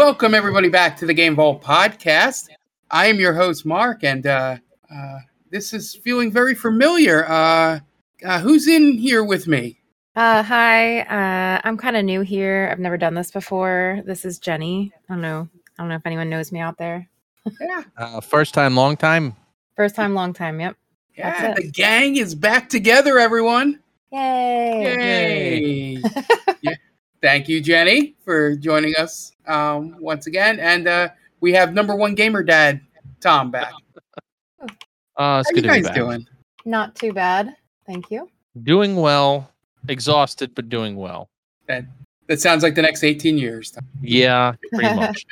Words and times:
Welcome 0.00 0.34
everybody 0.34 0.70
back 0.70 0.96
to 0.96 1.04
the 1.06 1.12
Game 1.12 1.36
Vault 1.36 1.62
podcast. 1.62 2.48
I 2.90 3.08
am 3.08 3.20
your 3.20 3.34
host 3.34 3.66
Mark, 3.66 4.02
and 4.02 4.26
uh, 4.26 4.56
uh, 4.90 5.18
this 5.50 5.74
is 5.74 5.94
feeling 5.94 6.32
very 6.32 6.54
familiar. 6.54 7.28
Uh, 7.30 7.80
uh, 8.24 8.40
who's 8.40 8.66
in 8.66 8.94
here 8.94 9.22
with 9.22 9.46
me? 9.46 9.78
Uh, 10.16 10.42
hi. 10.42 11.00
Uh, 11.00 11.60
I'm 11.64 11.76
kind 11.76 11.98
of 11.98 12.06
new 12.06 12.22
here. 12.22 12.70
I've 12.72 12.78
never 12.78 12.96
done 12.96 13.12
this 13.12 13.30
before. 13.30 14.00
This 14.06 14.24
is 14.24 14.38
Jenny. 14.38 14.90
I 15.10 15.12
don't 15.12 15.20
know. 15.20 15.46
I 15.78 15.82
don't 15.82 15.90
know 15.90 15.96
if 15.96 16.06
anyone 16.06 16.30
knows 16.30 16.50
me 16.50 16.60
out 16.60 16.78
there. 16.78 17.06
Yeah, 17.60 17.82
Uh, 17.98 18.22
first 18.22 18.54
time, 18.54 18.74
long 18.74 18.96
time. 18.96 19.36
First 19.76 19.96
time, 19.96 20.14
long 20.14 20.32
time. 20.32 20.60
Yep. 20.60 20.76
yeah. 21.14 21.30
That's 21.42 21.58
it. 21.58 21.62
The 21.62 21.70
gang 21.72 22.16
is 22.16 22.34
back 22.34 22.70
together. 22.70 23.18
Everyone. 23.18 23.78
Yay! 24.10 25.98
Yay! 25.98 26.02
yeah. 26.62 26.74
Thank 27.22 27.48
you, 27.48 27.60
Jenny, 27.60 28.14
for 28.24 28.56
joining 28.56 28.94
us 28.96 29.32
um, 29.46 29.96
once 30.00 30.26
again. 30.26 30.58
And 30.58 30.88
uh, 30.88 31.08
we 31.40 31.52
have 31.52 31.74
number 31.74 31.94
one 31.94 32.14
gamer 32.14 32.42
dad, 32.42 32.80
Tom, 33.20 33.50
back. 33.50 33.72
Uh, 34.62 34.66
it's 34.66 34.76
How 35.16 35.40
you 35.50 35.54
good 35.54 35.62
to 35.62 35.72
be 35.74 35.82
guys 35.82 35.94
doing? 35.94 36.26
Not 36.64 36.94
too 36.94 37.12
bad. 37.12 37.54
Thank 37.86 38.10
you. 38.10 38.30
Doing 38.62 38.96
well. 38.96 39.50
Exhausted, 39.88 40.54
but 40.54 40.68
doing 40.68 40.96
well. 40.96 41.28
That 41.66 41.84
that 42.28 42.40
sounds 42.40 42.62
like 42.62 42.74
the 42.74 42.82
next 42.82 43.02
18 43.02 43.38
years. 43.38 43.72
Tom. 43.72 43.84
Yeah, 44.00 44.54
pretty 44.72 44.94
much. 44.94 45.26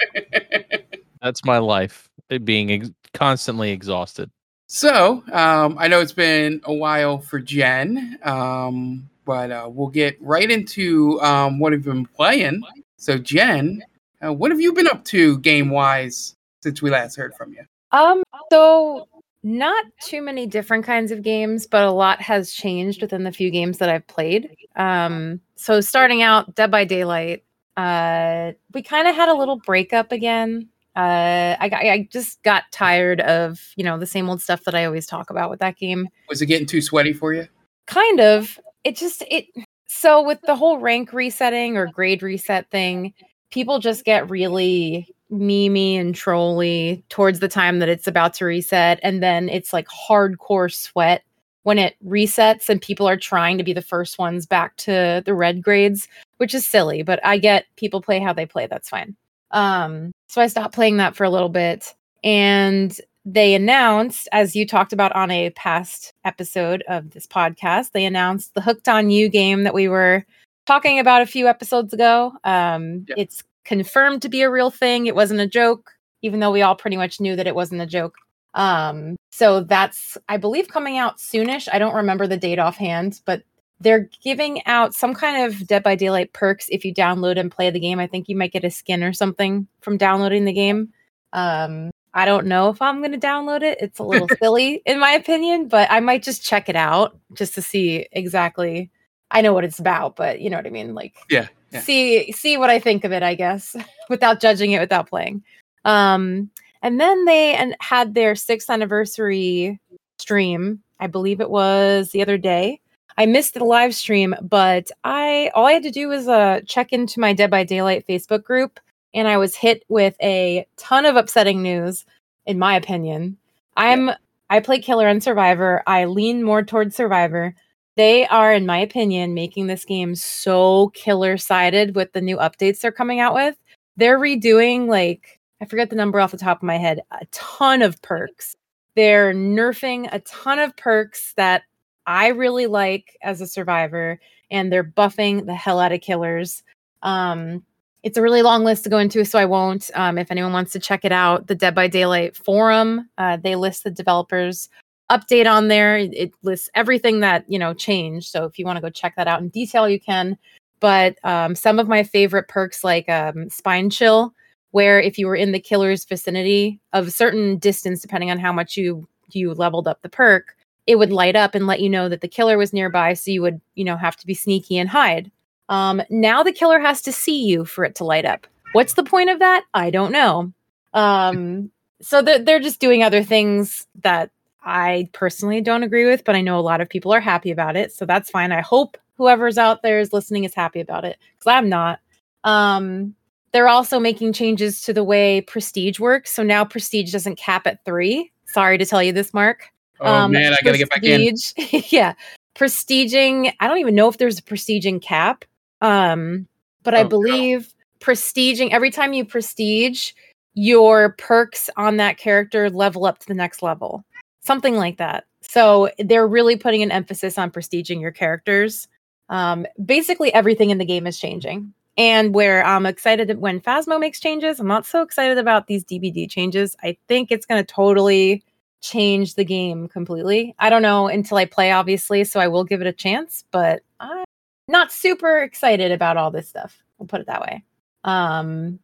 That's 1.22 1.44
my 1.44 1.58
life. 1.58 2.10
It 2.28 2.44
being 2.44 2.70
ex- 2.70 2.90
constantly 3.14 3.70
exhausted. 3.70 4.30
So, 4.66 5.22
um, 5.32 5.76
I 5.78 5.88
know 5.88 6.00
it's 6.00 6.12
been 6.12 6.60
a 6.64 6.74
while 6.74 7.18
for 7.18 7.38
Jen, 7.38 8.18
um, 8.22 9.08
but 9.28 9.50
uh, 9.50 9.68
we'll 9.70 9.90
get 9.90 10.16
right 10.22 10.50
into 10.50 11.20
um, 11.20 11.58
what 11.58 11.72
have 11.72 11.84
you 11.84 11.92
been 11.92 12.06
playing. 12.06 12.62
So, 12.96 13.18
Jen, 13.18 13.82
uh, 14.24 14.32
what 14.32 14.50
have 14.50 14.58
you 14.58 14.72
been 14.72 14.86
up 14.86 15.04
to 15.04 15.38
game 15.40 15.68
wise 15.68 16.34
since 16.62 16.80
we 16.80 16.88
last 16.88 17.14
heard 17.14 17.34
from 17.34 17.52
you? 17.52 17.62
Um, 17.92 18.22
so 18.50 19.06
not 19.42 19.84
too 20.00 20.22
many 20.22 20.46
different 20.46 20.86
kinds 20.86 21.12
of 21.12 21.20
games, 21.20 21.66
but 21.66 21.84
a 21.84 21.90
lot 21.90 22.22
has 22.22 22.52
changed 22.54 23.02
within 23.02 23.24
the 23.24 23.30
few 23.30 23.50
games 23.50 23.76
that 23.78 23.90
I've 23.90 24.06
played. 24.06 24.48
Um, 24.76 25.42
so 25.56 25.82
starting 25.82 26.22
out, 26.22 26.54
Dead 26.54 26.70
by 26.70 26.86
Daylight, 26.86 27.44
uh, 27.76 28.52
we 28.72 28.80
kind 28.80 29.08
of 29.08 29.14
had 29.14 29.28
a 29.28 29.34
little 29.34 29.60
breakup 29.66 30.10
again. 30.10 30.70
Uh, 30.96 31.54
I, 31.60 31.70
I 31.70 32.08
just 32.10 32.42
got 32.44 32.64
tired 32.72 33.20
of 33.20 33.60
you 33.76 33.84
know 33.84 33.98
the 33.98 34.06
same 34.06 34.30
old 34.30 34.40
stuff 34.40 34.64
that 34.64 34.74
I 34.74 34.86
always 34.86 35.06
talk 35.06 35.28
about 35.28 35.50
with 35.50 35.60
that 35.60 35.76
game. 35.76 36.08
Was 36.30 36.40
it 36.40 36.46
getting 36.46 36.66
too 36.66 36.80
sweaty 36.80 37.12
for 37.12 37.34
you? 37.34 37.46
Kind 37.86 38.20
of. 38.20 38.58
It 38.84 38.96
just 38.96 39.24
it. 39.30 39.46
So 39.88 40.22
with 40.22 40.40
the 40.42 40.54
whole 40.54 40.78
rank 40.78 41.12
resetting 41.12 41.76
or 41.76 41.86
grade 41.86 42.22
reset 42.22 42.70
thing, 42.70 43.14
people 43.50 43.78
just 43.78 44.04
get 44.04 44.28
really 44.30 45.08
memey 45.30 45.94
and 45.94 46.14
trolly 46.14 47.04
towards 47.08 47.40
the 47.40 47.48
time 47.48 47.78
that 47.80 47.88
it's 47.88 48.06
about 48.06 48.34
to 48.34 48.44
reset 48.44 48.98
and 49.02 49.22
then 49.22 49.48
it's 49.48 49.72
like 49.72 49.86
hardcore 49.88 50.72
sweat 50.72 51.22
when 51.64 51.78
it 51.78 51.96
resets 52.04 52.70
and 52.70 52.80
people 52.80 53.06
are 53.06 53.16
trying 53.16 53.58
to 53.58 53.64
be 53.64 53.74
the 53.74 53.82
first 53.82 54.18
ones 54.18 54.46
back 54.46 54.74
to 54.76 55.22
the 55.26 55.34
red 55.34 55.62
grades 55.62 56.08
which 56.38 56.54
is 56.54 56.66
silly 56.66 57.02
but 57.02 57.20
i 57.26 57.36
get 57.36 57.66
people 57.76 58.00
play 58.00 58.18
how 58.18 58.32
they 58.32 58.46
play 58.46 58.66
that's 58.66 58.88
fine 58.88 59.14
um 59.50 60.10
so 60.28 60.40
i 60.40 60.46
stopped 60.46 60.74
playing 60.74 60.96
that 60.96 61.14
for 61.14 61.24
a 61.24 61.30
little 61.30 61.50
bit 61.50 61.94
and 62.24 62.98
they 63.24 63.54
announced 63.54 64.28
as 64.32 64.56
you 64.56 64.66
talked 64.66 64.92
about 64.92 65.12
on 65.12 65.30
a 65.30 65.50
past 65.50 66.12
episode 66.24 66.82
of 66.88 67.10
this 67.10 67.26
podcast 67.26 67.92
they 67.92 68.04
announced 68.04 68.54
the 68.54 68.60
hooked 68.60 68.88
on 68.88 69.10
you 69.10 69.28
game 69.28 69.64
that 69.64 69.74
we 69.74 69.88
were 69.88 70.24
talking 70.66 70.98
about 70.98 71.22
a 71.22 71.26
few 71.26 71.46
episodes 71.46 71.92
ago 71.92 72.32
um 72.44 73.04
Yep. 73.08 73.18
it's 73.18 73.42
confirmed 73.68 74.22
to 74.22 74.30
be 74.30 74.40
a 74.40 74.50
real 74.50 74.70
thing. 74.70 75.06
It 75.06 75.14
wasn't 75.14 75.40
a 75.40 75.46
joke, 75.46 75.92
even 76.22 76.40
though 76.40 76.50
we 76.50 76.62
all 76.62 76.74
pretty 76.74 76.96
much 76.96 77.20
knew 77.20 77.36
that 77.36 77.46
it 77.46 77.54
wasn't 77.54 77.82
a 77.82 77.86
joke. 77.86 78.14
Um, 78.54 79.14
so 79.30 79.60
that's, 79.60 80.16
I 80.26 80.38
believe, 80.38 80.68
coming 80.68 80.96
out 80.96 81.18
soonish. 81.18 81.68
I 81.70 81.78
don't 81.78 81.94
remember 81.94 82.26
the 82.26 82.38
date 82.38 82.58
offhand, 82.58 83.20
but 83.26 83.42
they're 83.78 84.08
giving 84.24 84.64
out 84.66 84.94
some 84.94 85.14
kind 85.14 85.44
of 85.44 85.66
Dead 85.66 85.82
by 85.82 85.96
Daylight 85.96 86.32
perks 86.32 86.66
if 86.70 86.82
you 86.82 86.94
download 86.94 87.38
and 87.38 87.52
play 87.52 87.68
the 87.68 87.78
game. 87.78 88.00
I 88.00 88.06
think 88.06 88.26
you 88.28 88.36
might 88.36 88.52
get 88.52 88.64
a 88.64 88.70
skin 88.70 89.04
or 89.04 89.12
something 89.12 89.68
from 89.82 89.98
downloading 89.98 90.46
the 90.46 90.52
game. 90.54 90.88
Um, 91.34 91.90
I 92.14 92.24
don't 92.24 92.46
know 92.46 92.70
if 92.70 92.80
I'm 92.80 92.98
going 92.98 93.12
to 93.12 93.18
download 93.18 93.62
it. 93.62 93.78
It's 93.80 93.98
a 93.98 94.02
little 94.02 94.28
silly, 94.42 94.82
in 94.86 94.98
my 94.98 95.12
opinion, 95.12 95.68
but 95.68 95.90
I 95.90 96.00
might 96.00 96.22
just 96.22 96.42
check 96.42 96.68
it 96.68 96.76
out 96.76 97.18
just 97.34 97.54
to 97.54 97.62
see 97.62 98.06
exactly. 98.12 98.90
I 99.30 99.42
know 99.42 99.52
what 99.52 99.64
it's 99.64 99.78
about, 99.78 100.16
but 100.16 100.40
you 100.40 100.48
know 100.50 100.56
what 100.56 100.66
I 100.66 100.70
mean. 100.70 100.94
Like, 100.94 101.14
Yeah. 101.30 101.48
Yeah. 101.70 101.80
see 101.80 102.32
see 102.32 102.56
what 102.56 102.70
I 102.70 102.78
think 102.78 103.04
of 103.04 103.12
it, 103.12 103.22
I 103.22 103.34
guess, 103.34 103.76
without 104.08 104.40
judging 104.40 104.72
it 104.72 104.80
without 104.80 105.08
playing. 105.08 105.42
Um, 105.84 106.50
and 106.80 106.98
then 106.98 107.24
they 107.26 107.54
and 107.54 107.76
had 107.80 108.14
their 108.14 108.34
sixth 108.34 108.70
anniversary 108.70 109.78
stream. 110.18 110.82
I 111.00 111.06
believe 111.08 111.40
it 111.40 111.50
was 111.50 112.10
the 112.10 112.22
other 112.22 112.38
day. 112.38 112.80
I 113.18 113.26
missed 113.26 113.54
the 113.54 113.64
live 113.64 113.94
stream, 113.94 114.34
but 114.40 114.90
I 115.04 115.50
all 115.54 115.66
I 115.66 115.72
had 115.72 115.82
to 115.82 115.90
do 115.90 116.08
was 116.08 116.26
uh 116.26 116.60
check 116.66 116.92
into 116.92 117.20
my 117.20 117.32
Dead 117.34 117.50
by 117.50 117.64
Daylight 117.64 118.06
Facebook 118.08 118.44
group, 118.44 118.80
and 119.14 119.28
I 119.28 119.36
was 119.36 119.54
hit 119.54 119.84
with 119.88 120.14
a 120.22 120.66
ton 120.76 121.06
of 121.06 121.16
upsetting 121.16 121.62
news, 121.62 122.04
in 122.46 122.58
my 122.58 122.76
opinion. 122.76 123.36
I'm 123.76 124.10
I 124.50 124.60
play 124.60 124.80
Killer 124.80 125.06
and 125.06 125.22
Survivor. 125.22 125.82
I 125.86 126.06
lean 126.06 126.42
more 126.42 126.62
towards 126.62 126.96
Survivor. 126.96 127.54
They 127.96 128.26
are 128.28 128.52
in 128.52 128.64
my 128.64 128.78
opinion 128.78 129.34
making 129.34 129.66
this 129.66 129.84
game 129.84 130.14
so 130.14 130.90
killer 130.94 131.36
sided 131.36 131.96
with 131.96 132.12
the 132.12 132.20
new 132.20 132.36
updates 132.36 132.80
they're 132.80 132.92
coming 132.92 133.20
out 133.20 133.34
with. 133.34 133.56
They're 133.96 134.18
redoing 134.18 134.86
like 134.88 135.40
i 135.60 135.64
forget 135.64 135.90
the 135.90 135.96
number 135.96 136.20
off 136.20 136.30
the 136.30 136.38
top 136.38 136.58
of 136.58 136.62
my 136.62 136.76
head 136.76 137.00
a 137.10 137.26
ton 137.32 137.82
of 137.82 138.00
perks. 138.02 138.54
They're 138.94 139.34
nerfing 139.34 140.08
a 140.12 140.20
ton 140.20 140.58
of 140.60 140.76
perks 140.76 141.34
that 141.36 141.62
i 142.06 142.28
really 142.28 142.66
like 142.66 143.16
as 143.22 143.40
a 143.40 143.46
survivor 143.46 144.20
and 144.50 144.72
they're 144.72 144.84
buffing 144.84 145.46
the 145.46 145.54
hell 145.54 145.80
out 145.80 145.92
of 145.92 146.00
killers. 146.00 146.62
Um 147.02 147.64
it's 148.02 148.16
a 148.16 148.22
really 148.22 148.42
long 148.42 148.64
list 148.64 148.84
to 148.84 148.90
go 148.90 148.98
into 148.98 149.24
so 149.24 149.38
i 149.38 149.44
won't 149.44 149.90
um, 149.94 150.18
if 150.18 150.30
anyone 150.30 150.52
wants 150.52 150.72
to 150.72 150.78
check 150.78 151.04
it 151.04 151.12
out 151.12 151.46
the 151.46 151.54
dead 151.54 151.74
by 151.74 151.86
daylight 151.88 152.36
forum 152.36 153.08
uh, 153.18 153.36
they 153.36 153.56
list 153.56 153.84
the 153.84 153.90
developers 153.90 154.68
update 155.10 155.50
on 155.50 155.68
there. 155.68 155.98
It- 155.98 156.34
lists 156.42 156.68
everything 156.74 157.20
that 157.20 157.44
you 157.48 157.58
know 157.58 157.74
changed. 157.74 158.30
So 158.30 158.44
if 158.44 158.58
you 158.58 158.64
want 158.64 158.76
to 158.76 158.82
go 158.82 158.90
check 158.90 159.14
that 159.16 159.28
out 159.28 159.40
in 159.40 159.48
detail, 159.48 159.88
you 159.88 160.00
can. 160.00 160.36
But 160.80 161.18
um, 161.24 161.54
some 161.54 161.78
of 161.78 161.88
my 161.88 162.02
favorite 162.02 162.48
perks, 162.48 162.84
like 162.84 163.08
um, 163.08 163.50
Spine 163.50 163.90
Chill, 163.90 164.32
where 164.70 165.00
if 165.00 165.18
you 165.18 165.26
were 165.26 165.34
in 165.36 165.52
the 165.52 165.60
killer's 165.60 166.04
vicinity 166.04 166.80
of 166.92 167.08
a 167.08 167.10
certain 167.10 167.58
distance, 167.58 168.00
depending 168.00 168.30
on 168.30 168.38
how 168.38 168.52
much 168.52 168.76
you 168.76 169.08
you 169.30 169.52
leveled 169.54 169.88
up 169.88 170.00
the 170.02 170.08
perk, 170.08 170.56
it 170.86 170.96
would 170.96 171.12
light 171.12 171.36
up 171.36 171.54
and 171.54 171.66
let 171.66 171.80
you 171.80 171.88
know 171.90 172.08
that 172.08 172.20
the 172.20 172.28
killer 172.28 172.56
was 172.56 172.72
nearby. 172.72 173.14
So 173.14 173.30
you 173.30 173.42
would 173.42 173.60
you 173.74 173.84
know 173.84 173.96
have 173.96 174.16
to 174.18 174.26
be 174.26 174.34
sneaky 174.34 174.78
and 174.78 174.88
hide. 174.88 175.30
Um, 175.68 176.02
now 176.10 176.42
the 176.42 176.52
killer 176.52 176.78
has 176.80 177.02
to 177.02 177.12
see 177.12 177.44
you 177.44 177.64
for 177.64 177.84
it 177.84 177.94
to 177.96 178.04
light 178.04 178.24
up. 178.24 178.46
What's 178.72 178.94
the 178.94 179.04
point 179.04 179.30
of 179.30 179.38
that? 179.38 179.64
I 179.74 179.90
don't 179.90 180.12
know. 180.12 180.52
Um, 180.94 181.70
so 182.00 182.22
they're, 182.22 182.38
they're 182.38 182.60
just 182.60 182.80
doing 182.80 183.02
other 183.02 183.22
things 183.22 183.86
that 184.02 184.30
I 184.64 185.08
personally 185.12 185.60
don't 185.60 185.82
agree 185.82 186.04
with, 186.04 186.24
but 186.24 186.34
I 186.34 186.40
know 186.40 186.58
a 186.58 186.60
lot 186.60 186.80
of 186.80 186.88
people 186.88 187.12
are 187.12 187.20
happy 187.20 187.50
about 187.50 187.76
it. 187.76 187.92
So 187.92 188.04
that's 188.04 188.30
fine. 188.30 188.52
I 188.52 188.60
hope 188.60 188.96
whoever's 189.16 189.58
out 189.58 189.82
there 189.82 189.98
is 189.98 190.12
listening 190.12 190.44
is 190.44 190.54
happy 190.54 190.80
about 190.80 191.04
it 191.04 191.18
because 191.38 191.50
I'm 191.50 191.68
not. 191.68 192.00
Um, 192.44 193.14
they're 193.52 193.68
also 193.68 193.98
making 193.98 194.34
changes 194.34 194.82
to 194.82 194.92
the 194.92 195.04
way 195.04 195.40
prestige 195.40 195.98
works. 195.98 196.32
So 196.32 196.42
now 196.42 196.64
prestige 196.64 197.12
doesn't 197.12 197.36
cap 197.36 197.66
at 197.66 197.84
three. 197.84 198.30
Sorry 198.46 198.78
to 198.78 198.86
tell 198.86 199.02
you 199.02 199.12
this, 199.12 199.32
Mark. 199.32 199.68
Oh 200.00 200.06
Um, 200.06 200.32
man, 200.32 200.52
I 200.52 200.58
gotta 200.62 200.78
get 200.78 200.90
back 200.90 201.02
in. 201.02 201.34
yeah. 201.90 202.14
Prestiging, 202.54 203.52
I 203.60 203.68
don't 203.68 203.78
even 203.78 203.94
know 203.94 204.08
if 204.08 204.18
there's 204.18 204.38
a 204.38 204.42
prestiging 204.42 205.00
cap. 205.00 205.44
Um, 205.80 206.48
but 206.82 206.94
I 206.94 207.00
Oh, 207.00 207.02
no. 207.04 207.08
believe 207.08 207.72
prestiging 208.00 208.70
every 208.70 208.90
time 208.90 209.12
you 209.12 209.24
prestige, 209.24 210.12
your 210.54 211.14
perks 211.18 211.70
on 211.76 211.96
that 211.98 212.16
character 212.16 212.70
level 212.70 213.04
up 213.04 213.18
to 213.18 213.26
the 213.26 213.34
next 213.34 213.62
level. 213.62 214.04
Something 214.40 214.76
like 214.76 214.96
that. 214.98 215.24
So 215.42 215.90
they're 215.98 216.26
really 216.26 216.56
putting 216.56 216.82
an 216.82 216.90
emphasis 216.90 217.38
on 217.38 217.50
prestiging 217.50 218.00
your 218.00 218.10
characters. 218.12 218.88
Um, 219.28 219.66
basically 219.84 220.32
everything 220.32 220.70
in 220.70 220.78
the 220.78 220.84
game 220.84 221.06
is 221.06 221.18
changing. 221.18 221.72
And 221.96 222.32
where 222.34 222.64
I'm 222.64 222.86
excited 222.86 223.38
when 223.38 223.60
Phasmo 223.60 223.98
makes 223.98 224.20
changes, 224.20 224.60
I'm 224.60 224.68
not 224.68 224.86
so 224.86 225.02
excited 225.02 225.36
about 225.36 225.66
these 225.66 225.84
DBD 225.84 226.30
changes. 226.30 226.76
I 226.82 226.96
think 227.08 227.30
it's 227.32 227.44
going 227.44 227.60
to 227.60 227.66
totally 227.66 228.44
change 228.80 229.34
the 229.34 229.44
game 229.44 229.88
completely. 229.88 230.54
I 230.60 230.70
don't 230.70 230.82
know 230.82 231.08
until 231.08 231.36
I 231.38 231.44
play, 231.44 231.72
obviously, 231.72 232.22
so 232.22 232.38
I 232.38 232.46
will 232.46 232.62
give 232.62 232.80
it 232.80 232.86
a 232.86 232.92
chance, 232.92 233.44
but 233.50 233.82
I'm 233.98 234.24
not 234.68 234.92
super 234.92 235.40
excited 235.40 235.90
about 235.92 236.16
all 236.16 236.30
this 236.30 236.48
stuff. 236.48 236.82
We'll 236.98 237.06
put 237.06 237.20
it 237.20 237.26
that 237.26 237.40
way. 237.40 237.64
Um, 238.04 238.78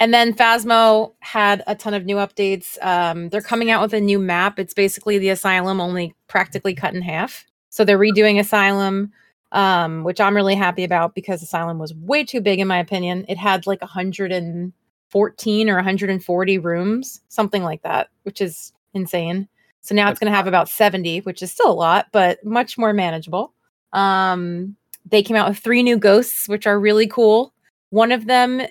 and 0.00 0.12
then 0.12 0.34
Phasmo 0.34 1.14
had 1.20 1.62
a 1.66 1.74
ton 1.74 1.94
of 1.94 2.04
new 2.04 2.16
updates. 2.16 2.82
Um, 2.84 3.28
they're 3.28 3.40
coming 3.40 3.70
out 3.70 3.80
with 3.80 3.94
a 3.94 4.00
new 4.00 4.18
map. 4.18 4.58
It's 4.58 4.74
basically 4.74 5.18
the 5.18 5.30
Asylum, 5.30 5.80
only 5.80 6.14
practically 6.26 6.74
cut 6.74 6.94
in 6.94 7.02
half. 7.02 7.46
So 7.70 7.84
they're 7.84 7.98
redoing 7.98 8.38
Asylum, 8.38 9.12
um, 9.52 10.04
which 10.04 10.20
I'm 10.20 10.34
really 10.34 10.56
happy 10.56 10.84
about 10.84 11.14
because 11.14 11.42
Asylum 11.42 11.78
was 11.78 11.94
way 11.94 12.24
too 12.24 12.40
big 12.40 12.58
in 12.58 12.68
my 12.68 12.78
opinion. 12.78 13.24
It 13.28 13.38
had 13.38 13.66
like 13.66 13.80
and 13.82 14.72
114 15.14 15.70
or 15.70 15.76
140 15.76 16.58
rooms, 16.58 17.20
something 17.28 17.62
like 17.62 17.82
that, 17.82 18.08
which 18.24 18.40
is 18.40 18.72
insane. 18.94 19.48
So 19.80 19.94
now 19.94 20.10
it's 20.10 20.18
going 20.18 20.30
to 20.30 20.36
have 20.36 20.46
about 20.46 20.68
70, 20.68 21.20
which 21.20 21.42
is 21.42 21.52
still 21.52 21.70
a 21.70 21.72
lot, 21.72 22.06
but 22.10 22.44
much 22.44 22.78
more 22.78 22.92
manageable. 22.92 23.52
Um, 23.92 24.76
they 25.04 25.22
came 25.22 25.36
out 25.36 25.48
with 25.48 25.58
three 25.58 25.82
new 25.82 25.96
ghosts, 25.98 26.48
which 26.48 26.66
are 26.66 26.78
really 26.80 27.06
cool. 27.06 27.52
One 27.90 28.10
of 28.12 28.26
them, 28.26 28.62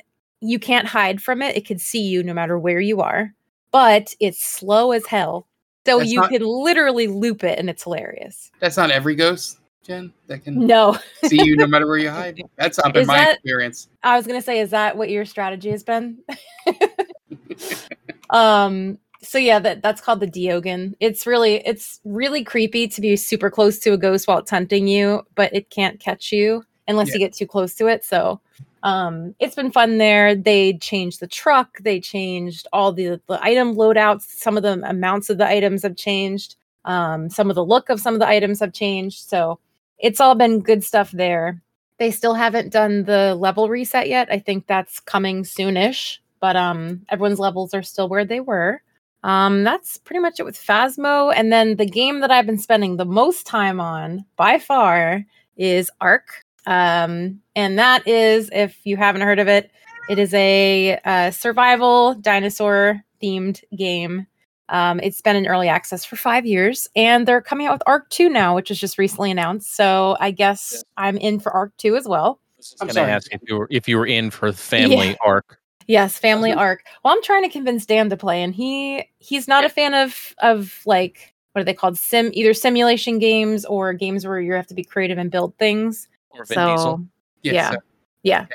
you 0.42 0.60
can't 0.60 0.88
hide 0.88 1.22
from 1.22 1.42
it. 1.42 1.56
It 1.56 1.66
can 1.66 1.80
see 1.80 2.02
you 2.02 2.24
no 2.24 2.34
matter 2.34 2.58
where 2.60 2.80
you 2.82 3.02
are, 3.02 3.34
but 3.72 4.14
it's 4.20 4.44
slow 4.44 4.92
as 4.92 5.06
hell. 5.06 5.48
So 5.86 6.00
That's 6.00 6.10
you 6.12 6.22
not- 6.22 6.30
can 6.32 6.42
literally 6.44 7.08
loop 7.08 7.44
it 7.44 7.60
and 7.60 7.70
it's 7.70 7.84
hilarious. 7.84 8.52
That's 8.60 8.78
not 8.78 8.90
every 8.92 9.16
ghost, 9.16 9.60
Jen, 9.86 10.14
that 10.28 10.44
can 10.44 10.66
No, 10.66 10.98
see 11.26 11.44
you 11.44 11.56
no 11.56 11.68
matter 11.68 11.86
where 11.88 11.98
you 11.98 12.10
hide. 12.10 12.42
That's 12.58 12.78
not 12.78 12.94
been 12.94 13.02
Is 13.04 13.08
my 13.08 13.18
that- 13.18 13.34
experience. 13.36 13.90
I 14.02 14.18
was 14.18 14.26
gonna 14.28 14.42
say, 14.42 14.60
is 14.60 14.72
that 14.72 14.98
what 14.98 15.10
your 15.10 15.26
strategy 15.26 15.70
has 15.72 15.84
been? 15.84 16.20
um. 18.30 18.98
So 19.24 19.38
yeah, 19.38 19.60
that 19.60 19.82
that's 19.82 20.02
called 20.02 20.20
the 20.20 20.28
Deogen. 20.28 20.94
It's 21.00 21.26
really 21.26 21.56
it's 21.66 22.00
really 22.04 22.44
creepy 22.44 22.88
to 22.90 23.02
be 23.02 23.16
super 23.16 23.50
close 23.50 23.80
to 23.80 23.94
a 23.94 23.98
ghost 23.98 24.28
while 24.28 24.40
it's 24.40 24.52
hunting 24.52 24.88
you, 24.88 25.24
but 25.36 25.54
it 25.54 25.70
can't 25.70 26.00
catch 26.00 26.32
you 26.32 26.64
unless 26.88 27.10
Yeah. 27.10 27.14
you 27.14 27.20
get 27.20 27.34
too 27.34 27.48
close 27.48 27.74
to 27.76 27.88
it. 27.88 28.04
So, 28.04 28.42
um, 28.84 29.34
it's 29.40 29.56
been 29.56 29.72
fun 29.72 29.98
there. 29.98 30.36
They 30.36 30.74
changed 30.78 31.22
the 31.22 31.28
truck. 31.28 31.78
They 31.80 32.00
changed 32.02 32.68
all 32.74 32.92
the 32.92 33.22
the 33.28 33.42
item 33.42 33.76
loadouts. 33.76 34.24
Some 34.24 34.58
of 34.58 34.64
the 34.64 34.82
amounts 34.88 35.30
of 35.30 35.38
the 35.38 35.48
items 35.48 35.84
have 35.84 35.96
changed. 35.96 36.56
Um, 36.86 37.30
some 37.30 37.50
of 37.50 37.56
the 37.56 37.64
look 37.66 37.90
of 37.90 38.02
some 38.02 38.14
of 38.14 38.20
the 38.20 38.28
items 38.28 38.60
have 38.60 38.74
changed. 38.74 39.20
So 39.30 39.60
it's 40.00 40.20
all 40.20 40.36
been 40.36 40.60
good 40.60 40.84
stuff 40.84 41.12
there. 41.12 41.62
They 41.98 42.12
still 42.12 42.34
haven't 42.34 42.74
done 42.74 43.04
the 43.06 43.36
level 43.36 43.70
reset 43.70 44.10
yet. 44.10 44.28
I 44.30 44.40
think 44.40 44.68
that's 44.68 45.00
coming 45.00 45.44
soonish, 45.44 46.18
but 46.42 46.58
um 46.58 47.06
everyone's 47.10 47.40
levels 47.40 47.74
are 47.74 47.84
still 47.84 48.10
where 48.10 48.26
they 48.26 48.42
were. 48.42 48.82
Um 49.24 49.64
that's 49.64 49.98
pretty 49.98 50.20
much 50.20 50.40
it 50.40 50.44
with 50.44 50.58
Phasmo 50.58 51.34
and 51.36 51.52
then 51.52 51.76
the 51.76 51.86
game 51.86 52.20
that 52.20 52.32
I've 52.32 52.46
been 52.46 52.58
spending 52.58 52.98
the 52.98 53.06
most 53.06 53.46
time 53.46 53.80
on 53.80 54.26
by 54.36 54.60
far 54.60 55.26
is 55.58 55.90
Ark. 56.02 56.44
Um 56.66 57.42
and 57.56 57.80
that 57.80 58.08
is 58.08 58.50
if 58.54 58.80
you 58.86 58.98
haven't 58.98 59.22
heard 59.22 59.40
of 59.40 59.48
it, 59.48 59.72
it 60.10 60.20
is 60.20 60.34
a 60.34 61.00
uh, 61.06 61.32
survival 61.32 62.16
dinosaur 62.16 63.02
themed 63.22 63.64
game. 63.76 64.28
Um, 64.70 65.00
it's 65.02 65.22
been 65.22 65.36
in 65.36 65.48
early 65.48 65.70
access 65.70 66.04
for 66.04 66.16
five 66.16 66.46
years, 66.46 66.90
and 66.96 67.28
they're 67.28 67.42
coming 67.42 67.68
out 67.68 67.74
with 67.74 67.84
Ark 67.86 68.10
2 68.10 68.30
now, 68.30 68.56
which 68.56 68.70
was 68.70 68.80
just 68.80 68.98
recently 68.98 69.32
announced. 69.32 69.76
So 69.76 70.18
I 70.20 70.32
guess 70.32 70.84
I'm 70.98 71.18
in 71.18 71.40
for 71.40 71.52
Ark 71.52 71.74
2 71.78 71.96
as 71.96 72.08
well. 72.08 72.40
I'm 72.82 72.88
Can 72.88 72.96
sorry. 72.96 73.12
Ask 73.12 73.34
if 73.34 73.42
you 73.48 73.58
were 73.58 73.68
if 73.70 73.88
you 73.88 73.98
were 73.98 74.08
in 74.08 74.30
for 74.30 74.52
the 74.52 74.58
family 74.58 75.18
arc? 75.24 75.60
Yes, 75.88 76.18
family 76.18 76.52
Mhm. 76.52 76.58
arc. 76.58 76.84
Well, 77.04 77.14
I'm 77.14 77.24
trying 77.24 77.44
to 77.44 77.50
convince 77.50 77.86
Dan 77.86 78.10
to 78.10 78.18
play, 78.18 78.42
and 78.44 78.54
he 78.56 79.08
he's 79.20 79.48
not 79.48 79.66
a 79.66 79.70
fan 79.70 79.94
of 79.94 80.34
of 80.40 80.82
like 80.86 81.34
what 81.54 81.62
are 81.62 81.66
they 81.66 81.74
called? 81.74 81.98
Sim 81.98 82.32
either 82.34 82.54
simulation 82.54 83.20
games 83.20 83.64
or 83.66 83.94
games 83.94 84.26
where 84.26 84.40
you 84.40 84.54
have 84.54 84.68
to 84.68 84.74
be 84.74 84.84
creative 84.84 85.18
and 85.18 85.30
build 85.32 85.56
things. 85.58 86.08
Or 86.32 86.46
Vin 86.46 86.56
so 86.56 86.68
Diesel? 86.76 87.06
Yes, 87.44 87.54
yeah. 87.54 87.70
uh, 87.70 87.82
yeah, 88.24 88.46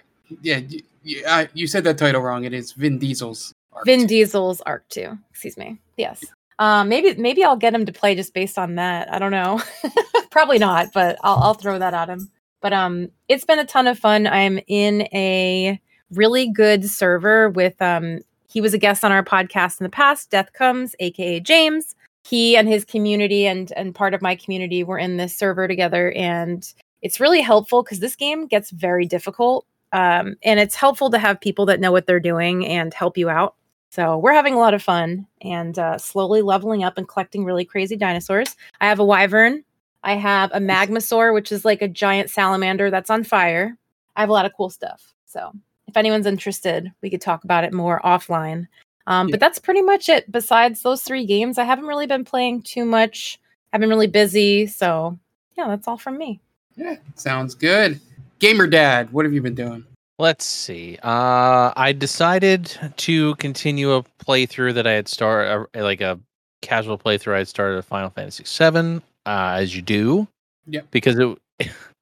yeah. 0.43 0.57
You, 0.69 0.83
you, 1.05 1.49
you 1.55 1.67
said 1.67 1.85
that 1.85 1.97
title 1.99 2.21
wrong. 2.23 2.45
It 2.45 2.53
is 2.53 2.73
Vin 2.73 2.99
Diesel's. 2.99 3.55
Ark 3.73 3.85
Vin 3.87 4.01
two. 4.01 4.07
Diesel's 4.09 4.61
Ark 4.63 4.85
2. 4.89 5.17
Excuse 5.31 5.57
me. 5.57 5.79
Yes. 5.97 6.25
Um, 6.59 6.89
maybe 6.89 7.15
maybe 7.21 7.45
I'll 7.45 7.57
get 7.57 7.73
him 7.73 7.87
to 7.87 7.93
play 7.93 8.17
just 8.17 8.35
based 8.35 8.59
on 8.59 8.75
that. 8.75 9.13
I 9.13 9.21
don't 9.21 9.31
know. 9.31 9.63
Probably 10.31 10.59
not, 10.59 10.89
but 10.93 11.17
I'll 11.23 11.37
I'll 11.37 11.55
throw 11.55 11.79
that 11.79 11.95
at 11.95 12.09
him. 12.09 12.31
But 12.61 12.73
um, 12.73 13.11
it's 13.29 13.45
been 13.45 13.61
a 13.61 13.65
ton 13.65 13.87
of 13.87 13.97
fun. 13.97 14.27
I'm 14.27 14.59
in 14.67 15.03
a 15.13 15.81
really 16.13 16.49
good 16.49 16.89
server 16.89 17.51
with 17.51 17.81
um. 17.83 18.21
He 18.51 18.63
was 18.63 18.73
a 18.73 18.79
guest 18.79 19.05
on 19.05 19.13
our 19.13 19.23
podcast 19.23 19.79
in 19.79 19.85
the 19.85 19.91
past. 19.91 20.31
Death 20.31 20.55
comes, 20.55 20.97
aka 21.01 21.39
James. 21.39 21.95
He 22.25 22.57
and 22.57 22.67
his 22.67 22.85
community 22.85 23.47
and 23.47 23.73
and 23.73 23.95
part 23.95 24.15
of 24.15 24.23
my 24.23 24.37
community 24.37 24.83
were 24.83 24.99
in 24.99 25.19
this 25.19 25.37
server 25.37 25.69
together, 25.69 26.13
and 26.13 26.73
it's 27.03 27.21
really 27.21 27.41
helpful 27.41 27.83
because 27.83 28.01
this 28.01 28.17
game 28.17 28.47
gets 28.47 28.71
very 28.71 29.07
difficult. 29.07 29.67
Um, 29.93 30.37
and 30.43 30.61
it's 30.61 30.75
helpful 30.75 31.11
to 31.11 31.19
have 31.19 31.41
people 31.41 31.67
that 31.67 31.81
know 31.81 31.93
what 31.93 32.07
they're 32.07 32.21
doing 32.21 32.67
and 32.67 32.93
help 32.93 33.17
you 33.17 33.31
out. 33.31 33.55
So 33.91 34.19
we're 34.19 34.35
having 34.35 34.55
a 34.55 34.59
lot 34.59 34.75
of 34.75 34.83
fun 34.83 35.27
and 35.41 35.79
uh, 35.79 35.97
slowly 35.97 36.43
leveling 36.43 36.85
up 36.85 36.99
and 36.99 37.09
collecting 37.09 37.45
really 37.45 37.65
crazy 37.65 37.97
dinosaurs. 37.97 38.55
I 38.81 38.87
have 38.87 38.99
a 38.99 39.05
wyvern. 39.05 39.65
I 40.05 40.15
have 40.15 40.51
a 40.53 40.59
magmasaur, 40.59 41.33
which 41.33 41.51
is 41.51 41.65
like 41.65 41.81
a 41.81 41.89
giant 41.89 42.31
salamander 42.31 42.91
that's 42.91 43.11
on 43.11 43.25
fire. 43.25 43.77
I 44.17 44.21
have 44.21 44.29
a 44.29 44.33
lot 44.33 44.47
of 44.47 44.53
cool 44.57 44.71
stuff. 44.71 45.15
So 45.27 45.53
if 45.89 45.97
anyone's 45.97 46.27
interested, 46.27 46.93
we 47.03 47.11
could 47.11 47.23
talk 47.23 47.43
about 47.43 47.65
it 47.65 47.73
more 47.73 48.01
offline. 48.05 48.69
Um, 49.07 49.29
Yeah. 49.29 49.33
But 49.33 49.41
that's 49.41 49.59
pretty 49.59 49.83
much 49.83 50.09
it. 50.09 50.31
Besides 50.31 50.83
those 50.83 51.03
three 51.03 51.25
games, 51.25 51.59
I 51.59 51.65
haven't 51.65 51.87
really 51.87 52.07
been 52.07 52.25
playing 52.25 52.63
too 52.63 52.85
much. 52.85 53.41
I've 53.73 53.81
been 53.81 53.89
really 53.89 54.07
busy. 54.07 54.67
So 54.67 55.19
yeah, 55.57 55.67
that's 55.67 55.89
all 55.89 55.99
from 55.99 56.19
me. 56.19 56.41
Yeah, 56.77 56.97
sounds 57.17 57.55
good. 57.55 57.99
Gamer 58.39 58.69
Dad, 58.69 59.13
what 59.13 59.25
have 59.25 59.35
you 59.35 59.43
been 59.43 59.55
doing? 59.55 59.85
Let's 60.21 60.45
see. 60.45 60.99
Uh, 61.03 61.73
I 61.77 61.93
decided 61.97 62.77
to 62.99 63.35
continue 63.37 63.93
a 63.93 64.03
playthrough 64.25 64.75
that 64.75 64.87
I 64.87 64.93
had 64.93 65.09
started, 65.09 65.67
uh, 65.75 65.83
like 65.83 66.01
a 66.01 66.21
casual 66.61 66.99
playthrough 66.99 67.35
I 67.35 67.39
had 67.39 67.49
started 67.49 67.79
of 67.79 67.85
Final 67.85 68.11
Fantasy 68.11 68.45
VII, 68.45 69.01
uh, 69.27 69.57
as 69.59 69.75
you 69.75 69.83
do. 69.83 70.29
Yeah. 70.67 70.83
Because 70.91 71.19
it 71.19 71.39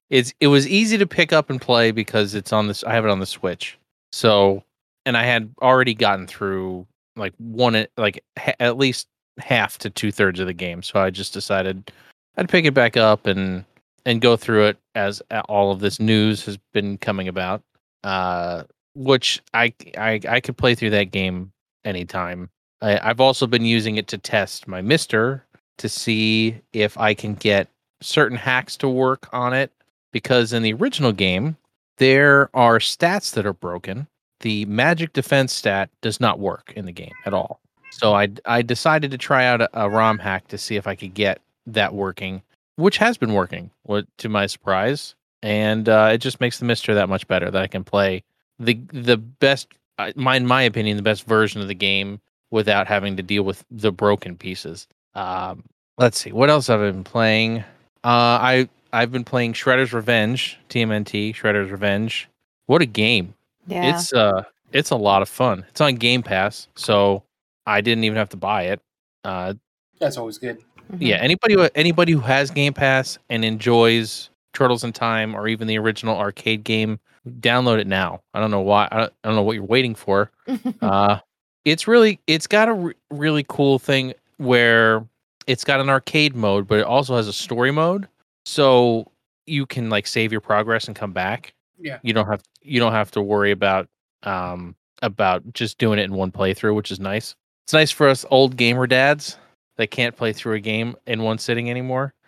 it's 0.09 0.33
it 0.39 0.47
was 0.47 0.67
easy 0.67 0.97
to 0.97 1.07
pick 1.07 1.33
up 1.33 1.49
and 1.49 1.61
play 1.61 1.91
because 1.91 2.33
it's 2.35 2.53
on 2.53 2.67
this. 2.67 2.83
I 2.83 2.93
have 2.93 3.05
it 3.05 3.11
on 3.11 3.19
the 3.19 3.25
Switch. 3.25 3.77
So, 4.11 4.63
and 5.05 5.17
I 5.17 5.23
had 5.23 5.53
already 5.61 5.93
gotten 5.93 6.27
through 6.27 6.87
like 7.15 7.33
one, 7.37 7.85
like 7.97 8.23
ha- 8.39 8.53
at 8.59 8.77
least 8.77 9.07
half 9.39 9.77
to 9.79 9.89
two 9.89 10.11
thirds 10.11 10.39
of 10.39 10.47
the 10.47 10.53
game. 10.53 10.81
So 10.81 10.99
I 10.99 11.09
just 11.09 11.33
decided 11.33 11.91
I'd 12.37 12.49
pick 12.49 12.65
it 12.65 12.73
back 12.73 12.97
up 12.97 13.27
and 13.27 13.65
and 14.05 14.21
go 14.21 14.37
through 14.37 14.67
it 14.67 14.77
as 14.95 15.21
all 15.49 15.71
of 15.71 15.79
this 15.81 15.99
news 15.99 16.45
has 16.45 16.57
been 16.73 16.97
coming 16.97 17.27
about 17.27 17.61
uh, 18.03 18.63
which 18.95 19.41
I, 19.53 19.73
I 19.97 20.19
I 20.27 20.39
could 20.39 20.57
play 20.57 20.75
through 20.75 20.91
that 20.91 21.11
game 21.11 21.51
anytime. 21.83 22.49
I, 22.81 23.09
I've 23.09 23.19
also 23.19 23.47
been 23.47 23.65
using 23.65 23.97
it 23.97 24.07
to 24.07 24.17
test 24.17 24.67
my 24.67 24.81
MiSTer 24.81 25.41
to 25.77 25.89
see 25.89 26.59
if 26.73 26.97
I 26.97 27.13
can 27.13 27.35
get 27.35 27.67
certain 28.01 28.37
hacks 28.37 28.77
to 28.77 28.89
work 28.89 29.27
on 29.33 29.53
it 29.53 29.71
because 30.17 30.53
in 30.53 30.63
the 30.63 30.73
original 30.73 31.11
game 31.11 31.57
there 31.97 32.49
are 32.53 32.79
stats 32.79 33.33
that 33.33 33.45
are 33.45 33.53
broken. 33.53 34.07
The 34.41 34.65
magic 34.65 35.13
defense 35.13 35.53
stat 35.53 35.89
does 36.01 36.19
not 36.19 36.39
work 36.39 36.73
in 36.75 36.85
the 36.85 36.91
game 36.91 37.13
at 37.25 37.33
all. 37.33 37.59
So 37.91 38.13
I 38.13 38.29
I 38.45 38.61
decided 38.61 39.11
to 39.11 39.17
try 39.17 39.45
out 39.45 39.61
a, 39.61 39.69
a 39.73 39.89
ROM 39.89 40.19
hack 40.19 40.47
to 40.49 40.57
see 40.57 40.75
if 40.75 40.87
I 40.87 40.95
could 40.95 41.13
get 41.13 41.39
that 41.67 41.93
working, 41.93 42.41
which 42.77 42.97
has 42.97 43.17
been 43.17 43.33
working, 43.33 43.69
to 44.17 44.29
my 44.29 44.45
surprise 44.45 45.15
and 45.43 45.87
uh, 45.87 46.09
it 46.13 46.17
just 46.17 46.41
makes 46.41 46.59
the 46.59 46.65
MiSTer 46.65 46.95
that 46.95 47.09
much 47.09 47.27
better 47.27 47.51
that 47.51 47.61
I 47.61 47.67
can 47.67 47.83
play 47.83 48.23
the 48.59 48.79
the 48.91 49.17
best, 49.17 49.67
uh, 49.99 50.11
in 50.15 50.45
my 50.45 50.61
opinion, 50.61 50.97
the 50.97 51.03
best 51.03 51.25
version 51.25 51.61
of 51.61 51.67
the 51.67 51.75
game 51.75 52.19
without 52.49 52.87
having 52.87 53.17
to 53.17 53.23
deal 53.23 53.43
with 53.43 53.63
the 53.69 53.91
broken 53.91 54.35
pieces. 54.35 54.87
Um, 55.13 55.63
let's 55.97 56.19
see, 56.19 56.31
what 56.31 56.49
else 56.49 56.69
I've 56.69 56.81
I 56.81 56.91
been 56.91 57.03
playing? 57.03 57.59
Uh, 58.03 58.39
I 58.41 58.69
I've 58.97 59.11
been 59.11 59.23
playing 59.23 59.53
Shredder's 59.53 59.93
Revenge, 59.93 60.57
TMNT, 60.69 61.35
Shredder's 61.35 61.69
Revenge. 61.69 62.27
What 62.65 62.81
a 62.81 62.87
game! 62.87 63.35
Yeah. 63.67 63.95
It's 63.95 64.11
uh, 64.11 64.41
it's 64.71 64.89
a 64.89 64.95
lot 64.95 65.21
of 65.21 65.29
fun. 65.29 65.63
It's 65.69 65.81
on 65.81 65.95
Game 65.95 66.23
Pass, 66.23 66.67
so 66.75 67.21
I 67.67 67.81
didn't 67.81 68.05
even 68.05 68.17
have 68.17 68.29
to 68.29 68.37
buy 68.37 68.63
it. 68.63 68.81
Uh, 69.23 69.53
That's 69.99 70.17
always 70.17 70.39
good. 70.39 70.57
Mhm. 70.91 70.97
yeah, 70.99 71.17
anybody 71.17 71.53
who 71.53 71.69
anybody 71.75 72.13
who 72.13 72.21
has 72.21 72.49
Game 72.49 72.73
Pass 72.73 73.19
and 73.29 73.45
enjoys 73.45 74.31
Turtles 74.53 74.83
in 74.83 74.93
Time 74.93 75.35
or 75.35 75.47
even 75.47 75.67
the 75.67 75.77
original 75.77 76.17
arcade 76.17 76.63
game, 76.63 76.99
download 77.39 77.77
it 77.77 77.85
now. 77.85 78.21
I 78.33 78.39
don't 78.39 78.49
know 78.49 78.61
why. 78.61 78.87
I 78.91 78.97
don't, 78.97 79.13
I 79.23 79.27
don't 79.27 79.35
know 79.35 79.43
what 79.43 79.53
you're 79.53 79.63
waiting 79.63 79.93
for. 79.93 80.31
uh, 80.81 81.19
it's 81.65 81.87
really 81.87 82.19
it's 82.25 82.47
got 82.47 82.67
a 82.67 82.73
re- 82.73 82.93
really 83.11 83.45
cool 83.47 83.77
thing 83.77 84.15
where 84.37 85.05
it's 85.45 85.63
got 85.63 85.81
an 85.81 85.89
arcade 85.89 86.35
mode, 86.35 86.67
but 86.67 86.79
it 86.79 86.85
also 86.85 87.15
has 87.15 87.27
a 87.27 87.33
story 87.33 87.69
mode, 87.71 88.07
so 88.47 89.11
you 89.45 89.65
can 89.65 89.89
like 89.89 90.07
save 90.07 90.31
your 90.31 90.39
progress 90.39 90.87
and 90.87 90.95
come 90.95 91.11
back. 91.11 91.53
Yeah. 91.77 91.99
You 92.01 92.13
don't 92.13 92.27
have 92.27 92.41
you 92.61 92.79
don't 92.79 92.93
have 92.93 93.11
to 93.11 93.21
worry 93.21 93.51
about 93.51 93.89
um 94.23 94.75
about 95.01 95.53
just 95.53 95.77
doing 95.77 95.99
it 95.99 96.03
in 96.03 96.13
one 96.13 96.31
playthrough, 96.31 96.73
which 96.73 96.89
is 96.89 96.99
nice. 96.99 97.35
It's 97.65 97.73
nice 97.73 97.91
for 97.91 98.07
us 98.07 98.25
old 98.31 98.55
gamer 98.55 98.87
dads 98.87 99.37
that 99.75 99.91
can't 99.91 100.15
play 100.15 100.31
through 100.31 100.55
a 100.55 100.59
game 100.59 100.95
in 101.05 101.23
one 101.23 101.37
sitting 101.37 101.69
anymore. 101.69 102.13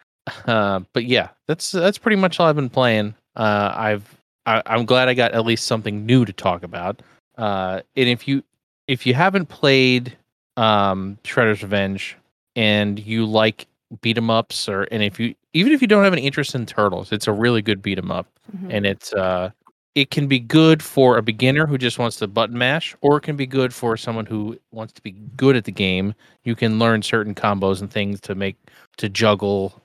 Uh, 0.45 0.81
but 0.93 1.05
yeah, 1.05 1.29
that's 1.47 1.71
that's 1.71 1.97
pretty 1.97 2.15
much 2.15 2.39
all 2.39 2.45
I've 2.45 2.55
been 2.55 2.69
playing. 2.69 3.15
Uh, 3.35 3.73
I've 3.75 4.15
I, 4.45 4.61
I'm 4.67 4.85
glad 4.85 5.09
I 5.09 5.15
got 5.15 5.31
at 5.31 5.43
least 5.43 5.65
something 5.65 6.05
new 6.05 6.23
to 6.23 6.31
talk 6.31 6.61
about. 6.61 7.01
Uh, 7.35 7.81
and 7.95 8.07
if 8.07 8.27
you 8.27 8.43
if 8.87 9.07
you 9.07 9.15
haven't 9.15 9.47
played 9.47 10.15
um, 10.55 11.17
Shredder's 11.23 11.63
Revenge 11.63 12.15
and 12.55 12.99
you 12.99 13.25
like 13.25 13.65
beat 14.01 14.19
'em 14.19 14.29
ups, 14.29 14.69
or 14.69 14.83
and 14.91 15.01
if 15.01 15.19
you 15.19 15.33
even 15.53 15.71
if 15.73 15.81
you 15.81 15.87
don't 15.87 16.03
have 16.03 16.13
an 16.13 16.19
interest 16.19 16.55
in 16.55 16.65
turtles, 16.65 17.11
it's 17.11 17.27
a 17.27 17.31
really 17.31 17.61
good 17.61 17.81
beat 17.81 17.97
'em 17.97 18.11
up 18.11 18.27
Mhm. 18.55 18.73
and 18.73 18.85
it's 18.85 19.13
uh 19.13 19.49
it 19.95 20.11
can 20.11 20.27
be 20.27 20.39
good 20.39 20.81
for 20.83 21.17
a 21.17 21.21
beginner 21.21 21.65
who 21.65 21.77
just 21.77 21.97
wants 21.99 22.15
to 22.17 22.27
button 22.27 22.57
mash, 22.57 22.95
or 23.01 23.17
it 23.17 23.21
can 23.21 23.35
be 23.35 23.47
good 23.47 23.73
for 23.73 23.97
someone 23.97 24.25
who 24.25 24.57
wants 24.71 24.93
to 24.93 25.01
be 25.01 25.11
good 25.35 25.55
at 25.55 25.65
the 25.65 25.71
game. 25.71 26.13
You 26.43 26.55
can 26.55 26.77
learn 26.79 27.01
certain 27.01 27.33
combos 27.35 27.81
and 27.81 27.91
things 27.91 28.21
to 28.21 28.35
make 28.35 28.55
to 28.97 29.09
juggle, 29.09 29.81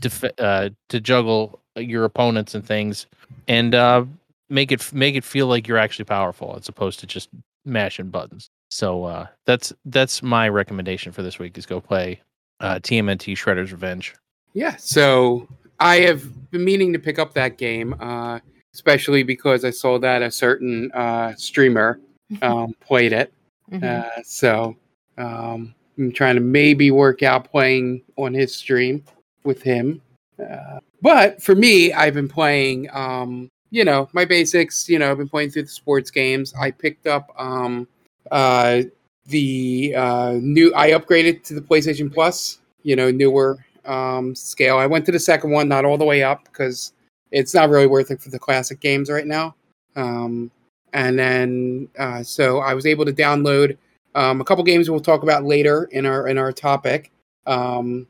to 0.00 0.32
uh, 0.42 0.70
to 0.90 1.00
juggle 1.00 1.60
your 1.76 2.04
opponents 2.04 2.54
and 2.54 2.64
things, 2.64 3.06
and 3.48 3.74
uh, 3.74 4.04
make 4.48 4.70
it 4.72 4.90
make 4.92 5.16
it 5.16 5.24
feel 5.24 5.48
like 5.48 5.66
you're 5.68 5.76
actually 5.76 6.04
powerful 6.06 6.54
as 6.56 6.68
opposed 6.68 7.00
to 7.00 7.06
just 7.06 7.28
mashing 7.64 8.08
buttons. 8.10 8.48
So 8.70 9.04
uh, 9.04 9.26
that's 9.44 9.72
that's 9.86 10.22
my 10.22 10.48
recommendation 10.48 11.10
for 11.12 11.22
this 11.22 11.38
week 11.40 11.58
is 11.58 11.66
go 11.66 11.80
play 11.80 12.20
uh, 12.60 12.76
TMNT 12.80 13.34
Shredder's 13.34 13.72
Revenge. 13.72 14.14
Yeah, 14.54 14.76
so 14.76 15.48
I 15.78 15.96
have 16.00 16.50
been 16.50 16.64
meaning 16.64 16.92
to 16.92 16.98
pick 16.98 17.18
up 17.18 17.34
that 17.34 17.58
game, 17.58 17.94
uh, 18.00 18.40
especially 18.74 19.22
because 19.22 19.64
I 19.64 19.70
saw 19.70 19.98
that 19.98 20.22
a 20.22 20.30
certain 20.30 20.90
uh, 20.92 21.34
streamer 21.36 22.00
um, 22.42 22.74
played 22.80 23.12
it. 23.12 23.32
Mhm. 23.70 23.84
Uh, 23.84 24.22
so 24.22 24.76
um, 25.18 25.74
I'm 25.98 26.12
trying 26.12 26.36
to 26.36 26.40
maybe 26.40 26.90
work 26.90 27.22
out 27.22 27.50
playing 27.50 28.02
on 28.16 28.32
his 28.32 28.54
stream 28.54 29.04
with 29.44 29.62
him. 29.62 30.00
Uh, 30.38 30.80
but 31.02 31.42
for 31.42 31.54
me, 31.54 31.92
I've 31.92 32.14
been 32.14 32.28
playing, 32.28 32.88
um, 32.92 33.50
you 33.70 33.84
know, 33.84 34.08
my 34.12 34.24
basics. 34.24 34.88
You 34.88 34.98
know, 34.98 35.10
I've 35.10 35.18
been 35.18 35.28
playing 35.28 35.50
through 35.50 35.64
the 35.64 35.68
sports 35.68 36.10
games. 36.10 36.54
I 36.58 36.70
picked 36.70 37.06
up 37.06 37.30
um, 37.36 37.86
uh, 38.30 38.82
the 39.26 39.94
uh, 39.96 40.38
new. 40.40 40.72
I 40.74 40.90
upgraded 40.90 41.42
to 41.44 41.54
the 41.54 41.60
PlayStation 41.60 42.12
Plus. 42.12 42.58
You 42.84 42.96
know, 42.96 43.10
newer 43.10 43.58
um, 43.88 44.34
scale. 44.34 44.78
I 44.78 44.86
went 44.86 45.06
to 45.06 45.12
the 45.12 45.18
second 45.18 45.50
one, 45.50 45.68
not 45.68 45.84
all 45.84 45.98
the 45.98 46.04
way 46.04 46.22
up 46.22 46.44
because 46.44 46.92
it's 47.30 47.54
not 47.54 47.68
really 47.68 47.86
worth 47.86 48.10
it 48.10 48.20
for 48.20 48.30
the 48.30 48.38
classic 48.38 48.80
games 48.80 49.10
right 49.10 49.26
now. 49.26 49.54
Um, 49.96 50.50
and 50.92 51.18
then 51.18 51.88
uh, 51.98 52.22
so 52.22 52.58
I 52.58 52.74
was 52.74 52.86
able 52.86 53.04
to 53.04 53.12
download 53.12 53.76
um, 54.14 54.40
a 54.40 54.44
couple 54.44 54.64
games 54.64 54.88
we'll 54.88 55.00
talk 55.00 55.22
about 55.22 55.44
later 55.44 55.84
in 55.92 56.06
our 56.06 56.28
in 56.28 56.38
our 56.38 56.52
topic 56.52 57.10
um, 57.46 58.06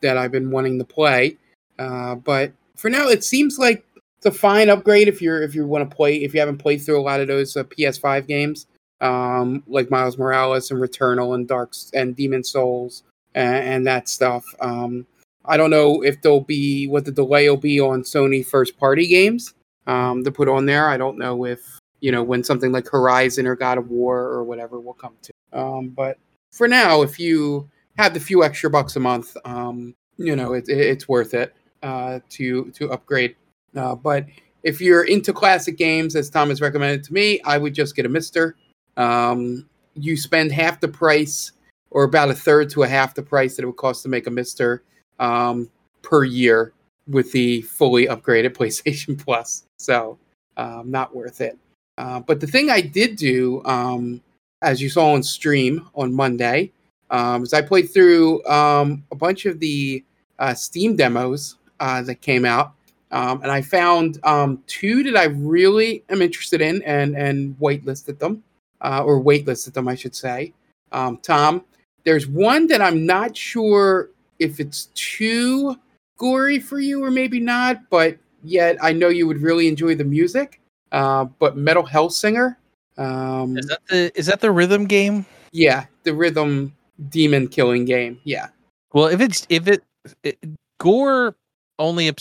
that 0.00 0.16
I've 0.16 0.32
been 0.32 0.50
wanting 0.50 0.78
to 0.78 0.84
play. 0.84 1.36
Uh, 1.78 2.14
but 2.14 2.52
for 2.76 2.90
now, 2.90 3.08
it 3.08 3.24
seems 3.24 3.58
like 3.58 3.84
it's 4.18 4.26
a 4.26 4.30
fine 4.30 4.68
upgrade 4.68 5.08
if 5.08 5.20
you're 5.20 5.42
if 5.42 5.54
you 5.54 5.66
want 5.66 5.88
to 5.88 5.96
play 5.96 6.16
if 6.16 6.32
you 6.32 6.40
haven't 6.40 6.58
played 6.58 6.82
through 6.82 7.00
a 7.00 7.02
lot 7.02 7.20
of 7.20 7.28
those 7.28 7.56
uh, 7.56 7.64
PS5 7.64 8.26
games 8.26 8.66
um, 9.02 9.64
like 9.66 9.90
Miles 9.90 10.16
Morales 10.16 10.70
and 10.70 10.80
Returnal 10.80 11.34
and 11.34 11.46
Darks 11.46 11.90
and 11.92 12.16
Demon 12.16 12.44
Souls 12.44 13.02
and, 13.34 13.56
and 13.56 13.86
that 13.86 14.08
stuff. 14.08 14.44
Um, 14.60 15.06
I 15.44 15.56
don't 15.56 15.70
know 15.70 16.02
if 16.02 16.22
there'll 16.22 16.40
be 16.40 16.86
what 16.86 17.04
the 17.04 17.12
delay 17.12 17.48
will 17.48 17.56
be 17.56 17.80
on 17.80 18.02
Sony 18.02 18.44
first 18.44 18.78
party 18.78 19.06
games 19.06 19.54
um, 19.86 20.22
to 20.24 20.30
put 20.30 20.48
on 20.48 20.66
there. 20.66 20.88
I 20.88 20.96
don't 20.96 21.18
know 21.18 21.44
if 21.44 21.60
you 22.00 22.12
know 22.12 22.22
when 22.22 22.44
something 22.44 22.72
like 22.72 22.88
Horizon 22.88 23.46
or 23.46 23.56
God 23.56 23.78
of 23.78 23.90
War 23.90 24.20
or 24.20 24.44
whatever 24.44 24.80
will 24.80 24.94
come 24.94 25.14
to. 25.22 25.32
Um, 25.52 25.88
but 25.88 26.18
for 26.52 26.68
now, 26.68 27.02
if 27.02 27.18
you 27.18 27.68
have 27.98 28.14
the 28.14 28.20
few 28.20 28.44
extra 28.44 28.70
bucks 28.70 28.96
a 28.96 29.00
month, 29.00 29.36
um, 29.44 29.94
you 30.16 30.36
know 30.36 30.52
it, 30.52 30.68
it, 30.68 30.78
it's 30.78 31.08
worth 31.08 31.34
it 31.34 31.54
uh, 31.82 32.20
to 32.30 32.70
to 32.72 32.90
upgrade. 32.90 33.36
Uh, 33.74 33.94
but 33.94 34.26
if 34.62 34.80
you're 34.80 35.04
into 35.04 35.32
classic 35.32 35.76
games, 35.76 36.14
as 36.14 36.30
Tom 36.30 36.50
has 36.50 36.60
recommended 36.60 37.02
to 37.04 37.12
me, 37.12 37.40
I 37.44 37.58
would 37.58 37.74
just 37.74 37.96
get 37.96 38.06
a 38.06 38.08
MiSTer. 38.08 38.54
Um, 38.96 39.68
you 39.94 40.16
spend 40.16 40.52
half 40.52 40.80
the 40.80 40.88
price, 40.88 41.52
or 41.90 42.04
about 42.04 42.30
a 42.30 42.34
third 42.34 42.70
to 42.70 42.84
a 42.84 42.88
half 42.88 43.14
the 43.14 43.22
price 43.22 43.56
that 43.56 43.64
it 43.64 43.66
would 43.66 43.76
cost 43.76 44.02
to 44.04 44.08
make 44.08 44.26
a 44.26 44.30
MiSTer 44.30 44.80
um, 45.22 45.70
per 46.02 46.24
year 46.24 46.72
with 47.08 47.32
the 47.32 47.62
fully 47.62 48.06
upgraded 48.06 48.50
PlayStation 48.58 49.18
Plus. 49.18 49.64
So 49.78 50.18
um, 50.56 50.90
not 50.90 51.14
worth 51.14 51.40
it. 51.40 51.56
Uh, 51.96 52.20
but 52.20 52.40
the 52.40 52.46
thing 52.46 52.70
I 52.70 52.80
did 52.80 53.16
do, 53.16 53.62
um, 53.64 54.20
as 54.60 54.82
you 54.82 54.88
saw 54.88 55.12
on 55.12 55.22
stream 55.22 55.88
on 55.94 56.12
Monday, 56.12 56.72
um, 57.10 57.42
is 57.42 57.52
I 57.52 57.62
played 57.62 57.92
through 57.92 58.44
um, 58.46 59.04
a 59.12 59.14
bunch 59.14 59.46
of 59.46 59.60
the 59.60 60.02
uh, 60.38 60.54
Steam 60.54 60.96
demos 60.96 61.58
uh, 61.78 62.02
that 62.02 62.20
came 62.22 62.44
out, 62.44 62.72
um, 63.10 63.42
and 63.42 63.50
I 63.52 63.60
found 63.60 64.18
um, 64.24 64.62
two 64.66 65.02
that 65.04 65.16
I 65.16 65.24
really 65.24 66.02
am 66.08 66.22
interested 66.22 66.62
in, 66.62 66.82
and 66.82 67.14
and 67.14 67.54
waitlisted 67.58 68.18
them, 68.18 68.42
uh, 68.80 69.02
or 69.04 69.22
waitlisted 69.22 69.74
them, 69.74 69.88
I 69.88 69.94
should 69.94 70.14
say. 70.14 70.54
Um, 70.90 71.18
Tom, 71.18 71.64
there's 72.04 72.26
one 72.26 72.66
that 72.68 72.80
I'm 72.80 73.04
not 73.04 73.36
sure 73.36 74.08
if 74.42 74.60
it's 74.60 74.86
too 74.94 75.76
gory 76.18 76.58
for 76.58 76.78
you 76.80 77.02
or 77.04 77.10
maybe 77.10 77.40
not, 77.40 77.88
but 77.90 78.16
yet 78.42 78.76
I 78.82 78.92
know 78.92 79.08
you 79.08 79.26
would 79.26 79.40
really 79.40 79.68
enjoy 79.68 79.94
the 79.94 80.04
music. 80.04 80.60
Uh, 80.90 81.24
but 81.24 81.56
Metal 81.56 81.84
Hellsinger, 81.84 82.56
um, 82.98 83.56
Is 83.56 83.66
that 83.66 83.80
the 83.88 84.12
is 84.14 84.26
that 84.26 84.40
the 84.40 84.50
rhythm 84.50 84.84
game? 84.86 85.24
yeah, 85.52 85.86
the 86.04 86.12
rhythm 86.14 86.74
demon 87.08 87.48
killing 87.48 87.84
game. 87.84 88.20
Yeah, 88.24 88.48
Well, 88.92 89.06
if 89.06 89.20
it's 89.20 89.46
if 89.48 89.66
it, 89.68 89.82
it 90.22 90.38
gore 90.78 91.34
only 91.78 92.12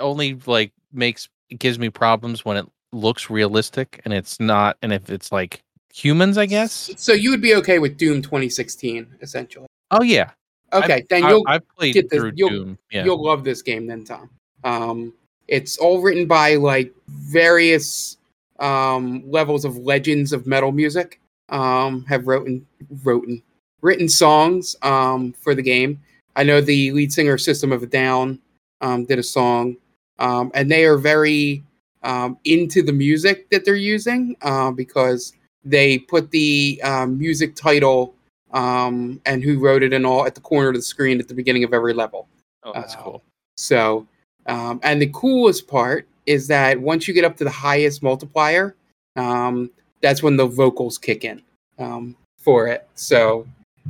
only 0.00 0.34
like 0.46 0.72
makes 0.92 1.28
it 1.50 1.58
gives 1.60 1.78
me 1.78 1.88
problems 1.90 2.44
when 2.44 2.56
it 2.56 2.66
looks 2.92 3.30
realistic 3.30 4.00
and 4.04 4.12
it's 4.12 4.40
not 4.40 4.76
and 4.82 4.92
if 4.92 5.08
it's 5.10 5.30
like 5.30 5.62
humans, 5.94 6.36
I 6.36 6.46
guess. 6.46 6.90
so 6.96 7.12
you 7.12 7.30
would 7.30 7.40
be 7.42 7.54
okay 7.54 7.78
with 7.78 7.96
Doom 7.96 8.22
2016, 8.22 9.16
essentially. 9.22 9.66
Oh 9.92 10.02
yeah. 10.02 10.30
Okay, 10.72 10.94
I've, 10.94 11.08
then 11.08 11.24
you'll 11.24 11.44
I've 11.46 11.68
played 11.68 11.94
get 11.94 12.10
this- 12.10 12.20
through 12.20 12.32
you'll- 12.34 12.50
Doom. 12.50 12.78
Yeah. 12.90 13.04
you'll 13.04 13.22
love 13.24 13.44
this 13.44 13.62
game 13.62 13.86
then, 13.86 14.04
Tom. 14.04 14.30
Um, 14.64 15.12
it's 15.48 15.78
all 15.78 16.02
written 16.02 16.26
by 16.26 16.56
like 16.56 16.92
various 17.08 18.16
um, 18.58 19.22
levels 19.30 19.64
of 19.64 19.76
legends 19.76 20.32
of 20.32 20.46
metal 20.46 20.72
music. 20.72 21.20
Um, 21.48 22.04
have 22.06 22.26
written 22.26 22.66
written 23.04 23.40
written 23.80 24.08
songs 24.08 24.74
um, 24.82 25.32
for 25.34 25.54
the 25.54 25.62
game. 25.62 26.00
I 26.34 26.42
know 26.42 26.60
the 26.60 26.90
lead 26.92 27.12
singer 27.12 27.38
System 27.38 27.70
of 27.70 27.82
a 27.84 27.86
Down 27.86 28.40
um, 28.80 29.04
did 29.04 29.20
a 29.20 29.22
song, 29.22 29.76
um, 30.18 30.50
and 30.54 30.68
they 30.68 30.84
are 30.84 30.98
very 30.98 31.62
um, 32.02 32.36
into 32.44 32.82
the 32.82 32.92
music 32.92 33.48
that 33.50 33.64
they're 33.64 33.76
using 33.76 34.34
uh, 34.42 34.72
because 34.72 35.32
they 35.64 35.98
put 35.98 36.30
the 36.32 36.80
um, 36.82 37.16
music 37.16 37.54
title 37.54 38.14
um, 38.52 39.20
and 39.26 39.42
who 39.42 39.58
wrote 39.58 39.82
it 39.82 39.92
and 39.92 40.06
all 40.06 40.26
at 40.26 40.34
the 40.34 40.40
corner 40.40 40.68
of 40.68 40.74
the 40.74 40.82
screen 40.82 41.20
at 41.20 41.28
the 41.28 41.34
beginning 41.34 41.64
of 41.64 41.74
every 41.74 41.92
level. 41.92 42.28
oh, 42.64 42.72
that's 42.72 42.94
uh, 42.94 42.98
cool. 42.98 43.22
So, 43.56 44.06
um, 44.46 44.80
and 44.82 45.00
the 45.00 45.08
coolest 45.08 45.66
part 45.66 46.06
is 46.26 46.46
that 46.48 46.80
once 46.80 47.06
you 47.06 47.14
get 47.14 47.24
up 47.24 47.36
to 47.38 47.44
the 47.44 47.50
highest 47.50 48.02
multiplier, 48.02 48.74
um, 49.16 49.70
that's 50.00 50.22
when 50.22 50.36
the 50.36 50.46
vocals 50.46 50.98
kick 50.98 51.24
in 51.24 51.42
um, 51.78 52.16
for 52.38 52.68
it. 52.68 52.86
So, 52.94 53.46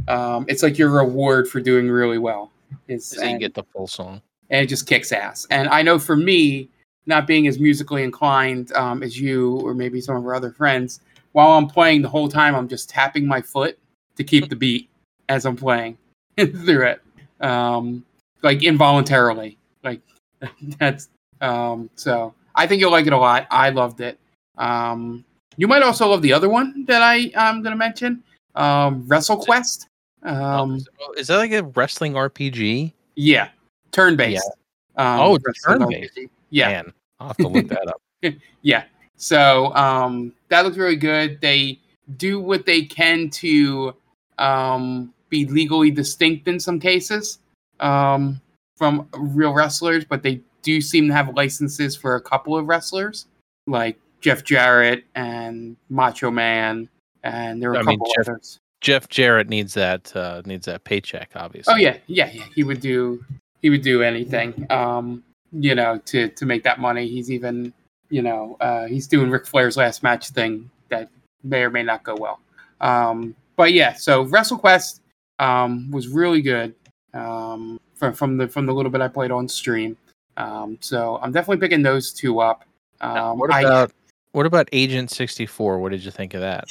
um, 0.09 0.47
it's 0.49 0.63
like 0.63 0.79
your 0.79 0.91
reward 0.91 1.49
for 1.49 1.61
doing 1.61 1.91
really 1.91 2.19
well. 2.19 2.53
Is, 2.89 3.07
So 3.07 3.23
you 3.23 3.29
and, 3.29 3.41
get 3.41 3.55
the 3.55 3.65
full 3.65 3.87
song. 3.87 4.21
and 4.51 4.63
it 4.63 4.67
just 4.67 4.87
kicks 4.87 5.13
ass. 5.13 5.47
And 5.51 5.69
I 5.69 5.83
know 5.83 5.99
for 5.99 6.17
me, 6.17 6.69
not 7.07 7.27
being 7.27 7.47
as 7.47 7.59
musically 7.59 8.03
inclined 8.03 8.73
um, 8.73 9.03
as 9.03 9.19
you 9.19 9.61
or 9.61 9.75
maybe 9.75 10.01
some 10.01 10.17
of 10.17 10.25
our 10.25 10.35
other 10.35 10.51
friends, 10.51 11.01
while 11.33 11.53
I'm 11.53 11.69
playing 11.69 12.03
the 12.03 12.09
whole 12.09 12.29
time, 12.29 12.55
I'm 12.55 12.69
just 12.69 12.89
tapping 12.91 13.27
my 13.27 13.41
foot 13.41 13.79
to 14.17 14.25
keep 14.25 14.49
the 14.49 14.57
beat 14.57 14.89
as 15.29 15.45
I'm 15.47 15.57
playing 15.57 15.97
through 16.39 16.87
it, 16.87 17.03
um, 17.41 18.05
like 18.43 18.63
involuntarily. 18.63 19.57
Like 19.85 20.01
that's 20.79 21.09
um, 21.41 21.91
so. 21.95 22.35
I 22.59 22.67
think 22.67 22.81
you'll 22.81 22.91
like 22.91 23.07
it 23.07 23.13
a 23.13 23.19
lot. 23.19 23.47
I 23.51 23.69
loved 23.69 24.01
it. 24.01 24.19
Um, 24.57 25.27
you 25.59 25.69
might 25.69 25.83
also 25.83 26.09
love 26.09 26.23
the 26.23 26.33
other 26.33 26.49
one 26.49 26.87
that 26.87 27.03
I 27.03 27.31
am 27.35 27.63
going 27.63 27.73
to 27.73 27.77
mention, 27.77 28.23
um, 28.55 29.05
WrestleQuest. 29.05 29.87
Um, 30.23 30.81
Oh, 31.01 31.13
is 31.19 31.27
that 31.27 31.37
like 31.37 31.53
a 31.53 31.65
wrestling 31.65 32.15
RPG? 32.15 32.95
yeah, 33.17 33.51
turn 33.93 34.17
based. 34.17 34.51
Um, 34.97 35.21
Oh, 35.21 35.39
turn-based. 35.67 36.19
Yeah, 36.49 36.69
Man, 36.69 36.93
I'll 37.21 37.29
have 37.29 37.37
to 37.37 37.49
look 37.49 37.69
that 37.69 37.89
up. 37.89 38.01
yeah. 38.63 38.85
So 39.17 39.75
um, 39.75 40.33
that 40.49 40.65
looks 40.65 40.79
really 40.79 40.97
good. 40.97 41.41
They 41.43 41.79
do 42.17 42.41
what 42.41 42.65
they 42.65 42.83
can 42.83 43.29
to 43.31 43.95
um, 44.39 45.13
be 45.29 45.47
legally 45.47 45.91
distinct 45.91 46.49
in 46.49 46.61
some 46.61 46.79
cases 46.79 47.39
um, 47.81 48.41
from 48.77 49.09
real 49.15 49.53
wrestlers, 49.53 50.05
but 50.05 50.23
they 50.23 50.41
do 50.63 50.81
seem 50.81 51.09
to 51.09 51.15
have 51.15 51.35
licenses 51.35 51.97
for 51.97 52.17
a 52.17 52.21
couple 52.21 52.57
of 52.57 52.67
wrestlers, 52.67 53.27
like 53.67 53.99
Jeff 54.21 54.45
Jarrett 54.45 55.05
and 55.15 55.77
Macho 55.89 56.31
Man, 56.31 56.89
and 57.23 57.63
there 57.63 57.71
are 57.71 57.77
a 57.77 57.79
I 57.81 57.83
mean, 57.83 57.99
couple 57.99 58.13
Jeff- 58.17 58.29
others. 58.29 58.59
Jeff 58.83 59.09
Jarrett 59.09 59.49
needs 59.49 59.75
that 59.75 60.15
uh, 60.15 60.43
needs 60.45 60.67
that 60.67 60.85
paycheck, 60.85 61.31
obviously. 61.35 61.73
Oh 61.73 61.77
yeah, 61.77 61.97
yeah, 62.07 62.31
yeah. 62.33 62.45
He 62.55 62.63
would 62.63 62.81
do 62.81 63.25
he 63.63 63.71
would 63.71 63.83
do 63.83 64.03
anything, 64.03 64.67
um, 64.71 65.25
you 65.51 65.75
know, 65.75 65.99
to 66.05 66.29
to 66.29 66.47
make 66.47 66.63
that 66.65 66.79
money. 66.79 67.09
He's 67.09 67.31
even, 67.31 67.73
you 68.11 68.23
know, 68.23 68.57
uh, 68.61 68.87
he's 68.87 69.07
doing 69.09 69.31
Ric 69.31 69.47
Flair's 69.47 69.77
last 69.77 70.03
match 70.03 70.29
thing 70.29 70.71
that 70.91 71.09
may 71.43 71.63
or 71.63 71.71
may 71.71 71.83
not 71.83 72.05
go 72.05 72.15
well. 72.17 72.39
Um, 72.81 73.35
but 73.57 73.73
yeah, 73.73 73.95
so 73.95 74.25
WrestleQuest 74.27 75.01
um, 75.39 75.91
was 75.91 76.09
really 76.09 76.43
good 76.43 76.75
um, 77.15 77.81
from 77.95 78.13
from 78.13 78.37
the 78.37 78.49
from 78.49 78.67
the 78.67 78.75
little 78.75 78.91
bit 78.91 79.01
I 79.01 79.09
played 79.09 79.31
on 79.31 79.49
stream. 79.49 79.97
Um, 80.37 80.79
so 80.81 81.19
I'm 81.23 81.33
definitely 81.33 81.67
picking 81.67 81.83
those 81.83 82.13
two 82.13 82.41
up. 82.41 82.65
Um, 83.01 83.39
what 83.39 83.53
I- 83.53 83.63
about 83.63 83.93
What 84.33 84.45
about 84.45 84.69
Agent 84.73 85.11
64? 85.11 85.79
What 85.79 85.93
did 85.93 86.05
you 86.05 86.11
think 86.11 86.35
of 86.35 86.43
that? 86.43 86.67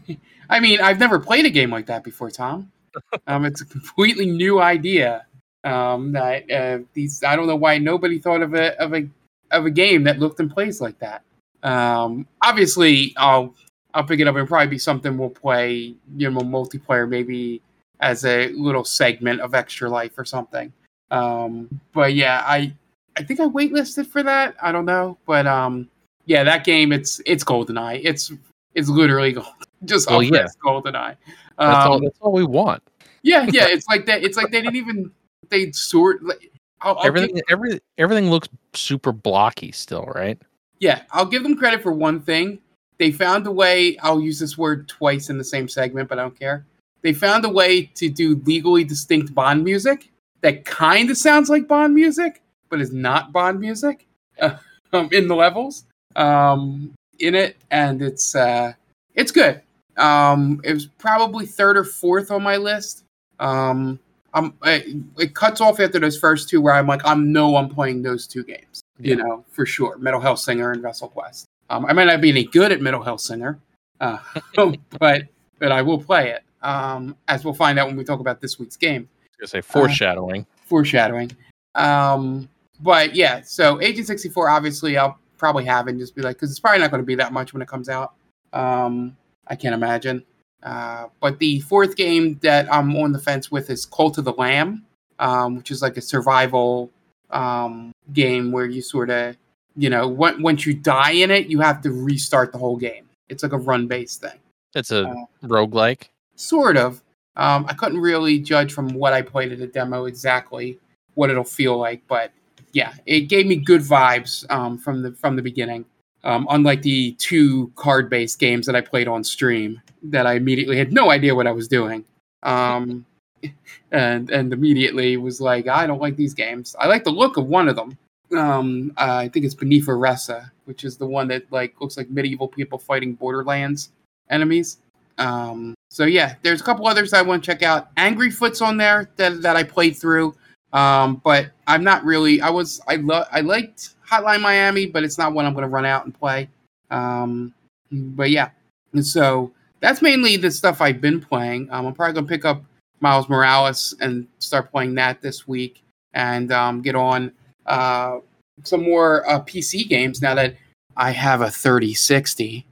I 0.50 0.60
mean, 0.60 0.82
I've 0.82 0.98
never 0.98 1.18
played 1.18 1.46
a 1.46 1.50
game 1.50 1.70
like 1.70 1.86
that 1.86 2.04
before, 2.04 2.30
Tom. 2.30 2.70
Um, 3.26 3.44
it's 3.44 3.60
a 3.60 3.66
completely 3.66 4.24
new 4.24 4.60
idea. 4.60 5.26
Um, 5.64 6.12
that 6.12 6.50
uh, 6.50 6.78
these 6.94 7.22
I 7.24 7.36
don't 7.36 7.46
know 7.46 7.56
why 7.56 7.76
nobody 7.78 8.18
thought 8.18 8.40
of 8.40 8.54
a 8.54 8.78
of 8.80 8.94
a 8.94 9.06
of 9.50 9.66
a 9.66 9.70
game 9.70 10.04
that 10.04 10.18
looked 10.18 10.40
and 10.40 10.50
plays 10.50 10.80
like 10.80 10.98
that. 11.00 11.22
Um, 11.62 12.26
obviously, 12.42 13.12
I'll 13.18 13.54
I'll 13.96 14.04
pick 14.04 14.20
it 14.20 14.28
up 14.28 14.36
and 14.36 14.46
probably 14.46 14.66
be 14.68 14.78
something 14.78 15.16
we'll 15.16 15.30
play, 15.30 15.94
you 16.16 16.30
know, 16.30 16.40
multiplayer 16.40 17.08
maybe 17.08 17.62
as 18.00 18.26
a 18.26 18.48
little 18.48 18.84
segment 18.84 19.40
of 19.40 19.54
Extra 19.54 19.88
Life 19.88 20.18
or 20.18 20.24
something. 20.26 20.70
Um, 21.10 21.80
but 21.94 22.14
yeah, 22.14 22.42
I 22.46 22.74
I 23.16 23.22
think 23.22 23.40
I 23.40 23.44
waitlisted 23.46 24.06
for 24.06 24.22
that. 24.22 24.54
I 24.62 24.70
don't 24.70 24.84
know, 24.84 25.16
but 25.26 25.46
um, 25.46 25.88
yeah, 26.26 26.44
that 26.44 26.64
game 26.64 26.92
it's 26.92 27.20
it's 27.24 27.42
GoldenEye. 27.42 28.02
It's 28.04 28.32
it's 28.74 28.88
literally 28.90 29.32
gold, 29.32 29.46
just 29.86 30.10
Well, 30.10 30.22
yeah. 30.22 30.46
GoldenEye. 30.62 31.16
That's, 31.58 31.86
all, 31.86 31.94
Um, 31.94 32.04
that's 32.04 32.18
all 32.20 32.32
we 32.32 32.44
want. 32.44 32.82
yeah, 33.22 33.46
yeah, 33.50 33.66
it's 33.70 33.88
like 33.88 34.04
that. 34.06 34.22
It's 34.22 34.36
like 34.36 34.50
they 34.50 34.60
didn't 34.60 34.76
even 34.76 35.10
they 35.48 35.72
sort. 35.72 36.22
Like, 36.22 36.52
I'll, 36.82 36.96
I'll 36.98 37.04
give- 37.04 37.16
everything, 37.16 37.42
every, 37.48 37.80
everything 37.96 38.28
looks 38.30 38.48
super 38.74 39.10
blocky 39.12 39.72
still, 39.72 40.04
right? 40.14 40.38
Yeah, 40.80 41.02
I'll 41.12 41.24
give 41.24 41.42
them 41.42 41.56
credit 41.56 41.82
for 41.82 41.92
one 41.92 42.20
thing. 42.20 42.58
They 42.98 43.12
found 43.12 43.46
a 43.46 43.52
way, 43.52 43.96
I'll 43.98 44.20
use 44.20 44.38
this 44.38 44.56
word 44.56 44.88
twice 44.88 45.28
in 45.30 45.38
the 45.38 45.44
same 45.44 45.68
segment, 45.68 46.08
but 46.08 46.18
I 46.18 46.22
don't 46.22 46.38
care. 46.38 46.64
They 47.02 47.12
found 47.12 47.44
a 47.44 47.48
way 47.48 47.84
to 47.94 48.08
do 48.08 48.40
legally 48.44 48.84
distinct 48.84 49.34
Bond 49.34 49.62
music 49.64 50.10
that 50.40 50.64
kind 50.64 51.10
of 51.10 51.16
sounds 51.16 51.50
like 51.50 51.68
Bond 51.68 51.94
music, 51.94 52.42
but 52.68 52.80
is 52.80 52.92
not 52.92 53.32
Bond 53.32 53.60
music 53.60 54.06
uh, 54.40 54.56
um, 54.92 55.08
in 55.12 55.28
the 55.28 55.36
levels 55.36 55.84
um, 56.16 56.94
in 57.18 57.34
it, 57.34 57.56
and 57.70 58.02
it's 58.02 58.34
uh, 58.34 58.72
it's 59.14 59.30
good. 59.30 59.60
Um, 59.96 60.60
it 60.64 60.72
was 60.72 60.86
probably 60.86 61.46
third 61.46 61.76
or 61.76 61.84
fourth 61.84 62.30
on 62.30 62.42
my 62.42 62.56
list. 62.56 63.04
Um, 63.38 63.98
I'm, 64.34 64.54
it, 64.64 64.96
it 65.18 65.34
cuts 65.34 65.60
off 65.60 65.80
after 65.80 65.98
those 65.98 66.18
first 66.18 66.48
two 66.48 66.60
where 66.60 66.74
I'm 66.74 66.86
like, 66.86 67.00
I'm 67.04 67.32
no, 67.32 67.56
I'm 67.56 67.68
playing 67.68 68.02
those 68.02 68.26
two 68.26 68.44
games 68.44 68.82
you 68.98 69.16
know, 69.16 69.44
for 69.50 69.66
sure. 69.66 69.98
Metal 69.98 70.20
Hellsinger 70.20 70.72
and 70.72 70.82
WrestleQuest. 70.82 71.44
Um, 71.68 71.86
I 71.86 71.92
might 71.92 72.04
not 72.04 72.20
be 72.20 72.30
any 72.30 72.44
good 72.44 72.72
at 72.72 72.80
Metal 72.80 73.02
Hellsinger, 73.02 73.58
uh, 74.00 74.18
but 74.98 75.22
but 75.58 75.72
I 75.72 75.82
will 75.82 76.02
play 76.02 76.30
it. 76.30 76.42
Um, 76.62 77.16
as 77.28 77.44
we'll 77.44 77.54
find 77.54 77.78
out 77.78 77.86
when 77.86 77.96
we 77.96 78.04
talk 78.04 78.20
about 78.20 78.40
this 78.40 78.58
week's 78.58 78.76
game. 78.76 79.08
I 79.22 79.24
was 79.42 79.50
gonna 79.52 79.62
say 79.62 79.66
foreshadowing. 79.66 80.46
Foreshadowing. 80.66 81.30
Um, 81.74 82.48
but 82.80 83.14
yeah, 83.14 83.42
so 83.42 83.80
Agent 83.80 84.06
64, 84.06 84.48
obviously, 84.48 84.96
I'll 84.96 85.18
probably 85.38 85.64
have 85.64 85.86
and 85.86 85.98
just 85.98 86.14
be 86.14 86.22
like, 86.22 86.36
because 86.36 86.50
it's 86.50 86.60
probably 86.60 86.80
not 86.80 86.90
going 86.90 87.02
to 87.02 87.06
be 87.06 87.14
that 87.14 87.32
much 87.32 87.52
when 87.52 87.62
it 87.62 87.68
comes 87.68 87.88
out. 87.88 88.14
Um, 88.52 89.16
I 89.46 89.54
can't 89.56 89.74
imagine. 89.74 90.24
Uh, 90.62 91.08
but 91.20 91.38
the 91.38 91.60
fourth 91.60 91.96
game 91.96 92.38
that 92.42 92.72
I'm 92.72 92.96
on 92.96 93.12
the 93.12 93.18
fence 93.18 93.50
with 93.50 93.70
is 93.70 93.86
Cult 93.86 94.18
of 94.18 94.24
the 94.24 94.32
Lamb, 94.32 94.84
um, 95.18 95.56
which 95.56 95.70
is 95.70 95.82
like 95.82 95.96
a 95.96 96.00
survival 96.00 96.90
um, 97.30 97.92
game 98.12 98.52
where 98.52 98.66
you 98.66 98.82
sort 98.82 99.10
of, 99.10 99.36
you 99.76 99.90
know, 99.90 100.08
when, 100.08 100.42
once 100.42 100.66
you 100.66 100.74
die 100.74 101.12
in 101.12 101.30
it, 101.30 101.48
you 101.48 101.60
have 101.60 101.80
to 101.82 101.90
restart 101.90 102.52
the 102.52 102.58
whole 102.58 102.76
game. 102.76 103.08
It's 103.28 103.42
like 103.42 103.52
a 103.52 103.58
run 103.58 103.86
based 103.86 104.20
thing. 104.20 104.38
it's 104.74 104.90
a 104.90 105.08
uh, 105.08 105.14
roguelike. 105.44 106.08
Sort 106.36 106.76
of. 106.76 107.02
Um, 107.36 107.66
I 107.68 107.74
couldn't 107.74 108.00
really 108.00 108.38
judge 108.38 108.72
from 108.72 108.88
what 108.90 109.12
I 109.12 109.20
played 109.22 109.52
at 109.52 109.58
the 109.58 109.66
demo 109.66 110.06
exactly 110.06 110.78
what 111.14 111.30
it'll 111.30 111.44
feel 111.44 111.76
like, 111.76 112.02
but 112.08 112.30
yeah, 112.72 112.92
it 113.06 113.22
gave 113.22 113.46
me 113.46 113.56
good 113.56 113.80
vibes 113.80 114.48
um, 114.50 114.78
from 114.78 115.02
the 115.02 115.12
from 115.12 115.36
the 115.36 115.42
beginning. 115.42 115.84
Um, 116.24 116.46
unlike 116.50 116.82
the 116.82 117.12
two 117.12 117.72
card 117.76 118.10
based 118.10 118.38
games 118.38 118.66
that 118.66 118.76
I 118.76 118.80
played 118.80 119.08
on 119.08 119.22
stream, 119.24 119.80
that 120.02 120.26
I 120.26 120.34
immediately 120.34 120.76
had 120.76 120.92
no 120.92 121.10
idea 121.10 121.34
what 121.34 121.46
I 121.46 121.52
was 121.52 121.68
doing, 121.68 122.04
um, 122.42 123.06
and 123.92 124.30
and 124.30 124.52
immediately 124.52 125.16
was 125.16 125.40
like, 125.40 125.68
I 125.68 125.86
don't 125.86 126.00
like 126.00 126.16
these 126.16 126.34
games. 126.34 126.76
I 126.78 126.86
like 126.86 127.04
the 127.04 127.10
look 127.10 127.36
of 127.36 127.46
one 127.46 127.68
of 127.68 127.76
them. 127.76 127.96
Um, 128.34 128.92
uh, 128.96 129.16
I 129.16 129.28
think 129.28 129.44
it's 129.44 129.54
Beneath 129.54 129.86
Oresa, 129.86 130.50
which 130.64 130.84
is 130.84 130.96
the 130.96 131.06
one 131.06 131.28
that 131.28 131.50
like 131.52 131.80
looks 131.80 131.96
like 131.96 132.10
medieval 132.10 132.48
people 132.48 132.78
fighting 132.78 133.14
Borderlands 133.14 133.90
enemies. 134.30 134.78
Um, 135.18 135.74
so 135.90 136.04
yeah, 136.04 136.34
there's 136.42 136.60
a 136.60 136.64
couple 136.64 136.86
others 136.86 137.12
I 137.12 137.22
want 137.22 137.42
to 137.42 137.46
check 137.50 137.62
out. 137.62 137.88
Angry 137.96 138.30
Foot's 138.30 138.60
on 138.60 138.76
there 138.76 139.10
that 139.16 139.42
that 139.42 139.56
I 139.56 139.62
played 139.62 139.96
through, 139.96 140.34
um, 140.72 141.20
but 141.24 141.50
I'm 141.66 141.84
not 141.84 142.04
really. 142.04 142.40
I 142.40 142.50
was 142.50 142.80
I 142.88 142.96
love 142.96 143.26
I 143.32 143.40
liked 143.40 143.90
Hotline 144.08 144.40
Miami, 144.40 144.86
but 144.86 145.04
it's 145.04 145.18
not 145.18 145.32
one 145.32 145.46
I'm 145.46 145.54
going 145.54 145.62
to 145.62 145.68
run 145.68 145.86
out 145.86 146.04
and 146.04 146.18
play. 146.18 146.48
Um, 146.90 147.54
but 147.90 148.30
yeah, 148.30 148.50
and 148.92 149.06
so 149.06 149.52
that's 149.80 150.02
mainly 150.02 150.36
the 150.36 150.50
stuff 150.50 150.80
I've 150.80 151.00
been 151.00 151.20
playing. 151.20 151.68
Um, 151.70 151.86
I'm 151.86 151.94
probably 151.94 152.20
to 152.20 152.26
pick 152.26 152.44
up 152.44 152.62
Miles 153.00 153.28
Morales 153.28 153.94
and 154.00 154.26
start 154.38 154.70
playing 154.70 154.94
that 154.96 155.20
this 155.20 155.46
week, 155.46 155.82
and 156.12 156.52
um, 156.52 156.82
get 156.82 156.94
on 156.94 157.32
uh, 157.66 158.18
some 158.64 158.82
more 158.82 159.28
uh, 159.28 159.40
PC 159.40 159.88
games 159.88 160.22
now 160.22 160.34
that 160.34 160.56
I 160.96 161.10
have 161.10 161.40
a 161.40 161.50
3060. 161.50 162.66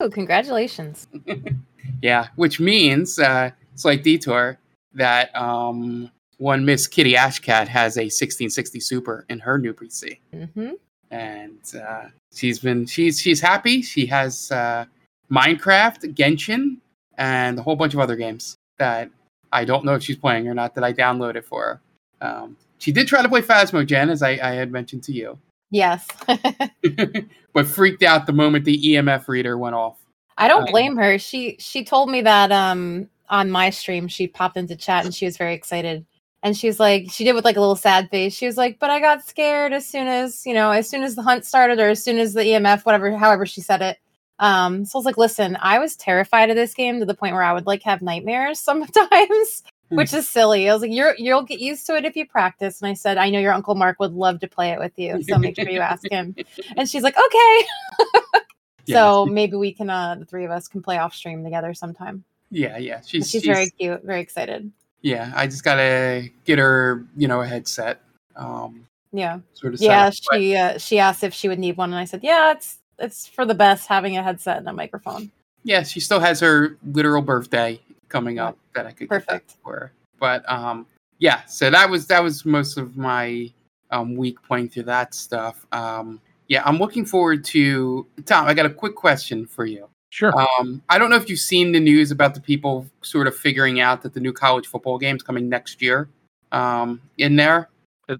Oh, 0.00 0.10
congratulations. 0.10 1.08
Yeah, 2.00 2.28
which 2.34 2.58
means 2.58 3.18
uh, 3.18 3.50
slight 3.76 4.02
detour 4.02 4.58
that 4.94 5.34
um, 5.36 6.10
one 6.38 6.64
Miss 6.64 6.88
Kitty 6.88 7.14
Ashcat 7.14 7.68
has 7.68 7.96
a 7.96 8.10
1660 8.10 8.80
Super 8.80 9.24
in 9.28 9.38
her 9.38 9.56
new 9.56 9.72
PC, 9.72 10.18
hmm 10.54 10.70
and 11.12 11.60
uh, 11.86 12.08
she's 12.32 12.58
been 12.58 12.86
she's 12.86 13.20
she's 13.20 13.40
happy. 13.40 13.82
She 13.82 14.06
has 14.06 14.50
uh, 14.50 14.86
Minecraft, 15.30 16.14
Genshin, 16.14 16.78
and 17.18 17.58
a 17.58 17.62
whole 17.62 17.76
bunch 17.76 17.94
of 17.94 18.00
other 18.00 18.16
games 18.16 18.56
that 18.78 19.10
I 19.52 19.64
don't 19.64 19.84
know 19.84 19.94
if 19.94 20.02
she's 20.02 20.16
playing 20.16 20.48
or 20.48 20.54
not. 20.54 20.74
That 20.74 20.84
I 20.84 20.92
downloaded 20.92 21.44
for 21.44 21.80
her. 22.20 22.26
Um, 22.26 22.56
she 22.82 22.90
did 22.92 23.06
try 23.06 23.22
to 23.22 23.28
play 23.28 23.42
Phasmogen, 23.42 24.10
as 24.10 24.22
I, 24.22 24.30
I 24.30 24.52
had 24.54 24.72
mentioned 24.72 25.04
to 25.04 25.12
you, 25.12 25.38
Yes. 25.70 26.06
but 27.54 27.66
freaked 27.66 28.02
out 28.02 28.26
the 28.26 28.32
moment 28.32 28.64
the 28.64 28.76
EMF 28.82 29.28
reader 29.28 29.56
went 29.56 29.74
off. 29.74 29.98
I 30.36 30.48
don't 30.48 30.62
Um, 30.62 30.70
blame 30.70 30.96
her. 30.96 31.18
She 31.18 31.56
she 31.58 31.84
told 31.84 32.10
me 32.10 32.22
that 32.22 32.50
um 32.52 33.08
on 33.30 33.50
my 33.50 33.70
stream 33.70 34.08
she 34.08 34.26
popped 34.26 34.56
into 34.56 34.76
chat 34.76 35.04
and 35.04 35.14
she 35.14 35.24
was 35.24 35.36
very 35.36 35.54
excited. 35.54 36.04
And 36.42 36.56
she's 36.56 36.80
like 36.80 37.06
she 37.10 37.22
did 37.24 37.34
with 37.34 37.44
like 37.44 37.56
a 37.56 37.60
little 37.60 37.76
sad 37.76 38.10
face. 38.10 38.34
She 38.34 38.46
was 38.46 38.56
like, 38.56 38.78
"But 38.80 38.90
I 38.90 38.98
got 39.00 39.24
scared 39.24 39.72
as 39.72 39.86
soon 39.86 40.08
as, 40.08 40.44
you 40.44 40.52
know, 40.54 40.72
as 40.72 40.88
soon 40.90 41.02
as 41.04 41.14
the 41.14 41.22
hunt 41.22 41.44
started 41.46 41.78
or 41.78 41.88
as 41.88 42.02
soon 42.02 42.18
as 42.18 42.34
the 42.34 42.42
EMF 42.42 42.84
whatever 42.84 43.16
however 43.16 43.46
she 43.46 43.60
said 43.60 43.80
it." 43.80 43.98
Um 44.40 44.84
so 44.84 44.96
I 44.96 45.00
was 45.00 45.06
like, 45.06 45.18
"Listen, 45.18 45.56
I 45.60 45.78
was 45.78 45.94
terrified 45.96 46.50
of 46.50 46.56
this 46.56 46.74
game 46.74 46.98
to 47.00 47.06
the 47.06 47.14
point 47.14 47.34
where 47.34 47.44
I 47.44 47.52
would 47.52 47.66
like 47.66 47.82
have 47.84 48.02
nightmares 48.02 48.58
sometimes." 48.70 49.62
Which 49.96 50.12
is 50.14 50.28
silly. 50.28 50.68
I 50.68 50.72
was 50.72 50.82
like, 50.82 50.92
"You're 50.92 51.14
you'll 51.18 51.42
get 51.42 51.60
used 51.60 51.86
to 51.86 51.96
it 51.96 52.04
if 52.04 52.16
you 52.16 52.26
practice." 52.26 52.80
And 52.80 52.88
I 52.90 52.94
said, 52.94 53.18
"I 53.18 53.30
know 53.30 53.38
your 53.38 53.52
uncle 53.52 53.74
Mark 53.74 53.98
would 54.00 54.12
love 54.12 54.40
to 54.40 54.48
play 54.48 54.70
it 54.70 54.78
with 54.78 54.92
you, 54.98 55.22
so 55.22 55.38
make 55.38 55.56
sure 55.56 55.68
you 55.68 55.80
ask 55.80 56.02
him." 56.10 56.34
And 56.76 56.88
she's 56.88 57.02
like, 57.02 57.16
"Okay." 57.16 57.66
Yeah, 58.86 58.96
So 58.96 59.26
maybe 59.26 59.54
we 59.56 59.72
can, 59.72 59.88
uh, 59.90 60.16
the 60.16 60.24
three 60.24 60.44
of 60.44 60.50
us 60.50 60.66
can 60.66 60.82
play 60.82 60.98
off 60.98 61.14
stream 61.14 61.44
together 61.44 61.72
sometime. 61.72 62.24
yeah, 62.50 62.78
yeah. 62.78 63.00
She's, 63.00 63.30
She's, 63.30 63.42
she's 63.42 63.44
very 63.44 63.70
cute, 63.70 64.02
very 64.02 64.20
excited. 64.20 64.72
Yeah, 65.02 65.32
I 65.36 65.46
just 65.46 65.62
gotta 65.62 66.28
get 66.44 66.58
her, 66.58 67.06
you 67.16 67.28
know, 67.28 67.42
a 67.42 67.46
headset. 67.46 68.00
Um, 68.34 68.88
Yeah, 69.12 69.38
sort 69.54 69.74
of. 69.74 69.80
yeah. 69.80 70.06
up. 70.08 70.14
But, 70.28 70.38
She 70.40 70.56
uh, 70.56 70.78
she 70.78 70.98
asked 70.98 71.22
if 71.22 71.32
she 71.32 71.46
would 71.48 71.60
need 71.60 71.76
one, 71.76 71.90
and 71.90 71.98
I 71.98 72.04
said, 72.04 72.24
yeah, 72.24 72.50
it's 72.50 72.78
it's 72.98 73.28
for 73.28 73.44
the 73.46 73.54
best 73.54 73.86
having 73.86 74.16
a 74.16 74.22
headset 74.22 74.58
and 74.58 74.68
a 74.68 74.72
microphone. 74.72 75.30
yeah, 75.62 75.84
she 75.84 76.00
still 76.00 76.18
has 76.18 76.40
her 76.40 76.76
literal 76.84 77.22
birthday 77.22 77.80
coming 78.12 78.38
up 78.38 78.58
that 78.74 78.86
I 78.86 78.90
could 78.90 79.08
get 79.08 79.26
Perfect. 79.26 79.56
for. 79.64 79.92
But 80.20 80.48
um, 80.50 80.86
yeah, 81.18 81.44
so 81.46 81.70
that 81.70 81.88
was 81.88 82.06
that 82.06 82.22
was 82.22 82.44
most 82.44 82.76
of 82.76 82.96
my 82.96 83.50
um 83.90 84.16
week 84.16 84.40
playing 84.42 84.68
through 84.68 84.84
that 84.84 85.14
stuff. 85.14 85.66
Um, 85.72 86.20
yeah, 86.48 86.62
I'm 86.64 86.78
looking 86.78 87.04
forward 87.04 87.44
to 87.46 88.06
Tom. 88.26 88.46
I 88.46 88.54
got 88.54 88.66
a 88.66 88.70
quick 88.70 88.94
question 88.94 89.46
for 89.46 89.64
you. 89.64 89.88
Sure. 90.10 90.38
Um, 90.38 90.82
I 90.90 90.98
don't 90.98 91.08
know 91.08 91.16
if 91.16 91.30
you've 91.30 91.38
seen 91.38 91.72
the 91.72 91.80
news 91.80 92.10
about 92.10 92.34
the 92.34 92.40
people 92.40 92.86
sort 93.00 93.26
of 93.26 93.34
figuring 93.34 93.80
out 93.80 94.02
that 94.02 94.12
the 94.12 94.20
new 94.20 94.32
college 94.32 94.66
football 94.66 94.98
game's 94.98 95.22
coming 95.22 95.48
next 95.48 95.80
year. 95.80 96.08
Um, 96.52 97.00
in 97.16 97.36
there, 97.36 97.70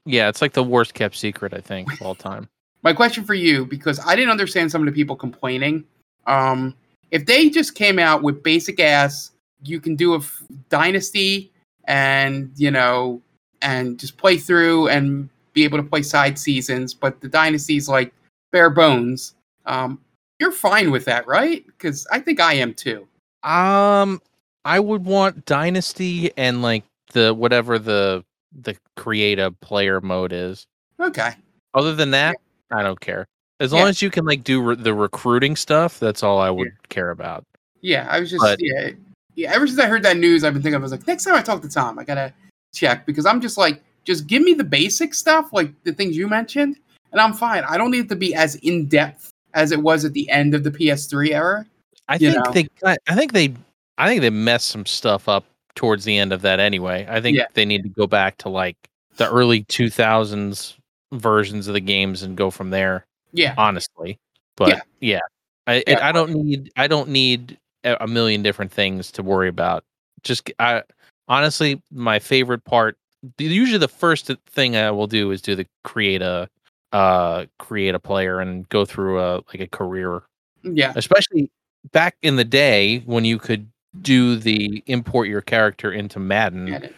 yeah, 0.06 0.28
it's 0.28 0.40
like 0.40 0.54
the 0.54 0.62
worst 0.62 0.94
kept 0.94 1.16
secret 1.16 1.52
I 1.52 1.60
think 1.60 1.92
of 1.92 2.00
all 2.02 2.14
time. 2.14 2.48
my 2.82 2.92
question 2.92 3.24
for 3.24 3.34
you 3.34 3.66
because 3.66 4.00
I 4.04 4.16
didn't 4.16 4.30
understand 4.30 4.70
some 4.70 4.82
of 4.82 4.86
the 4.86 4.92
people 4.92 5.16
complaining. 5.16 5.84
Um, 6.26 6.74
if 7.10 7.26
they 7.26 7.50
just 7.50 7.74
came 7.74 7.98
out 7.98 8.22
with 8.22 8.42
basic 8.42 8.80
ass, 8.80 9.31
you 9.64 9.80
can 9.80 9.96
do 9.96 10.14
a 10.14 10.18
f- 10.18 10.42
dynasty 10.68 11.50
and 11.84 12.50
you 12.56 12.70
know 12.70 13.20
and 13.60 13.98
just 13.98 14.16
play 14.16 14.36
through 14.36 14.88
and 14.88 15.28
be 15.52 15.64
able 15.64 15.78
to 15.78 15.84
play 15.84 16.02
side 16.02 16.38
seasons, 16.38 16.94
but 16.94 17.20
the 17.20 17.28
dynasty's 17.28 17.88
like 17.88 18.12
bare 18.52 18.70
bones. 18.70 19.34
Um, 19.66 20.00
you're 20.40 20.52
fine 20.52 20.90
with 20.90 21.04
that, 21.04 21.26
right? 21.26 21.64
Because 21.66 22.06
I 22.10 22.18
think 22.20 22.40
I 22.40 22.54
am 22.54 22.74
too. 22.74 23.06
Um, 23.44 24.20
I 24.64 24.80
would 24.80 25.04
want 25.04 25.44
Dynasty 25.44 26.32
and 26.36 26.62
like 26.62 26.84
the 27.12 27.34
whatever 27.34 27.78
the 27.78 28.24
the 28.60 28.76
create 28.96 29.38
a 29.38 29.50
player 29.50 30.00
mode 30.00 30.32
is. 30.32 30.66
Okay. 31.00 31.30
Other 31.74 31.94
than 31.94 32.10
that, 32.12 32.36
I 32.70 32.82
don't 32.82 33.00
care. 33.00 33.26
As 33.60 33.72
long 33.72 33.82
Yeah. 33.82 33.88
as 33.88 34.02
you 34.02 34.10
can 34.10 34.24
like 34.24 34.44
do 34.44 34.60
re- 34.60 34.76
the 34.76 34.92
recruiting 34.94 35.56
stuff, 35.56 35.98
that's 36.00 36.22
all 36.22 36.38
I 36.38 36.50
would 36.50 36.72
care 36.88 37.10
about. 37.10 37.44
Yeah, 37.80 38.06
I 38.10 38.20
was 38.20 38.30
just 38.30 38.40
But- 38.42 38.58
yeah, 38.60 38.90
yeah. 39.34 39.52
Ever 39.54 39.66
since 39.66 39.78
I 39.78 39.86
heard 39.86 40.02
that 40.04 40.16
news, 40.16 40.44
I've 40.44 40.52
been 40.52 40.62
thinking. 40.62 40.76
I 40.76 40.82
was 40.82 40.92
like, 40.92 41.06
next 41.06 41.24
time 41.24 41.34
I 41.34 41.42
talk 41.42 41.62
to 41.62 41.68
Tom, 41.68 41.98
I 41.98 42.04
gotta 42.04 42.32
check 42.74 43.06
because 43.06 43.26
I'm 43.26 43.40
just 43.40 43.56
like, 43.56 43.82
just 44.04 44.26
give 44.26 44.42
me 44.42 44.54
the 44.54 44.64
basic 44.64 45.14
stuff, 45.14 45.52
like 45.52 45.70
the 45.84 45.92
things 45.92 46.16
you 46.16 46.28
mentioned, 46.28 46.76
and 47.12 47.20
I'm 47.20 47.32
fine. 47.32 47.64
I 47.64 47.76
don't 47.76 47.90
need 47.90 48.06
it 48.06 48.08
to 48.10 48.16
be 48.16 48.34
as 48.34 48.56
in 48.56 48.86
depth 48.86 49.30
as 49.54 49.72
it 49.72 49.80
was 49.80 50.04
at 50.04 50.12
the 50.12 50.28
end 50.30 50.54
of 50.54 50.64
the 50.64 50.70
PS3 50.70 51.30
era. 51.30 51.66
I 52.08 52.18
think 52.18 52.36
know. 52.36 52.52
they 52.52 52.68
I 52.84 53.14
think 53.14 53.32
they 53.32 53.54
I 53.98 54.08
think 54.08 54.20
they 54.20 54.30
messed 54.30 54.68
some 54.68 54.86
stuff 54.86 55.28
up 55.28 55.44
towards 55.74 56.04
the 56.04 56.18
end 56.18 56.32
of 56.32 56.42
that 56.42 56.60
anyway. 56.60 57.06
I 57.08 57.20
think 57.20 57.36
Yeah. 57.36 57.46
they 57.54 57.64
need 57.64 57.82
to 57.82 57.88
go 57.88 58.06
back 58.06 58.38
to 58.38 58.48
like 58.48 58.76
the 59.16 59.30
early 59.30 59.64
2000s 59.64 60.74
versions 61.12 61.68
of 61.68 61.74
the 61.74 61.80
games 61.80 62.22
and 62.22 62.36
go 62.36 62.50
from 62.50 62.70
there. 62.70 63.04
Yeah, 63.32 63.54
honestly. 63.56 64.18
But 64.56 64.82
yeah, 65.00 65.20
I 65.66 65.84
Yeah. 65.86 66.06
I 66.06 66.12
don't 66.12 66.34
need 66.34 66.72
I 66.76 66.86
don't 66.86 67.10
need 67.10 67.58
a 67.84 68.06
million 68.06 68.42
different 68.42 68.72
things 68.72 69.10
to 69.12 69.22
worry 69.22 69.48
about. 69.48 69.84
Just 70.22 70.50
I 70.58 70.82
honestly 71.28 71.82
my 71.90 72.18
favorite 72.18 72.64
part. 72.64 72.96
Usually 73.38 73.78
the 73.78 73.88
first 73.88 74.30
thing 74.46 74.76
I 74.76 74.90
will 74.90 75.06
do 75.06 75.30
is 75.30 75.42
do 75.42 75.54
the 75.54 75.66
create 75.84 76.22
a 76.22 76.48
uh 76.92 77.46
create 77.58 77.94
a 77.94 77.98
player 77.98 78.40
and 78.40 78.68
go 78.68 78.84
through 78.84 79.20
a 79.20 79.36
like 79.48 79.60
a 79.60 79.66
career 79.66 80.22
yeah, 80.62 80.92
especially 80.96 81.50
back 81.92 82.16
in 82.22 82.36
the 82.36 82.44
day 82.44 82.98
when 83.00 83.24
you 83.24 83.38
could 83.38 83.68
do 84.00 84.36
the 84.36 84.82
import 84.86 85.28
your 85.28 85.40
character 85.40 85.92
into 85.92 86.18
Madden. 86.18 86.66
get 86.66 86.84
it. 86.84 86.94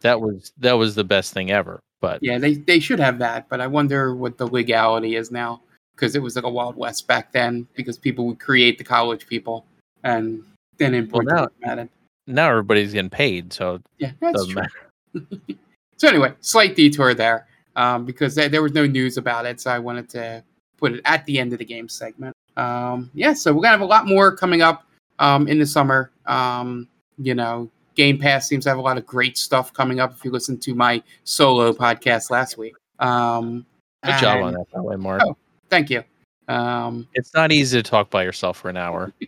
That 0.00 0.20
was 0.20 0.52
that 0.58 0.74
was 0.74 0.94
the 0.94 1.04
best 1.04 1.32
thing 1.32 1.50
ever. 1.50 1.80
But 2.00 2.22
Yeah, 2.22 2.38
they 2.38 2.54
they 2.54 2.80
should 2.80 3.00
have 3.00 3.18
that, 3.18 3.48
but 3.48 3.60
I 3.60 3.66
wonder 3.66 4.14
what 4.14 4.38
the 4.38 4.46
legality 4.46 5.16
is 5.16 5.30
now 5.30 5.62
because 5.94 6.16
it 6.16 6.22
was 6.22 6.36
like 6.36 6.44
a 6.44 6.50
wild 6.50 6.76
west 6.76 7.06
back 7.06 7.32
then 7.32 7.66
because 7.74 7.98
people 7.98 8.26
would 8.26 8.40
create 8.40 8.78
the 8.78 8.84
college 8.84 9.26
people 9.26 9.66
and 10.04 10.42
then 10.78 10.94
import 10.94 11.26
Well, 11.26 11.48
now- 11.60 11.66
Madden. 11.66 11.88
now 12.26 12.50
everybody's 12.50 12.92
getting 12.92 13.10
paid, 13.10 13.52
so 13.52 13.80
Yeah, 13.98 14.12
that's 14.20 14.34
doesn't 14.38 14.52
true. 14.52 14.62
matter. 14.62 15.40
So 15.98 16.08
anyway, 16.08 16.32
slight 16.40 16.74
detour 16.74 17.14
there 17.14 17.46
um, 17.76 18.04
because 18.04 18.34
there, 18.34 18.48
there 18.48 18.60
was 18.60 18.72
no 18.72 18.86
news 18.86 19.18
about 19.18 19.46
it, 19.46 19.60
so 19.60 19.70
I 19.70 19.78
wanted 19.78 20.08
to 20.10 20.42
put 20.78 20.92
it 20.94 21.00
at 21.04 21.24
the 21.26 21.38
end 21.38 21.52
of 21.52 21.60
the 21.60 21.64
game 21.64 21.88
segment. 21.88 22.34
Um, 22.56 23.08
yeah, 23.14 23.34
so 23.34 23.52
we're 23.52 23.60
gonna 23.62 23.68
have 23.70 23.82
a 23.82 23.84
lot 23.84 24.08
more 24.08 24.34
coming 24.34 24.62
up 24.62 24.84
um, 25.20 25.46
in 25.46 25.60
the 25.60 25.66
summer. 25.66 26.10
Um, 26.26 26.88
you 27.18 27.36
know, 27.36 27.70
Game 27.94 28.18
Pass 28.18 28.48
seems 28.48 28.64
to 28.64 28.70
have 28.70 28.78
a 28.78 28.82
lot 28.82 28.98
of 28.98 29.06
great 29.06 29.38
stuff 29.38 29.72
coming 29.72 30.00
up. 30.00 30.12
If 30.16 30.24
you 30.24 30.32
listen 30.32 30.58
to 30.58 30.74
my 30.74 31.00
solo 31.22 31.72
podcast 31.72 32.30
last 32.30 32.58
week, 32.58 32.74
um, 32.98 33.64
Good 34.02 34.18
job 34.18 34.38
and- 34.38 34.44
on 34.46 34.52
that, 34.54 34.66
by 34.72 34.78
the 34.78 34.82
way, 34.82 34.96
Mark. 34.96 35.22
Oh. 35.24 35.36
Thank 35.70 35.88
you. 35.90 36.02
Um, 36.48 37.06
It's 37.14 37.32
not 37.32 37.52
easy 37.52 37.80
to 37.80 37.88
talk 37.88 38.10
by 38.10 38.24
yourself 38.24 38.56
for 38.58 38.70
an 38.70 38.76
hour. 38.76 39.12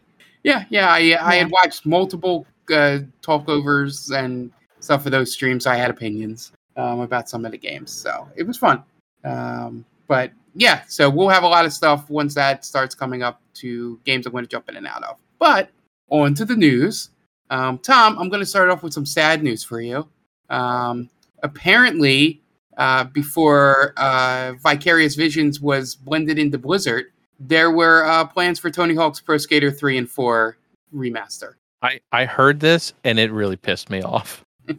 Yeah, 0.45 0.65
yeah. 0.71 0.91
I 0.91 1.17
I 1.21 1.37
had 1.37 1.51
watched 1.51 1.85
multiple 1.87 2.47
uh, 2.71 3.01
talkovers 3.23 4.17
and 4.17 4.53
stuff 4.79 5.03
for 5.03 5.11
those 5.11 5.33
streams. 5.33 5.67
I 5.67 5.75
had 5.77 5.91
opinions 5.91 6.53
um, 6.77 7.01
about 7.01 7.29
some 7.29 7.45
of 7.45 7.53
the 7.53 7.59
games, 7.59 7.91
so 7.91 8.29
it 8.37 8.45
was 8.45 8.57
fun. 8.57 8.85
Um, 9.25 9.85
but 10.07 10.31
yeah, 10.55 10.83
so 10.87 11.11
we'll 11.11 11.29
have 11.31 11.43
a 11.43 11.49
lot 11.49 11.65
of 11.65 11.73
stuff 11.73 12.09
once 12.09 12.35
that 12.35 12.65
starts 12.65 12.95
coming 12.95 13.23
up 13.23 13.41
to 13.55 13.99
games 14.05 14.27
I'm 14.27 14.33
going 14.33 14.45
to 14.45 14.51
jump 14.51 14.69
in 14.69 14.77
and 14.77 14.87
out 14.87 15.03
of. 15.03 15.17
But 15.39 15.71
on 16.11 16.35
to 16.35 16.45
the 16.45 16.57
news. 16.57 17.11
Um, 17.51 17.79
Tom, 17.79 18.19
I'm 18.19 18.29
going 18.29 18.41
to 18.41 18.47
start 18.47 18.71
off 18.71 18.83
with 18.83 18.93
some 18.93 19.07
sad 19.07 19.43
news 19.43 19.65
for 19.65 19.81
you. 19.81 20.09
Um, 20.51 21.11
apparently, 21.43 22.43
uh, 22.77 23.05
before 23.05 23.95
uh, 23.97 24.55
Vicarious 24.61 25.15
Visions 25.15 25.61
was 25.61 25.95
blended 25.95 26.39
into 26.39 26.59
Blizzard, 26.59 27.07
there 27.41 27.71
were 27.71 28.05
uh, 28.05 28.25
plans 28.27 28.59
for 28.59 28.71
Tony 28.71 28.95
Hawk's 28.95 29.21
Pro 29.21 29.39
Skater 29.39 29.71
3 29.71 29.99
and 29.99 30.11
4 30.11 30.57
remaster. 30.95 31.55
I 31.83 32.01
I 32.13 32.25
heard 32.25 32.61
this 32.61 32.93
and 33.05 33.19
it 33.19 33.31
really 33.33 33.57
pissed 33.57 33.91
me 33.91 34.03
off. 34.03 34.45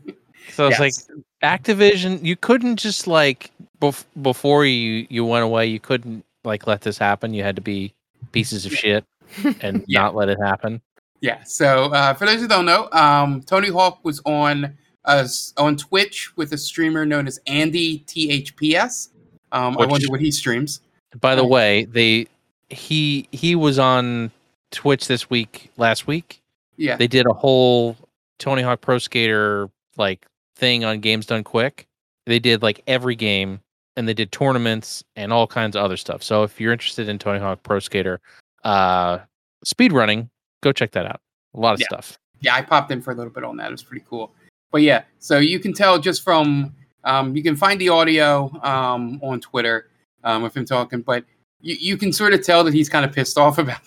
So 0.53 0.67
it's 0.67 0.79
Yes. 0.79 1.09
like 1.09 1.61
Activision, 1.61 2.23
you 2.23 2.35
couldn't 2.35 2.75
just 2.77 3.07
like 3.07 3.49
bef- 3.81 4.05
before 4.21 4.63
you 4.63 5.07
you 5.09 5.25
went 5.25 5.43
away, 5.43 5.65
you 5.65 5.79
couldn't 5.79 6.23
like 6.43 6.67
let 6.67 6.81
this 6.81 6.99
happen. 6.99 7.33
You 7.33 7.41
had 7.41 7.55
to 7.55 7.63
be 7.63 7.93
pieces 8.31 8.63
of 8.65 8.71
shit 8.71 9.03
and 9.61 9.83
Yeah. 9.87 10.01
not 10.01 10.15
let 10.15 10.29
it 10.29 10.37
happen. 10.39 10.81
Yeah. 11.19 11.43
So 11.43 11.85
uh, 11.93 12.13
for 12.13 12.27
those 12.27 12.39
who 12.41 12.47
don't 12.47 12.65
know, 12.65 12.87
um, 12.91 13.41
Tony 13.41 13.69
Hawk 13.69 13.99
was 14.03 14.21
on 14.23 14.77
uh, 15.05 15.27
on 15.57 15.75
Twitch 15.77 16.31
with 16.37 16.53
a 16.53 16.57
streamer 16.57 17.07
known 17.07 17.25
as 17.27 17.39
Andy 17.47 18.03
THPS. 18.07 19.09
Um, 19.51 19.77
I 19.79 19.87
wonder 19.87 20.07
what 20.09 20.21
he 20.21 20.29
streams. 20.29 20.81
By 21.21 21.33
the 21.33 21.45
way, 21.45 21.85
they 21.85 22.27
he 22.69 23.27
he 23.31 23.55
was 23.55 23.79
on 23.79 24.31
Twitch 24.71 25.07
this 25.07 25.29
week 25.29 25.71
last 25.77 26.07
week. 26.07 26.41
Yeah. 26.77 26.95
They 26.97 27.07
did 27.07 27.25
a 27.27 27.33
whole 27.33 27.95
Tony 28.39 28.61
Hawk 28.61 28.81
Pro 28.81 28.97
Skater 28.97 29.69
like 29.97 30.25
thing 30.55 30.83
on 30.83 30.99
Games 30.99 31.25
Done 31.25 31.43
Quick. 31.43 31.87
They 32.25 32.39
did 32.39 32.61
like 32.61 32.81
every 32.87 33.15
game 33.15 33.61
and 33.95 34.07
they 34.07 34.13
did 34.13 34.31
tournaments 34.31 35.03
and 35.15 35.31
all 35.31 35.47
kinds 35.47 35.75
of 35.75 35.83
other 35.83 35.95
stuff. 35.97 36.21
So 36.23 36.43
if 36.43 36.59
you're 36.59 36.73
interested 36.73 37.07
in 37.07 37.17
Tony 37.19 37.39
Hawk 37.39 37.63
Pro 37.63 37.79
Skater 37.79 38.19
uh 38.63 39.19
speed 39.63 39.93
running, 39.93 40.29
go 40.61 40.71
check 40.71 40.91
that 40.91 41.05
out. 41.05 41.21
A 41.53 41.59
lot 41.59 41.75
of 41.75 41.79
Yeah. 41.79 41.87
stuff. 41.87 42.17
yeah, 42.41 42.55
I 42.55 42.61
popped 42.61 42.91
in 42.91 43.01
for 43.01 43.11
a 43.11 43.15
little 43.15 43.31
bit 43.31 43.43
on 43.43 43.57
that. 43.57 43.67
It 43.67 43.71
was 43.71 43.83
pretty 43.83 44.05
cool. 44.09 44.33
But 44.71 44.81
yeah, 44.81 45.03
so 45.19 45.37
you 45.39 45.59
can 45.59 45.71
tell 45.73 45.97
just 45.99 46.21
from 46.23 46.73
um, 47.05 47.35
you 47.35 47.43
can 47.43 47.55
find 47.55 47.79
the 47.79 47.89
audio 47.89 48.51
um, 48.63 49.19
on 49.23 49.39
Twitter 49.39 49.89
um, 50.23 50.43
of 50.43 50.53
him 50.55 50.65
talking, 50.65 51.01
but 51.01 51.23
you, 51.65 51.75
you 51.79 51.97
can 51.97 52.13
sort 52.13 52.33
of 52.33 52.43
tell 52.43 52.63
that 52.63 52.73
he's 52.73 52.87
kind 52.89 53.03
of 53.03 53.11
pissed 53.11 53.37
off 53.37 53.57
about 53.65 53.81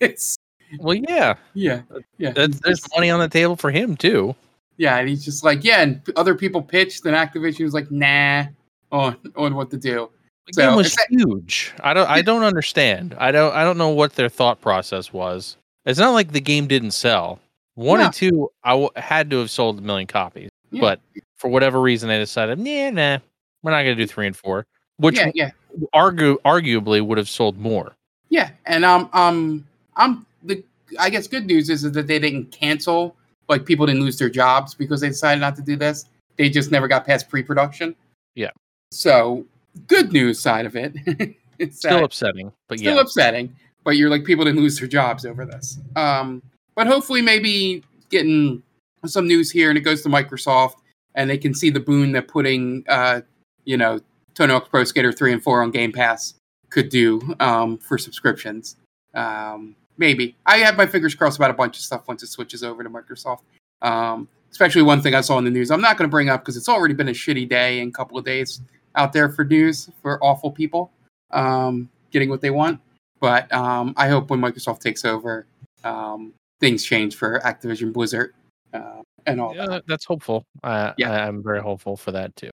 this. 0.00 0.36
Well, 0.80 0.94
yeah, 0.96 1.34
Yeah, 1.54 1.82
yeah. 2.18 2.30
there's 2.32 2.58
just- 2.60 2.88
money 2.94 3.10
on 3.10 3.20
the 3.20 3.28
table 3.28 3.54
for 3.56 3.70
him 3.70 3.96
too. 3.96 4.34
Yeah, 4.76 4.96
and 4.98 5.08
he's 5.08 5.24
just 5.24 5.42
like, 5.44 5.64
yeah, 5.64 5.82
and 5.82 6.00
other 6.16 6.34
people 6.36 6.62
pitched, 6.62 7.04
and 7.04 7.16
Activision 7.16 7.64
was 7.64 7.74
like, 7.74 7.90
nah, 7.90 8.44
on 8.92 9.16
on 9.36 9.54
what 9.56 9.70
to 9.72 9.76
do. 9.76 10.08
The 10.46 10.52
So, 10.52 10.62
game 10.68 10.76
was 10.76 10.86
it's 10.86 11.06
huge. 11.10 11.72
I 11.80 11.92
don't. 11.94 12.08
I 12.08 12.22
don't 12.22 12.44
understand. 12.44 13.14
I 13.18 13.32
don't. 13.32 13.52
I 13.54 13.64
don't 13.64 13.76
know 13.76 13.88
what 13.88 14.14
their 14.14 14.28
thought 14.28 14.60
process 14.60 15.12
was. 15.12 15.56
It's 15.84 15.98
not 15.98 16.10
like 16.12 16.30
the 16.32 16.40
game 16.40 16.68
didn't 16.68 16.92
sell. 16.92 17.40
One 17.74 17.98
No. 17.98 18.04
and 18.06 18.14
two, 18.14 18.50
I 18.62 18.70
w- 18.70 18.90
had 18.96 19.30
to 19.30 19.38
have 19.38 19.50
sold 19.50 19.78
a 19.78 19.82
million 19.82 20.06
copies, 20.06 20.48
Yeah. 20.70 20.80
but 20.80 21.00
for 21.38 21.48
whatever 21.48 21.80
reason, 21.80 22.08
they 22.08 22.18
decided, 22.18 22.58
nah, 22.60 22.90
nah, 22.90 23.18
we're 23.64 23.70
not 23.72 23.82
going 23.82 23.96
to 23.96 24.02
do 24.02 24.06
three 24.06 24.26
and 24.28 24.36
four, 24.36 24.64
which 24.98 25.16
yeah, 25.16 25.30
yeah, 25.34 25.50
argu- 25.94 26.38
arguably 26.44 27.04
would 27.04 27.18
have 27.18 27.28
sold 27.28 27.58
more. 27.58 27.94
yeah, 28.28 28.50
and 28.66 28.84
um, 28.84 29.08
um, 29.12 29.66
I'm 29.96 30.26
the 30.44 30.62
I 30.98 31.10
guess 31.10 31.26
good 31.26 31.46
news 31.46 31.70
is, 31.70 31.84
is 31.84 31.92
that 31.92 32.06
they 32.06 32.18
didn't 32.18 32.50
cancel, 32.52 33.16
like 33.48 33.64
people 33.64 33.86
didn't 33.86 34.02
lose 34.02 34.18
their 34.18 34.30
jobs 34.30 34.74
because 34.74 35.00
they 35.00 35.08
decided 35.08 35.40
not 35.40 35.56
to 35.56 35.62
do 35.62 35.76
this. 35.76 36.04
They 36.36 36.48
just 36.48 36.70
never 36.70 36.86
got 36.88 37.04
past 37.06 37.28
pre-production. 37.28 37.94
Yeah. 38.34 38.50
So 38.92 39.44
good 39.86 40.12
news 40.12 40.38
side 40.40 40.66
of 40.66 40.76
it. 40.76 40.94
it's 41.58 41.78
Still 41.78 41.98
that- 41.98 42.04
upsetting, 42.04 42.52
but 42.68 42.78
still 42.78 42.94
yeah, 42.94 43.00
upsetting. 43.00 43.54
But 43.84 43.96
you're 43.96 44.10
like 44.10 44.24
people 44.24 44.44
didn't 44.44 44.60
lose 44.60 44.78
their 44.78 44.88
jobs 44.88 45.24
over 45.24 45.44
this. 45.46 45.78
Um, 45.96 46.42
but 46.74 46.86
hopefully, 46.86 47.22
maybe 47.22 47.82
getting 48.10 48.62
some 49.06 49.26
news 49.26 49.50
here, 49.50 49.68
and 49.70 49.78
it 49.78 49.82
goes 49.82 50.02
to 50.02 50.08
Microsoft, 50.08 50.74
and 51.14 51.28
they 51.30 51.38
can 51.38 51.54
see 51.54 51.70
the 51.70 51.80
boon 51.80 52.12
that 52.12 52.28
putting, 52.28 52.84
uh, 52.88 53.22
you 53.64 53.76
know, 53.76 54.00
Tony 54.38 54.52
Hawk's 54.52 54.68
Pro 54.68 54.84
Skater 54.84 55.10
three 55.10 55.32
and 55.32 55.42
four 55.42 55.62
on 55.62 55.72
Game 55.72 55.90
Pass 55.90 56.34
could 56.70 56.90
do 56.90 57.20
um, 57.40 57.76
for 57.76 57.98
subscriptions. 57.98 58.76
Um, 59.14 59.74
maybe 59.96 60.36
I 60.46 60.58
have 60.58 60.76
my 60.76 60.86
fingers 60.86 61.12
crossed 61.16 61.38
about 61.38 61.50
a 61.50 61.54
bunch 61.54 61.76
of 61.76 61.82
stuff 61.82 62.06
once 62.06 62.22
it 62.22 62.28
switches 62.28 62.62
over 62.62 62.84
to 62.84 62.88
Microsoft. 62.88 63.40
Um, 63.82 64.28
especially 64.52 64.82
one 64.82 65.02
thing 65.02 65.14
I 65.16 65.22
saw 65.22 65.38
in 65.38 65.44
the 65.44 65.50
news. 65.50 65.72
I'm 65.72 65.80
not 65.80 65.98
going 65.98 66.08
to 66.08 66.10
bring 66.10 66.28
up 66.28 66.42
because 66.42 66.56
it's 66.56 66.68
already 66.68 66.94
been 66.94 67.08
a 67.08 67.12
shitty 67.12 67.48
day 67.48 67.80
and 67.80 67.92
couple 67.92 68.16
of 68.16 68.24
days 68.24 68.60
out 68.94 69.12
there 69.12 69.28
for 69.28 69.44
news 69.44 69.90
for 70.02 70.22
awful 70.22 70.52
people 70.52 70.92
um, 71.32 71.88
getting 72.12 72.28
what 72.28 72.40
they 72.40 72.50
want. 72.50 72.80
But 73.20 73.52
um, 73.52 73.92
I 73.96 74.06
hope 74.08 74.30
when 74.30 74.40
Microsoft 74.40 74.78
takes 74.78 75.04
over, 75.04 75.46
um, 75.82 76.32
things 76.60 76.84
change 76.84 77.16
for 77.16 77.40
Activision 77.40 77.92
Blizzard 77.92 78.34
uh, 78.72 79.02
and 79.26 79.40
all 79.40 79.52
yeah, 79.52 79.62
that. 79.62 79.70
that- 79.70 79.86
that's 79.88 80.04
hopeful. 80.04 80.44
I, 80.62 80.94
Yeah. 80.96 81.26
I'm 81.26 81.42
very 81.42 81.60
hopeful 81.60 81.96
for 81.96 82.12
that 82.12 82.36
too. 82.36 82.50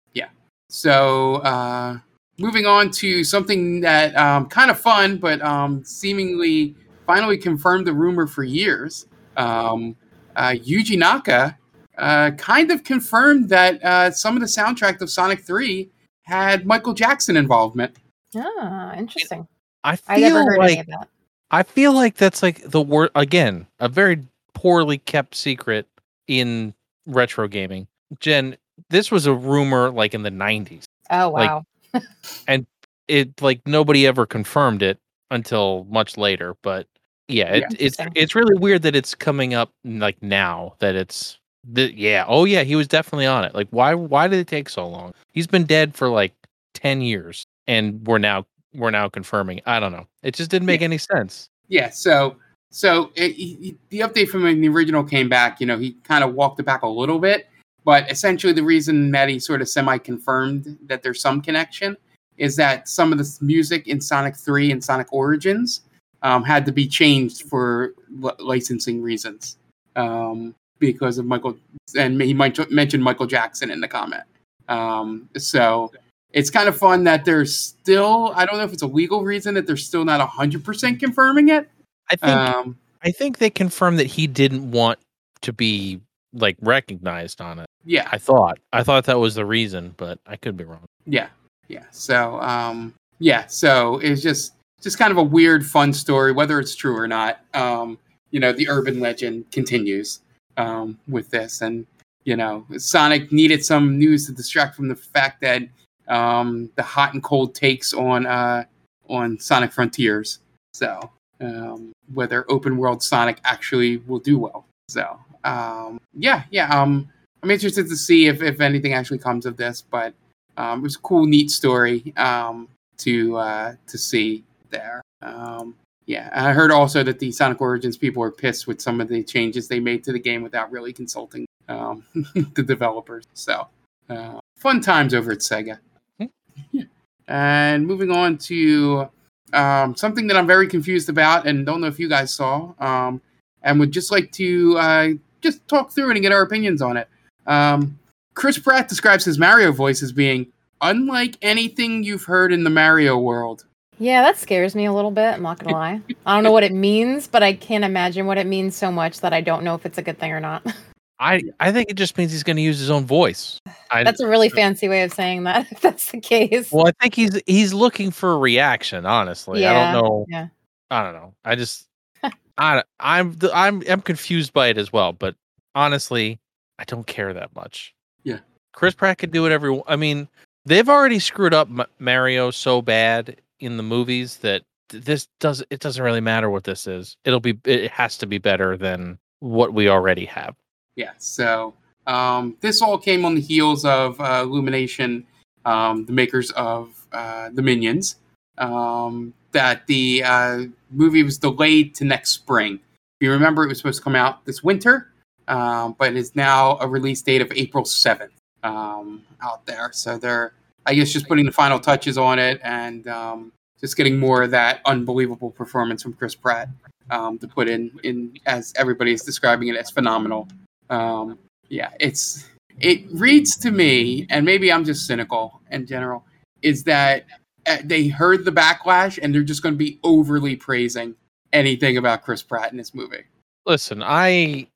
So 0.70 1.36
uh, 1.38 1.98
moving 2.38 2.66
on 2.66 2.92
to 2.92 3.24
something 3.24 3.82
that 3.82 4.16
um, 4.16 4.48
kind 4.48 4.72
of 4.72 4.80
fun, 4.80 5.18
but 5.18 5.42
um, 5.42 5.84
seemingly 5.84 6.76
finally 7.06 7.38
confirmed 7.38 7.86
the 7.88 7.94
rumor 7.94 8.28
for 8.28 8.44
years. 8.44 9.08
Um, 9.36 9.96
uh, 10.36 10.52
Yuji 10.52 10.98
Naka 10.98 11.58
uh, 11.98 12.32
kind 12.32 12.72
of 12.72 12.84
confirmed 12.84 13.50
that 13.50 13.84
uh, 13.84 14.12
some 14.12 14.36
of 14.36 14.42
the 14.42 14.48
soundtrack 14.48 15.02
of 15.02 15.10
Sonic 15.10 15.42
3 15.42 15.90
had 16.24 16.66
Michael 16.66 16.94
Jackson 16.94 17.36
involvement. 17.36 17.98
Ah, 18.36 18.94
interesting. 18.96 19.48
I 19.84 19.96
feel 19.96 20.16
I 20.16 20.20
never 20.20 20.44
heard 20.44 20.60
like 20.60 20.72
any 20.72 20.80
of 20.82 20.88
that. 20.88 21.10
I 21.52 21.64
feel 21.64 21.94
like 21.94 22.16
that's 22.16 22.44
like 22.44 22.62
the 22.70 22.82
word 22.82 23.10
again, 23.16 23.66
a 23.80 23.90
very 23.90 24.24
poorly 24.54 25.00
kept 25.00 25.34
secret 25.36 25.88
in 26.28 26.76
retro 27.08 27.48
gaming. 27.48 27.88
Jen, 28.20 28.56
this 28.90 29.12
was 29.12 29.26
a 29.26 29.34
rumor 29.34 29.90
like 29.92 30.14
in 30.14 30.24
the 30.24 30.32
90s. 30.32 30.84
Oh 31.10 31.30
like, 31.32 32.04
and 32.48 32.66
it 33.08 33.42
like 33.42 33.62
nobody 33.66 34.06
ever 34.08 34.26
confirmed 34.26 34.82
it 34.82 35.00
until 35.32 35.86
much 35.90 36.18
later. 36.18 36.56
But 36.62 36.88
yeah, 37.28 37.54
it, 37.56 37.60
Yeah. 37.62 37.68
it's 37.80 38.00
Interesting. 38.00 38.12
it's 38.16 38.36
really 38.36 38.58
weird 38.58 38.82
that 38.84 38.96
it's 38.96 39.16
coming 39.16 39.54
up 39.54 39.72
like 39.84 40.22
now 40.22 40.76
that 40.80 40.96
it's 40.96 41.38
the 41.70 41.94
yeah 41.96 42.24
oh 42.28 42.46
yeah 42.46 42.64
he 42.64 42.76
was 42.76 42.88
definitely 42.88 43.26
on 43.26 43.44
it. 43.44 43.54
Like 43.56 43.68
why 43.72 43.94
why 43.94 44.28
did 44.28 44.40
it 44.40 44.48
take 44.48 44.70
so 44.70 44.88
long? 44.88 45.14
He's 45.34 45.48
been 45.48 45.66
dead 45.66 45.96
for 45.96 46.08
like 46.10 46.34
ten 46.74 47.02
years, 47.02 47.46
and 47.68 48.06
we're 48.08 48.18
now 48.20 48.46
we're 48.76 48.92
now 48.92 49.10
confirming. 49.10 49.62
I 49.66 49.80
don't 49.80 49.92
know. 49.92 50.08
It 50.24 50.36
just 50.36 50.52
didn't 50.52 50.68
make 50.68 50.82
any 50.82 50.98
sense. 51.00 51.50
Yeah, 51.68 51.90
so 51.90 52.36
so 52.72 53.12
it, 53.16 53.32
he- 53.34 53.56
he- 53.62 53.78
the 53.90 54.00
update 54.02 54.30
from 54.30 54.44
when 54.44 54.62
the 54.62 54.70
original 54.70 55.04
came 55.04 55.28
back, 55.28 55.60
you 55.60 55.66
know, 55.66 55.78
he 55.78 55.94
kind 56.04 56.24
of 56.24 56.36
walked 56.36 56.60
it 56.60 56.64
back 56.68 56.84
a 56.84 56.88
little 56.88 57.18
bit, 57.20 57.48
but 57.90 58.12
essentially 58.12 58.54
the 58.54 58.62
reason 58.62 59.12
he 59.28 59.40
sort 59.40 59.64
of 59.64 59.68
semi-confirmed 59.68 60.78
that 60.86 61.02
there's 61.02 61.20
some 61.20 61.42
connection 61.42 61.98
is 62.38 62.56
that 62.56 62.88
some 62.88 63.12
of 63.12 63.18
the 63.18 63.38
music 63.42 63.88
in 63.88 64.00
Sonic 64.00 64.36
3 64.36 64.72
and 64.72 64.84
Sonic 64.84 65.12
Origins 65.12 65.82
um, 66.22 66.44
had 66.44 66.68
to 66.68 66.72
be 66.72 66.88
changed 66.88 67.50
for 67.50 67.96
li- 68.12 68.32
licensing 68.38 69.02
reasons 69.02 69.58
um, 69.96 70.54
because 70.78 71.18
of 71.18 71.26
Michael, 71.26 71.58
and 71.98 72.22
he 72.22 72.32
might 72.32 72.70
mentioned 72.70 73.04
Michael 73.04 73.26
Jackson 73.26 73.72
in 73.72 73.82
the 73.82 73.88
comment. 73.88 74.24
Um, 74.68 75.28
so 75.36 75.92
it's 76.32 76.52
kind 76.52 76.70
of 76.70 76.78
fun 76.78 77.06
that 77.06 77.26
there's 77.26 77.58
still, 77.58 78.34
I 78.36 78.46
don't 78.46 78.60
know 78.60 78.66
if 78.66 78.72
it's 78.72 78.84
a 78.84 78.88
legal 78.88 79.24
reason 79.24 79.56
that 79.56 79.66
they're 79.66 79.76
still 79.76 80.06
not 80.06 80.22
100% 80.30 81.00
confirming 81.00 81.50
it. 81.50 81.68
I 82.12 82.16
think 82.18 82.32
Um, 82.32 82.78
I 83.02 83.10
think 83.10 83.40
they 83.40 83.50
confirmed 83.50 83.98
that 83.98 84.06
he 84.06 84.28
didn't 84.28 84.70
want 84.70 85.00
to 85.42 85.52
be 85.52 86.02
like 86.34 86.58
recognized 86.62 87.42
on 87.42 87.58
it. 87.58 87.69
Yeah, 87.86 88.08
I 88.12 88.18
thought 88.18 88.60
I 88.74 88.84
thought 88.84 89.06
that 89.06 89.20
was 89.20 89.36
the 89.36 89.46
reason, 89.46 89.94
but 89.98 90.20
I 90.26 90.36
could 90.36 90.58
be 90.58 90.64
wrong. 90.64 90.86
yeah, 91.06 91.30
yeah. 91.68 91.86
So, 91.92 92.40
um, 92.42 92.94
yeah, 93.20 93.48
so 93.48 94.00
it's 94.00 94.22
just 94.22 94.54
just 94.82 94.98
kind 94.98 95.12
of 95.12 95.18
a 95.18 95.24
weird, 95.24 95.66
fun 95.66 95.94
story, 95.94 96.32
whether 96.32 96.60
it's 96.60 96.76
true 96.76 96.96
or 96.96 97.08
not. 97.08 97.40
Um, 97.54 97.98
you 98.32 98.40
know, 98.40 98.52
the 98.54 98.70
urban 98.70 99.00
legend 99.00 99.52
continues 99.52 100.22
um, 100.58 100.98
with 101.08 101.30
this, 101.30 101.62
and 101.62 101.86
you 102.26 102.36
know, 102.36 102.66
Sonic 102.78 103.32
needed 103.32 103.66
some 103.66 103.98
news 103.98 104.26
to 104.28 104.34
distract 104.34 104.76
from 104.76 104.88
the 104.88 104.96
fact 104.96 105.42
that 105.42 105.64
um, 106.08 106.70
the 106.76 106.84
hot 106.84 107.14
and 107.14 107.24
cold 107.24 107.56
takes 107.56 107.94
on 107.94 108.26
uh, 108.26 108.64
on 109.08 109.40
Sonic 109.40 109.72
Frontiers. 109.72 110.40
So, 110.74 111.10
um, 111.42 111.92
whether 112.14 112.46
open 112.52 112.78
world 112.78 113.02
Sonic 113.02 113.40
actually 113.44 113.98
will 113.98 114.20
do 114.20 114.38
well. 114.38 114.66
So, 114.90 115.20
um, 115.44 116.00
yeah, 116.14 116.44
yeah. 116.52 116.70
Um, 116.70 117.10
I'm 117.42 117.52
interested 117.52 117.88
to 117.88 117.96
see 117.96 118.28
if, 118.28 118.42
if 118.42 118.60
anything 118.60 118.94
actually 118.94 119.20
comes 119.20 119.46
of 119.46 119.58
this, 119.58 119.82
but 119.82 120.14
um, 120.58 120.80
it 120.80 120.84
was 120.84 120.96
a 120.96 121.00
cool, 121.00 121.26
neat 121.26 121.52
story 121.52 122.14
um, 122.18 122.68
to 122.98 123.38
uh, 123.38 123.76
to 123.88 123.98
see 123.98 124.44
there. 124.70 125.02
Um, 125.22 125.76
yeah, 126.06 126.30
I 126.34 126.54
heard 126.54 126.72
also 126.72 127.04
that 127.04 127.20
the 127.20 127.32
Sonic 127.32 127.62
Origins 127.62 127.98
people 127.98 128.22
were 128.22 128.32
pissed 128.32 128.68
with 128.68 128.82
some 128.82 129.00
of 129.00 129.08
the 129.08 129.24
changes 129.24 129.68
they 129.68 129.80
made 129.80 130.04
to 130.06 130.12
the 130.12 130.20
game 130.20 130.42
without 130.42 130.72
really 130.72 130.92
consulting 130.92 131.46
um, 131.68 132.04
the 132.56 132.64
developers. 132.64 133.26
So, 133.36 133.68
uh, 134.10 134.40
fun 134.58 134.82
times 134.82 135.14
over 135.14 135.32
at 135.32 135.40
Sega. 135.40 135.80
Hmm. 136.20 136.26
Yeah. 136.72 136.84
And 137.32 137.86
moving 137.86 138.10
on 138.10 138.40
to 138.40 139.08
um, 139.54 139.96
something 139.96 140.26
that 140.26 140.36
I'm 140.36 140.48
very 140.48 140.68
confused 140.68 141.10
about 141.10 141.46
and 141.46 141.64
don't 141.64 141.80
know 141.80 141.86
if 141.86 142.00
you 142.00 142.10
guys 142.10 142.34
saw, 142.34 142.74
um, 142.80 143.22
and 143.62 143.80
would 143.80 143.92
just 143.92 144.12
like 144.12 144.32
to 144.32 144.78
uh, 144.80 145.10
just 145.40 145.68
talk 145.68 145.92
through 145.92 146.10
it 146.10 146.14
and 146.14 146.24
get 146.24 146.32
our 146.32 146.42
opinions 146.42 146.82
on 146.82 146.98
it. 146.98 147.08
Um, 147.50 148.00
Chris 148.36 148.58
Pratt 148.58 148.88
describes 148.88 149.26
his 149.26 149.38
Mario 149.38 149.74
voice 149.74 150.02
as 150.02 150.14
being 150.14 150.48
unlike 150.82 151.36
anything 151.42 152.04
you've 152.04 152.24
heard 152.24 152.54
in 152.54 152.64
the 152.64 152.70
Mario 152.70 153.18
world. 153.18 153.66
Yeah, 153.98 154.22
that 154.22 154.38
scares 154.38 154.76
me 154.76 154.86
a 154.86 154.94
little 154.94 155.12
bit. 155.12 155.34
I'm 155.34 155.42
not 155.42 155.60
gonna 155.60 155.76
lie. 155.76 156.02
I 156.26 156.36
don't 156.36 156.44
know 156.46 156.54
what 156.54 156.64
it 156.64 156.72
means, 156.72 157.28
but 157.28 157.44
I 157.44 157.52
can't 157.54 157.84
imagine 157.84 158.28
what 158.28 158.38
it 158.38 158.48
means 158.48 158.78
so 158.78 158.92
much 158.92 159.20
that 159.20 159.34
I 159.34 159.42
don't 159.42 159.64
know 159.66 159.76
if 159.76 159.86
it's 159.86 159.98
a 159.98 160.02
good 160.02 160.18
thing 160.18 160.32
or 160.32 160.40
not. 160.40 160.66
I 161.20 161.42
I 161.60 161.74
think 161.74 161.90
it 161.90 161.96
just 161.96 162.18
means 162.18 162.32
he's 162.32 162.44
going 162.44 162.56
to 162.56 162.62
use 162.62 162.80
his 162.80 162.90
own 162.90 163.06
voice. 163.06 163.60
I, 163.92 164.06
That's 164.06 164.22
a 164.22 164.28
really 164.28 164.48
fancy 164.48 164.88
way 164.88 165.04
of 165.04 165.12
saying 165.12 165.44
that. 165.44 165.68
If 165.72 165.82
that's 165.82 166.12
the 166.12 166.22
case. 166.22 166.72
well, 166.72 166.88
I 166.88 166.92
think 167.02 167.14
he's 167.14 167.42
he's 167.46 167.74
looking 167.74 168.10
for 168.12 168.32
a 168.32 168.38
reaction. 168.38 169.06
Honestly, 169.06 169.66
I 169.66 169.74
don't 169.74 170.02
know. 170.02 170.26
yeah. 170.30 170.48
I 170.90 171.04
don't 171.04 171.14
know. 171.14 171.34
I 171.44 171.56
just 171.56 171.90
I 172.58 172.84
I'm 173.02 173.38
I'm 173.54 173.84
I'm 173.90 174.02
confused 174.02 174.54
by 174.54 174.68
it 174.68 174.78
as 174.78 174.94
well. 174.94 175.12
But 175.12 175.36
honestly, 175.76 176.40
I 176.80 176.84
don't 176.86 177.06
care 177.06 177.34
that 177.34 177.54
much. 177.56 177.94
Yeah. 178.24 178.40
Chris 178.74 178.96
Pratt 178.96 179.18
could 179.18 179.32
do 179.32 179.42
whatever. 179.44 179.72
he- 179.74 179.82
I 179.88 179.96
mean, 179.98 180.28
they've 180.66 180.88
already 180.90 181.20
screwed 181.20 181.54
up 181.54 181.68
Mario 182.00 182.50
so 182.52 182.82
bad 182.82 183.36
in 183.60 183.78
the 183.78 183.84
movies 183.84 184.38
that 184.38 184.64
this 184.90 185.28
does 185.40 185.64
it 185.70 185.82
doesn't 185.82 186.04
really 186.04 186.22
matter 186.22 186.50
what 186.50 186.64
this 186.64 186.88
is. 186.88 187.16
It'll 187.24 187.40
be 187.40 187.60
it 187.66 187.92
has 187.92 188.18
to 188.20 188.26
be 188.26 188.40
better 188.40 188.76
than 188.78 189.20
what 189.40 189.74
we 189.74 189.88
already 189.90 190.26
have. 190.26 190.56
Yeah, 190.96 191.12
so 191.18 191.76
um, 192.08 192.58
this 192.62 192.82
all 192.82 192.98
came 192.98 193.24
on 193.26 193.36
the 193.36 193.42
heels 193.42 193.86
of 193.86 194.20
uh, 194.20 194.42
Illumination, 194.44 195.28
um, 195.66 196.06
the 196.06 196.12
makers 196.14 196.50
of 196.52 197.06
uh, 197.14 197.50
the 197.54 197.62
Minions, 197.62 198.16
um, 198.58 199.34
that 199.52 199.86
the 199.88 200.24
uh, 200.24 200.64
movie 200.92 201.24
was 201.24 201.38
delayed 201.38 201.94
to 201.96 202.06
next 202.06 202.32
spring. 202.32 202.76
If 203.20 203.26
you 203.26 203.32
remember, 203.32 203.64
it 203.66 203.68
was 203.68 203.78
supposed 203.78 203.98
to 204.00 204.04
come 204.04 204.16
out 204.16 204.44
this 204.46 204.64
winter, 204.64 205.09
um, 205.50 205.96
but 205.98 206.12
it 206.12 206.18
is 206.18 206.36
now 206.36 206.78
a 206.80 206.88
release 206.88 207.22
date 207.22 207.42
of 207.42 207.52
April 207.56 207.84
7th 207.84 208.30
um, 208.64 209.24
out 209.42 209.66
there. 209.66 209.90
So 209.92 210.18
they're, 210.18 210.54
I 210.86 210.94
guess, 210.94 211.12
just 211.12 211.28
putting 211.28 211.46
the 211.46 211.52
final 211.52 211.80
touches 211.80 212.18
on 212.18 212.40
it 212.40 212.62
and 212.64 213.08
um, 213.08 213.52
just 213.82 213.98
getting 213.98 214.18
more 214.18 214.44
of 214.44 214.52
that 214.52 214.82
unbelievable 214.86 215.52
performance 215.52 216.04
from 216.04 216.14
Chris 216.14 216.36
Pratt 216.36 216.70
um, 217.10 217.38
to 217.40 217.48
put 217.48 217.68
in, 217.68 217.92
in 218.04 218.38
as 218.46 218.74
everybody 218.78 219.12
is 219.12 219.24
describing 219.24 219.68
it 219.68 219.76
as 219.76 219.90
phenomenal. 219.90 220.48
Um, 220.90 221.38
yeah, 221.68 221.92
it's 222.00 222.48
it 222.80 223.06
reads 223.12 223.58
to 223.58 223.72
me, 223.72 224.26
and 224.30 224.46
maybe 224.46 224.72
I'm 224.72 224.86
just 224.86 225.06
cynical 225.06 225.62
in 225.70 225.86
general, 225.86 226.26
is 226.62 226.84
that 226.86 227.26
uh, 227.68 227.78
they 227.84 228.08
heard 228.08 228.46
the 228.46 228.52
backlash 228.52 229.20
and 229.22 229.34
they're 229.34 229.44
just 229.44 229.62
going 229.62 229.74
to 229.74 229.78
be 229.78 230.00
overly 230.04 230.56
praising 230.56 231.16
anything 231.52 231.98
about 231.98 232.24
Chris 232.24 232.42
Pratt 232.42 232.72
in 232.72 232.78
this 232.78 232.94
movie. 232.94 233.24
Listen, 233.66 234.02
I, 234.02 234.68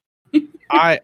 I, 0.74 1.00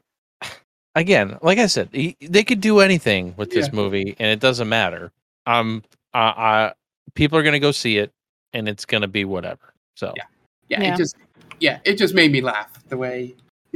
again, 0.96 1.38
like 1.42 1.58
I 1.58 1.68
said, 1.68 1.90
he, 1.92 2.16
they 2.22 2.44
could 2.44 2.62
do 2.62 2.80
anything 2.80 3.34
with 3.38 3.52
this 3.52 3.68
Yeah. 3.68 3.76
movie, 3.76 4.16
and 4.20 4.32
it 4.32 4.40
doesn't 4.40 4.70
matter. 4.70 5.12
Um, 5.46 5.84
I, 6.14 6.20
I, 6.20 6.74
people 7.14 7.38
are 7.38 7.44
gonna 7.44 7.60
go 7.60 7.72
see 7.72 7.98
it, 7.98 8.12
and 8.54 8.68
it's 8.68 8.86
gonna 8.86 9.08
be 9.08 9.26
whatever. 9.26 9.74
So 9.96 10.14
Yeah. 10.16 10.24
Yeah, 10.70 10.82
Yeah. 10.82 10.94
it 10.94 10.98
just 10.98 11.16
yeah, 11.60 11.80
it 11.84 11.98
just 11.98 12.14
made 12.14 12.32
me 12.32 12.42
laugh 12.42 12.72
the 12.90 12.98
way 12.98 13.36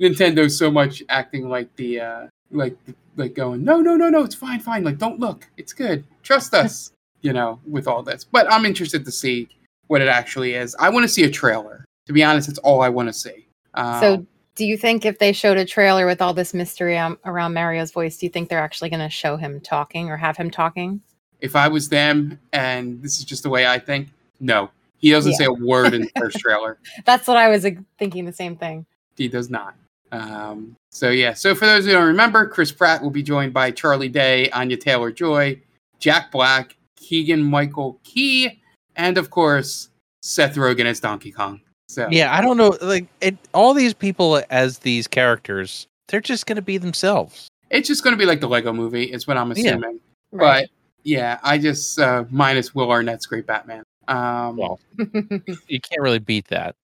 Nintendo's 0.00 0.58
so 0.58 0.70
much 0.70 1.02
acting 1.08 1.48
like 1.48 1.74
the 1.76 2.00
uh 2.00 2.26
like 2.50 2.76
like 3.16 3.34
going 3.34 3.64
no 3.64 3.80
no 3.80 3.96
no 3.96 4.08
no 4.08 4.22
it's 4.24 4.34
fine 4.34 4.60
fine 4.60 4.84
like 4.84 4.98
don't 4.98 5.18
look 5.18 5.48
it's 5.56 5.72
good 5.72 6.04
trust 6.22 6.52
us 6.54 6.92
you 7.22 7.32
know 7.32 7.60
with 7.66 7.86
all 7.86 8.02
this 8.02 8.24
but 8.24 8.50
I'm 8.52 8.64
interested 8.64 9.04
to 9.04 9.10
see 9.10 9.48
what 9.86 10.00
it 10.02 10.08
actually 10.08 10.54
is 10.54 10.74
I 10.78 10.88
want 10.90 11.04
to 11.04 11.08
see 11.08 11.24
a 11.24 11.30
trailer 11.30 11.84
to 12.06 12.12
be 12.12 12.22
honest 12.22 12.48
it's 12.48 12.58
all 12.58 12.80
I 12.82 12.88
want 12.88 13.08
to 13.08 13.12
see 13.12 13.46
um, 13.74 14.00
So, 14.00 14.26
do 14.56 14.64
you 14.64 14.76
think 14.76 15.04
if 15.04 15.18
they 15.18 15.32
showed 15.32 15.56
a 15.56 15.64
trailer 15.64 16.06
with 16.06 16.22
all 16.22 16.32
this 16.34 16.54
mystery 16.54 16.96
um, 16.96 17.18
around 17.24 17.54
Mario's 17.54 17.90
voice, 17.90 18.16
do 18.16 18.26
you 18.26 18.30
think 18.30 18.48
they're 18.48 18.60
actually 18.62 18.88
going 18.90 19.00
to 19.00 19.08
show 19.10 19.36
him 19.36 19.60
talking 19.60 20.08
or 20.10 20.16
have 20.16 20.36
him 20.36 20.50
talking? 20.50 21.00
if 21.40 21.56
I 21.56 21.68
was 21.68 21.88
them 21.90 22.38
and 22.54 23.02
this 23.02 23.18
is 23.18 23.24
just 23.24 23.42
the 23.42 23.50
way 23.50 23.66
I 23.66 23.78
think 23.78 24.08
no 24.40 24.70
he 24.98 25.10
doesn't 25.10 25.32
Yeah. 25.32 25.38
say 25.38 25.44
a 25.46 25.52
word 25.52 25.92
in 25.92 26.02
the 26.02 26.10
first 26.18 26.38
trailer 26.38 26.78
That's 27.04 27.26
what 27.28 27.36
I 27.36 27.48
was 27.48 27.64
like, 27.64 27.78
thinking. 27.98 28.24
The 28.24 28.32
same 28.32 28.56
thing. 28.56 28.86
He 29.16 29.28
does 29.28 29.50
not. 29.50 29.74
Um, 30.12 30.76
so 30.90 31.10
yeah. 31.10 31.34
So 31.34 31.54
for 31.54 31.66
those 31.66 31.84
who 31.84 31.92
don't 31.92 32.06
remember, 32.06 32.46
Chris 32.46 32.72
Pratt 32.72 33.02
will 33.02 33.10
be 33.10 33.22
joined 33.22 33.52
by 33.52 33.72
Charlie 33.72 34.08
Day, 34.08 34.48
Anya 34.50 34.76
Taylor 34.78 35.10
Joy, 35.12 35.60
Jack 35.98 36.30
Black, 36.32 36.76
Keegan 36.96 37.42
Michael 37.42 37.98
Key, 38.04 38.62
and 38.96 39.18
of 39.18 39.28
course 39.30 39.88
Seth 40.22 40.54
Rogen 40.54 40.86
as 40.86 41.00
Donkey 41.00 41.32
Kong. 41.32 41.60
So 41.94 42.08
yeah, 42.10 42.36
I 42.36 42.40
don't 42.40 42.56
know, 42.56 42.76
like 42.82 43.06
it. 43.20 43.36
All 43.54 43.72
these 43.72 43.94
people 43.94 44.42
as 44.50 44.80
these 44.80 45.06
characters, 45.06 45.86
they're 46.08 46.20
just 46.20 46.46
gonna 46.46 46.60
be 46.62 46.76
themselves. 46.76 47.46
it's 47.70 47.86
just 47.88 48.02
going 48.02 48.12
to 48.14 48.18
be 48.18 48.26
like 48.26 48.40
the 48.40 48.48
Lego 48.48 48.72
Movie, 48.72 49.04
It's 49.04 49.26
what 49.26 49.36
I'm 49.36 49.48
Yeah. 49.52 49.70
assuming. 49.70 50.00
Right. 50.32 50.62
But 50.68 50.70
yeah, 51.04 51.38
I 51.42 51.58
just 51.58 51.98
uh, 51.98 52.24
minus 52.30 52.74
Will 52.74 52.90
Arnett's 52.90 53.26
Great 53.26 53.46
Batman. 53.46 53.82
Um, 54.08 54.56
Well, 54.56 54.80
you 54.98 55.80
can't 55.80 56.00
really 56.00 56.18
beat 56.18 56.46
that. 56.48 56.74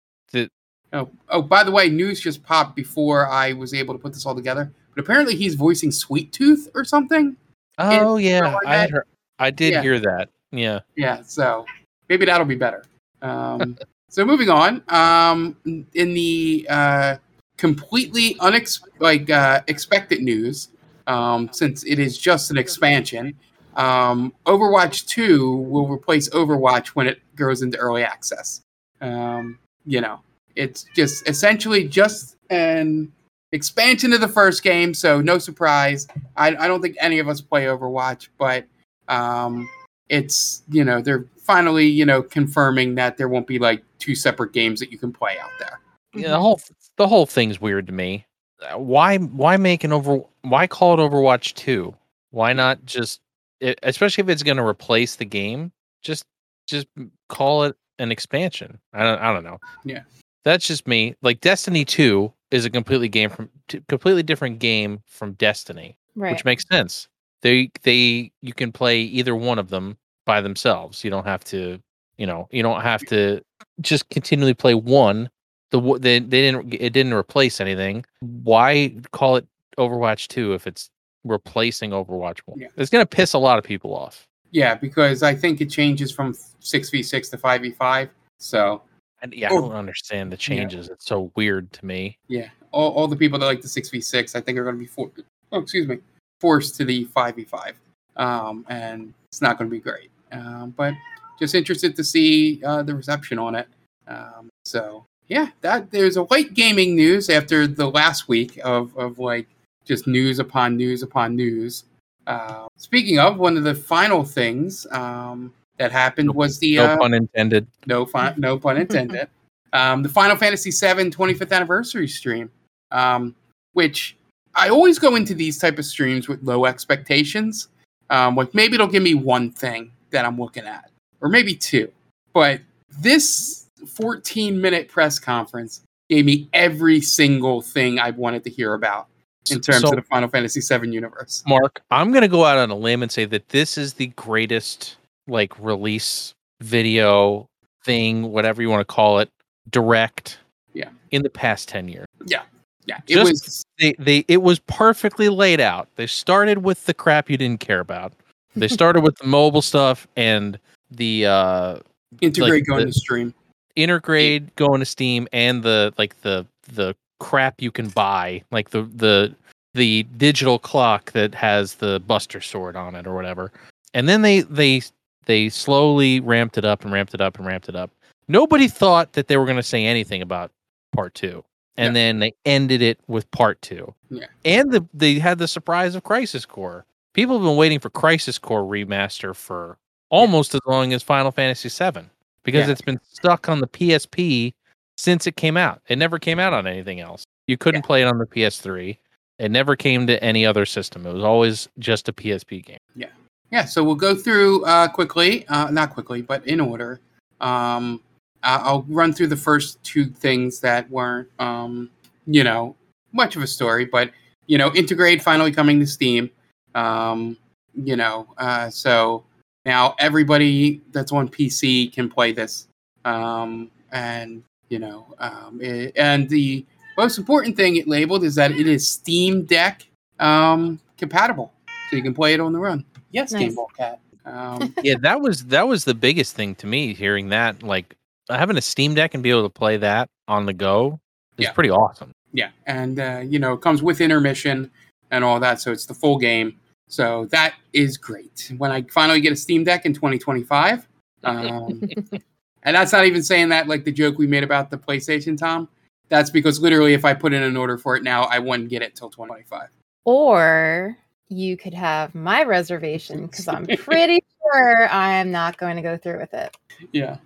Oh, 0.93 1.09
oh, 1.29 1.43
by 1.43 1.63
the 1.63 1.71
way, 1.71 1.89
news 1.89 2.21
just 2.21 2.43
popped 2.43 2.75
before 2.75 3.29
I 3.29 3.53
was 3.53 3.73
able 3.75 3.95
to 3.95 3.99
put 4.01 4.13
this 4.13 4.27
all 4.27 4.35
together. 4.35 4.73
But 4.95 5.05
apparently, 5.05 5.37
he's 5.37 5.55
voicing 5.55 5.93
Sweet 5.93 6.33
Tooth 6.33 6.69
or 6.75 6.85
something. 6.85 7.37
Oh 7.79 8.17
yeah, 8.17 8.59
I 8.67 8.89
heard, 8.89 9.05
I 9.39 9.51
did 9.53 9.73
Yeah. 9.73 9.83
hear 9.83 10.01
that. 10.01 10.29
Yeah. 10.51 10.81
Yeah, 10.97 11.23
so 11.23 11.65
maybe 12.09 12.27
that'll 12.27 12.45
be 12.47 12.57
better. 12.57 12.83
Um, 13.23 13.79
so 14.11 14.25
moving 14.25 14.51
on, 14.51 14.83
um, 14.89 15.57
in 15.95 16.15
the 16.15 16.67
uh, 16.69 17.17
completely 17.57 18.35
unex- 18.35 18.83
like 18.99 19.31
uh, 19.31 19.61
expected 19.69 20.21
news, 20.21 20.69
um, 21.07 21.49
since 21.53 21.85
it 21.85 21.99
is 22.01 22.19
just 22.19 22.51
an 22.51 22.59
expansion, 22.59 23.35
um, 23.77 24.33
Overwatch 24.47 25.07
2 25.07 25.55
will 25.57 25.89
replace 25.89 26.29
Overwatch 26.31 26.89
when 26.89 27.07
it 27.07 27.21
goes 27.37 27.63
into 27.63 27.79
early 27.79 28.03
access. 28.03 28.63
Um, 29.01 29.59
you 29.87 30.01
know, 30.01 30.21
it's 30.57 30.87
just 30.97 31.29
essentially 31.29 31.87
just 31.87 32.37
an 32.51 33.13
expansion 33.53 34.13
of 34.13 34.21
the 34.21 34.29
first 34.29 34.65
game, 34.65 34.93
so 34.93 35.21
no 35.21 35.39
surprise. 35.39 36.09
I, 36.37 36.49
I 36.49 36.67
don't 36.67 36.83
think 36.83 36.97
any 37.01 37.21
of 37.21 37.29
us 37.29 37.41
play 37.41 37.65
Overwatch, 37.65 38.29
but 38.39 38.67
um, 39.09 39.69
it's, 40.09 40.65
you 40.69 40.85
know, 40.85 41.01
they're 41.01 41.27
finally, 41.53 41.87
you 41.87 42.05
know, 42.05 42.23
confirming 42.23 42.95
that 42.97 43.17
there 43.17 43.29
won't 43.29 43.47
be 43.47 43.59
like 43.59 43.83
two 43.99 44.15
separate 44.15 44.53
games 44.53 44.81
that 44.81 44.91
you 44.93 44.99
can 44.99 45.13
play 45.13 45.37
out 45.43 45.51
there. 45.59 45.81
Yeah, 46.15 46.31
the 46.31 46.41
whole 46.41 46.61
the 46.97 47.07
whole 47.09 47.27
thing's 47.27 47.61
weird 47.61 47.87
to 47.87 47.93
me. 47.93 48.27
Uh, 48.63 48.79
Why 48.79 49.19
why 49.19 49.57
make 49.57 49.85
an 49.85 49.93
over 49.93 50.21
why 50.43 50.67
call 50.67 50.95
it 50.95 51.03
Overwatch 51.11 51.55
2? 51.55 51.95
Why 52.31 52.53
not 52.53 52.85
just 52.85 53.21
it, 53.61 53.79
especially 53.83 54.23
if 54.23 54.29
it's 54.29 54.43
going 54.43 54.57
to 54.57 54.65
replace 54.67 55.17
the 55.17 55.25
game, 55.25 55.73
just 56.03 56.25
just 56.67 56.87
call 57.29 57.65
it 57.65 57.77
an 57.99 58.11
expansion. 58.13 58.79
I 58.93 59.03
don't 59.03 59.19
I 59.21 59.33
don't 59.33 59.45
know. 59.45 59.59
Yeah. 59.85 60.03
That's 60.45 60.67
just 60.67 60.87
me. 60.89 61.15
Like 61.23 61.41
Destiny 61.41 61.85
2 61.85 62.33
is 62.51 62.65
a 62.65 62.71
completely 62.71 63.09
game 63.09 63.31
from 63.31 63.51
t- 63.69 63.83
completely 63.89 64.23
different 64.23 64.59
game 64.59 65.03
from 65.07 65.33
Destiny, 65.35 65.97
Right. 66.17 66.33
which 66.33 66.45
makes 66.45 66.65
sense. 66.69 67.09
They 67.43 67.71
they 67.83 68.33
you 68.43 68.53
can 68.55 68.73
play 68.73 69.03
either 69.03 69.35
one 69.37 69.59
of 69.59 69.69
them 69.71 69.97
by 70.27 70.41
themselves. 70.41 71.05
You 71.05 71.11
don't 71.11 71.27
have 71.27 71.45
to, 71.45 71.79
you 72.17 72.27
know, 72.27 72.49
you 72.51 72.63
don't 72.63 72.81
have 72.83 73.01
to 73.07 73.43
just 73.81 74.09
continually 74.11 74.55
play 74.55 74.75
one. 74.75 75.31
The 75.71 75.81
they, 75.99 76.19
they 76.19 76.43
didn't 76.43 76.75
it 76.75 76.93
didn't 76.93 77.15
replace 77.15 77.61
anything. 77.61 78.05
Why 78.21 78.95
call 79.13 79.37
it 79.37 79.47
Overwatch 79.79 80.29
2 80.29 80.55
if 80.55 80.67
it's 80.67 80.91
replacing 81.25 81.91
Overwatch 81.91 82.41
1? 82.47 82.59
Yeah. 82.59 82.69
It's 82.77 82.91
going 82.91 83.03
to 83.05 83.09
piss 83.09 83.35
a 83.35 83.39
lot 83.39 83.59
of 83.59 83.65
people 83.65 83.95
off. 83.95 84.27
Yeah, 84.51 84.75
because 84.75 85.23
I 85.23 85.35
think 85.35 85.61
it 85.61 85.71
changes 85.71 86.11
from 86.11 86.35
6v6 86.61 87.31
to 87.31 87.39
5v5. 87.39 88.09
So, 88.39 88.83
And 89.23 89.33
yeah, 89.33 89.49
I 89.49 89.53
Oh. 89.55 89.61
don't 89.61 89.73
understand 89.73 90.33
the 90.33 90.37
changes. 90.37 90.89
It's 90.89 91.07
so 91.07 91.31
weird 91.37 91.73
to 91.75 91.87
me. 91.87 92.19
yeah, 92.27 92.49
all, 92.73 92.91
all 92.93 93.07
the 93.07 93.17
people 93.17 93.39
that 93.39 93.47
like 93.47 93.61
the 93.63 93.69
6v6, 93.69 94.35
I 94.35 94.41
think 94.41 94.59
are 94.59 94.65
going 94.65 94.75
to 94.75 94.81
be, 94.81 94.87
for- 94.87 95.11
oh, 95.53 95.61
excuse 95.61 95.87
me, 95.87 95.99
forced 96.41 96.75
to 96.77 96.85
the 96.85 97.05
5v5. 97.07 97.75
Um, 98.17 98.67
and 98.69 99.15
it's 99.31 99.41
not 99.41 99.59
going 99.59 99.71
to 99.71 99.75
be 99.75 99.81
great. 99.81 100.11
Um, 100.33 100.75
but 100.77 100.95
just 101.39 101.55
interested 101.55 101.97
to 101.97 102.05
see 102.05 102.63
uh, 102.65 102.83
the 102.83 102.95
reception 102.95 103.39
on 103.39 103.55
it. 103.55 103.69
Um, 104.07 104.51
so, 104.65 105.05
yeah, 105.29 105.49
that 105.61 105.91
there's 105.91 106.17
a 106.17 106.23
light 106.25 106.55
gaming 106.55 106.97
news 106.97 107.31
after 107.31 107.67
the 107.67 107.89
last 107.89 108.29
week 108.29 108.59
of, 108.65 108.97
of 108.97 109.19
like 109.19 109.47
just 109.85 110.07
news 110.07 110.39
upon 110.39 110.77
news 110.77 111.03
upon 111.03 111.37
news. 111.37 111.85
Uh, 112.27 112.67
speaking 112.77 113.19
of, 113.19 113.39
one 113.39 113.57
of 113.57 113.65
the 113.65 113.75
final 113.75 114.25
things 114.25 114.87
um, 114.93 115.53
that 115.79 115.91
happened 115.93 116.33
was 116.35 116.59
the 116.59 116.77
No 116.77 116.85
uh, 116.85 116.97
pun 116.99 117.15
intended. 117.15 117.67
no 117.87 118.05
fun, 118.05 118.35
no 118.37 118.59
pun 118.59 118.77
intended. 118.85 119.29
um, 119.73 120.03
the 120.03 120.09
Final 120.09 120.37
Fantasy 120.37 120.71
VII 120.71 121.11
25th 121.11 121.53
anniversary 121.53 122.09
stream, 122.09 122.51
um, 122.91 123.35
which 123.73 124.17
I 124.55 124.69
always 124.69 124.99
go 124.99 125.15
into 125.15 125.35
these 125.35 125.59
type 125.59 125.79
of 125.79 125.85
streams 125.85 126.29
with 126.29 126.43
low 126.43 126.67
expectations. 126.67 127.69
Um, 128.11 128.37
like 128.37 128.55
maybe 128.55 128.75
it'll 128.75 128.87
give 128.89 129.03
me 129.03 129.15
one 129.15 129.51
thing 129.51 129.93
that 130.11 130.25
I'm 130.25 130.39
looking 130.39 130.67
at, 130.67 130.91
or 131.21 131.29
maybe 131.29 131.55
two. 131.55 131.91
But 132.35 132.61
this 132.99 133.67
14 133.87 134.61
minute 134.61 134.89
press 134.89 135.19
conference 135.19 135.83
gave 136.09 136.25
me 136.25 136.49
every 136.53 137.01
single 137.01 137.63
thing 137.63 137.99
I 137.99 138.11
wanted 138.11 138.43
to 138.45 138.51
hear 138.51 138.75
about 138.75 139.07
in 139.51 139.61
terms 139.61 139.83
So- 139.83 139.91
of 139.91 139.97
the 139.97 140.03
Final 140.03 140.29
Fantasy 140.29 140.61
VII 140.61 140.91
universe. 140.93 141.43
Mark, 141.47 141.81
I'm 141.91 142.13
gonna 142.13 142.29
go 142.29 142.45
out 142.45 142.59
on 142.59 142.71
a 142.71 142.75
limb 142.77 143.03
and 143.03 143.11
say 143.11 143.25
that 143.27 143.49
this 143.51 143.79
is 143.79 143.95
the 143.95 144.09
greatest 144.09 144.97
like 145.29 145.59
release 145.61 146.33
video 146.61 147.47
thing, 147.85 148.25
whatever 148.33 148.61
you 148.61 148.69
want 148.69 148.81
to 148.81 148.93
call 148.93 149.21
it, 149.21 149.31
direct. 149.71 150.39
Yeah. 150.75 150.91
In 151.13 151.23
the 151.23 151.31
past 151.31 151.69
ten 151.69 151.89
years, 151.89 152.07
Yeah, 152.27 152.43
Yeah. 152.87 152.99
it 153.07 153.15
Just- 153.15 153.31
was. 153.45 153.65
They 153.81 153.95
they 153.99 154.25
it 154.29 154.43
was 154.43 154.59
perfectly 154.61 155.29
laid 155.29 155.61
out. 155.61 155.89
They 155.97 156.07
started 156.07 156.59
with 156.65 156.85
the 156.87 156.95
crap 156.95 157.29
you 157.31 157.37
didn't 157.37 157.61
care 157.61 157.81
about. 157.81 158.13
They 158.55 158.69
started 158.79 159.01
with 159.03 159.17
the 159.17 159.27
mobile 159.27 159.63
stuff 159.63 160.07
and 160.17 160.59
the 160.91 161.27
uh 161.27 161.79
Intergrade 162.21 162.49
like 162.51 162.65
going 162.67 162.87
the- 162.87 162.93
to 162.93 162.99
stream. 162.99 163.35
intergrade 163.77 164.55
going 164.57 164.81
to 164.81 164.85
Steam 164.87 165.27
and 165.33 165.63
the 165.63 165.93
like 165.99 166.21
the 166.23 166.47
the 166.73 166.95
crap 167.21 167.61
you 167.63 167.71
can 167.71 167.89
buy, 167.89 168.43
like 168.51 168.71
the 168.71 168.83
the 168.83 169.35
the 169.75 170.03
digital 170.17 170.59
clock 170.59 171.13
that 171.13 171.35
has 171.35 171.77
the 171.77 172.01
Buster 172.01 172.41
Sword 172.41 172.75
on 172.77 172.95
it 172.97 173.07
or 173.07 173.15
whatever. 173.15 173.53
And 173.95 174.09
then 174.09 174.23
they 174.23 174.41
they 174.43 174.83
they 175.27 175.49
slowly 175.49 176.19
ramped 176.21 176.59
it 176.59 176.65
up 176.65 176.83
and 176.85 176.93
ramped 176.93 177.15
it 177.15 177.21
up 177.21 177.39
and 177.39 177.47
ramped 177.47 177.69
it 177.69 177.77
up. 177.77 177.91
Nobody 178.27 178.67
thought 178.69 179.13
that 179.15 179.29
they 179.29 179.37
were 179.37 179.45
going 179.45 179.57
to 179.57 179.63
say 179.63 179.85
anything 179.87 180.23
about 180.23 180.51
part 180.93 181.15
2. 181.15 181.43
And 181.81 181.97
then 181.97 182.19
they 182.19 182.33
ended 182.45 182.83
it 182.83 182.99
with 183.09 183.31
part 183.31 183.61
2. 183.63 183.93
Yeah. 184.11 184.27
And 184.45 184.71
the, 184.73 184.87
they 184.95 185.19
had 185.19 185.39
the 185.39 185.49
surprise 185.49 185.95
of 185.95 186.03
Crisis 186.03 186.45
Core. 186.47 186.85
People 187.13 187.37
have 187.39 187.45
been 187.47 187.57
waiting 187.57 187.79
for 187.81 187.91
Crisis 187.91 188.39
Core 188.39 188.63
remaster 188.63 189.35
for 189.35 189.79
almost 190.11 190.55
as 190.55 190.61
long 190.67 190.93
as 190.93 191.03
Final 191.03 191.31
Fantasy 191.31 191.69
7 191.69 192.09
because 192.45 192.67
Yeah. 192.67 192.73
it's 192.73 192.81
been 192.83 193.01
stuck 193.13 193.49
on 193.49 193.61
the 193.61 193.67
PSP 193.67 194.53
since 194.97 195.27
it 195.27 195.37
came 195.37 195.57
out. 195.57 195.81
It 195.89 195.97
never 195.97 196.19
came 196.19 196.39
out 196.39 196.53
on 196.53 196.67
anything 196.67 197.01
else. 197.01 197.25
You 197.47 197.57
couldn't 197.57 197.83
play 197.83 198.03
it 198.03 198.07
on 198.07 198.19
the 198.19 198.27
PS3. 198.27 198.97
It 199.39 199.51
never 199.51 199.75
came 199.75 200.07
to 200.07 200.23
any 200.23 200.45
other 200.45 200.67
system. 200.67 201.07
It 201.07 201.13
was 201.15 201.25
always 201.25 201.69
just 201.79 202.09
a 202.09 202.13
PSP 202.13 202.65
game. 202.65 202.79
Yeah, 202.95 203.07
Yeah. 203.51 203.65
so 203.65 203.83
we'll 203.83 203.95
go 203.95 204.15
through 204.15 204.65
uh, 204.67 204.89
quickly, 204.89 205.47
uh, 205.49 205.71
not 205.71 205.91
quickly, 205.95 206.21
but 206.23 206.47
in 206.47 206.61
order. 206.61 207.01
Um, 207.41 208.03
I'll 208.43 208.85
run 208.89 209.13
through 209.13 209.29
the 209.29 209.37
first 209.37 209.83
two 209.83 210.07
things 210.07 210.61
that 210.61 210.89
weren't, 210.91 211.29
um, 211.39 211.91
you 212.27 212.43
know, 212.45 212.77
much 213.13 213.37
of 213.37 213.43
a 213.43 213.47
story, 213.47 213.85
but 213.85 214.11
you 214.47 214.59
know, 214.59 214.71
Intergrade 214.71 215.23
finally 215.23 215.53
coming 215.53 215.79
to 215.81 215.87
Steam. 215.87 216.31
Um, 216.75 217.37
you 217.75 217.97
know, 217.97 218.27
uh, 218.39 218.69
so 218.71 219.25
now 219.65 219.95
everybody 219.99 220.81
that's 220.93 221.13
on 221.13 221.29
PC 221.29 221.93
can 221.93 222.09
play 222.09 222.33
this, 222.33 222.67
um, 223.05 223.71
and 223.93 224.43
you 224.69 224.79
know, 224.79 225.07
um, 225.19 225.59
it- 225.61 225.93
and 225.97 226.29
the 226.29 226.65
most 226.97 227.19
important 227.19 227.57
thing 227.57 227.77
it 227.77 227.87
labeled 227.89 228.25
is 228.25 228.35
that 228.37 228.51
it 228.53 228.67
is 228.67 228.89
Steam 228.89 229.45
Deck 229.45 229.87
um, 230.19 230.79
compatible, 230.99 231.53
so 231.91 231.97
you 231.97 232.03
can 232.03 232.15
play 232.15 232.35
it 232.35 232.41
on 232.41 232.53
the 232.53 232.59
run. 232.59 232.85
Yes, 233.13 233.33
Nice. 233.33 233.41
Game 233.43 233.55
Ball 233.55 233.71
Cat. 233.77 234.01
Um, 234.25 234.75
yeah, 234.83 234.95
that 235.01 235.21
was 235.21 235.45
that 235.47 235.67
was 235.67 235.85
the 235.85 235.95
biggest 235.95 236.35
thing 236.37 236.55
to 236.57 236.67
me 236.67 236.93
hearing 236.95 237.31
that 237.31 237.63
like 237.63 237.95
having 238.31 238.57
a 238.57 238.63
Steam 238.63 238.95
Deck 238.95 239.15
and 239.15 239.23
be 239.23 239.31
able 239.31 239.43
to 239.43 239.51
play 239.51 239.77
that 239.79 240.09
on 240.29 240.47
the 240.47 240.53
go 240.53 241.01
is 241.39 241.45
Yeah. 241.47 241.53
pretty 241.53 241.71
awesome. 241.71 242.13
yeah, 242.33 242.51
and 242.67 243.01
uh, 243.01 243.23
you 243.25 243.39
know, 243.39 243.55
it 243.55 243.61
comes 243.61 243.83
with 243.83 244.01
intermission 244.01 244.71
and 245.11 245.25
all 245.25 245.41
that, 245.41 245.61
so 245.61 245.73
it's 245.73 245.87
the 245.87 245.95
full 245.95 246.19
game. 246.19 246.59
So 246.89 247.27
that 247.31 247.55
is 247.73 247.97
great. 247.97 248.53
When 248.59 248.71
I 248.73 248.83
finally 248.83 249.21
get 249.21 249.33
a 249.33 249.37
Steam 249.37 249.63
Deck 249.65 249.87
in 249.87 249.93
2025, 249.95 250.87
um, 251.25 251.81
and 252.63 252.77
that's 252.77 252.93
not 252.93 253.05
even 253.07 253.23
saying 253.23 253.49
that 253.51 253.69
like 253.69 253.85
the 253.85 253.93
joke 253.93 254.19
we 254.19 254.27
made 254.27 254.43
about 254.45 254.71
the 254.71 254.79
PlayStation, 254.79 255.37
Tom. 255.39 255.69
That's 256.09 256.31
because 256.31 256.61
literally, 256.61 256.93
if 256.95 257.05
I 257.05 257.15
put 257.15 257.33
in 257.33 257.43
an 257.45 257.57
order 257.57 257.79
for 257.79 257.95
it 257.97 258.03
now, 258.03 258.25
I 258.25 258.39
wouldn't 258.41 258.69
get 258.69 258.83
it 258.83 258.97
till 258.97 259.11
2025. 259.11 259.69
Or 260.05 260.97
you 261.29 261.57
could 261.57 261.75
have 261.75 262.13
my 262.17 262.43
reservation 262.43 263.27
because 263.27 263.47
I'm 263.47 263.65
pretty 263.79 264.21
sure 264.43 264.89
I'm 264.91 265.31
not 265.31 265.57
going 265.59 265.77
to 265.77 265.83
go 265.83 265.97
through 265.97 266.19
with 266.19 266.35
it. 266.35 266.57
Yeah, 266.93 267.19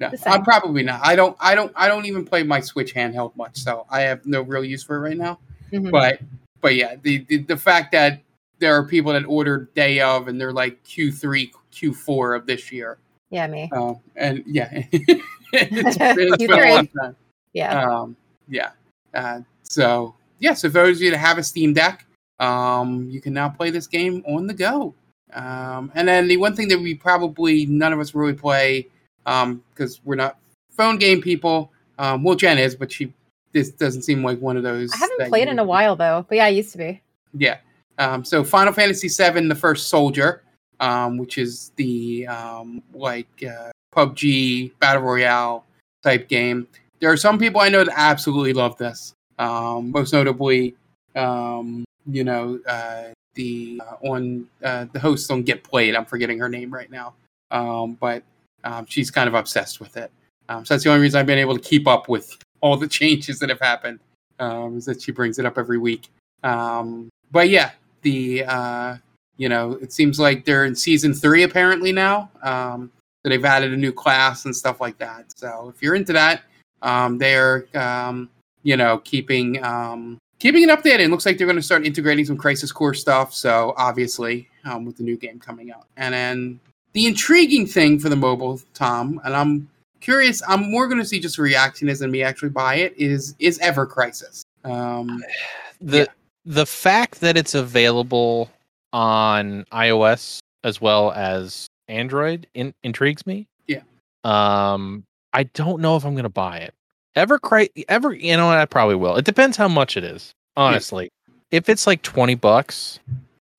yeah. 0.00 0.10
I'm 0.26 0.42
probably 0.42 0.82
not. 0.82 1.00
I 1.02 1.16
don't. 1.16 1.36
I 1.40 1.54
don't. 1.54 1.72
I 1.76 1.88
don't 1.88 2.06
even 2.06 2.24
play 2.24 2.42
my 2.42 2.60
Switch 2.60 2.94
handheld 2.94 3.36
much, 3.36 3.58
so 3.58 3.86
I 3.90 4.00
have 4.02 4.24
no 4.26 4.42
real 4.42 4.64
use 4.64 4.82
for 4.82 4.96
it 4.96 5.00
right 5.00 5.16
now. 5.16 5.38
Mhm. 5.72 5.90
but 5.90 6.20
but 6.60 6.74
yeah 6.76 6.96
the, 7.02 7.18
the 7.28 7.38
the 7.38 7.56
fact 7.56 7.92
that 7.92 8.20
there 8.58 8.74
are 8.74 8.84
people 8.84 9.12
that 9.12 9.24
ordered 9.26 9.72
day 9.74 10.00
of 10.00 10.28
and 10.28 10.40
they're 10.40 10.52
like 10.52 10.82
q3 10.84 11.50
q4 11.72 12.36
of 12.36 12.46
this 12.46 12.70
year 12.70 12.98
yeah, 13.30 13.46
me. 13.46 13.68
um 13.72 13.98
and 14.16 14.42
yeah 14.46 14.68
it's, 14.72 15.24
it's 15.52 16.46
been 16.46 16.52
a 16.52 16.74
long 16.74 16.88
time 16.88 17.16
Yeah. 17.52 17.82
um 17.82 18.16
yeah 18.48 18.70
uh, 19.14 19.40
so 19.62 20.14
yeah 20.38 20.54
so 20.54 20.68
those 20.68 20.98
of 20.98 21.02
you 21.02 21.10
that 21.10 21.18
have 21.18 21.38
a 21.38 21.42
steam 21.42 21.72
deck 21.74 22.06
um 22.40 23.08
you 23.10 23.20
can 23.20 23.32
now 23.32 23.48
play 23.48 23.70
this 23.70 23.86
game 23.86 24.22
on 24.26 24.46
the 24.46 24.54
go 24.54 24.94
um 25.32 25.90
and 25.94 26.06
then 26.08 26.28
the 26.28 26.36
one 26.36 26.54
thing 26.54 26.68
that 26.68 26.78
we 26.78 26.94
probably 26.94 27.66
none 27.66 27.92
of 27.92 28.00
us 28.00 28.14
really 28.14 28.32
play 28.34 28.86
um 29.26 29.62
because 29.72 30.00
we're 30.04 30.14
not 30.14 30.38
phone 30.70 30.96
game 30.96 31.20
people 31.20 31.70
um 31.98 32.22
well 32.22 32.34
jen 32.34 32.58
is 32.58 32.74
but 32.74 32.90
she 32.90 33.12
this 33.54 33.70
doesn't 33.70 34.02
seem 34.02 34.22
like 34.22 34.38
one 34.40 34.56
of 34.58 34.62
those 34.62 34.92
I 34.92 34.98
haven't 34.98 35.28
played 35.28 35.48
in 35.48 35.58
a 35.58 35.64
while 35.64 35.96
though, 35.96 36.26
but 36.28 36.34
yeah, 36.36 36.44
I 36.44 36.48
used 36.48 36.72
to 36.72 36.78
be. 36.78 37.00
yeah. 37.32 37.58
Um, 37.98 38.24
so 38.24 38.42
Final 38.42 38.72
Fantasy 38.72 39.08
VII, 39.08 39.46
the 39.48 39.54
first 39.54 39.88
soldier, 39.88 40.42
um, 40.80 41.16
which 41.16 41.38
is 41.38 41.70
the 41.76 42.26
um, 42.26 42.82
like 42.92 43.28
uh, 43.44 43.70
PUBG 43.94 44.72
battle 44.80 45.02
royale 45.02 45.64
type 46.02 46.28
game. 46.28 46.66
There 47.00 47.10
are 47.10 47.16
some 47.16 47.38
people 47.38 47.60
I 47.60 47.68
know 47.68 47.84
that 47.84 47.94
absolutely 47.96 48.52
love 48.52 48.76
this. 48.76 49.14
Um, 49.38 49.92
most 49.92 50.12
notably, 50.12 50.74
um, 51.14 51.84
you 52.06 52.24
know, 52.24 52.58
uh, 52.66 53.04
the 53.34 53.80
uh, 53.88 54.08
on 54.08 54.48
uh, 54.64 54.86
the 54.92 54.98
host 54.98 55.30
on 55.30 55.42
Get 55.42 55.62
Played. 55.62 55.94
I'm 55.94 56.04
forgetting 56.04 56.40
her 56.40 56.48
name 56.48 56.74
right 56.74 56.90
now, 56.90 57.14
um, 57.52 57.96
but 58.00 58.24
um, 58.64 58.86
she's 58.88 59.10
kind 59.10 59.28
of 59.28 59.34
obsessed 59.34 59.80
with 59.80 59.96
it. 59.96 60.10
Um, 60.48 60.64
so 60.64 60.74
that's 60.74 60.84
the 60.84 60.90
only 60.90 61.02
reason 61.02 61.20
I've 61.20 61.26
been 61.26 61.38
able 61.38 61.56
to 61.56 61.62
keep 61.62 61.86
up 61.86 62.08
with 62.08 62.36
all 62.60 62.76
the 62.76 62.88
changes 63.00 63.38
that 63.38 63.48
have 63.48 63.60
happened. 63.60 64.00
Um, 64.40 64.78
is 64.78 64.84
that 64.86 65.00
she 65.00 65.12
brings 65.12 65.38
it 65.38 65.46
up 65.46 65.58
every 65.58 65.78
week. 65.78 66.08
Um, 66.42 67.08
but 67.30 67.48
yeah, 67.48 67.70
the 68.02 68.44
uh, 68.44 68.96
you 69.36 69.48
know 69.48 69.72
it 69.80 69.92
seems 69.92 70.18
like 70.18 70.44
they're 70.44 70.64
in 70.64 70.74
season 70.74 71.14
three 71.14 71.44
apparently 71.44 71.92
now. 71.92 72.30
Um, 72.42 72.90
so 73.22 73.30
they've 73.30 73.44
added 73.44 73.72
a 73.72 73.76
new 73.76 73.92
class 73.92 74.44
and 74.44 74.54
stuff 74.54 74.80
like 74.80 74.98
that. 74.98 75.26
So 75.36 75.72
if 75.74 75.80
you're 75.82 75.94
into 75.94 76.12
that, 76.14 76.42
um, 76.82 77.16
they're 77.18 77.66
um, 77.74 78.28
you 78.64 78.76
know 78.76 78.98
keeping 78.98 79.62
um, 79.64 80.18
keeping 80.38 80.62
it 80.62 80.68
updated. 80.68 81.00
It 81.00 81.10
looks 81.10 81.26
like 81.26 81.38
they're 81.38 81.46
going 81.46 81.56
to 81.56 81.62
start 81.62 81.86
integrating 81.86 82.24
some 82.24 82.36
Crisis 82.36 82.72
Core 82.72 82.94
stuff. 82.94 83.32
So 83.32 83.72
obviously 83.76 84.48
um, 84.64 84.84
with 84.84 84.96
the 84.96 85.04
new 85.04 85.16
game 85.16 85.38
coming 85.38 85.70
out, 85.70 85.86
and 85.96 86.12
then 86.12 86.60
the 86.94 87.06
intriguing 87.06 87.66
thing 87.66 87.98
for 87.98 88.08
the 88.08 88.16
mobile, 88.16 88.60
Tom, 88.72 89.20
and 89.24 89.34
I'm 89.36 89.68
curious. 90.00 90.40
I'm 90.48 90.70
more 90.70 90.86
going 90.88 91.00
to 91.00 91.04
see 91.04 91.20
just 91.20 91.38
a 91.38 91.42
reaction 91.42 91.88
as 91.88 91.98
than 91.98 92.10
me 92.10 92.22
actually 92.22 92.50
buy 92.50 92.76
it. 92.76 92.94
Is 92.96 93.34
is 93.38 93.58
Ever 93.58 93.84
Crisis? 93.86 94.42
Um, 94.64 95.22
the 95.80 95.98
Yeah. 95.98 96.04
the 96.46 96.66
fact 96.66 97.20
that 97.20 97.36
it's 97.36 97.54
available 97.54 98.50
on 98.92 99.64
iOS 99.72 100.38
as 100.62 100.80
well 100.80 101.12
as 101.12 101.66
Android 101.88 102.46
in, 102.54 102.72
intrigues 102.84 103.26
me. 103.26 103.46
Yeah. 103.66 103.82
Um, 104.22 105.04
I 105.32 105.42
don't 105.42 105.82
know 105.82 105.96
if 105.96 106.04
I'm 106.04 106.14
gonna 106.14 106.28
buy 106.28 106.58
it. 106.58 106.72
Ever 107.16 107.38
cri- 107.38 107.70
ever 107.88 108.12
you 108.12 108.36
know 108.36 108.46
what, 108.46 108.58
I 108.58 108.64
probably 108.66 108.94
will. 108.96 109.16
It 109.16 109.24
depends 109.24 109.56
how 109.56 109.68
much 109.68 109.96
it 109.96 110.04
is. 110.04 110.32
Honestly, 110.56 111.10
if 111.50 111.68
it's 111.68 111.86
like 111.86 112.02
twenty 112.02 112.36
bucks, 112.36 113.00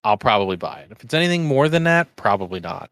I'll 0.05 0.17
probably 0.17 0.55
buy 0.55 0.79
it. 0.79 0.87
If 0.91 1.03
it's 1.03 1.13
anything 1.13 1.45
more 1.45 1.67
than 1.67 1.83
that, 1.83 2.13
probably 2.15 2.59
not. 2.61 2.89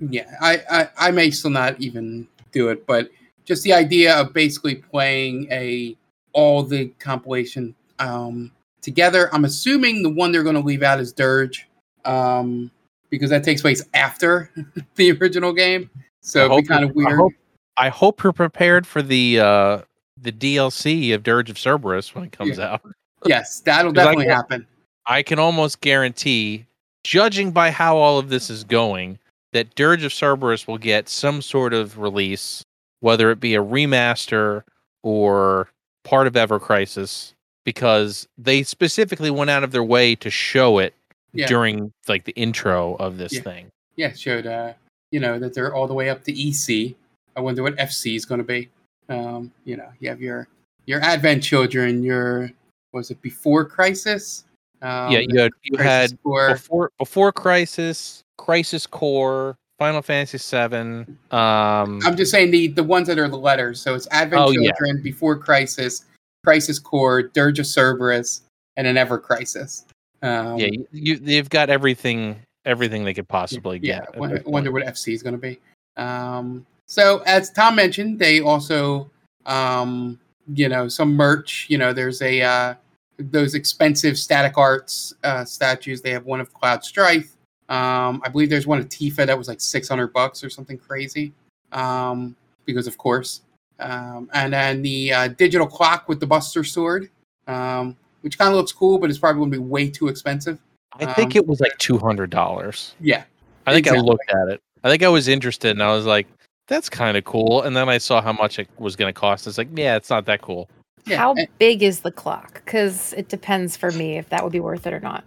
Yeah, 0.00 0.30
I, 0.40 0.62
I 0.70 0.88
I 1.08 1.10
may 1.10 1.30
still 1.30 1.50
not 1.50 1.80
even 1.80 2.26
do 2.52 2.68
it, 2.68 2.86
but 2.86 3.10
just 3.44 3.62
the 3.64 3.72
idea 3.72 4.14
of 4.16 4.32
basically 4.32 4.76
playing 4.76 5.48
a 5.50 5.96
all 6.32 6.62
the 6.62 6.86
compilation 7.00 7.74
um, 7.98 8.52
together. 8.82 9.28
I'm 9.34 9.44
assuming 9.44 10.02
the 10.02 10.10
one 10.10 10.30
they're 10.32 10.42
going 10.44 10.54
to 10.54 10.60
leave 10.60 10.82
out 10.82 11.00
is 11.00 11.12
Dirge, 11.12 11.66
um, 12.04 12.70
because 13.10 13.30
that 13.30 13.42
takes 13.42 13.60
place 13.62 13.82
after 13.94 14.50
the 14.94 15.12
original 15.12 15.52
game. 15.52 15.90
So 16.20 16.44
it'd 16.46 16.64
be 16.64 16.68
kind 16.68 16.84
of 16.84 16.90
you're- 16.94 17.06
I 17.06 17.08
weird. 17.08 17.20
hope- 17.20 17.32
I 17.76 17.88
hope 17.90 18.22
you're 18.24 18.32
prepared 18.32 18.86
for 18.88 19.02
the 19.02 19.38
uh 19.40 19.78
the 20.20 20.32
DLC 20.32 21.14
of 21.14 21.22
Dirge 21.22 21.48
of 21.48 21.56
Cerberus 21.58 22.12
when 22.14 22.24
it 22.24 22.32
comes 22.32 22.58
out. 22.58 22.82
yes, 23.24 23.60
that'll 23.60 23.92
'Cause 23.94 24.00
I 24.00 24.04
definitely 24.04 24.32
happen. 24.32 24.66
I 25.06 25.22
can 25.22 25.38
almost 25.38 25.80
guarantee, 25.80 26.66
judging 27.04 27.52
by 27.52 27.70
how 27.70 27.96
all 27.96 28.18
of 28.18 28.28
this 28.30 28.50
is 28.50 28.64
going, 28.64 29.18
that 29.52 29.74
Dirge 29.74 30.04
of 30.04 30.12
Cerberus 30.12 30.66
will 30.66 30.78
get 30.78 31.08
some 31.08 31.40
sort 31.42 31.72
of 31.72 31.98
release, 31.98 32.62
whether 33.00 33.30
it 33.30 33.40
be 33.40 33.54
a 33.54 33.62
remaster 33.62 34.62
or 35.02 35.68
part 36.04 36.26
of 36.26 36.36
Ever 36.36 36.58
Crisis, 36.58 37.34
because 37.64 38.26
they 38.36 38.62
specifically 38.62 39.30
went 39.30 39.50
out 39.50 39.64
of 39.64 39.72
their 39.72 39.84
way 39.84 40.14
to 40.16 40.30
show 40.30 40.78
it 40.78 40.94
Yeah. 41.32 41.46
during 41.46 41.92
like 42.08 42.24
the 42.24 42.32
intro 42.32 42.94
of 42.96 43.18
this 43.18 43.34
Yeah. 43.34 43.42
thing. 43.42 43.70
Yeah, 43.96 44.12
showed 44.12 44.46
uh, 44.46 44.74
you 45.10 45.20
know 45.20 45.38
that 45.38 45.54
they're 45.54 45.74
all 45.74 45.86
the 45.86 45.94
way 45.94 46.08
up 46.10 46.24
to 46.24 46.32
EC. 46.32 46.94
I 47.36 47.40
wonder 47.40 47.62
what 47.62 47.76
FC 47.76 48.16
is 48.16 48.24
going 48.24 48.38
to 48.38 48.44
be. 48.46 48.68
Um, 49.08 49.52
you 49.64 49.76
know, 49.76 49.88
you 50.00 50.08
have 50.08 50.20
your 50.20 50.48
your 50.86 51.00
Advent 51.00 51.42
children. 51.42 52.02
Your 52.02 52.50
was 52.92 53.10
it 53.10 53.20
before 53.22 53.64
Crisis? 53.64 54.44
Um, 54.80 55.12
yeah, 55.12 55.20
you 55.20 55.40
had 55.40 55.52
you 55.62 55.76
had 55.78 56.10
before 56.22 56.92
before 56.98 57.32
Crisis, 57.32 58.22
Crisis 58.38 58.86
Core, 58.86 59.56
Final 59.78 60.00
Fantasy 60.00 60.38
Seven. 60.38 61.18
Um, 61.30 62.00
I'm 62.04 62.16
just 62.16 62.30
saying 62.30 62.50
the 62.50 62.68
the 62.68 62.82
ones 62.82 63.06
that 63.08 63.18
are 63.18 63.28
the 63.28 63.36
letters. 63.36 63.80
So 63.80 63.94
it's 63.94 64.08
Advent 64.10 64.40
Oh, 64.40 64.50
yeah. 64.50 64.70
Children, 64.72 65.02
Before 65.02 65.36
Crisis, 65.36 66.06
Crisis 66.44 66.78
Core, 66.78 67.22
Dirge 67.22 67.58
of 67.58 67.66
Cerberus, 67.66 68.42
and 68.76 68.86
an 68.86 68.96
Ever 68.96 69.18
Crisis. 69.18 69.84
Um, 70.22 70.58
yeah, 70.58 70.68
you, 70.90 71.18
they've 71.18 71.48
got 71.48 71.70
everything 71.70 72.40
everything 72.64 73.04
they 73.04 73.14
could 73.14 73.28
possibly 73.28 73.78
yeah. 73.82 74.00
get. 74.00 74.16
won- 74.16 74.42
wonder 74.46 74.72
what 74.72 74.84
FC 74.84 75.14
is 75.14 75.22
going 75.22 75.34
to 75.34 75.40
be. 75.40 75.60
Um, 75.96 76.66
so 76.86 77.22
as 77.26 77.50
Tom 77.50 77.76
mentioned, 77.76 78.18
they 78.18 78.40
also, 78.40 79.10
um, 79.46 80.18
you 80.54 80.68
know, 80.68 80.88
some 80.88 81.14
merch. 81.14 81.66
You 81.68 81.78
know, 81.78 81.92
there's 81.92 82.22
a 82.22 82.40
uh, 82.42 82.74
those 83.18 83.54
expensive 83.54 84.18
static 84.18 84.56
arts 84.56 85.14
uh, 85.24 85.44
statues. 85.44 86.00
They 86.00 86.10
have 86.10 86.24
one 86.24 86.40
of 86.40 86.52
Cloud 86.52 86.84
Strife. 86.84 87.36
Um, 87.68 88.22
I 88.24 88.28
believe 88.28 88.50
there's 88.50 88.66
one 88.66 88.80
at 88.80 88.88
Tifa 88.88 89.26
that 89.26 89.36
was 89.36 89.48
like 89.48 89.60
600 89.60 90.12
bucks 90.12 90.42
or 90.42 90.50
something 90.50 90.78
crazy. 90.78 91.32
Um, 91.72 92.34
because 92.68 92.86
of 92.86 92.96
course. 92.98 93.40
Um, 93.80 94.28
and 94.34 94.52
then 94.52 94.82
the 94.82 95.12
uh, 95.12 95.28
digital 95.28 95.66
clock 95.66 96.08
with 96.08 96.20
the 96.20 96.26
Buster 96.26 96.62
Sword, 96.62 97.10
um, 97.46 97.96
which 98.20 98.38
kind 98.38 98.50
of 98.50 98.56
looks 98.56 98.72
cool, 98.72 98.98
but 98.98 99.10
it's 99.10 99.18
probably 99.18 99.40
going 99.40 99.50
to 99.52 99.58
be 99.58 99.64
way 99.64 99.88
too 99.88 100.08
expensive. 100.08 100.58
I 100.92 101.12
think 101.12 101.34
um, 101.34 101.38
it 101.38 101.46
was 101.46 101.60
like 101.60 101.76
two 101.78 101.98
hundred 101.98 102.30
dollars. 102.30 102.94
Yeah, 103.00 103.24
I 103.66 103.72
think 103.72 103.86
exactly. 103.86 104.00
I 104.00 104.10
looked 104.10 104.30
at 104.30 104.48
it. 104.48 104.60
I 104.82 104.90
think 104.90 105.02
I 105.02 105.08
was 105.08 105.28
interested, 105.28 105.70
and 105.70 105.82
I 105.82 105.94
was 105.94 106.06
like, 106.06 106.26
"That's 106.66 106.88
kind 106.88 107.16
of 107.16 107.24
cool." 107.24 107.62
And 107.62 107.76
then 107.76 107.88
I 107.88 107.98
saw 107.98 108.20
how 108.20 108.32
much 108.32 108.58
it 108.58 108.68
was 108.78 108.96
going 108.96 109.12
to 109.12 109.18
cost. 109.18 109.46
It's 109.46 109.58
like, 109.58 109.68
yeah, 109.74 109.96
it's 109.96 110.10
not 110.10 110.24
that 110.26 110.42
cool. 110.42 110.68
yeah. 111.06 111.18
How 111.18 111.34
and- 111.34 111.46
big 111.58 111.82
is 111.82 112.00
the 112.00 112.10
clock? 112.10 112.62
Because 112.64 113.12
it 113.12 113.28
depends 113.28 113.76
for 113.76 113.92
me 113.92 114.18
if 114.18 114.28
that 114.30 114.42
would 114.42 114.52
be 114.52 114.60
worth 114.60 114.86
it 114.86 114.92
or 114.92 115.00
not. 115.00 115.24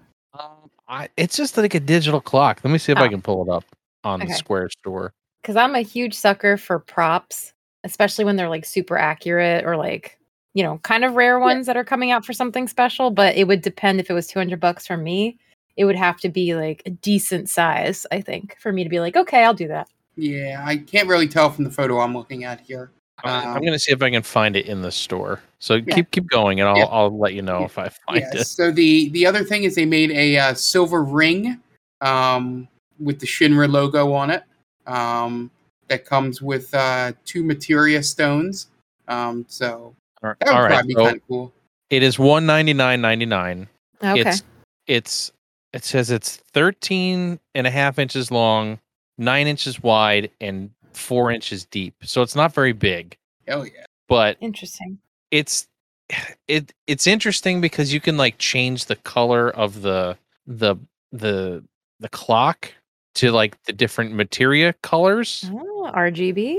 Um, 0.92 0.98
I, 1.02 1.10
it's 1.18 1.36
just 1.38 1.58
like 1.58 1.74
a 1.74 1.80
digital 1.80 2.22
clock. 2.22 2.62
Let 2.64 2.72
me 2.72 2.78
see 2.78 2.92
if 2.92 2.98
I 2.98 3.08
Oh. 3.08 3.10
can 3.10 3.22
pull 3.22 3.44
it 3.44 3.50
up 3.50 3.64
on 4.04 4.20
the 4.20 4.34
Square 4.34 4.70
store. 4.70 5.14
Because 5.42 5.56
I'm 5.56 5.74
a 5.76 5.82
huge 5.82 6.14
sucker 6.14 6.58
for 6.58 6.78
props, 6.80 7.54
especially 7.84 8.26
when 8.26 8.36
they're 8.36 8.50
like 8.50 8.66
super 8.66 8.98
accurate 8.98 9.66
or 9.66 9.76
like, 9.78 10.18
you 10.54 10.64
know, 10.64 10.80
kind 10.84 11.04
of 11.04 11.16
rare 11.16 11.40
ones 11.40 11.66
that 11.66 11.78
are 11.78 11.84
coming 11.84 12.12
out 12.12 12.26
for 12.26 12.34
something 12.34 12.68
special. 12.68 13.10
But 13.10 13.36
it 13.36 13.48
would 13.48 13.62
depend 13.62 14.00
if 14.00 14.10
it 14.10 14.14
was 14.14 14.28
200 14.28 14.60
bucks 14.60 14.86
for 14.86 14.98
me. 14.98 15.38
It 15.78 15.86
would 15.86 15.96
have 15.96 16.20
to 16.20 16.30
be 16.30 16.54
like 16.54 16.84
a 16.86 16.90
decent 16.90 17.50
size, 17.50 18.06
I 18.12 18.22
think, 18.22 18.58
for 18.60 18.72
me 18.72 18.84
to 18.84 18.90
be 18.90 19.00
like, 19.00 19.16
okay, 19.16 19.44
I'll 19.44 19.54
do 19.54 19.70
that. 19.70 19.88
Yeah, 20.18 20.62
I 20.64 20.78
can't 20.78 21.08
really 21.08 21.28
tell 21.28 21.50
from 21.50 21.64
the 21.64 21.72
photo 21.72 22.00
I'm 22.00 22.14
looking 22.14 22.44
at 22.44 22.60
here. 22.60 22.92
I'm, 23.24 23.48
I'm 23.50 23.56
Um, 23.56 23.62
going 23.62 23.72
to 23.74 23.80
see 23.80 23.94
if 23.94 24.04
I 24.04 24.10
can 24.12 24.24
find 24.24 24.56
it 24.58 24.66
in 24.66 24.82
the 24.82 24.92
store. 24.92 25.40
So 25.62 25.76
Yeah. 25.76 25.96
keep 25.96 26.12
keep 26.12 26.28
going, 26.28 26.60
and 26.60 26.68
I'll 26.68 26.78
Yeah. 26.78 26.86
I'll 26.86 27.18
let 27.18 27.34
you 27.34 27.44
know 27.44 27.60
Yeah. 27.60 27.66
if 27.66 27.78
I 27.78 27.90
find 28.08 28.20
Yeah. 28.34 28.42
it. 28.42 28.46
So 28.48 28.72
the 28.72 29.10
the 29.10 29.26
other 29.26 29.44
thing 29.44 29.64
is 29.64 29.76
they 29.76 29.86
made 29.86 30.12
a 30.12 30.38
uh, 30.38 30.54
silver 30.56 31.04
ring 31.04 31.62
um, 32.02 32.68
with 33.00 33.20
the 33.20 33.28
Shinra 33.28 33.70
logo 33.72 34.12
on 34.12 34.32
it. 34.32 34.44
Um, 34.88 35.52
that 35.88 36.04
comes 36.06 36.42
with 36.42 36.74
uh, 36.74 37.14
two 37.26 37.44
materia 37.44 38.02
stones. 38.02 38.68
Um, 39.08 39.46
so 39.48 39.94
that 40.22 40.38
would 40.42 40.48
all 40.50 40.62
right, 40.64 40.70
probably 40.72 40.88
be 40.88 40.94
so 40.96 41.06
kind 41.06 41.16
of 41.18 41.28
cool. 41.28 41.54
it 41.92 42.02
is 42.02 42.18
one 42.18 42.46
ninety 42.46 42.74
nine 42.74 43.00
ninety 43.02 43.26
nine. 43.28 43.68
Okay. 44.04 44.22
It's 44.22 44.44
it's 44.88 45.32
it 45.74 45.84
says 45.86 46.10
it's 46.12 46.38
13 46.54 47.40
and 47.56 47.68
a 47.68 47.72
half 47.72 47.98
inches 48.00 48.30
long, 48.32 48.78
nine 49.18 49.48
inches 49.48 49.82
wide, 49.82 50.30
and 50.42 50.70
four 50.92 51.32
inches 51.32 51.66
deep. 51.66 51.94
So 52.04 52.22
it's 52.24 52.36
not 52.36 52.54
very 52.54 52.74
big, 52.74 53.16
Hell 53.48 53.66
yeah. 53.66 53.86
but 54.10 54.36
Interesting. 54.42 54.98
It's 55.32 55.68
it 56.48 56.72
it's 56.88 57.08
interesting 57.08 57.62
because 57.62 57.94
you 57.94 58.00
can 58.00 58.18
like 58.18 58.38
change 58.38 58.86
the 58.86 58.96
color 58.98 59.50
of 59.52 59.82
the 59.82 60.18
the 60.46 60.76
the 61.12 61.64
the 62.00 62.10
clock 62.10 62.72
to 63.16 63.32
like 63.32 63.62
the 63.64 63.74
different 63.74 64.14
materia 64.14 64.74
colors. 64.84 65.50
Oh, 65.54 65.92
RGB. 65.94 66.58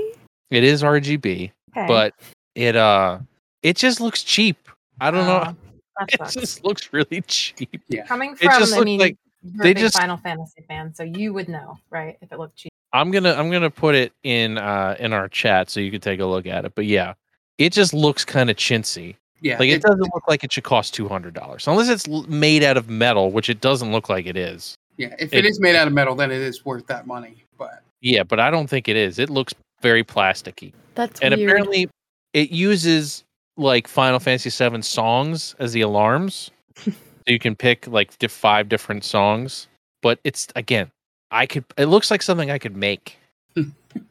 It 0.51 0.63
is 0.63 0.83
RGB, 0.83 1.51
Okay. 1.75 1.87
but 1.87 2.13
it 2.55 2.75
uh 2.75 3.19
it 3.63 3.77
just 3.77 3.99
looks 4.01 4.23
cheap. 4.23 4.57
I 5.01 5.09
don't 5.11 5.25
know. 5.25 5.43
Oh, 5.47 5.55
It 6.07 6.17
sucks. 6.17 6.33
just 6.33 6.63
looks 6.65 6.91
really 6.91 7.21
cheap. 7.27 7.81
Yeah. 7.87 8.03
Coming 8.05 8.31
it 8.33 8.39
from, 8.39 8.59
just 8.59 8.75
I 8.75 8.81
mean, 8.81 8.99
like 8.99 9.15
you're 9.43 9.63
they 9.63 9.71
a 9.71 9.73
big 9.75 9.81
just- 9.81 9.97
Final 9.97 10.17
Fantasy 10.17 10.63
fan, 10.67 10.93
so 10.93 11.03
you 11.03 11.33
would 11.33 11.47
know, 11.49 11.77
right? 11.91 12.17
If 12.21 12.31
it 12.31 12.39
looked 12.39 12.55
cheap. 12.55 12.71
I'm 12.93 13.09
gonna 13.11 13.33
I'm 13.33 13.49
gonna 13.51 13.69
put 13.71 13.95
it 13.95 14.11
in 14.23 14.57
uh 14.59 14.95
in 14.99 15.13
our 15.13 15.27
chat 15.27 15.69
so 15.69 15.79
you 15.79 15.89
can 15.91 16.01
take 16.01 16.19
a 16.19 16.25
look 16.25 16.45
at 16.45 16.65
it. 16.65 16.73
But 16.75 16.85
yeah, 16.85 17.13
it 17.57 17.71
just 17.73 17.93
looks 17.93 18.25
kind 18.25 18.49
of 18.49 18.55
chintzy. 18.57 19.15
Yeah. 19.41 19.59
Like 19.59 19.69
it, 19.69 19.73
it- 19.73 19.81
doesn't 19.81 20.13
look 20.13 20.27
like 20.27 20.43
it 20.43 20.51
should 20.53 20.63
cost 20.63 20.93
two 20.93 21.07
hundred 21.07 21.33
dollars 21.33 21.67
unless 21.67 21.89
it's 21.89 22.07
made 22.27 22.63
out 22.63 22.77
of 22.77 22.89
metal, 22.89 23.31
which 23.31 23.49
it 23.49 23.61
doesn't 23.61 23.91
look 23.91 24.09
like 24.09 24.25
it 24.25 24.37
is. 24.37 24.75
yeah. 24.97 25.15
If 25.19 25.33
it- 25.33 25.39
it 25.39 25.45
is 25.45 25.59
made 25.59 25.75
out 25.75 25.87
of 25.87 25.93
metal, 25.93 26.15
then 26.15 26.31
it 26.31 26.41
is 26.41 26.63
worth 26.65 26.87
that 26.87 27.05
money. 27.07 27.43
But 27.57 27.83
Yeah, 28.01 28.23
but 28.23 28.39
I 28.39 28.49
don't 28.51 28.67
think 28.69 28.87
it 28.87 28.95
is. 28.95 29.19
It 29.19 29.29
looks 29.29 29.53
very 29.81 30.03
plasticky, 30.03 30.71
That's 30.95 31.19
and 31.19 31.35
weird. 31.35 31.49
apparently 31.49 31.89
it 32.33 32.51
uses 32.51 33.23
like 33.57 33.87
Final 33.87 34.19
Fantasy 34.19 34.49
VII 34.49 34.81
songs 34.81 35.55
as 35.59 35.73
the 35.73 35.81
alarms, 35.81 36.49
so 36.77 36.91
you 37.27 37.37
can 37.39 37.55
pick 37.55 37.85
like 37.87 38.17
di- 38.19 38.27
five 38.27 38.69
different 38.69 39.03
songs. 39.03 39.67
But 40.01 40.19
it's 40.23 40.47
again, 40.55 40.89
I 41.31 41.45
could. 41.45 41.65
It 41.77 41.85
looks 41.87 42.09
like 42.09 42.21
something 42.21 42.49
I 42.49 42.57
could 42.59 42.75
make. 42.77 43.17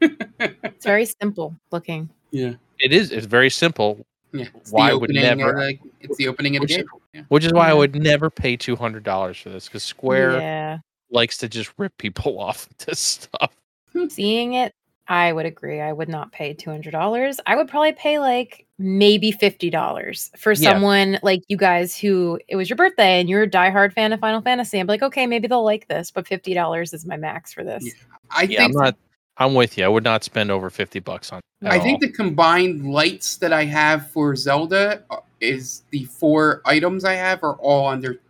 it's 0.00 0.84
very 0.84 1.04
simple 1.06 1.54
looking. 1.70 2.08
yeah. 2.30 2.54
It 2.82 2.92
is. 2.92 3.10
It's 3.12 3.26
very 3.26 3.48
simple. 3.50 4.04
Yeah, 4.32 4.46
it's 4.56 4.70
Why 4.72 4.90
the 4.90 4.98
would 4.98 5.10
opening. 5.10 5.38
never- 5.38 5.58
uh, 5.58 5.62
Of 5.62 5.68
the, 5.68 5.78
it's 6.00 6.16
the 6.16 6.28
opening 6.28 6.56
of 6.56 6.60
the 6.60 6.64
Which- 6.64 6.76
game. 6.76 6.86
Yeah. 7.14 7.22
which 7.28 7.44
is 7.44 7.52
why 7.52 7.68
I 7.68 7.74
would 7.74 7.94
never 7.94 8.30
pay 8.30 8.56
two 8.56 8.74
hundred 8.76 9.04
dollars 9.04 9.36
for 9.38 9.50
this 9.50 9.66
because 9.68 9.82
Square 9.82 10.38
Yeah. 10.40 10.78
likes 11.10 11.36
to 11.38 11.48
just 11.48 11.70
rip 11.78 11.96
people 11.98 12.38
off 12.40 12.68
this 12.86 12.98
stuff. 12.98 13.54
Hmm. 13.92 14.08
Seeing 14.08 14.54
it, 14.54 14.72
I 15.08 15.30
would 15.34 15.44
agree. 15.44 15.80
I 15.80 15.92
would 15.92 16.08
not 16.08 16.32
pay 16.32 16.54
two 16.54 16.70
hundred 16.70 16.92
dollars. 16.92 17.38
I 17.46 17.54
would 17.56 17.68
probably 17.68 17.92
pay 17.92 18.18
like 18.18 18.64
maybe 18.78 19.30
fifty 19.30 19.68
dollars 19.68 20.30
for 20.38 20.52
Yeah. 20.52 20.70
someone 20.72 21.18
like 21.22 21.42
you 21.48 21.58
guys 21.58 21.98
who 21.98 22.40
it 22.48 22.56
was 22.56 22.70
your 22.70 22.78
birthday 22.78 23.20
and 23.20 23.28
you're 23.28 23.42
a 23.42 23.50
diehard 23.50 23.92
fan 23.92 24.14
of 24.14 24.20
Final 24.20 24.40
Fantasy. 24.40 24.78
I'm 24.80 24.86
like, 24.86 25.02
okay, 25.02 25.26
maybe 25.26 25.46
they'll 25.48 25.62
like 25.64 25.88
this, 25.88 26.10
but 26.10 26.26
fifty 26.26 26.54
dollars 26.54 26.94
is 26.94 27.04
my 27.04 27.18
max 27.18 27.52
for 27.52 27.62
this. 27.62 27.84
Yeah. 27.84 27.92
I 28.30 28.42
Yeah, 28.44 28.64
I'm 28.64 28.70
not. 28.72 28.96
I'm 29.38 29.54
with 29.54 29.78
you. 29.78 29.84
I 29.84 29.88
would 29.88 30.04
not 30.04 30.24
spend 30.24 30.50
over 30.50 30.70
fifty 30.70 31.00
bucks 31.00 31.32
on. 31.32 31.40
I 31.64 31.78
think 31.78 32.02
all. 32.02 32.08
the 32.08 32.12
combined 32.12 32.92
lights 32.92 33.36
that 33.36 33.52
I 33.52 33.64
have 33.64 34.10
for 34.10 34.34
Zelda 34.34 35.04
uh, 35.10 35.18
is 35.40 35.84
the 35.90 36.04
four 36.04 36.60
items 36.64 37.04
I 37.04 37.14
have 37.14 37.42
are 37.44 37.54
all 37.56 37.86
under, 37.88 38.20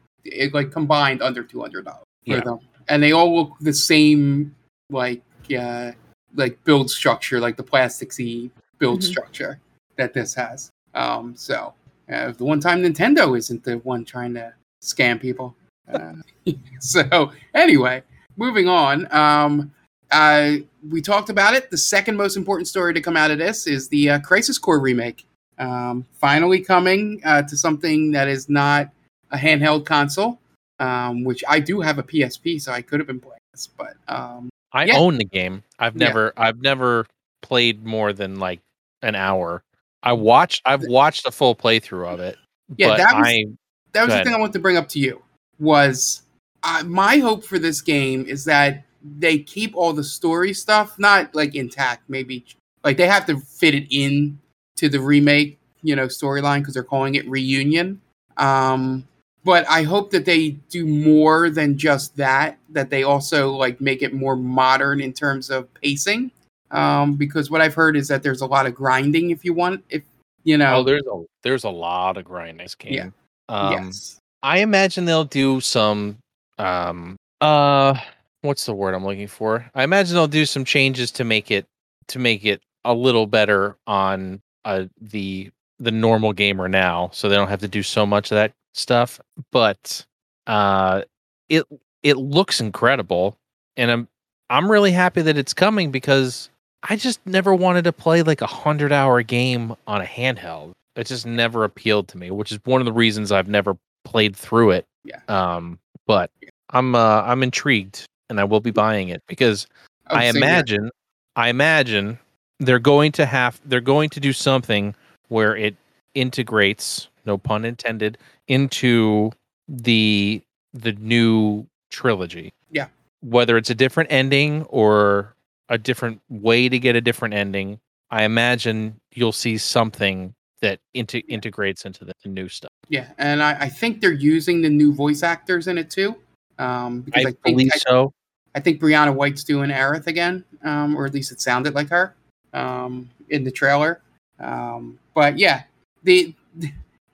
like 0.52 0.70
combined 0.70 1.22
under 1.22 1.42
two 1.42 1.60
hundred 1.60 1.86
dollars 1.86 2.04
for 2.26 2.36
Yeah. 2.36 2.40
them, 2.42 2.58
and 2.88 3.02
they 3.02 3.12
all 3.12 3.34
look 3.34 3.52
the 3.60 3.72
same, 3.72 4.54
like 4.90 5.22
uh, 5.58 5.92
like 6.34 6.62
build 6.64 6.90
structure, 6.90 7.40
like 7.40 7.56
the 7.56 7.64
plasticsy 7.64 8.50
build 8.78 9.00
Mhm. 9.00 9.04
structure 9.04 9.60
that 9.96 10.12
this 10.14 10.34
has. 10.34 10.70
Um, 10.94 11.34
so 11.36 11.74
uh, 12.12 12.32
the 12.32 12.44
one 12.44 12.60
time 12.60 12.82
Nintendo 12.82 13.36
isn't 13.36 13.64
the 13.64 13.78
one 13.78 14.04
trying 14.04 14.34
to 14.34 14.52
scam 14.82 15.20
people. 15.20 15.56
Uh, 15.92 16.14
so 16.80 17.32
anyway, 17.54 18.02
moving 18.36 18.68
on. 18.68 19.12
Um, 19.12 19.72
uh, 20.12 20.56
we 20.88 21.00
talked 21.00 21.30
about 21.30 21.54
it. 21.54 21.70
The 21.70 21.78
second 21.78 22.16
most 22.16 22.36
important 22.36 22.68
story 22.68 22.94
to 22.94 23.00
come 23.00 23.16
out 23.16 23.30
of 23.30 23.38
this 23.38 23.66
is 23.66 23.88
the 23.88 24.10
uh, 24.10 24.20
Crisis 24.20 24.58
Core 24.58 24.78
remake. 24.78 25.24
Um, 25.58 26.04
finally 26.14 26.60
coming 26.60 27.20
uh, 27.24 27.42
to 27.42 27.56
something 27.56 28.10
that 28.12 28.28
is 28.28 28.48
not 28.48 28.90
a 29.30 29.36
handheld 29.36 29.86
console, 29.86 30.38
um, 30.80 31.24
which 31.24 31.42
I 31.48 31.60
do 31.60 31.80
have 31.80 31.98
a 31.98 32.02
PSP, 32.02 32.60
so 32.60 32.72
I 32.72 32.82
could 32.82 33.00
have 33.00 33.06
been 33.06 33.20
playing 33.20 33.38
this. 33.52 33.66
But 33.66 33.94
um, 34.08 34.48
I 34.72 34.84
yeah. 34.84 34.96
own 34.96 35.18
the 35.18 35.24
game. 35.24 35.62
I've 35.78 35.96
Yeah. 35.96 36.08
never. 36.08 36.32
I've 36.36 36.60
never 36.60 37.06
played 37.42 37.84
more 37.84 38.12
than 38.12 38.38
like 38.38 38.60
an 39.02 39.14
hour. 39.14 39.62
I 40.02 40.12
watched. 40.12 40.62
I've 40.64 40.82
watched 40.84 41.26
a 41.26 41.30
full 41.30 41.54
playthrough 41.54 42.12
of 42.12 42.20
it. 42.20 42.36
Yeah, 42.76 42.88
but 42.88 42.96
that 42.98 43.16
was- 43.16 43.26
I. 43.28 43.44
that 43.92 44.06
was 44.06 44.14
the 44.14 44.24
thing 44.24 44.34
I 44.34 44.38
wanted 44.38 44.54
to 44.54 44.58
bring 44.58 44.76
up 44.76 44.88
to 44.90 44.98
you. 44.98 45.22
Was 45.58 46.22
uh, 46.64 46.82
my 46.86 47.18
hope 47.18 47.44
for 47.44 47.58
this 47.58 47.80
game 47.80 48.24
is 48.26 48.44
that 48.46 48.84
they 49.18 49.38
keep 49.38 49.74
all 49.76 49.92
the 49.92 50.04
story 50.04 50.52
stuff 50.52 50.98
not 50.98 51.34
like 51.34 51.54
intact, 51.54 52.08
maybe 52.08 52.44
like 52.84 52.96
they 52.96 53.06
have 53.06 53.26
to 53.26 53.38
fit 53.38 53.74
it 53.74 53.86
in 53.90 54.38
to 54.76 54.88
the 54.88 55.00
remake, 55.00 55.58
you 55.82 55.96
know, 55.96 56.06
storyline 56.06 56.60
because 56.60 56.74
they're 56.74 56.82
calling 56.82 57.14
it 57.14 57.28
reunion. 57.28 58.00
Um, 58.36 59.06
but 59.44 59.68
I 59.68 59.82
hope 59.82 60.10
that 60.12 60.24
they 60.24 60.50
do 60.70 60.86
more 60.86 61.50
than 61.50 61.76
just 61.76 62.16
that. 62.16 62.58
That 62.70 62.90
they 62.90 63.02
also 63.02 63.50
like 63.52 63.80
make 63.80 64.02
it 64.02 64.14
more 64.14 64.36
modern 64.36 65.00
in 65.00 65.12
terms 65.12 65.50
of 65.50 65.72
pacing. 65.74 66.30
Um, 66.70 67.16
because 67.16 67.50
what 67.50 67.60
I've 67.60 67.74
heard 67.74 67.96
is 67.96 68.08
that 68.08 68.22
there's 68.22 68.40
a 68.40 68.46
lot 68.46 68.66
of 68.66 68.74
grinding 68.74 69.30
if 69.30 69.44
you 69.44 69.52
want, 69.52 69.84
if 69.90 70.02
you 70.44 70.56
know. 70.56 70.76
Oh, 70.76 70.82
there's 70.84 71.06
a 71.06 71.24
there's 71.42 71.64
a 71.64 71.70
lot 71.70 72.16
of 72.16 72.24
grinding 72.24 72.58
this 72.58 72.74
game. 72.74 72.94
Yeah. 72.94 73.08
Um, 73.48 73.72
yes. 73.72 74.18
I 74.42 74.58
imagine 74.58 75.04
they'll 75.04 75.24
do 75.24 75.60
some. 75.60 76.18
Um. 76.58 77.16
Uh. 77.40 77.98
What's 78.42 78.66
the 78.66 78.74
word 78.74 78.94
I'm 78.94 79.04
looking 79.04 79.28
for? 79.28 79.70
I 79.74 79.82
imagine 79.84 80.14
they'll 80.14 80.26
do 80.28 80.46
some 80.46 80.64
changes 80.64 81.10
to 81.12 81.24
make 81.24 81.50
it 81.50 81.66
to 82.08 82.18
make 82.18 82.44
it 82.44 82.60
a 82.84 82.92
little 82.92 83.26
better 83.26 83.76
on 83.86 84.42
uh 84.64 84.84
the 85.00 85.50
the 85.78 85.90
normal 85.90 86.32
gamer 86.32 86.68
now, 86.68 87.10
so 87.12 87.28
they 87.28 87.34
don't 87.34 87.48
have 87.48 87.60
to 87.60 87.68
do 87.68 87.82
so 87.82 88.06
much 88.06 88.30
of 88.30 88.36
that 88.36 88.52
stuff. 88.74 89.20
But 89.50 90.06
uh, 90.46 91.02
it 91.48 91.64
it 92.02 92.16
looks 92.16 92.60
incredible, 92.60 93.36
and 93.76 93.90
I'm 93.90 94.08
I'm 94.50 94.70
really 94.70 94.92
happy 94.92 95.22
that 95.22 95.36
it's 95.36 95.54
coming 95.54 95.90
because 95.90 96.50
I 96.88 96.96
just 96.96 97.20
never 97.26 97.54
wanted 97.54 97.84
to 97.84 97.92
play 97.92 98.22
like 98.22 98.40
a 98.40 98.46
hundred 98.46 98.92
hour 98.92 99.22
game 99.22 99.74
on 99.86 100.00
a 100.00 100.04
handheld. 100.04 100.72
It 100.94 101.06
just 101.06 101.26
never 101.26 101.64
appealed 101.64 102.08
to 102.08 102.18
me, 102.18 102.30
which 102.30 102.52
is 102.52 102.58
one 102.64 102.80
of 102.80 102.84
the 102.84 102.92
reasons 102.92 103.32
I've 103.32 103.48
never 103.48 103.76
played 104.04 104.36
through 104.36 104.72
it. 104.72 104.86
Yeah. 105.04 105.20
Um, 105.28 105.78
but 106.06 106.30
I'm 106.70 106.94
uh, 106.94 107.22
I'm 107.22 107.42
intrigued, 107.42 108.06
and 108.28 108.40
I 108.40 108.44
will 108.44 108.60
be 108.60 108.70
buying 108.70 109.08
it 109.08 109.22
because 109.26 109.66
Oh, 110.10 110.16
I 110.16 110.24
imagine 110.24 110.90
I 111.36 111.48
imagine 111.48 112.18
they're 112.60 112.78
going 112.78 113.12
to 113.12 113.26
have 113.26 113.60
they're 113.64 113.80
going 113.80 114.10
to 114.10 114.20
do 114.20 114.32
something 114.32 114.94
where 115.28 115.56
it 115.56 115.76
integrates, 116.14 117.08
no 117.24 117.38
pun 117.38 117.64
intended, 117.64 118.18
into 118.48 119.30
the 119.68 120.42
the 120.74 120.92
new 120.92 121.66
trilogy. 121.90 122.52
Yeah. 122.70 122.88
Whether 123.22 123.56
it's 123.56 123.70
a 123.70 123.74
different 123.74 124.10
ending 124.12 124.64
or 124.64 125.34
a 125.68 125.78
different 125.78 126.20
way 126.28 126.68
to 126.68 126.78
get 126.78 126.96
a 126.96 127.00
different 127.00 127.34
ending, 127.34 127.78
I 128.10 128.24
imagine 128.24 129.00
you'll 129.14 129.32
see 129.32 129.58
something 129.58 130.34
that 130.60 130.80
inte- 130.94 131.24
integrates 131.28 131.84
into 131.84 132.04
the, 132.04 132.12
the 132.22 132.28
new 132.28 132.48
stuff. 132.48 132.70
Yeah, 132.88 133.08
and 133.18 133.42
I, 133.42 133.52
I 133.52 133.68
think 133.68 134.00
they're 134.00 134.12
using 134.12 134.62
the 134.62 134.68
new 134.68 134.92
voice 134.92 135.22
actors 135.22 135.66
in 135.66 135.78
it 135.78 135.90
too. 135.90 136.16
Um, 136.58 137.00
because 137.00 137.26
I, 137.26 137.28
I, 137.28 137.32
think 137.32 137.56
believe 137.56 137.70
I, 137.74 137.78
so. 137.78 138.12
I 138.54 138.60
think 138.60 138.80
Briana 138.80 139.14
White's 139.14 139.44
doing 139.44 139.70
Aerith 139.70 140.06
again, 140.06 140.44
um, 140.62 140.96
or 140.96 141.06
at 141.06 141.14
least 141.14 141.32
it 141.32 141.40
sounded 141.40 141.74
like 141.74 141.88
her 141.88 142.14
um, 142.52 143.08
in 143.30 143.44
the 143.44 143.50
trailer. 143.50 144.00
Um, 144.38 144.98
but 145.14 145.38
yeah, 145.38 145.62
the 146.02 146.34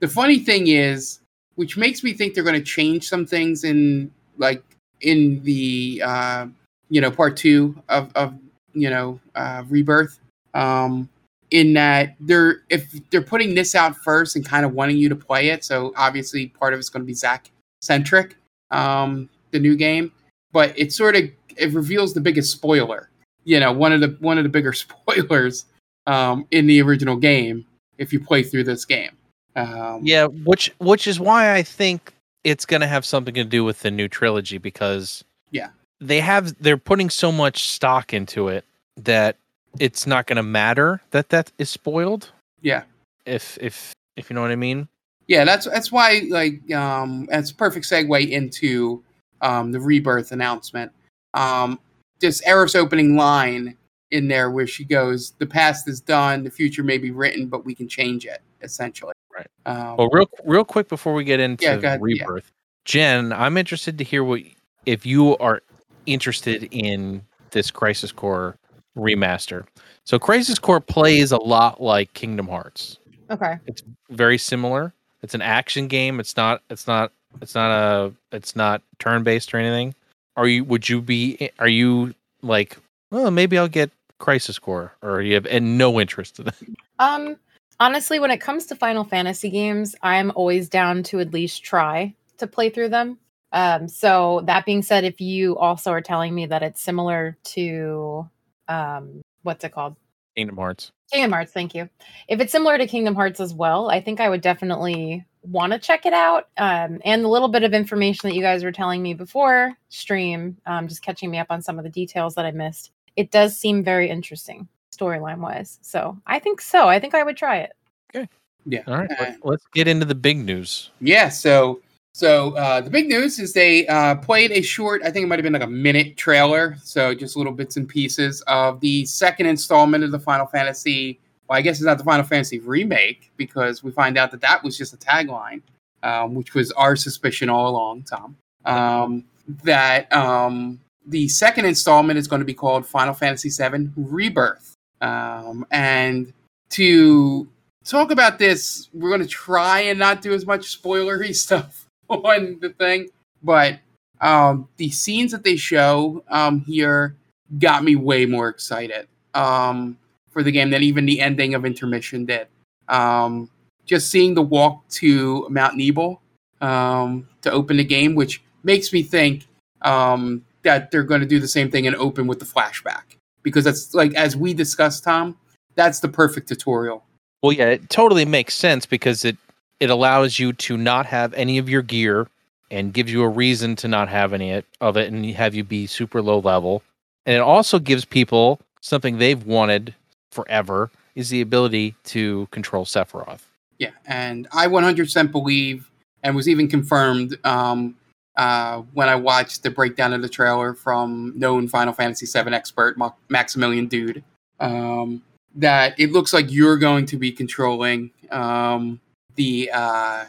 the 0.00 0.08
funny 0.08 0.38
thing 0.38 0.68
is, 0.68 1.20
which 1.54 1.76
makes 1.76 2.02
me 2.02 2.12
think 2.12 2.34
they're 2.34 2.44
going 2.44 2.54
to 2.54 2.62
change 2.62 3.08
some 3.08 3.26
things 3.26 3.64
in 3.64 4.10
like 4.36 4.62
in 5.00 5.42
the 5.42 6.02
uh, 6.04 6.46
you 6.88 7.00
know 7.00 7.10
part 7.10 7.36
two 7.36 7.80
of 7.88 8.10
of 8.14 8.34
you 8.72 8.90
know 8.90 9.20
uh, 9.34 9.64
rebirth. 9.68 10.18
Um, 10.54 11.08
in 11.50 11.72
that 11.72 12.14
they're 12.20 12.62
if 12.68 12.92
they're 13.10 13.22
putting 13.22 13.54
this 13.54 13.74
out 13.74 13.96
first 13.96 14.36
and 14.36 14.44
kind 14.44 14.66
of 14.66 14.74
wanting 14.74 14.98
you 14.98 15.08
to 15.08 15.16
play 15.16 15.48
it, 15.48 15.64
so 15.64 15.92
obviously 15.96 16.48
part 16.48 16.74
of 16.74 16.78
it's 16.78 16.88
going 16.88 17.02
to 17.02 17.06
be 17.06 17.14
Zack 17.14 17.50
centric, 17.80 18.36
um, 18.70 19.28
the 19.50 19.58
new 19.58 19.76
game 19.76 20.12
but 20.52 20.76
it 20.78 20.92
sort 20.92 21.16
of 21.16 21.24
it 21.56 21.72
reveals 21.72 22.14
the 22.14 22.20
biggest 22.20 22.52
spoiler. 22.52 23.10
You 23.44 23.60
know, 23.60 23.72
one 23.72 23.92
of 23.92 24.00
the 24.00 24.16
one 24.20 24.38
of 24.38 24.44
the 24.44 24.50
bigger 24.50 24.72
spoilers 24.84 25.66
um, 26.06 26.46
in 26.50 26.66
the 26.66 26.80
original 26.82 27.16
game 27.16 27.66
if 27.98 28.12
you 28.12 28.20
play 28.20 28.42
through 28.42 28.64
this 28.64 28.84
game. 28.84 29.10
Um, 29.56 30.00
Yeah, 30.02 30.26
which 30.26 30.72
which 30.78 31.06
is 31.06 31.18
why 31.18 31.54
I 31.54 31.62
think 31.62 32.12
it's 32.44 32.64
going 32.64 32.80
to 32.80 32.86
have 32.86 33.04
something 33.04 33.34
to 33.34 33.44
do 33.44 33.64
with 33.64 33.80
the 33.80 33.90
new 33.90 34.08
trilogy 34.08 34.58
because 34.58 35.24
Yeah. 35.50 35.70
they 36.00 36.20
have 36.20 36.54
they're 36.62 36.76
putting 36.76 37.10
so 37.10 37.32
much 37.32 37.68
stock 37.68 38.14
into 38.14 38.48
it 38.48 38.64
that 38.96 39.36
it's 39.80 40.06
not 40.06 40.26
going 40.26 40.36
to 40.36 40.42
matter 40.42 41.00
that 41.10 41.28
that 41.28 41.52
is 41.58 41.70
spoiled 41.70 42.30
yeah, 42.60 42.82
if 43.26 43.58
if 43.60 43.92
if 44.16 44.30
you 44.30 44.34
know 44.34 44.42
what 44.42 44.50
I 44.50 44.56
mean. 44.56 44.88
Yeah. 45.28 45.44
That's 45.44 45.66
that's 45.66 45.92
why 45.92 46.26
like 46.28 46.72
um, 46.72 47.26
that's 47.30 47.50
a 47.50 47.54
perfect 47.54 47.86
segue 47.86 48.28
into 48.28 49.04
um, 49.40 49.70
the 49.70 49.80
rebirth 49.80 50.32
announcement. 50.32 50.90
Um, 51.34 51.78
this 52.18 52.42
Aerith's 52.42 52.74
opening 52.74 53.16
line 53.16 53.76
in 54.10 54.26
there 54.26 54.50
where 54.50 54.66
she 54.66 54.84
goes, 54.84 55.32
"The 55.38 55.46
past 55.46 55.86
is 55.88 56.00
done, 56.00 56.42
the 56.42 56.50
future 56.50 56.82
may 56.82 56.98
be 56.98 57.12
written, 57.12 57.46
but 57.46 57.64
we 57.64 57.74
can 57.74 57.88
change 57.88 58.26
it." 58.26 58.42
Essentially, 58.60 59.12
Right. 59.38 59.46
Um, 59.66 59.96
Well, 59.96 60.08
real 60.10 60.28
real 60.44 60.64
quick 60.64 60.88
before 60.88 61.14
we 61.14 61.24
get 61.24 61.40
into 61.40 61.64
Yeah, 61.64 61.76
go 61.76 61.88
ahead, 61.88 62.00
yeah. 62.00 62.24
rebirth, 62.24 62.52
Jen, 62.84 63.32
I'm 63.32 63.56
interested 63.56 63.98
to 63.98 64.04
hear 64.04 64.24
what 64.24 64.40
if 64.86 65.06
you 65.06 65.36
are 65.38 65.62
interested 66.06 66.68
in 66.72 67.22
this 67.50 67.70
Crisis 67.70 68.12
Core 68.12 68.56
remaster. 68.96 69.66
So 70.04 70.18
Crisis 70.18 70.58
Core 70.58 70.80
plays 70.80 71.32
a 71.32 71.36
lot 71.36 71.80
like 71.80 72.12
Kingdom 72.14 72.48
Hearts. 72.48 72.98
Okay. 73.30 73.58
It's 73.66 73.82
very 74.10 74.38
similar. 74.38 74.94
It's 75.22 75.34
an 75.34 75.42
action 75.42 75.88
game. 75.88 76.20
It's 76.20 76.36
not. 76.36 76.62
It's 76.70 76.86
not. 76.86 77.12
It's 77.40 77.54
not 77.54 77.70
a. 77.70 78.12
It's 78.32 78.54
not 78.56 78.82
turn 78.98 79.22
based 79.22 79.52
or 79.52 79.58
anything. 79.58 79.94
Are 80.36 80.46
you? 80.46 80.64
Would 80.64 80.88
you 80.88 81.00
be? 81.00 81.50
Are 81.58 81.68
you 81.68 82.14
like? 82.42 82.76
Oh, 83.10 83.30
maybe 83.30 83.58
I'll 83.58 83.68
get 83.68 83.90
Crisis 84.18 84.58
Core, 84.58 84.92
or 85.02 85.22
you 85.22 85.34
have 85.34 85.46
and 85.46 85.78
no 85.78 86.00
interest 86.00 86.38
in 86.38 86.48
it. 86.48 86.54
Um, 86.98 87.36
honestly, 87.80 88.18
when 88.18 88.30
it 88.30 88.40
comes 88.40 88.66
to 88.66 88.76
Final 88.76 89.04
Fantasy 89.04 89.50
games, 89.50 89.94
I'm 90.02 90.32
always 90.34 90.68
down 90.68 91.02
to 91.04 91.20
at 91.20 91.32
least 91.32 91.62
try 91.62 92.14
to 92.38 92.46
play 92.46 92.70
through 92.70 92.88
them. 92.88 93.18
Um, 93.52 93.88
so 93.88 94.42
that 94.44 94.66
being 94.66 94.82
said, 94.82 95.04
if 95.04 95.20
you 95.20 95.56
also 95.56 95.90
are 95.92 96.00
telling 96.00 96.34
me 96.34 96.46
that 96.46 96.62
it's 96.62 96.82
similar 96.82 97.36
to 97.44 98.28
um, 98.68 99.22
what's 99.42 99.64
it 99.64 99.72
called? 99.72 99.96
Kingdom 100.38 100.56
Hearts. 100.56 100.92
Kingdom 101.10 101.32
Hearts, 101.32 101.50
thank 101.50 101.74
you. 101.74 101.88
If 102.28 102.40
it's 102.40 102.52
similar 102.52 102.78
to 102.78 102.86
Kingdom 102.86 103.16
Hearts 103.16 103.40
as 103.40 103.52
well, 103.52 103.90
I 103.90 104.00
think 104.00 104.20
I 104.20 104.28
would 104.28 104.40
definitely 104.40 105.24
want 105.42 105.72
to 105.72 105.80
check 105.80 106.06
it 106.06 106.12
out. 106.12 106.48
Um, 106.56 107.00
and 107.04 107.24
the 107.24 107.28
little 107.28 107.48
bit 107.48 107.64
of 107.64 107.74
information 107.74 108.28
that 108.28 108.36
you 108.36 108.42
guys 108.42 108.62
were 108.62 108.70
telling 108.70 109.02
me 109.02 109.14
before 109.14 109.76
stream, 109.88 110.56
um, 110.64 110.86
just 110.86 111.02
catching 111.02 111.28
me 111.28 111.38
up 111.38 111.48
on 111.50 111.60
some 111.60 111.76
of 111.76 111.82
the 111.82 111.90
details 111.90 112.36
that 112.36 112.44
I 112.44 112.52
missed, 112.52 112.92
it 113.16 113.32
does 113.32 113.58
seem 113.58 113.82
very 113.82 114.08
interesting 114.08 114.68
storyline 114.96 115.38
wise. 115.38 115.80
So 115.82 116.16
I 116.24 116.38
think 116.38 116.60
so. 116.60 116.88
I 116.88 117.00
think 117.00 117.16
I 117.16 117.24
would 117.24 117.36
try 117.36 117.58
it. 117.58 117.72
Okay. 118.14 118.28
Yeah. 118.64 118.82
All 118.86 118.96
right, 118.98 119.10
Uh, 119.10 119.16
let- 119.18 119.44
let's 119.44 119.66
get 119.74 119.88
into 119.88 120.04
the 120.06 120.14
big 120.14 120.38
news. 120.38 120.90
Yeah, 121.00 121.30
so 121.30 121.80
so 122.18 122.50
uh, 122.56 122.80
the 122.80 122.90
big 122.90 123.06
news 123.06 123.38
is 123.38 123.52
they 123.52 123.86
uh, 123.86 124.16
played 124.16 124.50
a 124.50 124.60
short, 124.60 125.02
I 125.04 125.10
think 125.12 125.22
it 125.22 125.28
might 125.28 125.38
have 125.38 125.44
been 125.44 125.52
like 125.52 125.62
a 125.62 125.68
minute 125.68 126.16
trailer, 126.16 126.76
so 126.82 127.14
just 127.14 127.36
little 127.36 127.52
bits 127.52 127.76
and 127.76 127.88
pieces 127.88 128.40
of 128.48 128.80
the 128.80 129.04
second 129.04 129.46
installment 129.46 130.02
of 130.02 130.10
the 130.10 130.18
Final 130.18 130.46
Fantasy. 130.46 131.20
Well, 131.48 131.56
I 131.56 131.62
guess 131.62 131.76
it's 131.76 131.84
not 131.84 131.96
the 131.96 132.02
Final 132.02 132.24
Fantasy 132.26 132.58
remake 132.58 133.30
because 133.36 133.84
we 133.84 133.92
find 133.92 134.18
out 134.18 134.32
that 134.32 134.40
that 134.40 134.64
was 134.64 134.76
just 134.76 134.92
a 134.94 134.96
tagline, 134.96 135.62
um, 136.02 136.34
which 136.34 136.54
was 136.54 136.72
our 136.72 136.96
suspicion 136.96 137.48
all 137.48 137.68
along, 137.68 138.02
Tom. 138.02 138.36
Um, 138.64 139.24
that 139.62 140.12
um, 140.12 140.80
the 141.06 141.28
second 141.28 141.66
installment 141.66 142.18
is 142.18 142.26
going 142.26 142.40
to 142.40 142.46
be 142.46 142.52
called 142.52 142.84
Final 142.84 143.14
Fantasy 143.14 143.48
VII 143.48 143.90
Rebirth, 143.96 144.74
um, 145.00 145.64
and 145.70 146.32
to 146.70 147.46
talk 147.84 148.10
about 148.10 148.40
this. 148.40 148.88
We're 148.92 149.10
going 149.10 149.22
to 149.22 149.28
try 149.28 149.82
and 149.82 150.00
not 150.00 150.20
do 150.20 150.34
as 150.34 150.46
much 150.46 150.82
spoilery 150.82 151.32
stuff 151.36 151.84
on 152.24 152.58
the 152.60 152.70
thing, 152.70 153.08
but 153.42 153.78
um, 154.20 154.68
the 154.76 154.90
scenes 154.90 155.32
that 155.32 155.44
they 155.44 155.56
show 155.56 156.22
um, 156.28 156.60
here 156.60 157.16
got 157.58 157.84
me 157.84 157.96
way 157.96 158.26
more 158.26 158.48
excited 158.48 159.06
um, 159.34 159.96
for 160.30 160.42
the 160.42 160.50
game 160.50 160.70
than 160.70 160.82
even 160.82 161.06
the 161.06 161.20
ending 161.20 161.54
of 161.54 161.64
intermission 161.64 162.24
did. 162.24 162.46
Um, 162.88 163.50
just 163.86 164.10
seeing 164.10 164.34
the 164.34 164.42
walk 164.42 164.86
to 164.88 165.46
Mount 165.50 165.78
Nibel 165.78 166.18
um, 166.60 167.28
to 167.42 167.50
open 167.50 167.76
the 167.76 167.84
game, 167.84 168.14
which 168.14 168.42
makes 168.62 168.92
me 168.92 169.02
think 169.02 169.46
um, 169.82 170.44
that 170.62 170.90
they're 170.90 171.02
going 171.02 171.20
to 171.20 171.26
do 171.26 171.40
the 171.40 171.48
same 171.48 171.70
thing 171.70 171.86
and 171.86 171.96
open 171.96 172.26
with 172.26 172.38
the 172.38 172.44
flashback 172.44 173.02
because 173.42 173.64
that's 173.64 173.94
like 173.94 174.14
as 174.14 174.36
we 174.36 174.54
discussed, 174.54 175.04
Tom. 175.04 175.36
That's 175.74 176.00
the 176.00 176.08
perfect 176.08 176.48
tutorial 176.48 177.04
Well, 177.40 177.52
yeah, 177.52 177.66
it 177.66 177.88
totally 177.88 178.24
makes 178.24 178.54
sense 178.54 178.84
because 178.84 179.24
it 179.24 179.36
it 179.80 179.90
allows 179.90 180.38
you 180.38 180.52
to 180.52 180.76
not 180.76 181.06
have 181.06 181.32
any 181.34 181.58
of 181.58 181.68
your 181.68 181.82
gear 181.82 182.28
and 182.70 182.92
gives 182.92 183.10
you 183.12 183.22
a 183.22 183.28
reason 183.28 183.76
to 183.76 183.88
not 183.88 184.08
have 184.08 184.32
any 184.32 184.62
of 184.80 184.96
it 184.96 185.12
and 185.12 185.24
have 185.34 185.54
you 185.54 185.64
be 185.64 185.86
super 185.86 186.20
low 186.20 186.40
level. 186.40 186.82
And 187.24 187.34
it 187.34 187.40
also 187.40 187.78
gives 187.78 188.04
people 188.04 188.60
something 188.80 189.18
they've 189.18 189.44
wanted 189.44 189.94
forever 190.30 190.90
is 191.14 191.30
the 191.30 191.40
ability 191.40 191.94
to 192.04 192.46
control 192.50 192.84
Sephiroth. 192.84 193.40
Yeah, 193.78 193.90
and 194.06 194.48
I 194.52 194.66
100% 194.66 195.32
believe, 195.32 195.90
and 196.22 196.34
was 196.34 196.48
even 196.48 196.68
confirmed 196.68 197.38
um, 197.44 197.96
uh, 198.36 198.82
when 198.92 199.08
I 199.08 199.14
watched 199.14 199.62
the 199.62 199.70
breakdown 199.70 200.12
of 200.12 200.22
the 200.22 200.28
trailer 200.28 200.74
from 200.74 201.32
known 201.36 201.68
Final 201.68 201.92
Fantasy 201.92 202.26
VII 202.26 202.52
expert 202.54 202.98
Ma- 202.98 203.12
Maximilian 203.28 203.86
Dood, 203.86 204.22
um, 204.60 205.22
that 205.54 205.98
it 205.98 206.12
looks 206.12 206.32
like 206.32 206.50
you're 206.50 206.76
going 206.76 207.06
to 207.06 207.16
be 207.16 207.32
controlling 207.32 208.10
um, 208.30 209.00
the 209.38 209.70
uh, 209.72 210.24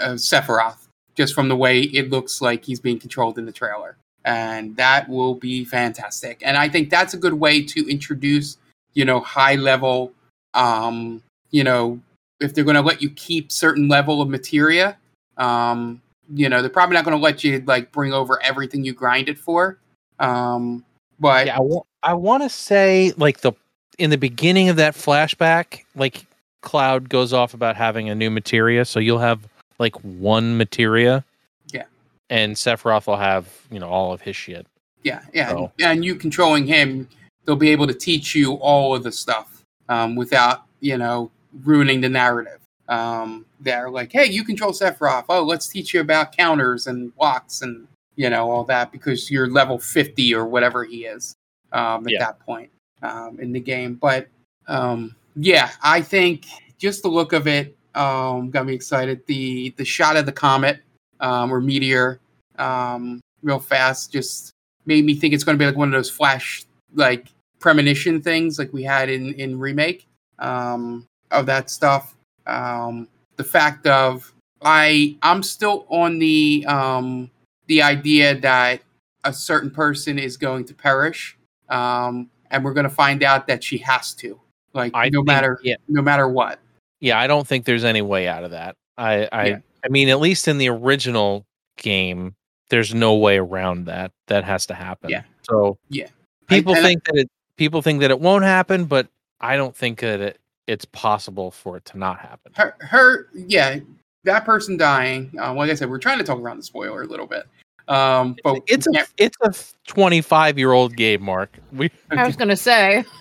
uh, 0.00 0.14
Sephiroth, 0.14 0.86
just 1.14 1.34
from 1.34 1.48
the 1.48 1.56
way 1.56 1.82
it 1.82 2.08
looks 2.08 2.40
like 2.40 2.64
he's 2.64 2.80
being 2.80 2.98
controlled 2.98 3.38
in 3.38 3.44
the 3.44 3.52
trailer. 3.52 3.96
And 4.24 4.74
that 4.76 5.08
will 5.08 5.34
be 5.34 5.64
fantastic. 5.66 6.40
And 6.42 6.56
I 6.56 6.70
think 6.70 6.88
that's 6.88 7.12
a 7.12 7.18
good 7.18 7.34
way 7.34 7.62
to 7.62 7.90
introduce, 7.90 8.56
you 8.94 9.04
know, 9.04 9.20
high 9.20 9.56
level, 9.56 10.12
um, 10.54 11.22
you 11.50 11.64
know, 11.64 12.00
if 12.40 12.54
they're 12.54 12.64
going 12.64 12.76
to 12.76 12.82
let 12.82 13.02
you 13.02 13.10
keep 13.10 13.52
certain 13.52 13.88
level 13.88 14.22
of 14.22 14.28
materia 14.28 14.96
um 15.38 16.02
you 16.34 16.48
know 16.48 16.60
they're 16.60 16.68
probably 16.68 16.94
not 16.94 17.04
going 17.04 17.16
to 17.16 17.22
let 17.22 17.42
you 17.44 17.62
like 17.66 17.90
bring 17.92 18.12
over 18.12 18.42
everything 18.42 18.84
you 18.84 18.92
grinded 18.92 19.38
for 19.38 19.78
um 20.18 20.84
but 21.20 21.46
Yeah, 21.46 21.56
I 21.56 21.60
wa- 21.60 21.84
I 22.02 22.14
want 22.14 22.42
to 22.42 22.48
say 22.48 23.12
like 23.16 23.40
the 23.40 23.52
in 23.98 24.10
the 24.10 24.18
beginning 24.18 24.68
of 24.68 24.76
that 24.76 24.94
flashback, 24.94 25.84
like 25.94 26.26
Cloud 26.62 27.08
goes 27.08 27.32
off 27.32 27.54
about 27.54 27.76
having 27.76 28.08
a 28.08 28.14
new 28.14 28.30
materia, 28.30 28.84
so 28.84 28.98
you'll 29.00 29.18
have 29.18 29.46
like 29.78 29.94
one 30.02 30.56
materia. 30.56 31.24
Yeah. 31.72 31.84
And 32.30 32.54
Sephiroth 32.56 33.06
will 33.06 33.16
have, 33.16 33.46
you 33.70 33.78
know, 33.78 33.88
all 33.88 34.12
of 34.12 34.20
his 34.22 34.34
shit. 34.36 34.66
yeah 35.04 35.20
yeah 35.34 35.52
Oh. 35.52 35.72
and 35.80 36.04
you 36.04 36.14
controlling 36.14 36.66
him 36.66 37.08
they'll 37.44 37.56
be 37.56 37.70
able 37.70 37.88
to 37.88 37.94
teach 37.94 38.34
you 38.36 38.54
all 38.54 38.94
of 38.94 39.02
the 39.02 39.10
stuff 39.10 39.64
um 39.88 40.14
without 40.14 40.62
you 40.78 40.96
know 40.96 41.28
ruining 41.64 42.00
the 42.00 42.08
narrative 42.08 42.60
um 42.88 43.44
they're 43.58 43.90
like 43.90 44.12
hey 44.12 44.26
you 44.26 44.44
control 44.44 44.70
sephiroth 44.70 45.24
oh 45.28 45.42
let's 45.42 45.66
teach 45.66 45.92
you 45.92 46.00
about 46.00 46.30
counters 46.36 46.86
and 46.86 47.12
blocks 47.16 47.62
and 47.62 47.88
you 48.14 48.30
know 48.30 48.48
all 48.48 48.62
that 48.62 48.92
because 48.92 49.28
you're 49.28 49.48
level 49.50 49.76
50 49.76 50.32
or 50.36 50.46
whatever 50.46 50.84
he 50.84 51.04
is 51.04 51.34
um 51.72 52.06
at 52.06 52.12
Yeah. 52.12 52.18
that 52.20 52.38
point 52.38 52.70
um 53.02 53.40
in 53.40 53.50
the 53.52 53.58
game 53.60 53.94
but 53.94 54.28
um 54.68 55.16
yeah 55.34 55.70
i 55.82 56.00
think 56.00 56.46
just 56.78 57.02
the 57.02 57.08
look 57.08 57.32
of 57.32 57.46
it 57.46 57.76
um 57.94 58.50
got 58.50 58.66
me 58.66 58.74
excited. 58.74 59.24
The 59.26 59.70
the 59.76 59.84
shot 59.84 60.16
of 60.16 60.26
the 60.26 60.32
comet 60.32 60.80
um 61.20 61.52
or 61.52 61.60
meteor 61.60 62.20
um 62.58 63.20
real 63.42 63.58
fast 63.58 64.12
just 64.12 64.50
made 64.86 65.04
me 65.04 65.14
think 65.14 65.34
it's 65.34 65.44
going 65.44 65.56
to 65.56 65.62
be 65.62 65.66
like 65.66 65.76
one 65.76 65.88
of 65.88 65.92
those 65.92 66.10
flash 66.10 66.64
like 66.94 67.28
premonition 67.58 68.20
things 68.20 68.58
like 68.58 68.72
we 68.72 68.82
had 68.82 69.08
in 69.08 69.34
in 69.34 69.58
remake 69.58 70.06
um 70.38 71.06
of 71.30 71.46
that 71.46 71.70
stuff. 71.70 72.14
Um 72.46 73.08
the 73.36 73.44
fact 73.44 73.86
of 73.86 74.32
i 74.62 75.16
i'm 75.22 75.42
still 75.42 75.86
on 75.88 76.18
the 76.18 76.64
um 76.68 77.30
the 77.66 77.82
idea 77.82 78.34
that 78.34 78.80
a 79.24 79.32
certain 79.32 79.70
person 79.70 80.18
is 80.18 80.36
going 80.36 80.64
to 80.64 80.74
perish 80.74 81.36
um 81.68 82.28
and 82.50 82.64
we're 82.64 82.74
going 82.74 82.88
to 82.88 82.90
find 82.90 83.22
out 83.22 83.46
that 83.46 83.64
she 83.64 83.78
has 83.78 84.12
to 84.12 84.38
like 84.74 84.92
I 84.94 85.08
no 85.10 85.18
think- 85.20 85.26
matter 85.26 85.60
yeah. 85.62 85.76
no 85.88 86.02
matter 86.02 86.28
what 86.28 86.58
Yeah, 87.00 87.18
I 87.18 87.26
don't 87.26 87.46
think 87.46 87.64
there's 87.64 87.84
any 87.84 88.02
way 88.02 88.28
out 88.28 88.44
of 88.44 88.50
that. 88.52 88.76
I 88.98 89.28
I 89.32 89.46
Yeah. 89.46 89.58
I 89.84 89.88
mean, 89.88 90.08
at 90.08 90.20
least 90.20 90.46
in 90.48 90.58
the 90.58 90.68
original 90.68 91.44
game, 91.76 92.34
there's 92.70 92.94
no 92.94 93.14
way 93.16 93.38
around 93.38 93.86
that. 93.86 94.12
That 94.28 94.44
has 94.44 94.66
to 94.66 94.74
happen. 94.74 95.10
Yeah. 95.10 95.22
So 95.42 95.76
Yeah. 95.88 96.08
people 96.48 96.74
I- 96.74 96.78
and 96.78 96.86
I- 96.86 96.88
think 96.90 97.04
that 97.04 97.16
it 97.16 97.30
people 97.56 97.82
think 97.82 98.00
that 98.00 98.10
it 98.10 98.20
won't 98.20 98.44
happen, 98.44 98.84
but 98.86 99.08
I 99.40 99.56
don't 99.56 99.76
think 99.76 100.00
that 100.00 100.20
it, 100.20 100.38
it's 100.68 100.84
possible 100.86 101.50
for 101.50 101.76
it 101.76 101.84
to 101.86 101.98
not 101.98 102.20
happen. 102.20 102.52
her 102.56 102.74
her 102.80 103.26
yeah 103.34 103.78
that 104.24 104.44
person 104.44 104.76
dying 104.76 105.32
um, 105.40 105.56
like 105.56 105.68
i 105.68 105.74
said 105.74 105.90
we're 105.90 105.98
trying 105.98 106.18
to 106.18 106.22
talk 106.24 106.38
around 106.38 106.56
the 106.56 106.62
spoiler 106.62 107.02
a 107.02 107.06
little 107.06 107.26
bit 107.26 107.44
um 107.92 108.36
but 108.42 108.62
It's 108.68 108.86
a 108.86 109.06
it's 109.18 109.36
a 109.42 109.52
25 109.86 110.58
year 110.58 110.72
old 110.72 110.96
game, 110.96 111.22
Mark. 111.22 111.58
We 111.72 111.90
I 112.10 112.26
was 112.26 112.36
gonna 112.36 112.56
say. 112.56 113.04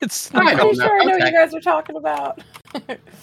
it's 0.00 0.34
I 0.34 0.40
I'm 0.40 0.56
don't 0.56 0.58
pretty 0.58 0.76
sure 0.80 1.00
I 1.00 1.04
know 1.04 1.18
what 1.18 1.26
you 1.26 1.32
guys 1.32 1.54
are 1.54 1.60
talking 1.60 1.96
about. 1.96 2.42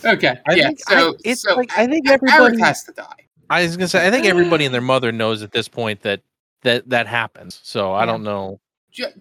okay 0.05 0.37
I 0.47 0.53
yeah 0.53 0.67
think, 0.67 0.79
so 0.79 1.09
I, 1.09 1.13
it's 1.25 1.41
so 1.41 1.55
like 1.55 1.71
I 1.77 1.87
think 1.87 2.09
everybody 2.09 2.59
has 2.59 2.83
to 2.85 2.93
die 2.93 3.05
I 3.49 3.63
was 3.63 3.75
gonna 3.75 3.87
say 3.87 4.07
I 4.07 4.11
think 4.11 4.25
everybody 4.25 4.65
and 4.65 4.73
their 4.73 4.81
mother 4.81 5.11
knows 5.11 5.43
at 5.43 5.51
this 5.51 5.67
point 5.67 6.01
that 6.03 6.21
that 6.61 6.87
that 6.89 7.07
happens. 7.07 7.59
So 7.63 7.93
I 7.93 8.05
don't 8.05 8.23
know. 8.23 8.59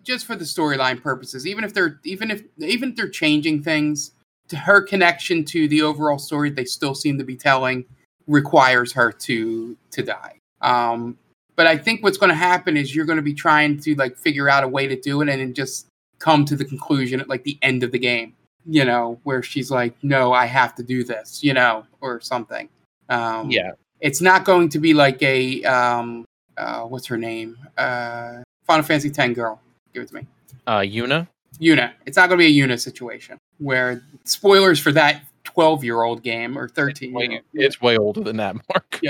Just 0.04 0.26
for 0.26 0.36
the 0.36 0.44
storyline 0.44 1.02
purposes 1.02 1.46
even 1.46 1.64
if 1.64 1.74
they're 1.74 1.98
even 2.04 2.30
if 2.30 2.42
even 2.58 2.90
if 2.90 2.96
they're 2.96 3.08
changing 3.08 3.62
things 3.62 4.12
to 4.48 4.56
her 4.56 4.82
connection 4.82 5.44
to 5.46 5.66
the 5.66 5.82
overall 5.82 6.18
story 6.18 6.50
they 6.50 6.64
still 6.64 6.94
seem 6.94 7.18
to 7.18 7.24
be 7.24 7.36
telling 7.36 7.84
requires 8.26 8.92
her 8.92 9.10
to 9.10 9.76
to 9.90 10.02
die 10.02 10.38
um 10.62 11.16
but 11.56 11.66
i 11.66 11.76
think 11.76 12.02
what's 12.02 12.16
going 12.18 12.30
to 12.30 12.34
happen 12.36 12.76
is 12.76 12.94
you're 12.94 13.04
going 13.04 13.16
to 13.16 13.22
be 13.22 13.34
trying 13.34 13.78
to 13.78 13.94
like 13.96 14.16
figure 14.16 14.48
out 14.48 14.64
a 14.64 14.68
way 14.68 14.86
to 14.86 14.98
do 15.00 15.20
it 15.20 15.28
and 15.28 15.40
then 15.40 15.52
just 15.54 15.86
come 16.18 16.44
to 16.44 16.56
the 16.56 16.64
conclusion 16.64 17.20
at 17.20 17.28
like 17.28 17.42
the 17.44 17.58
end 17.62 17.82
of 17.82 17.92
the 17.92 17.98
game 17.98 18.34
you 18.66 18.84
know 18.84 19.18
where 19.24 19.42
she's 19.42 19.70
like 19.70 19.94
no 20.02 20.32
i 20.32 20.46
have 20.46 20.74
to 20.74 20.82
do 20.82 21.02
this 21.04 21.42
you 21.42 21.52
know 21.52 21.84
or 22.00 22.20
something 22.20 22.68
um 23.08 23.50
Yeah. 23.50 23.72
it's 24.00 24.20
not 24.20 24.44
going 24.44 24.68
to 24.70 24.78
be 24.78 24.94
like 24.94 25.20
a 25.22 25.62
um 25.64 26.24
uh 26.56 26.82
what's 26.82 27.06
her 27.06 27.18
name 27.18 27.58
uh 27.76 28.42
final 28.64 28.84
fantasy 28.84 29.10
10 29.10 29.32
girl 29.34 29.60
give 29.92 30.04
it 30.04 30.08
to 30.10 30.14
me 30.14 30.26
Uh 30.66 30.78
Yuna. 30.80 31.26
Una. 31.60 31.92
It's 32.06 32.16
not 32.16 32.28
going 32.28 32.38
to 32.38 32.44
be 32.46 32.60
a 32.60 32.66
Yuna 32.66 32.80
situation 32.80 33.36
where 33.58 34.02
spoilers 34.24 34.78
for 34.80 34.90
that 34.92 35.22
12 35.44 35.84
year 35.84 36.02
old 36.02 36.22
game 36.22 36.56
or 36.56 36.68
13 36.68 37.10
year 37.10 37.28
Way, 37.30 37.40
it's 37.52 37.80
way 37.80 37.96
older 37.98 38.20
than 38.22 38.36
that, 38.38 38.54
Mark. 38.68 39.00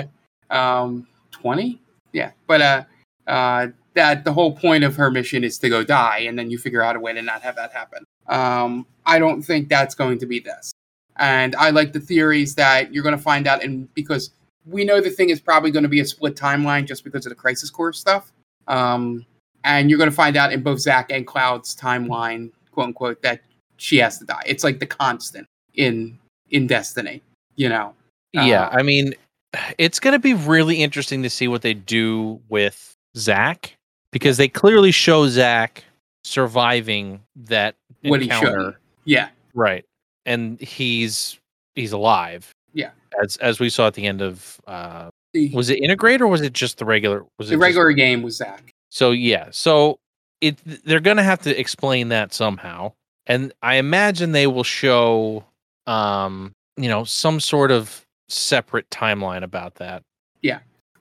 Um, 0.50 1.06
20? 1.42 1.80
Yeah. 2.12 2.30
But 2.46 2.60
uh, 2.60 2.84
uh, 3.26 3.66
that 3.94 4.24
the 4.24 4.32
whole 4.32 4.56
point 4.56 4.84
of 4.84 4.96
her 4.96 5.10
mission 5.10 5.44
is 5.44 5.58
to 5.58 5.68
go 5.68 5.84
die, 5.84 6.20
and 6.20 6.38
then 6.38 6.50
you 6.50 6.58
figure 6.58 6.82
out 6.82 6.96
a 6.96 7.00
way 7.00 7.12
to 7.12 7.22
not 7.22 7.42
have 7.42 7.56
that 7.56 7.72
happen. 7.72 8.04
Um, 8.28 8.86
I 9.04 9.18
don't 9.18 9.42
think 9.42 9.68
that's 9.68 9.94
going 9.94 10.18
to 10.18 10.26
be 10.26 10.38
this. 10.38 10.72
And 11.16 11.54
I 11.56 11.70
like 11.70 11.92
the 11.92 12.00
theories 12.00 12.54
that 12.54 12.94
you're 12.94 13.02
going 13.02 13.16
to 13.16 13.22
find 13.22 13.46
out, 13.46 13.62
and 13.62 13.92
because 13.94 14.30
we 14.66 14.84
know 14.84 15.00
the 15.00 15.10
thing 15.10 15.30
is 15.30 15.40
probably 15.40 15.70
going 15.70 15.82
to 15.82 15.88
be 15.88 16.00
a 16.00 16.06
split 16.06 16.36
timeline 16.36 16.86
just 16.86 17.04
because 17.04 17.26
of 17.26 17.30
the 17.30 17.36
Crisis 17.36 17.68
Core 17.68 17.92
stuff. 17.92 18.32
Um, 18.68 19.26
and 19.64 19.90
you're 19.90 19.98
going 19.98 20.10
to 20.10 20.16
find 20.16 20.36
out 20.36 20.52
in 20.52 20.62
both 20.62 20.80
Zack 20.80 21.10
and 21.10 21.26
Cloud's 21.26 21.74
timeline, 21.74 22.50
quote 22.70 22.86
unquote, 22.86 23.22
that 23.22 23.40
she 23.76 23.98
has 23.98 24.18
to 24.18 24.24
die. 24.24 24.42
It's 24.46 24.64
like 24.64 24.78
the 24.78 24.86
constant 24.86 25.46
in 25.74 26.18
in 26.50 26.66
Destiny, 26.66 27.22
you 27.56 27.68
know. 27.68 27.94
Yeah, 28.32 28.66
Uh, 28.66 28.78
I 28.78 28.82
mean, 28.82 29.14
it's 29.78 30.00
going 30.00 30.12
to 30.12 30.18
be 30.18 30.34
really 30.34 30.82
interesting 30.82 31.22
to 31.22 31.30
see 31.30 31.48
what 31.48 31.62
they 31.62 31.74
do 31.74 32.40
with 32.48 32.94
Zack 33.16 33.76
because 34.12 34.36
they 34.36 34.48
clearly 34.48 34.90
show 34.90 35.28
Zack 35.28 35.84
surviving 36.24 37.20
that 37.36 37.74
What 38.02 38.20
he 38.20 38.26
encounter. 38.26 38.46
shouldn't. 38.50 38.76
Yeah. 39.04 39.28
Right. 39.54 39.84
And 40.24 40.60
he's 40.60 41.38
he's 41.74 41.92
alive. 41.92 42.50
Yeah. 42.72 42.90
As 43.22 43.36
as 43.38 43.58
we 43.60 43.68
saw 43.68 43.86
at 43.88 43.94
the 43.94 44.06
end 44.06 44.22
of 44.22 44.60
uh 44.66 45.10
was 45.52 45.70
it 45.70 45.80
Intergrade 45.80 46.20
or 46.20 46.26
was 46.28 46.40
it 46.42 46.52
just 46.52 46.78
the 46.78 46.84
regular 46.84 47.24
was 47.38 47.48
it 47.48 47.50
the 47.50 47.56
just- 47.56 47.60
regular 47.60 47.92
game 47.92 48.22
was 48.22 48.36
Zack. 48.36 48.70
so 48.90 49.10
yeah, 49.10 49.48
so 49.50 49.98
it 50.40 50.58
they're 50.84 51.00
gonna 51.00 51.22
have 51.22 51.42
to 51.42 51.58
explain 51.58 52.08
that 52.08 52.32
somehow, 52.32 52.92
and 53.26 53.52
I 53.62 53.76
imagine 53.76 54.32
they 54.32 54.46
will 54.46 54.64
show, 54.64 55.44
um, 55.86 56.52
you 56.76 56.88
know, 56.88 57.04
some 57.04 57.40
sort 57.40 57.70
of 57.70 58.04
separate 58.32 58.88
timeline 58.90 59.42
about 59.42 59.76
that. 59.76 60.02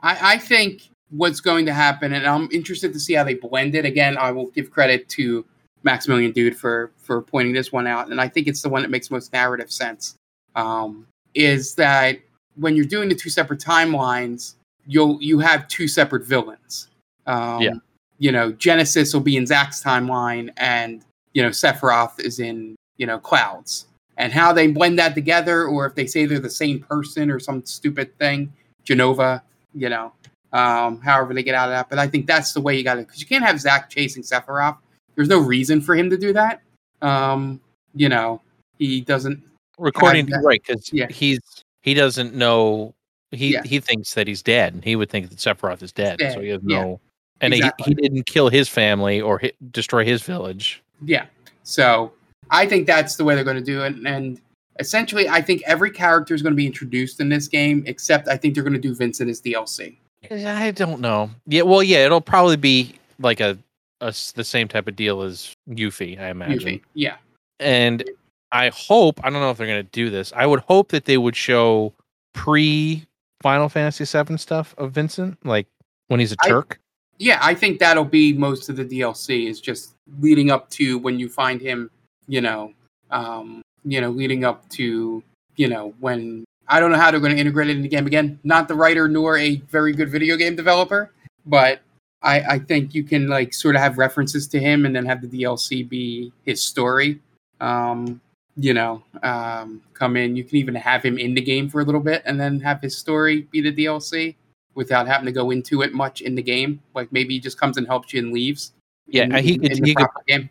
I, 0.02 0.34
I 0.34 0.38
think 0.38 0.90
what's 1.10 1.40
going 1.40 1.66
to 1.66 1.74
happen, 1.74 2.14
and 2.14 2.26
I'm 2.26 2.50
interested 2.52 2.94
to 2.94 3.00
see 3.00 3.14
how 3.14 3.24
they 3.24 3.36
blend 3.36 3.76
it. 3.76 3.86
Again, 3.86 4.18
I 4.18 4.32
will 4.32 4.50
give 4.52 4.72
credit 4.72 5.10
to 5.10 5.46
Maximilian 5.84 6.32
Dood 6.32 6.56
for 6.56 6.92
for 6.98 7.22
pointing 7.22 7.54
this 7.54 7.72
one 7.72 7.88
out, 7.88 8.10
and 8.10 8.20
I 8.20 8.28
think 8.28 8.48
it's 8.48 8.62
the 8.62 8.70
one 8.70 8.82
that 8.82 8.92
makes 8.92 9.12
most 9.12 9.34
narrative 9.34 9.72
sense. 9.72 10.16
Um, 10.56 11.08
is 11.34 11.76
that 11.76 12.20
when 12.56 12.76
you're 12.76 12.86
doing 12.86 13.10
the 13.10 13.16
two 13.16 13.30
separate 13.30 13.60
timelines, 13.60 14.56
you'll 14.86 15.22
you 15.22 15.40
have 15.40 15.68
two 15.68 15.88
separate 15.88 16.26
villains. 16.26 16.90
Um, 17.26 17.62
Yeah. 17.62 17.74
You 18.20 18.32
know, 18.32 18.52
Genesis 18.52 19.16
will 19.16 19.22
be 19.22 19.36
in 19.36 19.48
Zack's 19.48 19.84
timeline, 19.84 20.52
and 20.58 21.04
you 21.34 21.42
know 21.42 21.50
Sephiroth 21.50 22.20
is 22.20 22.40
in 22.40 22.76
you 22.98 23.08
know 23.08 23.18
Clouds. 23.18 23.88
And 24.18 24.32
how 24.32 24.54
they 24.54 24.68
blend 24.68 25.00
that 25.00 25.16
together, 25.16 25.66
or 25.66 25.86
if 25.86 25.96
they 25.96 26.06
say 26.06 26.26
they're 26.26 26.40
the 26.40 26.50
same 26.50 26.80
person 26.80 27.32
or 27.32 27.40
some 27.40 27.66
stupid 27.66 28.16
thing, 28.20 28.52
Genova, 28.84 29.42
you 29.74 29.90
know, 29.90 30.14
um, 30.54 31.00
however 31.02 31.34
they 31.34 31.44
get 31.44 31.56
out 31.56 31.70
of 31.70 31.74
that. 31.74 31.90
But 31.90 31.98
I 31.98 32.08
think 32.08 32.28
that's 32.28 32.54
the 32.54 32.62
way 32.62 32.76
you 32.78 32.84
got 32.84 32.96
to, 32.96 33.02
because 33.02 33.20
you 33.20 33.26
can't 33.26 33.44
have 33.44 33.60
Zack 33.60 33.90
chasing 33.90 34.22
Sephiroth. 34.22 34.78
There's 35.16 35.30
no 35.30 35.40
reason 35.40 35.82
for 35.82 35.96
him 35.96 36.10
to 36.10 36.18
do 36.18 36.34
that. 36.34 36.62
Um, 37.02 37.62
you 37.96 38.10
know, 38.10 38.42
he 38.78 39.02
doesn't. 39.02 39.42
recording 39.78 40.30
right, 40.44 40.62
because 40.66 40.92
yeah. 40.94 41.08
he's 41.10 41.40
he 41.82 41.94
doesn't 41.94 42.36
know 42.36 42.94
he 43.32 43.54
Yeah. 43.54 43.64
he 43.64 43.80
thinks 43.80 44.14
that 44.14 44.28
he's 44.28 44.44
dead, 44.44 44.74
and 44.74 44.84
he 44.84 44.96
would 44.96 45.10
think 45.10 45.30
that 45.30 45.40
Sephiroth 45.40 45.82
is 45.82 45.92
dead, 45.92 46.20
Dead, 46.20 46.34
so 46.34 46.42
he 46.42 46.50
has 46.50 46.62
yeah. 46.66 46.84
no. 46.84 47.00
And 47.40 47.54
Exactly. 47.56 47.84
he, 47.86 47.90
he 47.90 47.96
didn't 47.96 48.26
kill 48.28 48.50
his 48.50 48.70
family 48.70 49.20
or 49.20 49.40
hit, 49.40 49.56
destroy 49.72 50.06
his 50.06 50.22
village. 50.22 50.84
Yeah. 51.04 51.26
So 51.64 52.12
I 52.52 52.68
think 52.68 52.86
that's 52.86 53.16
the 53.16 53.24
way 53.24 53.36
they're 53.36 53.44
going 53.44 53.58
to 53.58 53.64
do 53.64 53.82
it. 53.82 53.96
And 54.06 54.40
essentially, 54.80 55.28
I 55.28 55.42
think 55.42 55.64
every 55.66 55.90
character 55.90 56.36
is 56.36 56.42
going 56.42 56.54
to 56.54 56.58
be 56.58 56.68
introduced 56.68 57.20
in 57.20 57.30
this 57.30 57.48
game, 57.48 57.84
except 57.88 58.28
I 58.28 58.38
think 58.38 58.54
they're 58.54 58.64
going 58.64 58.74
to 58.74 58.80
do 58.80 58.94
Vincent 58.94 59.30
as 59.30 59.42
DLC. 59.42 59.98
I 60.30 60.72
don't 60.72 61.02
know. 61.02 61.32
Yeah, 61.48 61.64
well, 61.64 61.82
yeah, 61.82 62.06
it'll 62.06 62.22
probably 62.22 62.58
be 62.58 62.94
like 63.20 63.40
a 63.40 63.58
the 64.00 64.44
same 64.44 64.68
type 64.68 64.88
of 64.88 64.96
deal 64.96 65.22
as 65.22 65.56
Yuffie, 65.70 66.20
I 66.20 66.30
imagine. 66.30 66.60
Yuffie. 66.60 66.82
Yeah. 66.96 67.18
And 67.60 68.04
I 68.52 68.70
hope 68.70 69.20
I 69.24 69.30
don't 69.30 69.42
know 69.42 69.52
if 69.52 69.58
they're 69.58 69.68
going 69.68 69.86
to 69.86 69.92
do 69.92 70.10
this. 70.10 70.34
I 70.36 70.46
would 70.46 70.60
hope 70.62 70.90
that 70.90 71.06
they 71.06 71.18
would 71.18 71.36
show 71.36 71.94
pre 72.34 73.06
Final 73.42 73.70
Fantasy 73.70 74.06
VII 74.06 74.38
stuff 74.38 74.76
of 74.78 74.92
Vincent, 74.92 75.38
like 75.46 75.68
when 76.08 76.20
he's 76.20 76.32
a 76.32 76.36
Turk. 76.48 76.80
Yeah, 77.18 77.40
I 77.42 77.54
think 77.54 77.80
that'll 77.80 78.04
be 78.04 78.34
most 78.34 78.70
of 78.70 78.76
the 78.76 78.86
DLC 78.86 79.48
is 79.48 79.62
just 79.62 79.94
leading 80.20 80.50
up 80.50 80.70
to 80.72 80.98
when 80.98 81.20
you 81.20 81.30
find 81.30 81.62
him, 81.62 81.92
you 82.32 82.40
know, 82.40 82.74
um, 83.12 83.62
you 83.84 84.00
know, 84.00 84.10
leading 84.10 84.46
up 84.46 84.68
to, 84.70 85.22
you 85.58 85.68
know, 85.68 85.94
when 86.00 86.46
I 86.70 86.80
don't 86.80 86.90
know 86.92 86.98
how 86.98 87.12
they're 87.12 87.20
going 87.20 87.34
to 87.36 87.40
integrate 87.40 87.68
it 87.70 87.76
in 87.76 87.82
the 87.82 87.90
game 87.90 88.08
again. 88.08 88.40
Not 88.46 88.70
the 88.70 88.76
writer 88.76 89.10
nor 89.10 89.38
a 89.38 89.58
very 89.70 89.92
good 89.92 90.10
video 90.10 90.38
game 90.38 90.56
developer, 90.56 91.12
but 91.46 91.82
I, 92.22 92.40
I 92.42 92.60
think 92.60 92.96
you 92.96 93.04
can 93.04 93.28
like 93.28 93.54
sort 93.54 93.76
of 93.76 93.82
have 93.82 93.98
references 93.98 94.48
to 94.48 94.60
him 94.62 94.86
and 94.86 94.96
then 94.96 95.06
have 95.06 95.22
the 95.22 95.28
DLC 95.28 95.88
be 95.88 96.32
his 96.46 96.64
story. 96.64 97.20
Um, 97.60 98.22
you 98.56 98.74
know, 98.74 99.04
um, 99.24 99.82
come 99.94 100.16
in. 100.16 100.38
You 100.38 100.46
can 100.46 100.56
even 100.56 100.76
have 100.76 101.04
him 101.04 101.18
in 101.18 101.34
the 101.34 101.42
game 101.42 101.70
for 101.70 101.82
a 101.82 101.84
little 101.84 102.00
bit 102.02 102.22
and 102.26 102.40
then 102.40 102.62
have 102.62 102.82
his 102.82 102.98
story 102.98 103.42
be 103.52 103.60
the 103.60 103.74
DLC 103.74 104.36
without 104.76 105.06
having 105.06 105.26
to 105.26 105.34
go 105.34 105.52
into 105.52 105.82
it 105.82 105.94
much 105.94 106.22
in 106.22 106.36
the 106.36 106.42
game. 106.42 106.82
Like 106.96 107.12
maybe 107.12 107.34
he 107.34 107.42
just 107.42 107.60
comes 107.60 107.76
and 107.76 107.86
helps 107.88 108.14
you 108.14 108.22
and 108.24 108.32
leaves. 108.32 108.72
Yeah, 109.08 109.24
in, 109.24 109.32
he 109.44 109.58
could- 109.58 109.72
in 109.74 109.82
the 109.84 109.90
he 109.90 109.96
could- 109.96 110.08
game. 110.28 110.50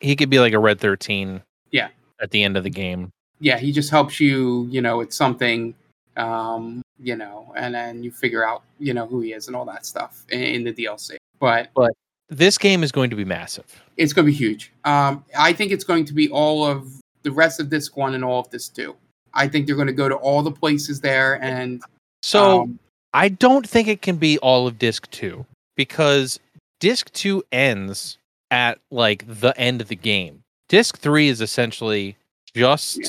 He 0.00 0.16
could 0.16 0.30
be 0.30 0.40
like 0.40 0.52
a 0.52 0.58
Red 0.58 0.80
Thirteen. 0.80 1.42
Yeah. 1.70 1.88
At 2.20 2.30
the 2.30 2.42
end 2.42 2.56
of 2.56 2.64
the 2.64 2.70
game. 2.70 3.10
Yeah, 3.40 3.58
he 3.58 3.72
just 3.72 3.90
helps 3.90 4.20
you. 4.20 4.66
You 4.70 4.80
know, 4.82 5.00
it's 5.00 5.16
something. 5.16 5.74
Um, 6.16 6.82
you 7.00 7.16
know, 7.16 7.52
and 7.56 7.74
then 7.74 8.04
you 8.04 8.10
figure 8.10 8.46
out 8.46 8.62
you 8.78 8.92
know 8.94 9.06
who 9.06 9.20
he 9.20 9.32
is 9.32 9.46
and 9.46 9.56
all 9.56 9.64
that 9.64 9.86
stuff 9.86 10.24
in, 10.28 10.42
in 10.42 10.64
the 10.64 10.72
DLC. 10.72 11.16
But 11.40 11.70
But 11.74 11.92
This 12.28 12.58
game 12.58 12.82
is 12.82 12.92
going 12.92 13.10
to 13.10 13.16
be 13.16 13.24
massive. 13.24 13.64
it's 13.96 14.12
going 14.12 14.26
to 14.26 14.30
be 14.30 14.36
huge. 14.36 14.72
Um, 14.84 15.24
I 15.38 15.52
think 15.52 15.72
it's 15.72 15.84
going 15.84 16.04
to 16.04 16.12
be 16.12 16.28
all 16.28 16.66
of 16.66 17.00
the 17.22 17.32
rest 17.32 17.60
of 17.60 17.70
disc 17.70 17.96
one 17.96 18.14
and 18.14 18.24
all 18.24 18.40
of 18.40 18.50
this 18.50 18.68
two. 18.68 18.94
I 19.34 19.48
think 19.48 19.66
they're 19.66 19.76
going 19.76 19.86
to 19.88 19.92
go 19.94 20.08
to 20.08 20.16
all 20.16 20.42
the 20.42 20.52
places 20.52 21.00
there 21.00 21.42
and 21.42 21.82
So 22.22 22.62
um, 22.62 22.78
I 23.14 23.28
don't 23.30 23.66
think 23.68 23.88
it 23.88 24.02
can 24.02 24.16
be 24.16 24.38
all 24.38 24.66
of 24.66 24.78
disc 24.78 25.10
two 25.10 25.46
because 25.76 26.38
disc 26.78 27.10
two 27.12 27.42
ends 27.52 28.18
at 28.52 28.78
like 28.90 29.24
the 29.26 29.58
end 29.58 29.80
of 29.80 29.88
the 29.88 29.96
game. 29.96 30.44
Disc 30.68 30.98
three 30.98 31.28
is 31.28 31.40
essentially 31.40 32.16
just 32.54 32.98
Yeah. 32.98 33.08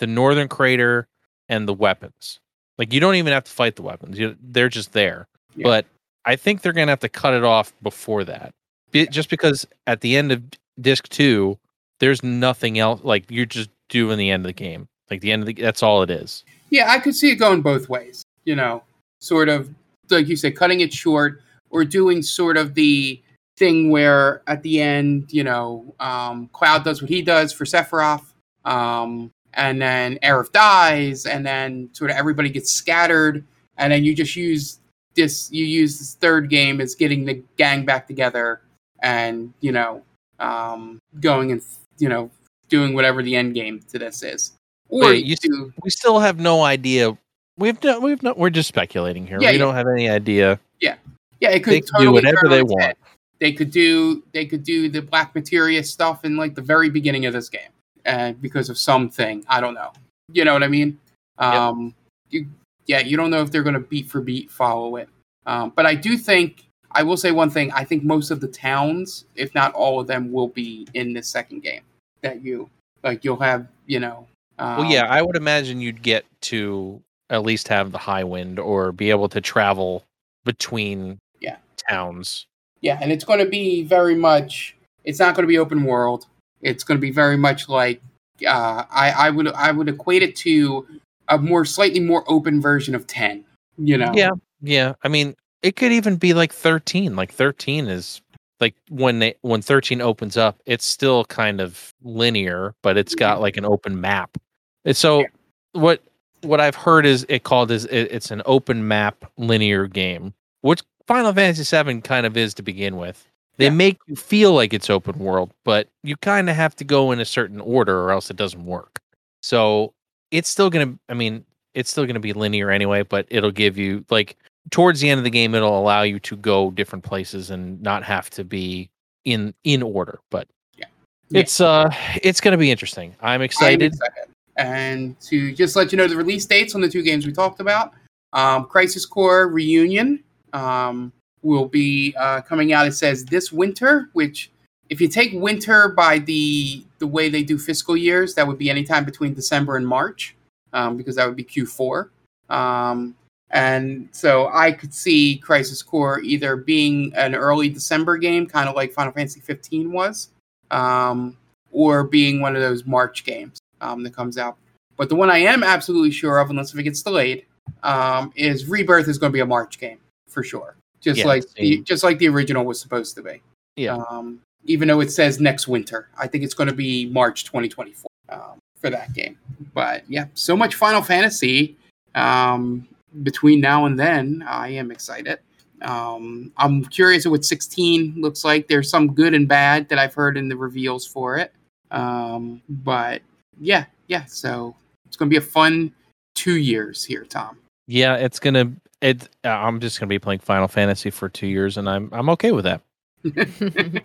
the 0.00 0.06
northern 0.06 0.48
crater 0.48 1.06
and 1.48 1.66
the 1.66 1.72
weapons. 1.72 2.40
Like 2.76 2.92
you 2.92 3.00
don't 3.00 3.14
even 3.14 3.32
have 3.32 3.44
to 3.44 3.50
fight 3.50 3.76
the 3.76 3.82
weapons; 3.82 4.18
you, 4.18 4.36
they're 4.42 4.68
just 4.68 4.92
there. 4.92 5.28
Yeah. 5.56 5.64
But 5.64 5.86
I 6.24 6.36
think 6.36 6.60
they're 6.62 6.72
gonna 6.72 6.90
have 6.92 7.00
to 7.00 7.08
cut 7.08 7.34
it 7.34 7.44
off 7.44 7.72
before 7.82 8.24
that, 8.24 8.52
Be, 8.90 9.06
just 9.06 9.30
because 9.30 9.66
at 9.86 10.00
the 10.02 10.16
end 10.16 10.32
of 10.32 10.42
disc 10.80 11.08
two, 11.08 11.58
there's 12.00 12.22
nothing 12.22 12.78
else. 12.78 13.00
Like 13.04 13.24
you're 13.30 13.46
just 13.46 13.70
doing 13.88 14.18
the 14.18 14.30
end 14.30 14.44
of 14.44 14.48
the 14.48 14.52
game. 14.52 14.88
Like 15.10 15.20
the 15.20 15.32
end 15.32 15.42
of 15.42 15.46
the 15.46 15.54
that's 15.54 15.82
all 15.82 16.02
it 16.02 16.10
is. 16.10 16.44
Yeah, 16.70 16.90
I 16.90 16.98
could 16.98 17.14
see 17.14 17.30
it 17.30 17.36
going 17.36 17.62
both 17.62 17.88
ways. 17.88 18.22
You 18.44 18.56
know, 18.56 18.82
sort 19.20 19.48
of 19.48 19.72
like 20.08 20.26
you 20.28 20.36
said, 20.36 20.56
cutting 20.56 20.80
it 20.80 20.92
short 20.92 21.42
or 21.70 21.84
doing 21.84 22.22
sort 22.22 22.56
of 22.56 22.74
the 22.74 23.20
thing 23.60 23.90
where 23.90 24.42
at 24.48 24.62
the 24.62 24.80
end, 24.80 25.26
you 25.30 25.44
know, 25.44 25.94
um, 26.00 26.48
Cloud 26.52 26.82
does 26.82 27.00
what 27.02 27.10
he 27.10 27.20
does 27.22 27.52
for 27.52 27.64
Sephiroth, 27.64 28.24
um, 28.64 29.30
and 29.54 29.80
then 29.80 30.18
Aerith 30.24 30.50
dies, 30.50 31.26
and 31.26 31.46
then 31.46 31.90
sort 31.92 32.10
of 32.10 32.16
everybody 32.16 32.48
gets 32.48 32.72
scattered, 32.72 33.44
and 33.76 33.92
then 33.92 34.02
you 34.02 34.16
just 34.16 34.34
use 34.34 34.80
this. 35.14 35.52
You 35.52 35.64
use 35.64 35.98
this 35.98 36.14
third 36.14 36.48
game 36.48 36.80
as 36.80 36.96
getting 36.96 37.26
the 37.26 37.42
gang 37.58 37.84
back 37.84 38.08
together, 38.08 38.62
and 39.02 39.52
you 39.60 39.72
know, 39.72 40.02
um, 40.40 40.98
going 41.20 41.52
and 41.52 41.62
you 41.98 42.08
know, 42.08 42.30
doing 42.70 42.94
whatever 42.94 43.22
the 43.22 43.36
end 43.36 43.54
game 43.54 43.80
to 43.90 43.98
this 43.98 44.22
is. 44.22 44.52
Or 44.88 45.02
Wait, 45.02 45.26
you 45.26 45.36
do 45.36 45.72
we 45.84 45.90
still 45.90 46.18
have 46.18 46.40
no 46.40 46.62
idea. 46.62 47.16
We've 47.58 47.82
no, 47.84 48.00
we've 48.00 48.22
no, 48.22 48.32
we're 48.38 48.48
just 48.48 48.68
speculating 48.68 49.26
here. 49.26 49.38
Yeah, 49.38 49.50
we 49.50 49.56
yeah. 49.56 49.58
don't 49.58 49.74
have 49.74 49.86
any 49.86 50.08
idea. 50.08 50.58
Yeah, 50.80 50.94
yeah. 51.40 51.50
it 51.50 51.62
could 51.62 51.74
They 51.74 51.80
can 51.82 52.00
do 52.00 52.10
whatever 52.12 52.48
they 52.48 52.62
want. 52.62 52.82
head. 52.82 52.96
They 53.40 53.52
could 53.52 53.70
do 53.70 54.22
they 54.32 54.44
could 54.46 54.62
do 54.62 54.88
the 54.88 55.00
black 55.00 55.34
materia 55.34 55.82
stuff 55.82 56.24
in 56.24 56.36
like 56.36 56.54
the 56.54 56.62
very 56.62 56.90
beginning 56.90 57.26
of 57.26 57.32
this 57.32 57.48
game, 57.48 57.70
uh, 58.06 58.32
because 58.32 58.68
of 58.68 58.78
something 58.78 59.44
I 59.48 59.60
don't 59.60 59.74
know. 59.74 59.92
You 60.32 60.44
know 60.44 60.52
what 60.52 60.62
I 60.62 60.68
mean? 60.68 60.98
Um, 61.38 61.94
you, 62.28 62.46
yeah, 62.86 63.00
you 63.00 63.16
don't 63.16 63.30
know 63.30 63.40
if 63.40 63.50
they're 63.50 63.62
going 63.62 63.74
to 63.74 63.80
beat 63.80 64.08
for 64.08 64.20
beat 64.20 64.50
follow 64.50 64.96
it. 64.96 65.08
Um, 65.46 65.72
but 65.74 65.86
I 65.86 65.94
do 65.94 66.16
think 66.18 66.64
I 66.92 67.02
will 67.02 67.16
say 67.16 67.30
one 67.30 67.50
thing. 67.50 67.72
I 67.72 67.84
think 67.84 68.04
most 68.04 68.30
of 68.30 68.40
the 68.40 68.48
towns, 68.48 69.24
if 69.36 69.54
not 69.54 69.72
all 69.74 70.00
of 70.00 70.06
them, 70.06 70.32
will 70.32 70.48
be 70.48 70.86
in 70.94 71.12
this 71.12 71.28
second 71.28 71.60
game. 71.62 71.82
That 72.22 72.42
you 72.44 72.68
like, 73.02 73.24
you'll 73.24 73.40
have 73.40 73.66
you 73.86 74.00
know. 74.00 74.26
Um, 74.58 74.76
Well, 74.78 74.90
yeah, 74.90 75.06
I 75.06 75.22
would 75.22 75.36
imagine 75.36 75.80
you'd 75.80 76.02
get 76.02 76.26
to 76.42 77.00
at 77.30 77.42
least 77.42 77.68
have 77.68 77.92
the 77.92 77.98
Highwind 77.98 78.58
or 78.58 78.92
be 78.92 79.08
able 79.08 79.28
to 79.30 79.40
travel 79.40 80.04
between 80.44 81.18
Yeah. 81.40 81.56
towns. 81.88 82.46
Yeah, 82.80 82.98
and 83.00 83.12
it's 83.12 83.24
going 83.24 83.38
to 83.38 83.50
be 83.50 83.82
very 83.82 84.14
much. 84.14 84.76
It's 85.04 85.18
not 85.18 85.34
going 85.34 85.44
to 85.44 85.48
be 85.48 85.58
open 85.58 85.84
world. 85.84 86.26
It's 86.62 86.84
going 86.84 86.96
to 86.96 87.00
be 87.00 87.10
very 87.10 87.36
much 87.36 87.68
like 87.68 88.00
uh, 88.46 88.84
I, 88.90 89.10
I 89.10 89.30
would 89.30 89.48
I 89.48 89.72
would 89.72 89.88
equate 89.88 90.22
it 90.22 90.36
to 90.36 90.86
a 91.28 91.38
more 91.38 91.64
slightly 91.64 92.00
more 92.00 92.24
open 92.26 92.60
version 92.60 92.94
of 92.94 93.06
ten. 93.06 93.44
You 93.78 93.98
know. 93.98 94.12
Yeah, 94.14 94.30
yeah. 94.60 94.94
I 95.02 95.08
mean, 95.08 95.34
it 95.62 95.76
could 95.76 95.92
even 95.92 96.16
be 96.16 96.34
like 96.34 96.52
thirteen. 96.52 97.16
Like 97.16 97.32
thirteen 97.32 97.86
is 97.86 98.20
like 98.60 98.74
when 98.88 99.18
they 99.18 99.34
when 99.42 99.62
thirteen 99.62 100.00
opens 100.00 100.36
up, 100.36 100.60
it's 100.66 100.84
still 100.84 101.24
kind 101.26 101.60
of 101.60 101.94
linear, 102.02 102.74
but 102.82 102.96
it's 102.96 103.14
got 103.14 103.40
like 103.40 103.56
an 103.56 103.64
open 103.64 104.00
map. 104.00 104.36
And 104.84 104.96
so 104.96 105.20
Yeah. 105.20 105.26
what 105.72 106.02
what 106.42 106.60
I've 106.60 106.74
heard 106.74 107.04
is 107.06 107.26
it 107.28 107.42
called 107.44 107.70
is 107.70 107.84
it, 107.86 108.08
it's 108.10 108.30
an 108.30 108.42
open 108.46 108.86
map 108.88 109.30
linear 109.36 109.86
game, 109.86 110.32
which 110.62 110.82
Final 111.10 111.32
Fantasy 111.32 111.76
VII 111.82 112.00
kind 112.02 112.24
of 112.24 112.36
is 112.36 112.54
to 112.54 112.62
begin 112.62 112.96
with. 112.96 113.26
They 113.56 113.64
Yeah. 113.64 113.70
make 113.70 113.98
you 114.06 114.14
feel 114.14 114.52
like 114.52 114.72
it's 114.72 114.88
open 114.88 115.18
world, 115.18 115.50
but 115.64 115.88
you 116.04 116.16
kind 116.16 116.48
of 116.48 116.54
have 116.54 116.76
to 116.76 116.84
go 116.84 117.10
in 117.10 117.18
a 117.18 117.24
certain 117.24 117.60
order 117.60 118.00
or 118.00 118.12
else 118.12 118.30
it 118.30 118.36
doesn't 118.36 118.64
work. 118.64 119.00
So 119.42 119.92
it's 120.30 120.48
still 120.48 120.70
gonna. 120.70 120.96
I 121.08 121.14
mean, 121.14 121.44
it's 121.74 121.90
still 121.90 122.06
gonna 122.06 122.20
be 122.20 122.32
linear 122.32 122.70
anyway, 122.70 123.02
but 123.02 123.26
it'll 123.28 123.50
give 123.50 123.76
you 123.76 124.04
like 124.08 124.36
towards 124.70 125.00
the 125.00 125.10
end 125.10 125.18
of 125.18 125.24
the 125.24 125.30
game, 125.30 125.52
it'll 125.56 125.76
allow 125.76 126.02
you 126.02 126.20
to 126.20 126.36
go 126.36 126.70
different 126.70 127.04
places 127.04 127.50
and 127.50 127.82
not 127.82 128.04
have 128.04 128.30
to 128.30 128.44
be 128.44 128.88
in 129.24 129.52
in 129.64 129.82
order. 129.82 130.20
But 130.30 130.46
Yeah. 130.76 130.84
Yeah. 131.30 131.40
it's 131.40 131.60
uh, 131.60 131.90
it's 132.22 132.40
gonna 132.40 132.56
be 132.56 132.70
interesting. 132.70 133.16
I'm 133.20 133.30
I'm 133.30 133.42
excited. 133.42 133.94
excited. 133.94 134.28
and 134.56 135.18
to 135.22 135.52
just 135.54 135.74
let 135.74 135.90
you 135.90 135.98
know 135.98 136.06
the 136.06 136.16
release 136.16 136.46
dates 136.46 136.76
on 136.76 136.80
the 136.80 136.88
two 136.88 137.02
games 137.02 137.26
we 137.26 137.32
talked 137.32 137.58
about. 137.58 137.94
Um, 138.32 138.66
Crisis 138.66 139.06
Core 139.06 139.48
Reunion 139.48 140.22
um, 140.52 141.12
will 141.42 141.66
be 141.66 142.14
uh, 142.18 142.40
coming 142.42 142.72
out. 142.72 142.86
It 142.86 142.92
says 142.92 143.24
this 143.24 143.52
winter, 143.52 144.10
which 144.12 144.50
if 144.88 145.00
you 145.00 145.08
take 145.08 145.32
winter 145.32 145.88
by 145.88 146.18
the 146.18 146.84
the 146.98 147.06
way 147.06 147.28
they 147.28 147.42
do 147.42 147.58
fiscal 147.58 147.96
years, 147.96 148.34
that 148.34 148.46
would 148.46 148.58
be 148.58 148.70
anytime 148.70 149.04
between 149.04 149.34
December 149.34 149.76
and 149.76 149.86
March, 149.86 150.36
um, 150.72 150.96
because 150.96 151.16
that 151.16 151.26
would 151.26 151.36
be 151.36 151.44
Q4. 151.44 152.10
Um, 152.50 153.14
and 153.50 154.08
so 154.12 154.48
I 154.52 154.72
could 154.72 154.94
see 154.94 155.38
Crisis 155.38 155.82
Core 155.82 156.20
either 156.20 156.56
being 156.56 157.12
an 157.16 157.34
early 157.34 157.68
December 157.68 158.16
game, 158.16 158.46
kind 158.46 158.68
of 158.68 158.76
like 158.76 158.92
Final 158.92 159.12
Fantasy 159.12 159.40
15 159.40 159.90
was, 159.90 160.28
um, 160.70 161.36
or 161.72 162.04
being 162.04 162.40
one 162.40 162.54
of 162.54 162.62
those 162.62 162.86
March 162.86 163.24
games 163.24 163.58
um, 163.80 164.02
that 164.04 164.14
comes 164.14 164.38
out. 164.38 164.56
But 164.96 165.08
the 165.08 165.16
one 165.16 165.30
I 165.30 165.38
am 165.38 165.64
absolutely 165.64 166.12
sure 166.12 166.38
of, 166.38 166.50
unless 166.50 166.72
if 166.72 166.78
it 166.78 166.84
gets 166.84 167.02
delayed, 167.02 167.46
um, 167.82 168.32
is 168.36 168.66
Rebirth 168.66 169.08
is 169.08 169.18
going 169.18 169.32
to 169.32 169.34
be 169.34 169.40
a 169.40 169.46
March 169.46 169.80
game 169.80 169.98
for 170.30 170.42
sure, 170.42 170.76
just 171.00 171.18
Yeah, 171.18 171.26
like 171.26 171.44
the, 171.54 171.82
just 171.82 172.02
like 172.02 172.18
the 172.18 172.28
original 172.28 172.64
was 172.64 172.80
supposed 172.80 173.14
to 173.16 173.22
be. 173.22 173.42
Yeah. 173.76 173.96
Um, 174.10 174.40
even 174.64 174.88
though 174.88 175.00
it 175.00 175.10
says 175.10 175.40
next 175.40 175.68
winter, 175.68 176.08
I 176.18 176.26
think 176.26 176.44
it's 176.44 176.54
going 176.54 176.68
to 176.68 176.74
be 176.74 177.06
March 177.06 177.44
2024 177.44 178.10
um, 178.28 178.58
for 178.76 178.90
that 178.90 179.12
game. 179.14 179.38
But 179.74 180.04
yeah, 180.08 180.26
so 180.34 180.56
much 180.56 180.74
Final 180.74 181.02
Fantasy 181.02 181.76
um, 182.14 182.86
between 183.22 183.60
now 183.60 183.86
and 183.86 183.98
then. 183.98 184.44
I 184.46 184.68
am 184.68 184.90
excited. 184.90 185.38
Um, 185.82 186.52
I'm 186.58 186.84
curious 186.84 187.26
what 187.26 187.44
16 187.44 188.16
looks 188.18 188.44
like. 188.44 188.68
There's 188.68 188.90
some 188.90 189.14
good 189.14 189.34
and 189.34 189.48
bad 189.48 189.88
that 189.88 189.98
I've 189.98 190.14
heard 190.14 190.36
in 190.36 190.48
the 190.48 190.56
reveals 190.56 191.06
for 191.06 191.38
it. 191.38 191.52
Um, 191.90 192.60
but 192.68 193.22
yeah, 193.58 193.86
yeah. 194.08 194.26
So 194.26 194.76
it's 195.06 195.16
going 195.16 195.28
to 195.28 195.30
be 195.30 195.38
a 195.38 195.46
fun 195.46 195.92
two 196.34 196.56
years 196.56 197.04
here, 197.04 197.24
Tom. 197.24 197.56
Yeah, 197.86 198.16
it's 198.16 198.38
gonna. 198.38 198.72
It. 199.00 199.28
uh, 199.44 199.48
I'm 199.48 199.80
just 199.80 199.98
gonna 199.98 200.08
be 200.08 200.18
playing 200.18 200.40
Final 200.40 200.68
Fantasy 200.68 201.10
for 201.10 201.28
two 201.28 201.46
years, 201.46 201.76
and 201.76 201.88
I'm 201.88 202.08
I'm 202.12 202.28
okay 202.30 202.52
with 202.52 202.64
that. 202.64 202.82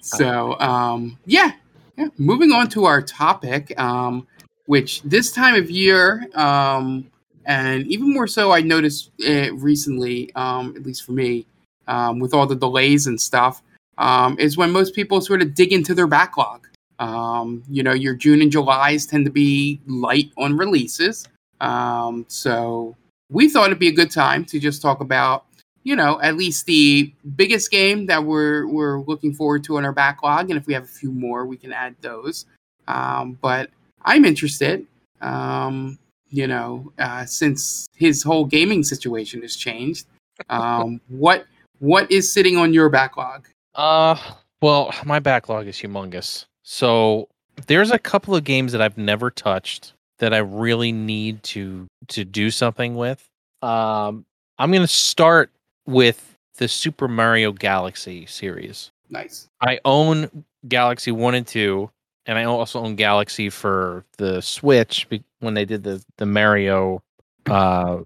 so 0.00 0.58
um, 0.60 1.18
yeah, 1.26 1.52
yeah. 1.96 2.08
Moving 2.18 2.52
on 2.52 2.68
to 2.70 2.84
our 2.84 3.02
topic, 3.02 3.78
um, 3.78 4.26
which 4.66 5.02
this 5.02 5.32
time 5.32 5.54
of 5.54 5.70
year, 5.70 6.28
um, 6.34 7.10
and 7.46 7.86
even 7.86 8.12
more 8.12 8.26
so, 8.26 8.52
I 8.52 8.60
noticed 8.60 9.10
it 9.18 9.54
recently, 9.54 10.32
um, 10.34 10.74
at 10.76 10.84
least 10.84 11.04
for 11.04 11.12
me, 11.12 11.46
um, 11.88 12.20
with 12.20 12.34
all 12.34 12.46
the 12.46 12.56
delays 12.56 13.06
and 13.06 13.20
stuff, 13.20 13.62
um, 13.98 14.38
is 14.38 14.56
when 14.56 14.70
most 14.70 14.94
people 14.94 15.20
sort 15.20 15.42
of 15.42 15.54
dig 15.54 15.72
into 15.72 15.94
their 15.94 16.06
backlog. 16.06 16.66
Um, 17.00 17.62
you 17.68 17.82
know, 17.82 17.92
your 17.94 18.14
June 18.14 18.42
and 18.42 18.52
July's 18.52 19.06
tend 19.06 19.24
to 19.24 19.30
be 19.30 19.80
light 19.86 20.30
on 20.36 20.56
releases, 20.56 21.26
um, 21.60 22.26
so 22.28 22.96
we 23.30 23.48
thought 23.48 23.66
it'd 23.66 23.78
be 23.78 23.88
a 23.88 23.92
good 23.92 24.10
time 24.10 24.44
to 24.46 24.58
just 24.58 24.82
talk 24.82 25.00
about 25.00 25.46
you 25.82 25.96
know, 25.96 26.20
at 26.20 26.36
least 26.36 26.66
the 26.66 27.12
biggest 27.36 27.70
game 27.70 28.06
that 28.06 28.24
we're 28.24 28.66
we're 28.66 29.00
looking 29.00 29.32
forward 29.32 29.64
to 29.64 29.78
in 29.78 29.84
our 29.84 29.92
backlog, 29.92 30.50
and 30.50 30.58
if 30.58 30.66
we 30.66 30.74
have 30.74 30.84
a 30.84 30.88
few 30.88 31.10
more, 31.10 31.46
we 31.46 31.56
can 31.56 31.72
add 31.72 31.96
those. 32.00 32.46
Um, 32.86 33.38
but 33.40 33.70
I'm 34.02 34.24
interested, 34.24 34.86
um, 35.20 35.98
you 36.28 36.46
know, 36.46 36.92
uh, 36.98 37.24
since 37.24 37.88
his 37.94 38.22
whole 38.22 38.44
gaming 38.44 38.82
situation 38.82 39.42
has 39.42 39.56
changed. 39.56 40.06
Um, 40.48 41.00
what 41.08 41.46
what 41.78 42.10
is 42.10 42.32
sitting 42.32 42.56
on 42.56 42.74
your 42.74 42.88
backlog? 42.90 43.48
Uh, 43.74 44.16
well, 44.60 44.92
my 45.04 45.18
backlog 45.18 45.66
is 45.66 45.76
humongous. 45.76 46.44
So 46.62 47.28
there's 47.66 47.90
a 47.90 47.98
couple 47.98 48.34
of 48.34 48.44
games 48.44 48.72
that 48.72 48.82
I've 48.82 48.98
never 48.98 49.30
touched 49.30 49.94
that 50.20 50.32
I 50.32 50.38
really 50.38 50.92
need 50.92 51.42
to 51.44 51.88
to 52.08 52.24
do 52.24 52.50
something 52.50 52.94
with. 52.94 53.26
Um, 53.62 54.24
I'm 54.58 54.70
gonna 54.70 54.86
start 54.86 55.50
with 55.86 56.36
the 56.56 56.68
Super 56.68 57.08
Mario 57.08 57.52
Galaxy 57.52 58.26
series. 58.26 58.92
Nice. 59.08 59.48
I 59.60 59.80
own 59.84 60.44
Galaxy 60.68 61.10
One 61.10 61.34
and 61.34 61.46
Two, 61.46 61.90
and 62.26 62.38
I 62.38 62.44
also 62.44 62.80
own 62.80 62.94
Galaxy 62.94 63.50
for 63.50 64.04
the 64.18 64.40
Switch 64.40 65.08
when 65.40 65.54
they 65.54 65.64
did 65.64 65.82
the 65.82 66.04
the 66.18 66.26
Mario 66.26 67.02
uh, 67.46 67.98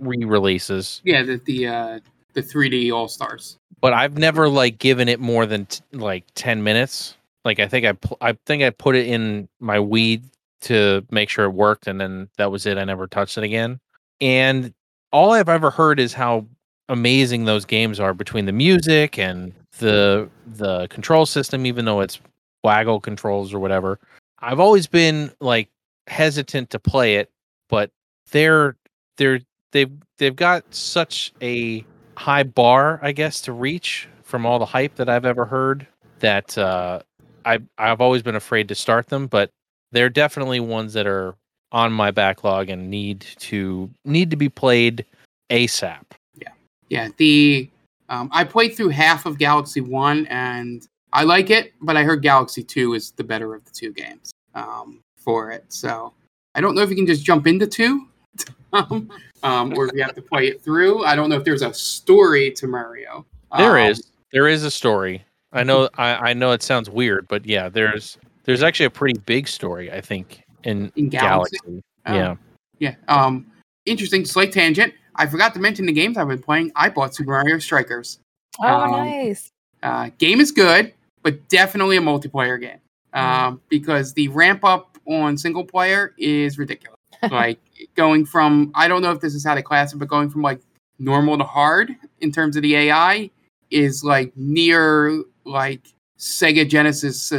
re-releases. 0.00 1.00
Yeah, 1.04 1.22
the 1.22 1.36
the 1.36 1.68
uh, 1.68 2.00
the 2.32 2.42
3D 2.42 2.92
All 2.92 3.08
Stars. 3.08 3.58
But 3.80 3.92
I've 3.92 4.16
never 4.16 4.48
like 4.48 4.78
given 4.78 5.08
it 5.08 5.20
more 5.20 5.44
than 5.44 5.66
t- 5.66 5.82
like 5.92 6.24
ten 6.34 6.62
minutes. 6.62 7.16
Like 7.44 7.60
I 7.60 7.68
think 7.68 7.84
I 7.84 7.92
pl- 7.92 8.18
I 8.20 8.32
think 8.46 8.62
I 8.62 8.70
put 8.70 8.96
it 8.96 9.06
in 9.06 9.48
my 9.60 9.76
Wii 9.78 10.22
to 10.62 11.04
make 11.10 11.28
sure 11.28 11.44
it 11.44 11.50
worked, 11.50 11.86
and 11.86 12.00
then 12.00 12.28
that 12.38 12.50
was 12.50 12.66
it. 12.66 12.78
I 12.78 12.84
never 12.84 13.06
touched 13.06 13.38
it 13.38 13.44
again. 13.44 13.78
And 14.20 14.72
all 15.12 15.32
I've 15.32 15.48
ever 15.48 15.70
heard 15.70 16.00
is 16.00 16.12
how 16.12 16.46
amazing 16.88 17.44
those 17.44 17.64
games 17.64 18.00
are 18.00 18.14
between 18.14 18.46
the 18.46 18.52
music 18.52 19.18
and 19.18 19.52
the 19.78 20.28
the 20.46 20.88
control 20.88 21.26
system, 21.26 21.66
even 21.66 21.84
though 21.84 22.00
it's 22.00 22.20
waggle 22.62 23.00
controls 23.00 23.52
or 23.52 23.58
whatever. 23.58 23.98
I've 24.40 24.60
always 24.60 24.86
been 24.86 25.32
like 25.40 25.68
hesitant 26.06 26.70
to 26.70 26.78
play 26.78 27.16
it, 27.16 27.30
but 27.68 27.90
they're 28.30 28.76
they're 29.16 29.40
they've 29.72 29.92
they've 30.18 30.36
got 30.36 30.64
such 30.74 31.32
a 31.42 31.84
high 32.16 32.42
bar, 32.42 33.00
I 33.02 33.12
guess, 33.12 33.40
to 33.42 33.52
reach 33.52 34.08
from 34.22 34.46
all 34.46 34.58
the 34.58 34.66
hype 34.66 34.96
that 34.96 35.08
I've 35.08 35.24
ever 35.26 35.44
heard 35.44 35.86
that 36.20 36.56
uh, 36.56 37.00
I 37.44 37.60
I've 37.78 38.00
always 38.00 38.22
been 38.22 38.36
afraid 38.36 38.68
to 38.68 38.74
start 38.74 39.08
them, 39.08 39.26
but 39.26 39.50
they're 39.92 40.10
definitely 40.10 40.60
ones 40.60 40.92
that 40.94 41.06
are 41.06 41.34
on 41.70 41.92
my 41.92 42.10
backlog 42.10 42.68
and 42.68 42.90
need 42.90 43.20
to 43.38 43.88
need 44.04 44.30
to 44.30 44.36
be 44.36 44.48
played 44.48 45.04
ASAP. 45.50 46.02
Yeah, 46.36 46.48
yeah. 46.88 47.08
the 47.16 47.68
um, 48.08 48.28
I 48.32 48.44
played 48.44 48.74
through 48.74 48.90
half 48.90 49.24
of 49.26 49.38
Galaxy 49.38 49.80
One 49.80 50.26
and 50.26 50.86
I 51.12 51.24
like 51.24 51.50
it, 51.50 51.72
but 51.80 51.96
I 51.96 52.02
heard 52.04 52.22
Galaxy 52.22 52.62
Two 52.62 52.94
is 52.94 53.12
the 53.12 53.24
better 53.24 53.54
of 53.54 53.64
the 53.64 53.70
two 53.70 53.92
games 53.92 54.32
um, 54.54 55.00
for 55.16 55.50
it. 55.50 55.64
So 55.68 56.12
I 56.54 56.60
don't 56.60 56.74
know 56.74 56.82
if 56.82 56.90
you 56.90 56.96
can 56.96 57.06
just 57.06 57.24
jump 57.24 57.46
into 57.46 57.66
two, 57.66 58.06
um, 58.72 59.10
um, 59.42 59.72
or 59.76 59.86
if 59.86 59.92
you 59.94 60.02
have 60.02 60.14
to 60.14 60.22
play 60.22 60.48
it 60.48 60.62
through. 60.62 61.04
I 61.04 61.16
don't 61.16 61.30
know 61.30 61.36
if 61.36 61.44
there's 61.44 61.62
a 61.62 61.72
story 61.72 62.50
to 62.52 62.66
Mario. 62.66 63.24
There 63.56 63.78
Um, 63.78 63.90
is 63.90 64.10
there 64.32 64.48
is 64.48 64.64
a 64.64 64.70
story. 64.70 65.24
I 65.52 65.62
know 65.62 65.88
I, 65.98 66.30
I 66.30 66.32
know 66.34 66.52
it 66.52 66.62
sounds 66.62 66.90
weird, 66.90 67.28
but 67.28 67.46
yeah, 67.46 67.68
there's 67.68 68.18
there's 68.44 68.62
actually 68.62 68.86
a 68.86 68.90
pretty 68.90 69.18
big 69.20 69.48
story, 69.48 69.92
I 69.92 70.00
think, 70.00 70.42
in, 70.64 70.92
In 70.96 71.08
Galaxy? 71.08 71.56
Galaxy. 71.64 71.82
Oh. 72.06 72.14
Yeah. 72.14 72.34
Yeah. 72.78 72.94
Um, 73.08 73.46
interesting. 73.86 74.24
Slight 74.24 74.52
tangent. 74.52 74.92
I 75.14 75.26
forgot 75.26 75.54
to 75.54 75.60
mention 75.60 75.86
the 75.86 75.92
games 75.92 76.16
I've 76.16 76.28
been 76.28 76.42
playing. 76.42 76.72
I 76.74 76.88
bought 76.88 77.14
Super 77.14 77.32
Mario 77.32 77.58
Strikers. 77.58 78.18
oh, 78.60 78.66
Um, 78.66 78.90
nice. 78.90 79.50
Uh, 79.82 80.10
game 80.18 80.40
is 80.40 80.52
good, 80.52 80.92
but 81.22 81.48
definitely 81.48 81.96
a 81.96 82.00
multiplayer 82.00 82.60
game 82.60 82.78
um, 83.14 83.60
because 83.68 84.12
the 84.14 84.28
ramp 84.28 84.64
up 84.64 84.96
on 85.06 85.36
single 85.36 85.64
player 85.64 86.14
is 86.18 86.58
ridiculous. 86.58 86.96
like 87.30 87.58
going 87.96 88.24
from 88.24 88.70
I 88.74 88.88
don't 88.88 89.02
know 89.02 89.10
if 89.10 89.20
this 89.20 89.34
is 89.34 89.44
how 89.44 89.54
to 89.54 89.62
class 89.62 89.92
it, 89.92 89.98
but 89.98 90.08
going 90.08 90.30
from 90.30 90.42
like 90.42 90.60
normal 90.98 91.36
to 91.38 91.44
hard 91.44 91.94
in 92.20 92.30
terms 92.32 92.56
of 92.56 92.62
the 92.62 92.76
AI 92.76 93.28
is 93.70 94.04
like 94.04 94.32
near 94.36 95.22
like 95.44 95.82
Sega 96.18 96.68
Genesis, 96.68 97.32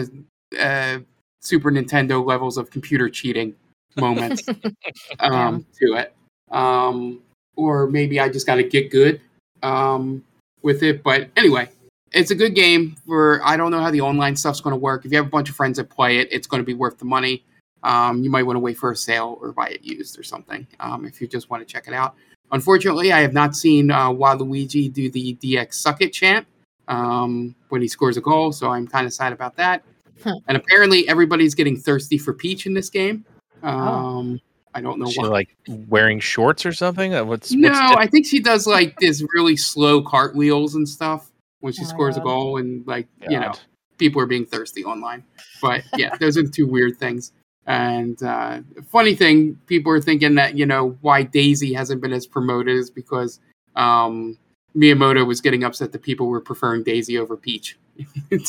uh, 0.59 0.99
Super 1.41 1.71
Nintendo 1.71 2.25
levels 2.25 2.57
of 2.57 2.69
computer 2.69 3.09
cheating 3.09 3.55
moments 3.97 4.43
um, 5.19 5.65
to 5.79 5.93
it. 5.93 6.13
Um, 6.51 7.21
or 7.55 7.87
maybe 7.87 8.19
I 8.19 8.29
just 8.29 8.45
got 8.45 8.55
to 8.55 8.63
get 8.63 8.91
good 8.91 9.21
um, 9.61 10.23
with 10.61 10.83
it. 10.83 11.03
But 11.03 11.29
anyway, 11.35 11.69
it's 12.11 12.31
a 12.31 12.35
good 12.35 12.55
game 12.55 12.95
for 13.05 13.41
I 13.43 13.57
don't 13.57 13.71
know 13.71 13.81
how 13.81 13.91
the 13.91 14.01
online 14.01 14.35
stuff's 14.35 14.61
going 14.61 14.73
to 14.73 14.79
work. 14.79 15.05
If 15.05 15.11
you 15.11 15.17
have 15.17 15.27
a 15.27 15.29
bunch 15.29 15.49
of 15.49 15.55
friends 15.55 15.77
that 15.77 15.89
play 15.89 16.17
it, 16.17 16.27
it's 16.31 16.47
going 16.47 16.61
to 16.61 16.65
be 16.65 16.73
worth 16.73 16.97
the 16.97 17.05
money. 17.05 17.43
Um, 17.83 18.23
you 18.23 18.29
might 18.29 18.43
want 18.43 18.55
to 18.55 18.61
wait 18.61 18.77
for 18.77 18.91
a 18.91 18.95
sale 18.95 19.37
or 19.41 19.51
buy 19.51 19.67
it 19.67 19.83
used 19.83 20.17
or 20.17 20.23
something 20.23 20.65
um, 20.79 21.05
if 21.05 21.19
you 21.19 21.27
just 21.27 21.49
want 21.49 21.67
to 21.67 21.71
check 21.71 21.87
it 21.87 21.93
out. 21.93 22.15
Unfortunately, 22.51 23.11
I 23.11 23.19
have 23.19 23.33
not 23.33 23.55
seen 23.55 23.91
uh, 23.91 24.09
Waluigi 24.09 24.91
do 24.93 25.09
the 25.09 25.35
DX 25.35 25.73
suck 25.73 26.01
it 26.01 26.13
chant 26.13 26.47
um, 26.87 27.55
when 27.69 27.81
he 27.81 27.87
scores 27.87 28.15
a 28.15 28.21
goal, 28.21 28.51
so 28.51 28.69
I'm 28.69 28.87
kind 28.87 29.05
of 29.05 29.13
sad 29.13 29.33
about 29.33 29.55
that. 29.57 29.83
Huh. 30.23 30.35
And 30.47 30.57
apparently, 30.57 31.07
everybody's 31.07 31.55
getting 31.55 31.77
thirsty 31.77 32.17
for 32.17 32.33
Peach 32.33 32.65
in 32.65 32.73
this 32.73 32.89
game. 32.89 33.25
Um, 33.61 34.39
I 34.73 34.81
don't 34.81 34.99
know 34.99 35.09
She 35.09 35.19
why. 35.19 35.27
like 35.27 35.55
wearing 35.87 36.19
shorts 36.19 36.65
or 36.65 36.73
something? 36.73 37.13
Uh, 37.13 37.23
What's, 37.23 37.51
No, 37.51 37.69
what's 37.69 37.97
I 37.97 38.07
think 38.07 38.25
she 38.25 38.41
does 38.41 38.67
like 38.67 38.97
this 38.99 39.23
really 39.33 39.55
slow 39.55 40.01
cartwheels 40.01 40.75
and 40.75 40.87
stuff 40.87 41.31
when 41.59 41.73
she 41.73 41.83
Oh 41.83 41.87
scores 41.87 42.17
a 42.17 42.21
goal, 42.21 42.57
and 42.57 42.85
like 42.87 43.07
you 43.29 43.39
know, 43.39 43.53
people 43.97 44.21
are 44.21 44.25
being 44.25 44.45
thirsty 44.45 44.83
online. 44.83 45.23
But 45.61 45.83
yeah, 45.97 46.15
those 46.17 46.37
are 46.37 46.43
the 46.43 46.49
two 46.49 46.67
weird 46.67 46.97
things. 46.97 47.31
And 47.65 48.21
uh, 48.21 48.59
funny 48.89 49.15
thing, 49.15 49.57
people 49.67 49.91
are 49.93 50.01
thinking 50.01 50.35
that 50.35 50.57
you 50.57 50.65
know 50.65 50.97
why 51.01 51.23
Daisy 51.23 51.73
hasn't 51.73 52.01
been 52.01 52.11
as 52.11 52.25
promoted 52.25 52.75
is 52.75 52.89
because 52.89 53.39
um, 53.75 54.37
Miyamoto 54.75 55.25
was 55.25 55.41
getting 55.41 55.63
upset 55.63 55.91
that 55.91 56.01
people 56.01 56.27
were 56.27 56.41
preferring 56.41 56.83
Daisy 56.83 57.17
over 57.17 57.37
Peach 57.37 57.77
in 58.31 58.39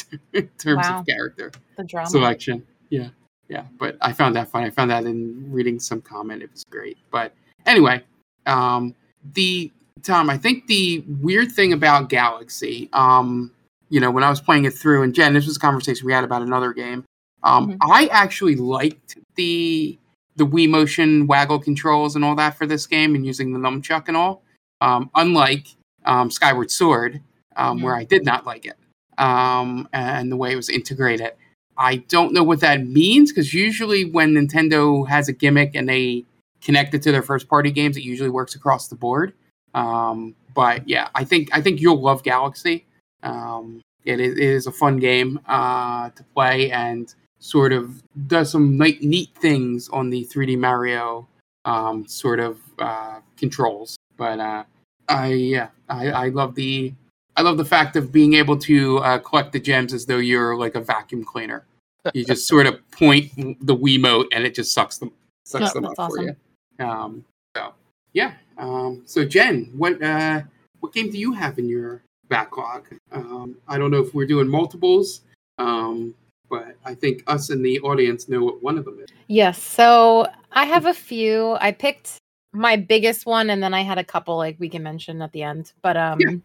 terms 0.59 0.87
Wow. 0.89 1.01
of 1.01 1.07
character 1.07 1.53
The 1.77 1.85
drama. 1.85 2.09
selection. 2.09 2.67
Yeah. 2.91 3.09
yeah. 3.49 3.65
But 3.79 3.97
I 4.01 4.13
found 4.13 4.35
that 4.37 4.49
fun. 4.49 4.65
I 4.65 4.71
found 4.71 4.91
that 4.91 5.05
in 5.05 5.47
reading 5.53 5.79
some 5.79 6.01
comment. 6.01 6.43
It 6.43 6.51
was 6.51 6.65
great. 6.71 6.97
But 7.11 7.35
anyway, 7.67 8.03
um, 8.47 8.95
the 9.35 9.71
Tom, 10.03 10.29
I 10.31 10.37
think 10.37 10.67
the 10.67 11.03
weird 11.21 11.51
thing 11.53 11.73
about 11.73 12.09
Galaxy, 12.11 12.89
um, 12.93 13.51
you 13.91 14.01
know, 14.01 14.11
when 14.11 14.25
I 14.25 14.29
was 14.31 14.41
playing 14.41 14.65
it 14.65 14.73
through, 14.75 15.03
and 15.03 15.15
Jen, 15.15 15.33
this 15.35 15.47
was 15.47 15.57
a 15.57 15.61
conversation 15.61 16.07
we 16.07 16.13
had 16.13 16.25
about 16.25 16.43
another 16.43 16.73
game. 16.73 17.05
Um, 17.43 17.73
Mhm. 17.73 17.77
I 17.83 18.07
actually 18.07 18.57
liked 18.57 19.19
the 19.37 19.99
the 20.37 20.45
Wii 20.47 20.69
Motion 20.69 21.29
waggle 21.29 21.61
controls 21.61 22.17
and 22.17 22.25
all 22.25 22.35
that 22.35 22.59
for 22.59 22.67
this 22.67 22.87
game, 22.89 23.15
and 23.15 23.25
using 23.25 23.53
the 23.53 23.59
nunchuck 23.59 24.09
and 24.09 24.17
all. 24.17 24.43
Um, 24.81 25.09
unlike 25.15 25.69
um, 26.05 26.31
Skyward 26.31 26.71
Sword, 26.71 27.21
um, 27.57 27.83
where 27.83 27.95
I 27.95 28.05
did 28.05 28.25
not 28.25 28.47
like 28.47 28.67
it, 28.67 28.77
um, 29.19 29.89
and 29.93 30.31
the 30.31 30.37
way 30.37 30.53
it 30.53 30.57
was 30.57 30.69
integrated. 30.69 31.33
I 31.77 31.97
don't 31.97 32.33
know 32.33 32.45
what 32.45 32.61
that 32.61 32.87
means 32.87 33.33
because 33.33 33.53
usually 33.53 34.05
when 34.05 34.35
Nintendo 34.35 35.07
has 35.09 35.29
a 35.29 35.33
gimmick 35.33 35.75
and 35.75 35.89
they 35.89 36.25
connect 36.63 36.95
it 36.95 37.03
to 37.03 37.13
their 37.13 37.23
first 37.23 37.49
party 37.49 37.71
games, 37.71 37.97
it 37.97 38.03
usually 38.03 38.31
works 38.31 38.55
across 38.55 38.89
the 38.89 38.95
board. 38.95 39.33
Um, 39.75 40.35
but 40.55 40.89
yeah, 40.89 41.09
I 41.15 41.25
think 41.25 41.49
I 41.53 41.61
think 41.61 41.81
you'll 41.81 42.01
love 42.01 42.23
Galaxy. 42.23 42.87
Um, 43.23 43.81
it, 44.05 44.21
is, 44.21 44.33
it 44.35 44.43
is 44.43 44.67
a 44.67 44.73
fun 44.73 44.99
game 44.99 45.41
uh, 45.47 46.11
to 46.11 46.23
play 46.35 46.71
and 46.71 47.13
sort 47.39 47.73
of 47.73 48.03
does 48.27 48.51
some 48.51 48.79
neat, 48.79 49.03
neat 49.03 49.31
things 49.37 49.89
on 49.89 50.11
the 50.11 50.25
3D 50.27 50.59
Mario 50.59 51.27
um, 51.65 52.07
sort 52.07 52.41
of 52.41 52.59
uh, 52.79 53.21
controls. 53.37 53.97
But 54.17 54.41
uh, 54.41 54.65
I 55.09 55.33
yeah, 55.33 55.69
I, 55.89 56.11
I 56.11 56.29
love 56.29 56.55
the 56.55 56.93
I 57.37 57.43
love 57.43 57.57
the 57.57 57.65
fact 57.65 57.97
of 57.97 58.13
being 58.13 58.35
able 58.35 58.57
to 58.59 58.99
uh, 58.99 59.19
collect 59.19 59.53
the 59.53 59.61
gems 59.61 59.93
as 59.93 60.07
though 60.07 60.19
you're 60.19 60.57
like 60.57 60.75
a 60.75 60.81
vacuum 60.81 61.25
cleaner. 61.25 61.65
You 62.13 62.25
just 62.27 62.47
sort 62.47 62.67
of 62.67 62.79
point 62.91 63.33
the 63.67 63.77
Wiimote 63.77 64.27
and 64.33 64.45
it 64.45 64.55
just 64.55 64.73
sucks 64.73 64.99
them 64.99 65.13
sucks 65.45 65.67
Yeah, 65.67 65.73
them 65.73 65.85
up 65.87 65.95
that's 65.97 66.15
for 66.15 66.23
you. 66.23 66.37
Um, 66.79 67.25
so 67.57 67.73
yeah. 68.13 68.35
Um, 68.59 69.03
so 69.07 69.25
Jen, 69.25 69.71
what 69.77 70.01
uh, 70.03 70.43
what 70.81 70.93
game 70.93 71.11
do 71.11 71.19
you 71.19 71.33
have 71.33 71.59
in 71.59 71.69
your 71.69 72.03
backlog? 72.29 72.87
Um, 73.13 73.57
I 73.69 73.79
don't 73.79 73.91
know 73.91 74.01
if 74.01 74.15
we're 74.15 74.27
doing 74.27 74.49
multiples, 74.49 75.23
um, 75.59 76.15
but 76.49 76.77
I 76.85 76.95
think 76.95 77.25
us 77.27 77.51
in 77.51 77.63
the 77.63 77.81
audience 77.81 78.29
know 78.29 78.45
what 78.45 78.63
one 78.63 78.79
of 78.79 78.85
them 78.85 79.01
is. 79.01 79.09
Yes. 79.27 79.61
So 79.61 80.29
I 80.53 80.65
have 80.65 80.87
a 80.87 80.95
few. 80.95 81.57
I 81.61 81.73
picked 81.73 82.19
my 82.55 82.77
biggest 82.77 83.27
one 83.27 83.51
and 83.51 83.63
then 83.63 83.75
I 83.75 83.83
had 83.83 83.99
a 83.99 84.05
couple 84.05 84.37
like 84.37 84.57
we 84.59 84.69
can 84.69 84.83
mention 84.83 85.21
at 85.23 85.33
the 85.33 85.43
end. 85.43 85.73
But 85.83 85.97
um 85.97 86.43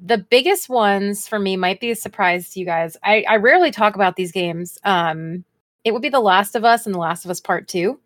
the 0.00 0.18
biggest 0.18 0.68
ones 0.68 1.26
for 1.26 1.38
me 1.40 1.56
might 1.56 1.80
be 1.80 1.90
a 1.90 1.96
surprise 1.96 2.50
to 2.50 2.60
you 2.60 2.66
guys. 2.66 2.96
I, 3.02 3.24
I 3.28 3.36
rarely 3.36 3.70
talk 3.72 3.94
about 3.96 4.16
these 4.16 4.30
games. 4.32 4.78
Um 4.84 5.44
it 5.84 5.92
would 5.92 6.02
be 6.02 6.08
The 6.10 6.20
Last 6.20 6.54
of 6.54 6.64
Us 6.64 6.86
and 6.86 6.94
The 6.94 6.98
Last 7.00 7.24
of 7.24 7.30
Us 7.30 7.40
Part 7.40 7.66
2. 7.68 7.98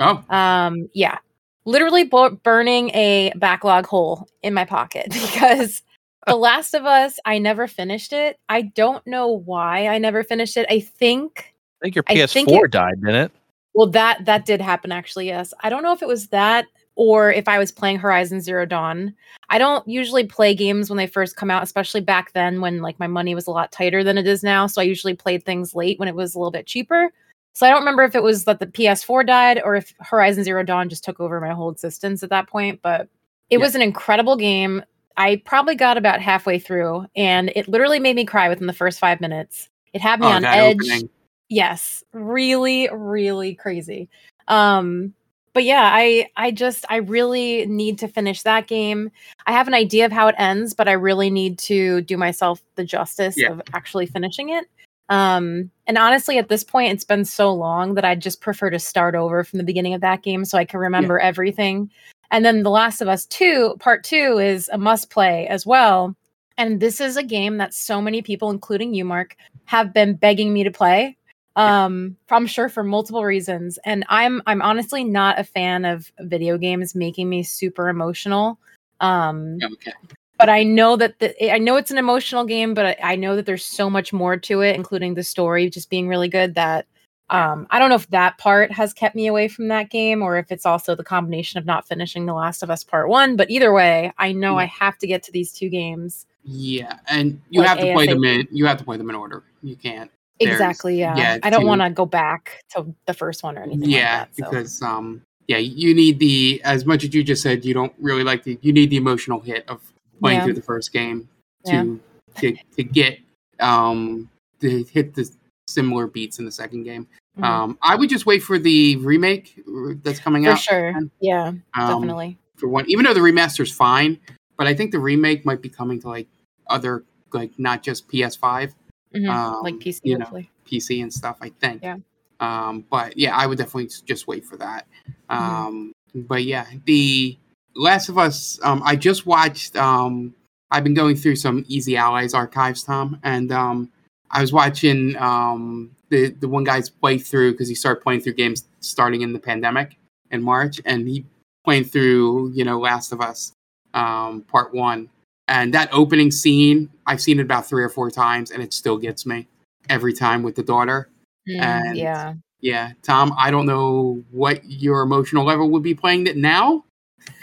Oh, 0.00 0.24
Um 0.28 0.88
yeah. 0.92 1.18
Literally 1.64 2.04
bu- 2.04 2.36
burning 2.42 2.90
a 2.90 3.32
backlog 3.36 3.86
hole 3.86 4.26
in 4.42 4.52
my 4.54 4.64
pocket 4.64 5.06
because 5.12 5.82
The 6.26 6.36
Last 6.48 6.74
of 6.74 6.84
Us, 6.84 7.18
I 7.24 7.38
never 7.38 7.66
finished 7.68 8.12
it. 8.12 8.38
I 8.48 8.62
don't 8.62 9.06
know 9.06 9.28
why 9.28 9.86
I 9.86 9.98
never 9.98 10.24
finished 10.24 10.56
it. 10.56 10.66
I 10.68 10.80
think 10.80 11.54
I 11.80 11.86
think 11.86 11.94
your 11.94 12.02
PS4 12.02 12.32
think 12.32 12.48
it- 12.50 12.70
died, 12.72 12.94
didn't 13.00 13.14
it? 13.26 13.32
well, 13.74 13.86
that 13.88 14.24
that 14.24 14.44
did 14.44 14.60
happen 14.60 14.90
actually. 14.90 15.26
Yes, 15.26 15.54
I 15.60 15.70
don't 15.70 15.84
know 15.84 15.92
if 15.92 16.02
it 16.02 16.08
was 16.08 16.28
that 16.28 16.66
or 16.98 17.32
if 17.32 17.46
I 17.46 17.58
was 17.58 17.70
playing 17.70 17.96
Horizon 18.00 18.40
Zero 18.40 18.66
Dawn. 18.66 19.14
I 19.50 19.58
don't 19.58 19.86
usually 19.86 20.24
play 20.26 20.52
games 20.52 20.90
when 20.90 20.96
they 20.96 21.06
first 21.06 21.36
come 21.36 21.48
out, 21.48 21.62
especially 21.62 22.00
back 22.00 22.32
then 22.32 22.60
when 22.60 22.82
like 22.82 22.98
my 22.98 23.06
money 23.06 23.36
was 23.36 23.46
a 23.46 23.52
lot 23.52 23.70
tighter 23.70 24.02
than 24.02 24.18
it 24.18 24.26
is 24.26 24.42
now. 24.42 24.66
So 24.66 24.80
I 24.80 24.84
usually 24.84 25.14
played 25.14 25.44
things 25.44 25.76
late 25.76 25.96
when 26.00 26.08
it 26.08 26.16
was 26.16 26.34
a 26.34 26.38
little 26.40 26.50
bit 26.50 26.66
cheaper. 26.66 27.10
So 27.54 27.66
I 27.66 27.70
don't 27.70 27.78
remember 27.78 28.02
if 28.02 28.16
it 28.16 28.22
was 28.24 28.44
that 28.46 28.58
the 28.58 28.66
PS4 28.66 29.24
died 29.24 29.60
or 29.64 29.76
if 29.76 29.94
Horizon 30.00 30.42
Zero 30.42 30.64
Dawn 30.64 30.88
just 30.88 31.04
took 31.04 31.20
over 31.20 31.40
my 31.40 31.50
whole 31.54 31.70
existence 31.70 32.24
at 32.24 32.30
that 32.30 32.48
point. 32.48 32.80
But 32.82 33.08
it 33.48 33.58
Yeah. 33.58 33.64
was 33.64 33.76
an 33.76 33.82
incredible 33.82 34.36
game. 34.36 34.82
I 35.16 35.40
probably 35.44 35.76
got 35.76 35.96
about 35.98 36.20
halfway 36.20 36.58
through, 36.58 37.06
and 37.14 37.52
it 37.54 37.68
literally 37.68 38.00
made 38.00 38.16
me 38.16 38.24
cry 38.24 38.48
within 38.48 38.66
the 38.66 38.72
first 38.72 38.98
five 38.98 39.20
minutes. 39.20 39.68
It 39.92 40.00
had 40.00 40.18
me 40.18 40.26
oh 40.26 40.30
on 40.30 40.44
edge 40.44 40.76
opening. 40.82 41.08
yes 41.48 42.02
really 42.12 42.88
really 42.92 43.54
crazy 43.54 44.08
um 44.48 45.14
but 45.54 45.64
yeah 45.64 45.90
i 45.92 46.28
i 46.36 46.50
just 46.50 46.84
i 46.90 46.96
really 46.96 47.66
need 47.66 47.98
to 47.98 48.08
finish 48.08 48.42
that 48.42 48.66
game. 48.66 49.10
I 49.46 49.52
have 49.52 49.68
an 49.68 49.74
idea 49.74 50.06
of 50.06 50.12
how 50.12 50.28
it 50.28 50.34
ends 50.38 50.74
but 50.74 50.88
i 50.88 50.92
really 50.92 51.30
need 51.30 51.58
to 51.60 52.00
do 52.02 52.16
myself 52.16 52.60
the 52.76 52.84
justice 52.84 53.34
Yeah. 53.36 53.52
of 53.52 53.62
actually 53.74 54.06
finishing 54.06 54.50
it. 54.50 54.66
Um 55.08 55.70
and 55.86 55.98
honestly 55.98 56.38
at 56.38 56.48
this 56.48 56.64
point 56.64 56.92
it's 56.92 57.04
been 57.04 57.24
so 57.24 57.52
long 57.52 57.94
that 57.94 58.04
i'd 58.04 58.22
just 58.22 58.40
prefer 58.40 58.70
to 58.70 58.78
start 58.78 59.14
over 59.14 59.44
from 59.44 59.58
the 59.58 59.64
beginning 59.64 59.94
of 59.94 60.00
that 60.02 60.22
game 60.22 60.44
so 60.44 60.56
i 60.58 60.64
can 60.64 60.80
remember 60.80 61.18
everything. 61.18 61.90
And 62.30 62.44
then 62.44 62.62
the 62.62 62.70
last 62.70 63.00
of 63.00 63.08
us 63.08 63.26
2 63.26 63.76
part 63.80 64.04
2 64.04 64.38
is 64.38 64.68
a 64.72 64.78
must 64.78 65.10
play 65.10 65.46
as 65.48 65.66
well. 65.66 66.14
And 66.58 66.80
this 66.80 67.00
is 67.00 67.16
a 67.16 67.22
game 67.22 67.58
that 67.58 67.72
so 67.74 68.00
many 68.02 68.22
people 68.22 68.50
including 68.50 68.94
you 68.94 69.04
mark 69.04 69.36
have 69.66 69.92
been 69.92 70.14
begging 70.14 70.52
me 70.54 70.64
to 70.64 70.70
play 70.70 71.16
um 71.58 72.16
i'm 72.30 72.46
sure 72.46 72.68
for 72.68 72.84
multiple 72.84 73.24
reasons 73.24 73.78
and 73.84 74.04
i'm 74.08 74.40
i'm 74.46 74.62
honestly 74.62 75.04
not 75.04 75.38
a 75.38 75.44
fan 75.44 75.84
of 75.84 76.12
video 76.20 76.56
games 76.56 76.94
making 76.94 77.28
me 77.28 77.42
super 77.42 77.88
emotional 77.88 78.58
um 79.00 79.58
okay. 79.62 79.92
but 80.38 80.48
i 80.48 80.62
know 80.62 80.96
that 80.96 81.18
the, 81.18 81.52
i 81.52 81.58
know 81.58 81.76
it's 81.76 81.90
an 81.90 81.98
emotional 81.98 82.44
game 82.44 82.74
but 82.74 82.86
I, 82.86 82.96
I 83.02 83.16
know 83.16 83.34
that 83.36 83.44
there's 83.46 83.64
so 83.64 83.90
much 83.90 84.12
more 84.12 84.36
to 84.36 84.60
it 84.60 84.76
including 84.76 85.14
the 85.14 85.24
story 85.24 85.68
just 85.68 85.90
being 85.90 86.08
really 86.08 86.28
good 86.28 86.54
that 86.54 86.86
um 87.30 87.66
i 87.70 87.78
don't 87.78 87.88
know 87.88 87.96
if 87.96 88.08
that 88.10 88.38
part 88.38 88.70
has 88.70 88.94
kept 88.94 89.16
me 89.16 89.26
away 89.26 89.48
from 89.48 89.68
that 89.68 89.90
game 89.90 90.22
or 90.22 90.38
if 90.38 90.52
it's 90.52 90.64
also 90.64 90.94
the 90.94 91.04
combination 91.04 91.58
of 91.58 91.66
not 91.66 91.88
finishing 91.88 92.26
the 92.26 92.34
last 92.34 92.62
of 92.62 92.70
us 92.70 92.84
part 92.84 93.08
one 93.08 93.36
but 93.36 93.50
either 93.50 93.72
way 93.72 94.12
i 94.18 94.30
know 94.30 94.56
i 94.56 94.64
have 94.64 94.96
to 94.98 95.08
get 95.08 95.24
to 95.24 95.32
these 95.32 95.52
two 95.52 95.68
games 95.68 96.26
Yeah, 96.50 96.98
and 97.08 97.40
you 97.50 97.60
Like 97.60 97.68
have 97.68 97.78
to 97.78 97.92
play 97.92 98.06
them 98.06 98.24
in. 98.24 98.48
You 98.50 98.64
have 98.66 98.78
to 98.78 98.84
play 98.84 98.96
them 98.96 99.10
in 99.10 99.16
order. 99.16 99.44
You 99.62 99.76
can't. 99.76 100.10
Exactly 100.40 100.98
yeah, 100.98 101.16
yeah, 101.16 101.38
i 101.42 101.50
don't 101.50 101.66
want 101.66 101.80
to 101.80 101.90
go 101.90 102.06
back 102.06 102.62
to 102.70 102.94
the 103.06 103.14
first 103.14 103.42
one 103.42 103.58
or 103.58 103.62
anything 103.62 103.90
yeah, 103.90 104.20
like 104.20 104.36
that, 104.36 104.44
so. 104.44 104.50
because 104.50 104.82
um, 104.82 105.22
yeah, 105.48 105.56
you 105.56 105.94
need 105.94 106.18
the 106.18 106.60
as 106.62 106.84
much 106.84 107.04
as 107.04 107.14
you 107.14 107.24
just 107.24 107.42
said. 107.42 107.64
You 107.64 107.72
don't 107.72 107.92
really 107.98 108.22
like 108.22 108.44
the. 108.44 108.58
You 108.60 108.72
need 108.72 108.90
the 108.90 108.98
emotional 108.98 109.40
hit 109.40 109.66
of 109.66 109.80
playing 110.20 110.38
Yeah. 110.40 110.44
through 110.44 110.54
the 110.54 110.62
first 110.62 110.92
game 110.92 111.28
Yeah. 111.64 111.82
to 111.82 112.00
to 112.36 112.56
to 112.76 112.82
get 112.84 113.18
um 113.58 114.28
to 114.60 114.84
hit 114.84 115.14
the 115.14 115.28
similar 115.66 116.06
beats 116.06 116.38
in 116.38 116.44
the 116.44 116.52
second 116.52 116.84
game. 116.84 117.08
Mhm. 117.38 117.44
Um, 117.44 117.78
I 117.80 117.96
would 117.96 118.10
just 118.10 118.26
wait 118.26 118.40
for 118.42 118.58
the 118.58 118.96
remake 118.96 119.58
uh, 119.66 119.94
that's 120.02 120.18
coming 120.20 120.44
for 120.44 120.50
out. 120.50 120.58
sure 120.58 120.94
yeah 121.20 121.48
um, 121.48 121.62
definitely 121.74 122.36
For 122.56 122.68
one, 122.68 122.84
even 122.88 123.04
though 123.04 123.14
the 123.14 123.22
remaster's 123.22 123.72
fine, 123.72 124.18
but 124.58 124.66
I 124.66 124.74
think 124.74 124.92
the 124.92 124.98
remake 124.98 125.46
might 125.46 125.62
be 125.62 125.68
coming 125.70 125.98
to 126.00 126.08
like 126.08 126.28
other 126.68 127.04
like 127.32 127.52
not 127.58 127.82
just 127.82 128.06
PS5. 128.08 128.74
Mhm. 129.14 129.28
um, 129.28 129.62
like 129.62 129.76
pc 129.76 130.00
you 130.04 130.18
know, 130.18 130.42
PC 130.66 131.02
and 131.02 131.12
stuff. 131.12 131.38
I 131.40 131.50
think. 131.60 131.82
Yeah. 131.82 131.96
Um, 132.40 132.84
but 132.90 133.16
yeah, 133.16 133.36
I 133.36 133.46
would 133.46 133.58
definitely 133.58 133.90
just 134.04 134.26
wait 134.26 134.44
for 134.44 134.56
that. 134.58 134.86
Mm-hmm. 135.30 135.44
Um, 135.44 135.92
but 136.14 136.44
yeah, 136.44 136.66
the 136.84 137.36
Last 137.74 138.08
of 138.08 138.18
Us. 138.18 138.58
Um, 138.62 138.82
I 138.84 138.96
just 138.96 139.26
watched. 139.26 139.76
Um, 139.76 140.34
I've 140.70 140.84
been 140.84 140.94
going 140.94 141.16
through 141.16 141.36
some 141.36 141.64
Easy 141.68 141.96
Allies 141.96 142.34
archives, 142.34 142.82
Tom, 142.82 143.18
and 143.22 143.50
um, 143.52 143.90
I 144.30 144.40
was 144.40 144.52
watching 144.52 145.16
um 145.16 145.90
the 146.10 146.30
the 146.30 146.48
one 146.48 146.64
guy's 146.64 146.90
playthrough 146.90 147.52
because 147.52 147.68
he 147.68 147.74
started 147.74 148.02
playing 148.02 148.20
through 148.20 148.34
games 148.34 148.66
starting 148.80 149.22
in 149.22 149.32
the 149.32 149.38
pandemic 149.38 149.96
in 150.30 150.42
March, 150.42 150.80
and 150.84 151.08
he 151.08 151.24
playing 151.64 151.84
through 151.84 152.50
you 152.50 152.64
know 152.64 152.78
Last 152.78 153.12
of 153.12 153.20
Us 153.20 153.52
um, 153.94 154.42
Part 154.42 154.74
One, 154.74 155.08
and 155.48 155.72
that 155.74 155.88
opening 155.92 156.30
scene 156.30 156.88
I've 157.06 157.20
seen 157.20 157.38
it 157.40 157.42
about 157.42 157.66
three 157.66 157.82
or 157.82 157.88
four 157.88 158.10
times, 158.10 158.50
and 158.50 158.62
it 158.62 158.72
still 158.72 158.98
gets 158.98 159.24
me 159.26 159.46
every 159.88 160.12
time 160.12 160.42
with 160.42 160.54
the 160.54 160.62
daughter. 160.62 161.08
Mm, 161.48 161.60
and- 161.62 161.96
yeah 161.96 162.34
Yeah, 162.60 162.92
Tom, 163.02 163.32
I 163.38 163.50
don't 163.50 163.66
know 163.66 164.22
what 164.30 164.62
your 164.64 165.02
emotional 165.02 165.44
level 165.44 165.70
would 165.70 165.82
be 165.82 165.94
playing 165.94 166.26
it 166.26 166.36
now. 166.36 166.84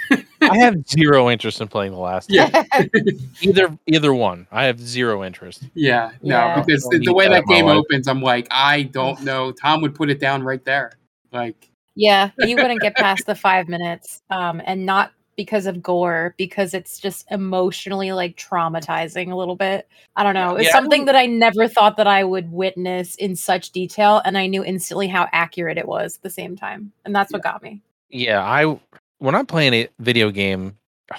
I 0.42 0.58
have 0.60 0.88
zero 0.88 1.30
interest 1.32 1.62
in 1.62 1.68
playing 1.68 1.94
the 1.94 1.98
last. 2.00 2.30
Yeah. 2.30 2.64
Either 3.42 3.76
either 3.88 4.14
one. 4.14 4.46
I 4.52 4.66
have 4.66 4.80
zero 4.80 5.24
interest. 5.24 5.64
Yeah, 5.74 6.12
no, 6.22 6.36
Yeah. 6.36 6.60
because 6.62 6.84
the, 6.92 7.00
the 7.00 7.14
way 7.14 7.26
that 7.28 7.46
that 7.48 7.48
game 7.48 7.68
opens, 7.68 8.08
I'm 8.08 8.22
like, 8.22 8.48
I 8.52 8.84
don't 8.84 9.22
know. 9.24 9.52
Tom 9.52 9.82
would 9.82 9.96
put 9.96 10.10
it 10.12 10.20
down 10.20 10.44
right 10.44 10.64
there. 10.64 10.92
Like, 11.32 11.70
yeah 11.98 12.32
you 12.40 12.58
wouldn't 12.58 12.82
get 12.82 12.94
past 12.96 13.26
the 13.26 13.34
five 13.34 13.70
minutes 13.70 14.22
um 14.30 14.62
and 14.66 14.86
not 14.86 15.14
because 15.36 15.66
of 15.66 15.82
gore 15.82 16.34
because 16.38 16.74
it's 16.74 17.00
just 17.00 17.26
emotionally 17.32 18.12
like 18.12 18.36
traumatizing 18.38 19.32
a 19.32 19.36
little 19.36 19.56
bit 19.56 19.88
i 20.16 20.24
don't 20.24 20.34
know 20.34 20.56
it's 20.56 20.66
Yeah. 20.68 20.72
something 20.74 21.06
that 21.06 21.16
i 21.16 21.26
never 21.26 21.68
thought 21.68 21.98
that 21.98 22.08
i 22.08 22.24
would 22.24 22.52
witness 22.52 23.16
in 23.16 23.36
such 23.36 23.72
detail 23.72 24.22
and 24.26 24.38
i 24.38 24.48
knew 24.48 24.64
instantly 24.64 25.08
how 25.08 25.28
accurate 25.32 25.78
it 25.78 25.88
was 25.88 26.16
at 26.18 26.24
the 26.24 26.30
same 26.30 26.56
time 26.56 26.92
and 27.06 27.16
that's 27.16 27.32
what 27.34 27.44
got 27.44 27.62
me 27.64 27.82
Yeah, 28.10 28.44
I 28.44 28.80
when 29.20 29.34
I'm 29.36 29.46
playing 29.46 29.74
a 29.74 29.88
video 30.00 30.30
game, 30.30 30.76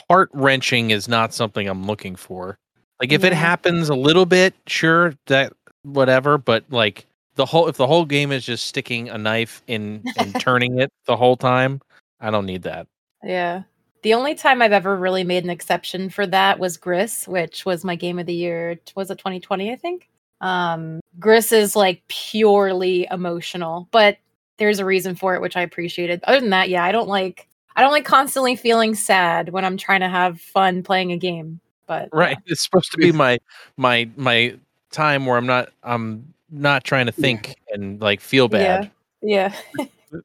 heart 0.09 0.29
wrenching 0.33 0.91
is 0.91 1.09
not 1.09 1.33
something 1.35 1.67
I'm 1.67 1.87
looking 1.87 2.15
for. 2.15 2.57
Like 3.01 3.11
if 3.13 3.25
it 3.25 3.33
happens 3.33 3.89
a 3.89 3.95
little 3.95 4.27
bit, 4.27 4.55
sure, 4.67 5.15
that 5.27 5.53
whatever, 5.83 6.39
but 6.39 6.65
like 6.71 7.07
the 7.37 7.45
whole 7.47 7.69
if 7.69 7.77
the 7.77 7.87
whole 7.87 8.05
game 8.05 8.33
is 8.33 8.45
just 8.45 8.67
sticking 8.67 9.09
a 9.09 9.19
knife 9.19 9.63
in 9.67 10.03
and 10.19 10.35
turning 10.41 10.79
it 10.79 10.91
the 11.07 11.17
whole 11.17 11.37
time, 11.37 11.81
I 12.21 12.31
don't 12.31 12.47
need 12.47 12.63
that. 12.63 12.87
Yeah. 13.25 13.63
The 14.07 14.15
only 14.15 14.37
time 14.37 14.63
I've 14.63 14.71
ever 14.71 14.95
really 14.95 15.25
made 15.25 15.43
an 15.43 15.51
exception 15.51 16.11
for 16.11 16.29
that 16.29 16.61
was 16.61 16.77
Gris, 16.77 17.27
which 17.27 17.67
was 17.67 17.85
my 17.85 17.97
game 17.97 18.21
of 18.21 18.27
the 18.27 18.35
year. 18.35 18.79
Was 18.95 19.11
it 19.11 19.19
2020, 19.19 19.73
I 19.73 19.75
think? 19.75 20.09
Um, 20.41 21.01
Gris 21.19 21.51
is 21.51 21.75
like 21.75 22.05
purely 22.07 23.09
emotional, 23.11 23.89
but 23.91 24.19
there's 24.59 24.79
a 24.79 24.85
reason 24.85 25.17
for 25.17 25.35
it, 25.35 25.43
which 25.43 25.57
I 25.57 25.63
appreciated. 25.63 26.21
Other 26.23 26.39
than 26.39 26.51
that, 26.51 26.69
yeah, 26.69 26.85
I 26.85 26.93
don't 26.93 27.09
like 27.09 27.49
I 27.75 27.81
don't 27.81 27.91
like 27.91 28.05
constantly 28.05 28.55
feeling 28.55 28.95
sad 28.95 29.49
when 29.49 29.65
I'm 29.65 29.77
trying 29.77 30.03
to 30.03 30.09
have 30.09 30.41
fun 30.41 30.85
playing 30.85 31.11
a 31.11 31.17
game. 31.17 31.59
But 31.89 32.09
Right. 32.13 32.39
It's 32.47 32.63
supposed 32.63 32.93
to 32.93 32.99
be 32.99 33.11
my 33.11 33.39
my 33.77 34.09
my 34.17 34.57
time 34.93 35.27
where 35.27 35.37
I'm 35.37 35.47
not 35.47 35.71
I'm 35.83 36.33
not 36.49 36.85
trying 36.85 37.07
to 37.07 37.13
Yeah. 37.17 37.23
think 37.23 37.57
and 37.73 38.01
like 38.01 38.21
feel 38.21 38.47
bad. 38.47 38.89
yeah, 39.21 39.53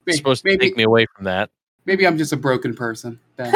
It's 0.06 0.18
supposed 0.18 0.44
to 0.44 0.50
maybe 0.52 0.68
take 0.68 0.78
me 0.78 0.84
away 0.84 1.08
from 1.16 1.26
that. 1.26 1.50
Maybe 1.86 2.06
I'm 2.08 2.18
just 2.18 2.34
a 2.34 2.38
broken 2.38 2.76
person. 2.76 3.20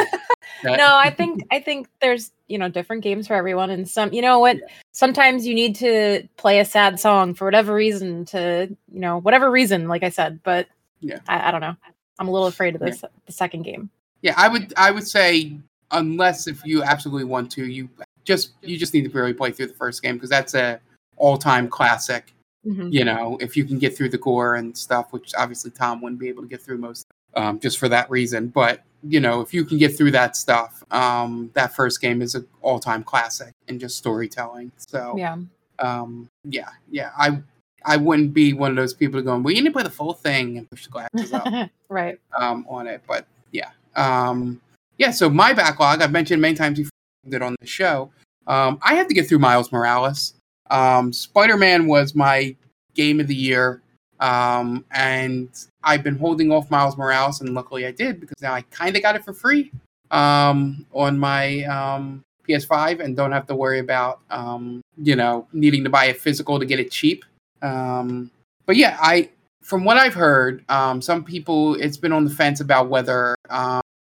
That- 0.62 0.78
no, 0.78 0.96
I 0.96 1.10
think 1.16 1.42
I 1.50 1.60
think 1.60 1.86
there's 2.00 2.32
you 2.48 2.56
know 2.56 2.68
different 2.70 3.02
games 3.02 3.26
for 3.26 3.34
everyone, 3.34 3.68
and 3.68 3.86
some 3.86 4.12
you 4.12 4.22
know 4.22 4.38
what 4.38 4.56
sometimes 4.92 5.46
you 5.46 5.54
need 5.54 5.76
to 5.76 6.26
play 6.38 6.60
a 6.60 6.64
sad 6.64 6.98
song 6.98 7.34
for 7.34 7.44
whatever 7.44 7.74
reason 7.74 8.24
to 8.26 8.74
you 8.90 9.00
know 9.00 9.18
whatever 9.18 9.50
reason, 9.50 9.86
like 9.86 10.02
I 10.02 10.08
said. 10.08 10.40
But 10.42 10.66
Yeah. 11.00 11.18
I, 11.28 11.48
I 11.48 11.50
don't 11.50 11.60
know. 11.60 11.76
I'm 12.18 12.28
a 12.28 12.30
little 12.30 12.46
afraid 12.48 12.74
of 12.74 12.80
this 12.80 13.04
the 13.26 13.32
second 13.32 13.62
game. 13.64 13.90
Yeah, 14.22 14.32
I 14.38 14.48
would 14.48 14.72
I 14.78 14.90
would 14.92 15.06
say 15.06 15.58
unless 15.90 16.46
if 16.46 16.64
you 16.64 16.82
absolutely 16.82 17.24
want 17.24 17.50
to, 17.52 17.66
you 17.66 17.90
just 18.24 18.52
you 18.62 18.78
just 18.78 18.94
need 18.94 19.04
to 19.04 19.10
really 19.10 19.34
play 19.34 19.50
through 19.52 19.66
the 19.66 19.74
first 19.74 20.02
game 20.02 20.14
because 20.16 20.30
that's 20.30 20.54
a 20.54 20.80
all 21.18 21.36
time 21.36 21.68
classic. 21.68 22.32
Mhm. 22.66 22.90
You 22.92 23.04
know, 23.04 23.36
if 23.42 23.56
you 23.58 23.64
can 23.64 23.78
get 23.78 23.94
through 23.96 24.08
the 24.08 24.18
gore 24.18 24.54
and 24.54 24.76
stuff, 24.76 25.12
which 25.12 25.32
obviously 25.36 25.70
Tom 25.70 26.00
wouldn't 26.00 26.18
be 26.18 26.28
able 26.28 26.42
to 26.42 26.48
get 26.48 26.62
through 26.62 26.78
most, 26.78 27.06
um, 27.36 27.60
just 27.60 27.78
for 27.78 27.88
that 27.88 28.10
reason. 28.10 28.48
But 28.48 28.82
you 29.02 29.20
know, 29.20 29.40
if 29.40 29.54
you 29.54 29.64
can 29.64 29.78
get 29.78 29.96
through 29.96 30.10
that 30.12 30.36
stuff, 30.36 30.82
um, 30.90 31.50
that 31.54 31.76
first 31.76 32.00
game 32.00 32.22
is 32.22 32.34
an 32.34 32.46
all 32.62 32.80
time 32.80 33.04
classic 33.04 33.52
in 33.68 33.78
just 33.78 33.96
storytelling. 33.96 34.72
So 34.76 35.14
Yeah, 35.16 35.36
um, 35.78 36.28
yeah, 36.44 36.70
yeah, 36.90 37.10
I 37.16 37.42
I 37.84 37.96
wouldn't 37.96 38.34
be 38.34 38.52
one 38.52 38.70
of 38.70 38.76
those 38.76 38.94
people 38.94 39.22
going, 39.22 39.42
well, 39.42 39.54
you 39.54 39.62
need 39.62 39.68
to 39.68 39.72
play 39.72 39.84
the 39.84 39.90
full 39.90 40.12
thing 40.12 40.58
and 40.58 40.68
push 40.68 40.84
the 40.86 40.90
glasses 40.90 41.32
up 41.32 41.70
right. 41.88 42.18
um, 42.38 42.66
on 42.68 42.86
it. 42.88 43.02
But 43.06 43.26
yeah, 43.52 43.70
um, 43.94 44.60
yeah. 44.98 45.12
So 45.12 45.30
my 45.30 45.52
backlog, 45.52 46.02
I've 46.02 46.12
mentioned 46.12 46.42
many 46.42 46.56
times 46.56 46.78
before 46.78 46.90
did 47.28 47.42
on 47.42 47.56
the 47.60 47.66
show. 47.66 48.10
Um, 48.46 48.78
I 48.82 48.94
had 48.94 49.08
to 49.08 49.14
get 49.14 49.28
through 49.28 49.40
Miles 49.40 49.72
Morales. 49.72 50.34
Um, 50.70 51.12
Spider 51.12 51.56
Man 51.56 51.86
was 51.86 52.14
my 52.14 52.56
game 52.94 53.20
of 53.20 53.26
the 53.26 53.34
year, 53.34 53.82
um, 54.20 54.84
and 54.92 55.48
I've 55.82 56.02
been 56.02 56.16
holding 56.16 56.50
off 56.50 56.70
Miles 56.70 56.96
Morales, 56.96 57.40
and 57.40 57.54
luckily 57.54 57.86
I 57.86 57.92
did 57.92 58.20
because 58.20 58.40
now 58.40 58.54
I 58.54 58.62
kind 58.62 58.96
of 58.96 59.02
got 59.02 59.16
it 59.16 59.24
for 59.24 59.32
free 59.32 59.70
um, 60.10 60.86
on 60.92 61.18
my 61.18 61.64
um, 61.64 62.22
PS5 62.48 63.00
and 63.00 63.16
don't 63.16 63.32
have 63.32 63.46
to 63.46 63.54
worry 63.54 63.78
about 63.78 64.20
um, 64.30 64.80
you 64.96 65.16
know 65.16 65.46
needing 65.52 65.84
to 65.84 65.90
buy 65.90 66.06
a 66.06 66.14
physical 66.14 66.58
to 66.58 66.66
get 66.66 66.80
it 66.80 66.90
cheap. 66.90 67.24
Um, 67.62 68.30
but 68.64 68.76
yeah, 68.76 68.96
I 69.00 69.30
from 69.62 69.84
what 69.84 69.96
I've 69.96 70.14
heard, 70.14 70.64
um, 70.70 71.02
some 71.02 71.24
people 71.24 71.74
it's 71.74 71.96
been 71.96 72.12
on 72.12 72.24
the 72.24 72.30
fence 72.30 72.60
about 72.60 72.88
whether 72.88 73.34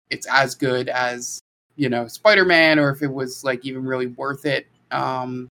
it's 0.09 0.27
as 0.27 0.55
good 0.55 0.89
as 0.89 1.39
you 1.75 1.89
know 1.89 2.07
Spider-Man 2.07 2.79
or 2.79 2.91
if 2.91 3.01
it 3.01 3.11
was 3.11 3.43
like 3.43 3.65
even 3.65 3.85
really 3.85 4.07
worth 4.07 4.45
it 4.45 4.67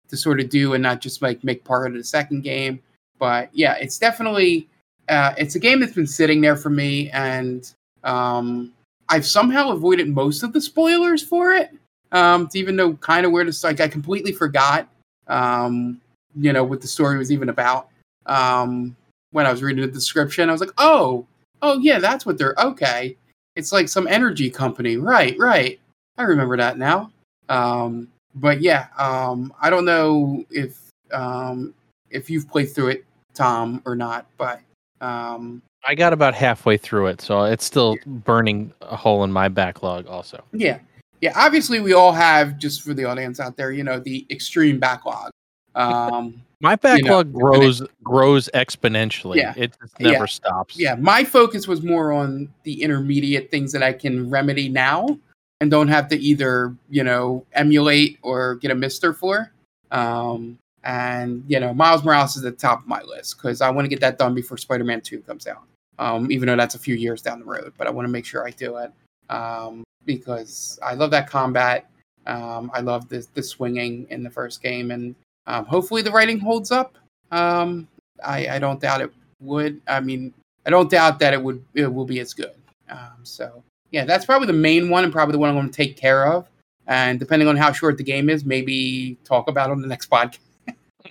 to 0.09 0.17
sort 0.17 0.39
of 0.39 0.49
do 0.49 0.73
and 0.73 0.83
not 0.83 1.01
just 1.01 1.21
like 1.21 1.43
make 1.43 1.63
part 1.63 1.87
of 1.87 1.93
the 1.93 2.03
second 2.03 2.41
game. 2.41 2.79
But 3.19 3.49
yeah, 3.53 3.75
it's 3.75 3.97
definitely 3.97 4.67
uh, 5.09 5.33
it's 5.37 5.55
a 5.55 5.59
game 5.59 5.79
that's 5.79 5.93
been 5.93 6.07
sitting 6.07 6.41
there 6.41 6.55
for 6.55 6.69
me, 6.69 7.09
and 7.11 7.71
um, 8.03 8.73
I've 9.09 9.25
somehow 9.25 9.71
avoided 9.71 10.09
most 10.09 10.43
of 10.43 10.53
the 10.53 10.61
spoilers 10.61 11.23
for 11.23 11.53
it. 11.53 11.71
Um, 12.11 12.47
to 12.47 12.59
even 12.59 12.77
know 12.77 12.93
kind 12.95 13.25
of 13.25 13.31
where 13.31 13.43
to. 13.43 13.53
Like 13.63 13.81
I 13.81 13.87
completely 13.87 14.31
forgot, 14.31 14.87
um, 15.27 15.99
you 16.35 16.53
know, 16.53 16.63
what 16.63 16.81
the 16.81 16.87
story 16.87 17.17
was 17.17 17.31
even 17.31 17.49
about. 17.49 17.89
Um, 18.25 18.95
when 19.31 19.45
I 19.45 19.51
was 19.51 19.61
reading 19.61 19.85
the 19.85 19.91
description, 19.91 20.49
I 20.49 20.51
was 20.53 20.61
like, 20.61 20.71
oh, 20.77 21.25
oh 21.61 21.79
yeah, 21.79 21.99
that's 21.99 22.25
what 22.25 22.37
they're 22.37 22.55
okay. 22.57 23.17
It's 23.55 23.71
like 23.71 23.89
some 23.89 24.07
energy 24.07 24.49
company, 24.49 24.97
right? 24.97 25.35
Right. 25.37 25.79
I 26.17 26.23
remember 26.23 26.57
that 26.57 26.77
now. 26.77 27.11
Um, 27.49 28.09
but 28.35 28.61
yeah, 28.61 28.87
um, 28.97 29.53
I 29.61 29.69
don't 29.69 29.85
know 29.85 30.45
if 30.49 30.79
um, 31.11 31.73
if 32.09 32.29
you've 32.29 32.49
played 32.49 32.73
through 32.73 32.89
it, 32.89 33.05
Tom, 33.37 33.81
or 33.85 33.95
not. 33.95 34.25
But 34.37 34.59
um, 34.99 35.61
I 35.85 35.95
got 35.95 36.11
about 36.11 36.33
halfway 36.33 36.75
through 36.77 37.07
it, 37.07 37.21
so 37.21 37.43
it's 37.43 37.63
still 37.63 37.95
burning 38.05 38.73
a 38.81 38.95
hole 38.95 39.23
in 39.23 39.31
my 39.31 39.47
backlog 39.47 40.07
also. 40.07 40.43
yeah, 40.51 40.79
yeah. 41.21 41.31
Obviously, 41.35 41.79
we 41.79 41.93
all 41.93 42.11
have 42.11 42.57
just 42.57 42.81
for 42.81 42.93
the 42.93 43.05
audience 43.05 43.39
out 43.39 43.55
there, 43.55 43.71
you 43.71 43.83
know, 43.83 43.99
the 43.99 44.25
extreme 44.29 44.79
backlog. 44.79 45.31
Um, 45.75 46.41
My 46.59 46.75
backlog 46.75 47.31
grows 47.33 47.83
grows 48.03 48.49
exponentially. 48.55 49.35
Yeah. 49.35 49.53
It 49.55 49.77
just 49.79 49.99
never 49.99 50.23
Yeah. 50.23 50.25
stops. 50.25 50.79
yeah, 50.79 50.95
my 50.95 51.23
focus 51.23 51.67
was 51.67 51.83
more 51.83 52.11
on 52.11 52.49
the 52.63 52.81
intermediate 52.81 53.51
things 53.51 53.71
that 53.73 53.83
I 53.83 53.93
can 53.93 54.27
remedy 54.27 54.67
now 54.67 55.19
and 55.61 55.69
don't 55.69 55.87
have 55.87 56.07
to 56.07 56.15
either, 56.17 56.75
you 56.89 57.03
know, 57.03 57.45
emulate 57.53 58.17
or 58.23 58.55
get 58.55 58.71
a 58.71 58.75
MiSTer 58.75 59.15
for. 59.15 59.51
Um, 59.91 60.57
and, 60.87 61.43
you 61.49 61.59
know, 61.59 61.73
Miles 61.73 62.05
Morales 62.05 62.37
is 62.37 62.45
at 62.45 62.53
the 62.53 62.61
top 62.61 62.79
of 62.79 62.87
my 62.87 63.01
list 63.01 63.37
because 63.37 63.59
I 63.59 63.69
want 63.69 63.83
to 63.83 63.89
get 63.89 63.99
that 63.99 64.17
done 64.17 64.33
before 64.33 64.57
Spider 64.57 64.85
Man 64.85 65.01
2 65.01 65.19
comes 65.19 65.45
out. 65.45 65.63
Um, 65.99 66.31
even 66.31 66.47
though 66.47 66.55
that's 66.55 66.75
a 66.75 66.79
few 66.79 66.95
years 66.95 67.21
down 67.21 67.39
the 67.39 67.45
road, 67.45 67.73
but 67.77 67.87
I 67.87 67.89
want 67.89 68.07
to 68.07 68.11
make 68.11 68.23
sure 68.23 68.47
I 68.47 68.51
do 68.51 68.77
it 68.77 68.91
um, 69.29 69.83
because 70.05 70.79
I 70.81 70.93
love 70.93 71.11
that 71.11 71.29
combat. 71.29 71.89
Um, 72.25 72.71
I 72.73 72.79
love 72.79 73.09
the, 73.09 73.27
the 73.33 73.43
swinging 73.43 74.07
in 74.09 74.23
the 74.23 74.29
first 74.29 74.61
game, 74.61 74.91
and 74.91 75.15
um, 75.47 75.65
hopefully 75.65 76.03
the 76.03 76.11
writing 76.11 76.39
holds 76.39 76.71
up. 76.71 76.97
Um, 77.31 77.87
I, 78.23 78.47
I 78.47 78.59
don't 78.59 78.79
doubt 78.79 79.01
it 79.01 79.11
would. 79.41 79.81
I 79.87 79.99
mean, 79.99 80.33
I 80.65 80.69
don't 80.69 80.89
doubt 80.89 81.19
that 81.19 81.33
it 81.33 81.41
would 81.41 81.65
it 81.73 81.91
will 81.91 82.05
be 82.05 82.19
as 82.19 82.33
good. 82.33 82.53
Um, 82.89 83.17
so 83.23 83.63
yeah, 83.91 84.05
that's 84.05 84.25
probably 84.25 84.47
the 84.47 84.53
main 84.53 84.89
one 84.89 85.03
and 85.03 85.11
probably 85.11 85.33
the 85.33 85.39
one 85.39 85.49
I'm 85.49 85.55
going 85.55 85.69
to 85.69 85.75
take 85.75 85.97
care 85.97 86.27
of. 86.27 86.47
And 86.85 87.19
depending 87.19 87.49
on 87.49 87.57
how 87.57 87.73
short 87.73 87.97
the 87.97 88.03
game 88.03 88.29
is, 88.29 88.45
maybe 88.45 89.17
talk 89.25 89.49
about 89.49 89.69
it 89.69 89.73
on 89.73 89.81
the 89.81 89.87
next 89.87 90.09
podcast 90.11 90.37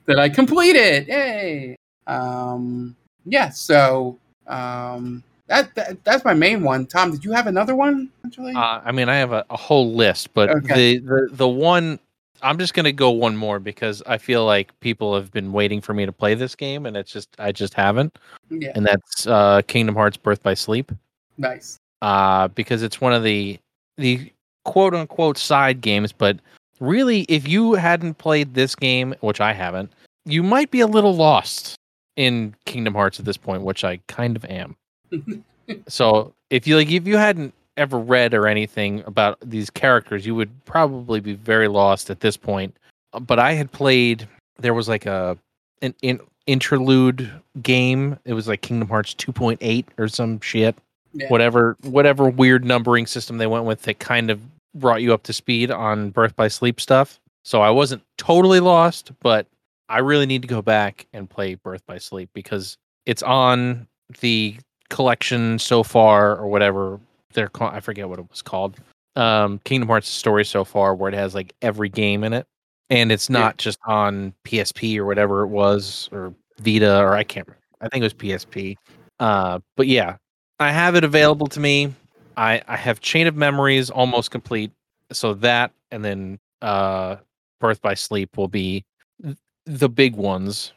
that 0.07 0.19
I 0.19 0.29
completed. 0.29 1.09
Yay! 1.09 1.77
Um, 2.07 2.95
yeah. 3.25 3.49
So 3.51 4.19
um, 4.47 5.23
that, 5.49 5.75
that 5.75 6.03
that's 6.05 6.25
my 6.25 6.35
main 6.35 6.63
one. 6.63 6.87
Tom, 6.87 7.11
did 7.11 7.25
you 7.25 7.33
have 7.33 7.47
another 7.47 7.75
one? 7.75 8.11
Actually, 8.25 8.55
Uh, 8.55 8.81
I 8.85 8.93
mean, 8.93 9.09
I 9.09 9.17
have 9.17 9.33
a, 9.33 9.45
a 9.51 9.57
whole 9.57 9.95
list, 9.95 10.35
but 10.35 10.51
Okay. 10.51 10.99
the, 10.99 11.07
the 11.07 11.29
the 11.33 11.49
one 11.49 11.99
I'm 12.43 12.59
just 12.59 12.75
gonna 12.75 12.93
go 12.93 13.11
one 13.11 13.37
more 13.37 13.59
because 13.59 14.03
I 14.07 14.19
feel 14.19 14.45
like 14.45 14.79
people 14.81 15.15
have 15.15 15.33
been 15.33 15.53
waiting 15.53 15.81
for 15.81 15.95
me 15.95 16.05
to 16.07 16.13
play 16.13 16.35
this 16.35 16.55
game, 16.55 16.85
and 16.87 16.97
it's 16.97 17.11
just 17.11 17.29
I 17.39 17.51
just 17.51 17.73
haven't, 17.75 18.19
yeah, 18.51 18.73
and 18.75 18.85
that's 18.85 19.27
uh, 19.27 19.63
Kingdom 19.67 19.95
Hearts 19.95 20.17
Birth 20.19 20.43
by 20.43 20.55
Sleep. 20.55 20.93
nice. 21.39 21.79
uh, 22.03 22.49
because 22.49 22.83
it's 22.83 23.01
one 23.01 23.13
of 23.15 23.23
the 23.23 23.59
the 23.97 24.31
quote 24.65 24.95
unquote 24.95 25.39
side 25.39 25.81
games. 25.81 26.13
But 26.13 26.39
really, 26.81 27.23
if 27.23 27.47
you 27.49 27.75
hadn't 27.75 28.15
played 28.19 28.55
this 28.55 28.75
game, 28.75 29.15
which 29.21 29.41
I 29.41 29.53
haven't, 29.53 29.93
you 30.25 30.43
might 30.43 30.71
be 30.71 30.81
a 30.81 30.87
little 30.87 31.15
lost 31.15 31.77
in 32.17 32.55
Kingdom 32.65 32.95
Hearts 32.95 33.19
at 33.19 33.25
this 33.27 33.37
point, 33.37 33.63
which 33.63 33.85
I 33.85 33.99
kind 34.09 34.37
of 34.37 34.45
am. 34.47 34.77
so 35.89 36.33
if 36.51 36.67
you 36.67 36.77
like, 36.77 36.91
if 36.91 37.07
you 37.07 37.17
hadn't 37.17 37.53
ever 37.77 37.99
read 37.99 38.33
or 38.35 38.47
anything 38.47 39.03
about 39.07 39.39
these 39.43 39.69
characters, 39.71 40.25
you 40.27 40.35
would 40.35 40.51
probably 40.65 41.21
be 41.21 41.35
very 41.35 41.69
lost 41.69 42.11
at 42.11 42.21
this 42.21 42.37
point. 42.37 42.75
Uh, 43.13 43.21
But 43.21 43.39
I 43.39 43.53
had 43.53 43.71
played. 43.73 44.27
There 44.59 44.75
was 44.75 44.89
like 44.89 45.07
a 45.07 45.37
an, 45.83 45.95
in 46.03 46.21
interlude 46.47 47.31
game. 47.63 48.19
It 48.25 48.33
was 48.33 48.49
like 48.49 48.63
Kingdom 48.63 48.89
Hearts 48.89 49.15
2.8 49.15 49.85
or 49.99 50.09
some 50.09 50.41
shit 50.41 50.75
Yeah. 51.13 51.29
whatever 51.29 51.77
whatever 51.83 52.29
weird 52.29 52.65
numbering 52.65 53.07
system 53.07 53.39
they 53.39 53.47
went 53.47 53.65
with 53.65 53.83
that 53.83 53.99
kind 53.99 54.31
of 54.31 54.41
brought 54.79 55.03
you 55.03 55.13
up 55.15 55.23
to 55.25 55.33
speed 55.33 55.71
on 55.71 56.11
birth 56.11 56.35
by 56.37 56.49
sleep 56.49 56.81
stuff. 56.81 57.19
So 57.45 57.61
i 57.63 57.71
wasn't 57.71 58.03
totally 58.19 58.59
lost 58.61 59.13
but 59.21 59.47
i 59.89 59.99
really 59.99 60.27
need 60.27 60.43
to 60.43 60.49
go 60.49 60.63
back 60.63 61.07
and 61.13 61.31
play 61.31 61.55
birth 61.55 61.85
by 61.87 61.99
sleep 61.99 62.29
because 62.35 62.77
it's 63.05 63.23
on 63.23 63.87
the 64.21 64.57
collection 64.91 65.59
so 65.61 65.83
far 65.85 66.37
or 66.37 66.49
whatever 66.49 66.99
they're 67.35 67.47
called 67.49 67.73
i 67.75 67.79
forget 67.81 68.09
what 68.09 68.19
it 68.19 68.29
was 68.31 68.43
called. 68.43 68.77
Um 69.15 69.61
kingdom 69.65 69.89
hearts 69.89 70.09
story 70.09 70.45
so 70.45 70.65
far 70.65 70.95
where 70.97 71.09
it 71.09 71.15
has 71.15 71.35
like 71.37 71.55
every 71.63 71.89
game 71.89 72.25
in 72.25 72.33
it. 72.33 72.47
And 72.91 73.13
it's 73.13 73.31
Yeah. 73.31 73.39
not 73.41 73.59
just 73.59 73.79
on 73.87 74.35
psp 74.45 74.97
or 74.99 75.05
whatever 75.07 75.43
it 75.43 75.49
was 75.49 76.09
or 76.13 76.35
vita 76.59 76.99
or 77.01 77.15
i 77.15 77.23
can't 77.23 77.47
remember. 77.47 77.63
I 77.81 77.89
think 77.89 78.03
it 78.03 78.07
was 78.07 78.15
psp 78.15 78.75
uh 79.21 79.61
but 79.77 79.87
yeah 79.87 80.17
I 80.59 80.71
have 80.73 80.95
it 80.97 81.05
available 81.05 81.47
to 81.49 81.61
me. 81.61 81.93
I 82.37 82.63
I 82.69 82.77
have 82.77 83.01
Chain 83.01 83.27
of 83.27 83.37
Memories 83.37 83.91
almost 83.91 84.31
complete. 84.31 84.71
So 85.13 85.35
that 85.35 85.73
and 85.91 86.05
then 86.05 86.39
uh 86.63 87.17
Birth 87.61 87.81
by 87.83 87.95
Sleep 87.95 88.37
will 88.37 88.49
be 88.49 88.85
th- 89.23 89.37
the 89.65 89.89
big 89.89 90.17
ones. 90.17 90.73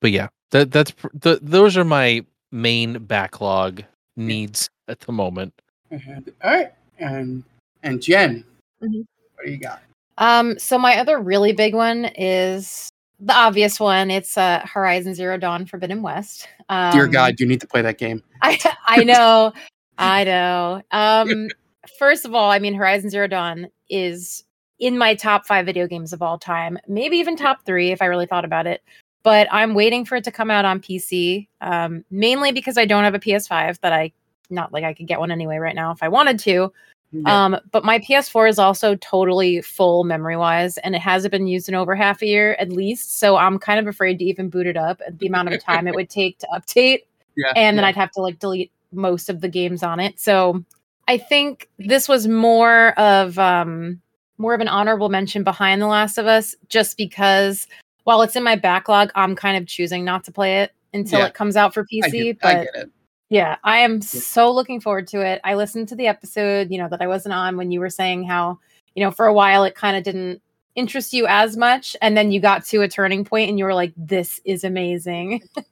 But 0.00 0.10
yeah, 0.10 0.28
that 0.50 0.70
that's 0.72 0.90
pr- 0.90 1.08
the, 1.14 1.38
those 1.42 1.76
are 1.76 1.84
my 1.84 2.24
main 2.52 2.98
backlog 3.04 3.82
needs 4.16 4.68
at 4.88 5.00
the 5.00 5.12
moment. 5.12 5.54
And- 5.90 6.32
all 6.42 6.50
right, 6.50 6.72
and 6.98 7.44
and 7.82 8.02
Jen, 8.02 8.44
Mhm. 8.82 9.06
what 9.36 9.44
do 9.46 9.50
you 9.52 9.58
got? 9.58 9.82
Um, 10.18 10.58
so 10.58 10.78
my 10.78 10.96
other 10.98 11.18
really 11.20 11.52
big 11.52 11.74
one 11.74 12.06
is 12.16 12.88
the 13.20 13.32
obvious 13.34 13.78
one. 13.80 14.10
It's 14.10 14.36
uh, 14.38 14.64
Horizon 14.64 15.14
Zero 15.14 15.36
Dawn 15.36 15.66
Forbidden 15.66 16.02
West. 16.02 16.48
Um, 16.68 16.92
Dear 16.92 17.06
God, 17.06 17.38
you 17.38 17.46
need 17.46 17.60
to 17.60 17.66
play 17.66 17.82
that 17.82 17.98
game. 17.98 18.22
I 18.42 18.58
I 18.86 19.04
know, 19.04 19.52
I 19.98 20.24
know. 20.24 20.82
Um, 20.90 21.48
first 21.98 22.24
of 22.24 22.34
all, 22.34 22.50
I 22.50 22.58
mean 22.58 22.74
Horizon 22.74 23.10
Zero 23.10 23.26
Dawn 23.26 23.68
is 23.88 24.44
in 24.78 24.98
my 24.98 25.14
top 25.14 25.46
five 25.46 25.66
video 25.66 25.86
games 25.86 26.12
of 26.12 26.22
all 26.22 26.38
time, 26.38 26.78
maybe 26.88 27.16
even 27.16 27.36
top 27.36 27.64
three 27.64 27.92
if 27.92 28.02
I 28.02 28.06
really 28.06 28.26
thought 28.26 28.44
about 28.44 28.66
it. 28.66 28.82
But 29.22 29.48
I'm 29.50 29.74
waiting 29.74 30.04
for 30.04 30.16
it 30.16 30.24
to 30.24 30.30
come 30.30 30.50
out 30.50 30.64
on 30.64 30.80
PC, 30.80 31.48
um, 31.60 32.04
mainly 32.10 32.52
because 32.52 32.76
I 32.76 32.84
don't 32.84 33.04
have 33.04 33.14
a 33.14 33.18
PS5 33.18 33.80
that 33.80 33.92
I 33.92 34.12
not 34.50 34.72
like 34.72 34.84
I 34.84 34.92
could 34.92 35.06
get 35.06 35.20
one 35.20 35.30
anyway 35.30 35.56
right 35.56 35.74
now 35.74 35.90
if 35.92 36.02
I 36.02 36.08
wanted 36.08 36.38
to. 36.40 36.72
Yeah. 37.12 37.44
Um, 37.44 37.56
but 37.70 37.84
my 37.84 38.00
PS4 38.00 38.50
is 38.50 38.58
also 38.58 38.96
totally 38.96 39.62
full 39.62 40.02
memory 40.02 40.36
wise, 40.36 40.78
and 40.78 40.96
it 40.96 41.00
hasn't 41.00 41.30
been 41.30 41.46
used 41.46 41.68
in 41.68 41.74
over 41.74 41.94
half 41.94 42.22
a 42.22 42.26
year 42.26 42.54
at 42.58 42.72
least. 42.72 43.18
So 43.18 43.36
I'm 43.36 43.58
kind 43.58 43.78
of 43.78 43.86
afraid 43.86 44.18
to 44.18 44.24
even 44.24 44.50
boot 44.50 44.66
it 44.66 44.76
up. 44.76 45.00
The 45.08 45.28
amount 45.28 45.52
of 45.52 45.62
time 45.62 45.86
it 45.86 45.94
would 45.94 46.10
take 46.10 46.38
to 46.40 46.48
update, 46.52 47.04
yeah, 47.36 47.52
and 47.54 47.78
then 47.78 47.84
yeah. 47.84 47.88
I'd 47.88 47.96
have 47.96 48.10
to 48.12 48.20
like 48.20 48.40
delete 48.40 48.72
most 48.96 49.28
of 49.28 49.40
the 49.40 49.48
games 49.48 49.82
on 49.82 50.00
it. 50.00 50.18
So 50.20 50.64
I 51.08 51.18
think 51.18 51.68
this 51.78 52.08
was 52.08 52.26
more 52.28 52.98
of 52.98 53.38
um 53.38 54.00
more 54.38 54.54
of 54.54 54.60
an 54.60 54.68
honorable 54.68 55.08
mention 55.08 55.44
behind 55.44 55.80
The 55.80 55.86
Last 55.86 56.18
of 56.18 56.26
Us, 56.26 56.56
just 56.68 56.96
because 56.96 57.68
while 58.02 58.20
it's 58.22 58.34
in 58.36 58.42
my 58.42 58.56
backlog, 58.56 59.10
I'm 59.14 59.36
kind 59.36 59.56
of 59.56 59.66
choosing 59.68 60.04
not 60.04 60.24
to 60.24 60.32
play 60.32 60.62
it 60.62 60.72
until 60.92 61.20
Yeah. 61.20 61.26
it 61.26 61.34
comes 61.34 61.56
out 61.56 61.72
for 61.72 61.82
I 61.82 61.84
PC. 62.08 62.10
get, 62.10 62.38
I 62.42 62.54
but 62.54 62.64
get 62.64 62.82
it. 62.82 62.90
yeah, 63.30 63.56
I 63.64 63.78
am 63.78 64.02
so 64.02 64.50
looking 64.50 64.80
forward 64.80 65.06
to 65.08 65.20
it. 65.24 65.40
I 65.44 65.54
listened 65.54 65.88
to 65.88 65.94
the 65.96 66.08
episode, 66.08 66.70
you 66.70 66.78
know, 66.78 66.88
that 66.88 67.00
I 67.00 67.06
wasn't 67.06 67.34
on 67.34 67.56
when 67.56 67.70
you 67.70 67.78
were 67.80 67.90
saying 67.90 68.24
how, 68.24 68.58
you 68.96 69.04
know, 69.04 69.10
for 69.12 69.26
a 69.26 69.32
while 69.32 69.62
it 69.64 69.74
kind 69.76 69.96
of 69.96 70.02
didn't 70.02 70.42
interest 70.74 71.12
you 71.12 71.26
as 71.26 71.56
much. 71.56 71.96
And 72.02 72.16
then 72.16 72.32
you 72.32 72.40
got 72.40 72.64
to 72.66 72.82
a 72.82 72.88
turning 72.88 73.24
point 73.24 73.48
and 73.48 73.58
you 73.58 73.64
were 73.64 73.74
like, 73.74 73.92
this 73.96 74.40
is 74.44 74.64
amazing. 74.64 75.42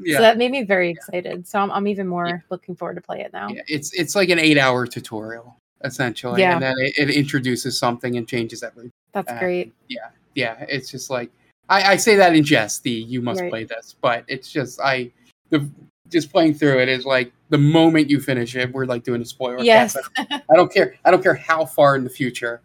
Yeah. 0.00 0.16
So 0.16 0.22
that 0.22 0.36
made 0.36 0.50
me 0.50 0.64
very 0.64 0.90
excited. 0.90 1.46
So 1.46 1.60
I'm, 1.60 1.70
I'm 1.70 1.86
even 1.86 2.08
more 2.08 2.42
looking 2.50 2.74
forward 2.74 2.96
to 2.96 3.00
play 3.00 3.20
it 3.20 3.32
now. 3.32 3.48
Yeah, 3.50 3.62
it's 3.68 3.92
it's 3.92 4.16
like 4.16 4.28
an 4.30 4.40
eight 4.40 4.58
hour 4.58 4.84
tutorial 4.84 5.56
essentially, 5.84 6.40
Yeah. 6.40 6.54
and 6.54 6.62
then 6.62 6.74
it, 6.78 7.08
it 7.08 7.10
introduces 7.10 7.78
something 7.78 8.16
and 8.16 8.26
changes 8.26 8.64
everything. 8.64 8.90
That's 9.12 9.30
Uh, 9.30 9.38
great. 9.38 9.72
Yeah, 9.88 10.08
yeah 10.34 10.64
it's 10.68 10.90
just 10.90 11.08
like 11.08 11.30
I, 11.68 11.92
I 11.92 11.96
say 11.96 12.16
that 12.16 12.34
in 12.34 12.42
jest. 12.42 12.82
The 12.82 12.90
you 12.90 13.22
must 13.22 13.40
Right. 13.40 13.50
play 13.50 13.64
this, 13.64 13.94
but 14.00 14.24
it's 14.26 14.50
just 14.50 14.80
I 14.80 15.12
the 15.50 15.68
just 16.08 16.32
playing 16.32 16.54
through 16.54 16.80
it 16.80 16.88
is 16.88 17.06
like 17.06 17.32
the 17.50 17.58
moment 17.58 18.10
you 18.10 18.18
finish 18.20 18.56
it, 18.56 18.72
we're 18.72 18.86
like 18.86 19.04
doing 19.04 19.22
a 19.22 19.24
spoiler. 19.24 19.62
Yes. 19.62 19.96
cast. 20.16 20.32
I 20.50 20.56
don't 20.56 20.72
care. 20.72 20.96
I 21.04 21.12
don't 21.12 21.22
care 21.22 21.34
how 21.34 21.64
far 21.64 21.94
in 21.94 22.02
the 22.02 22.10
future 22.10 22.60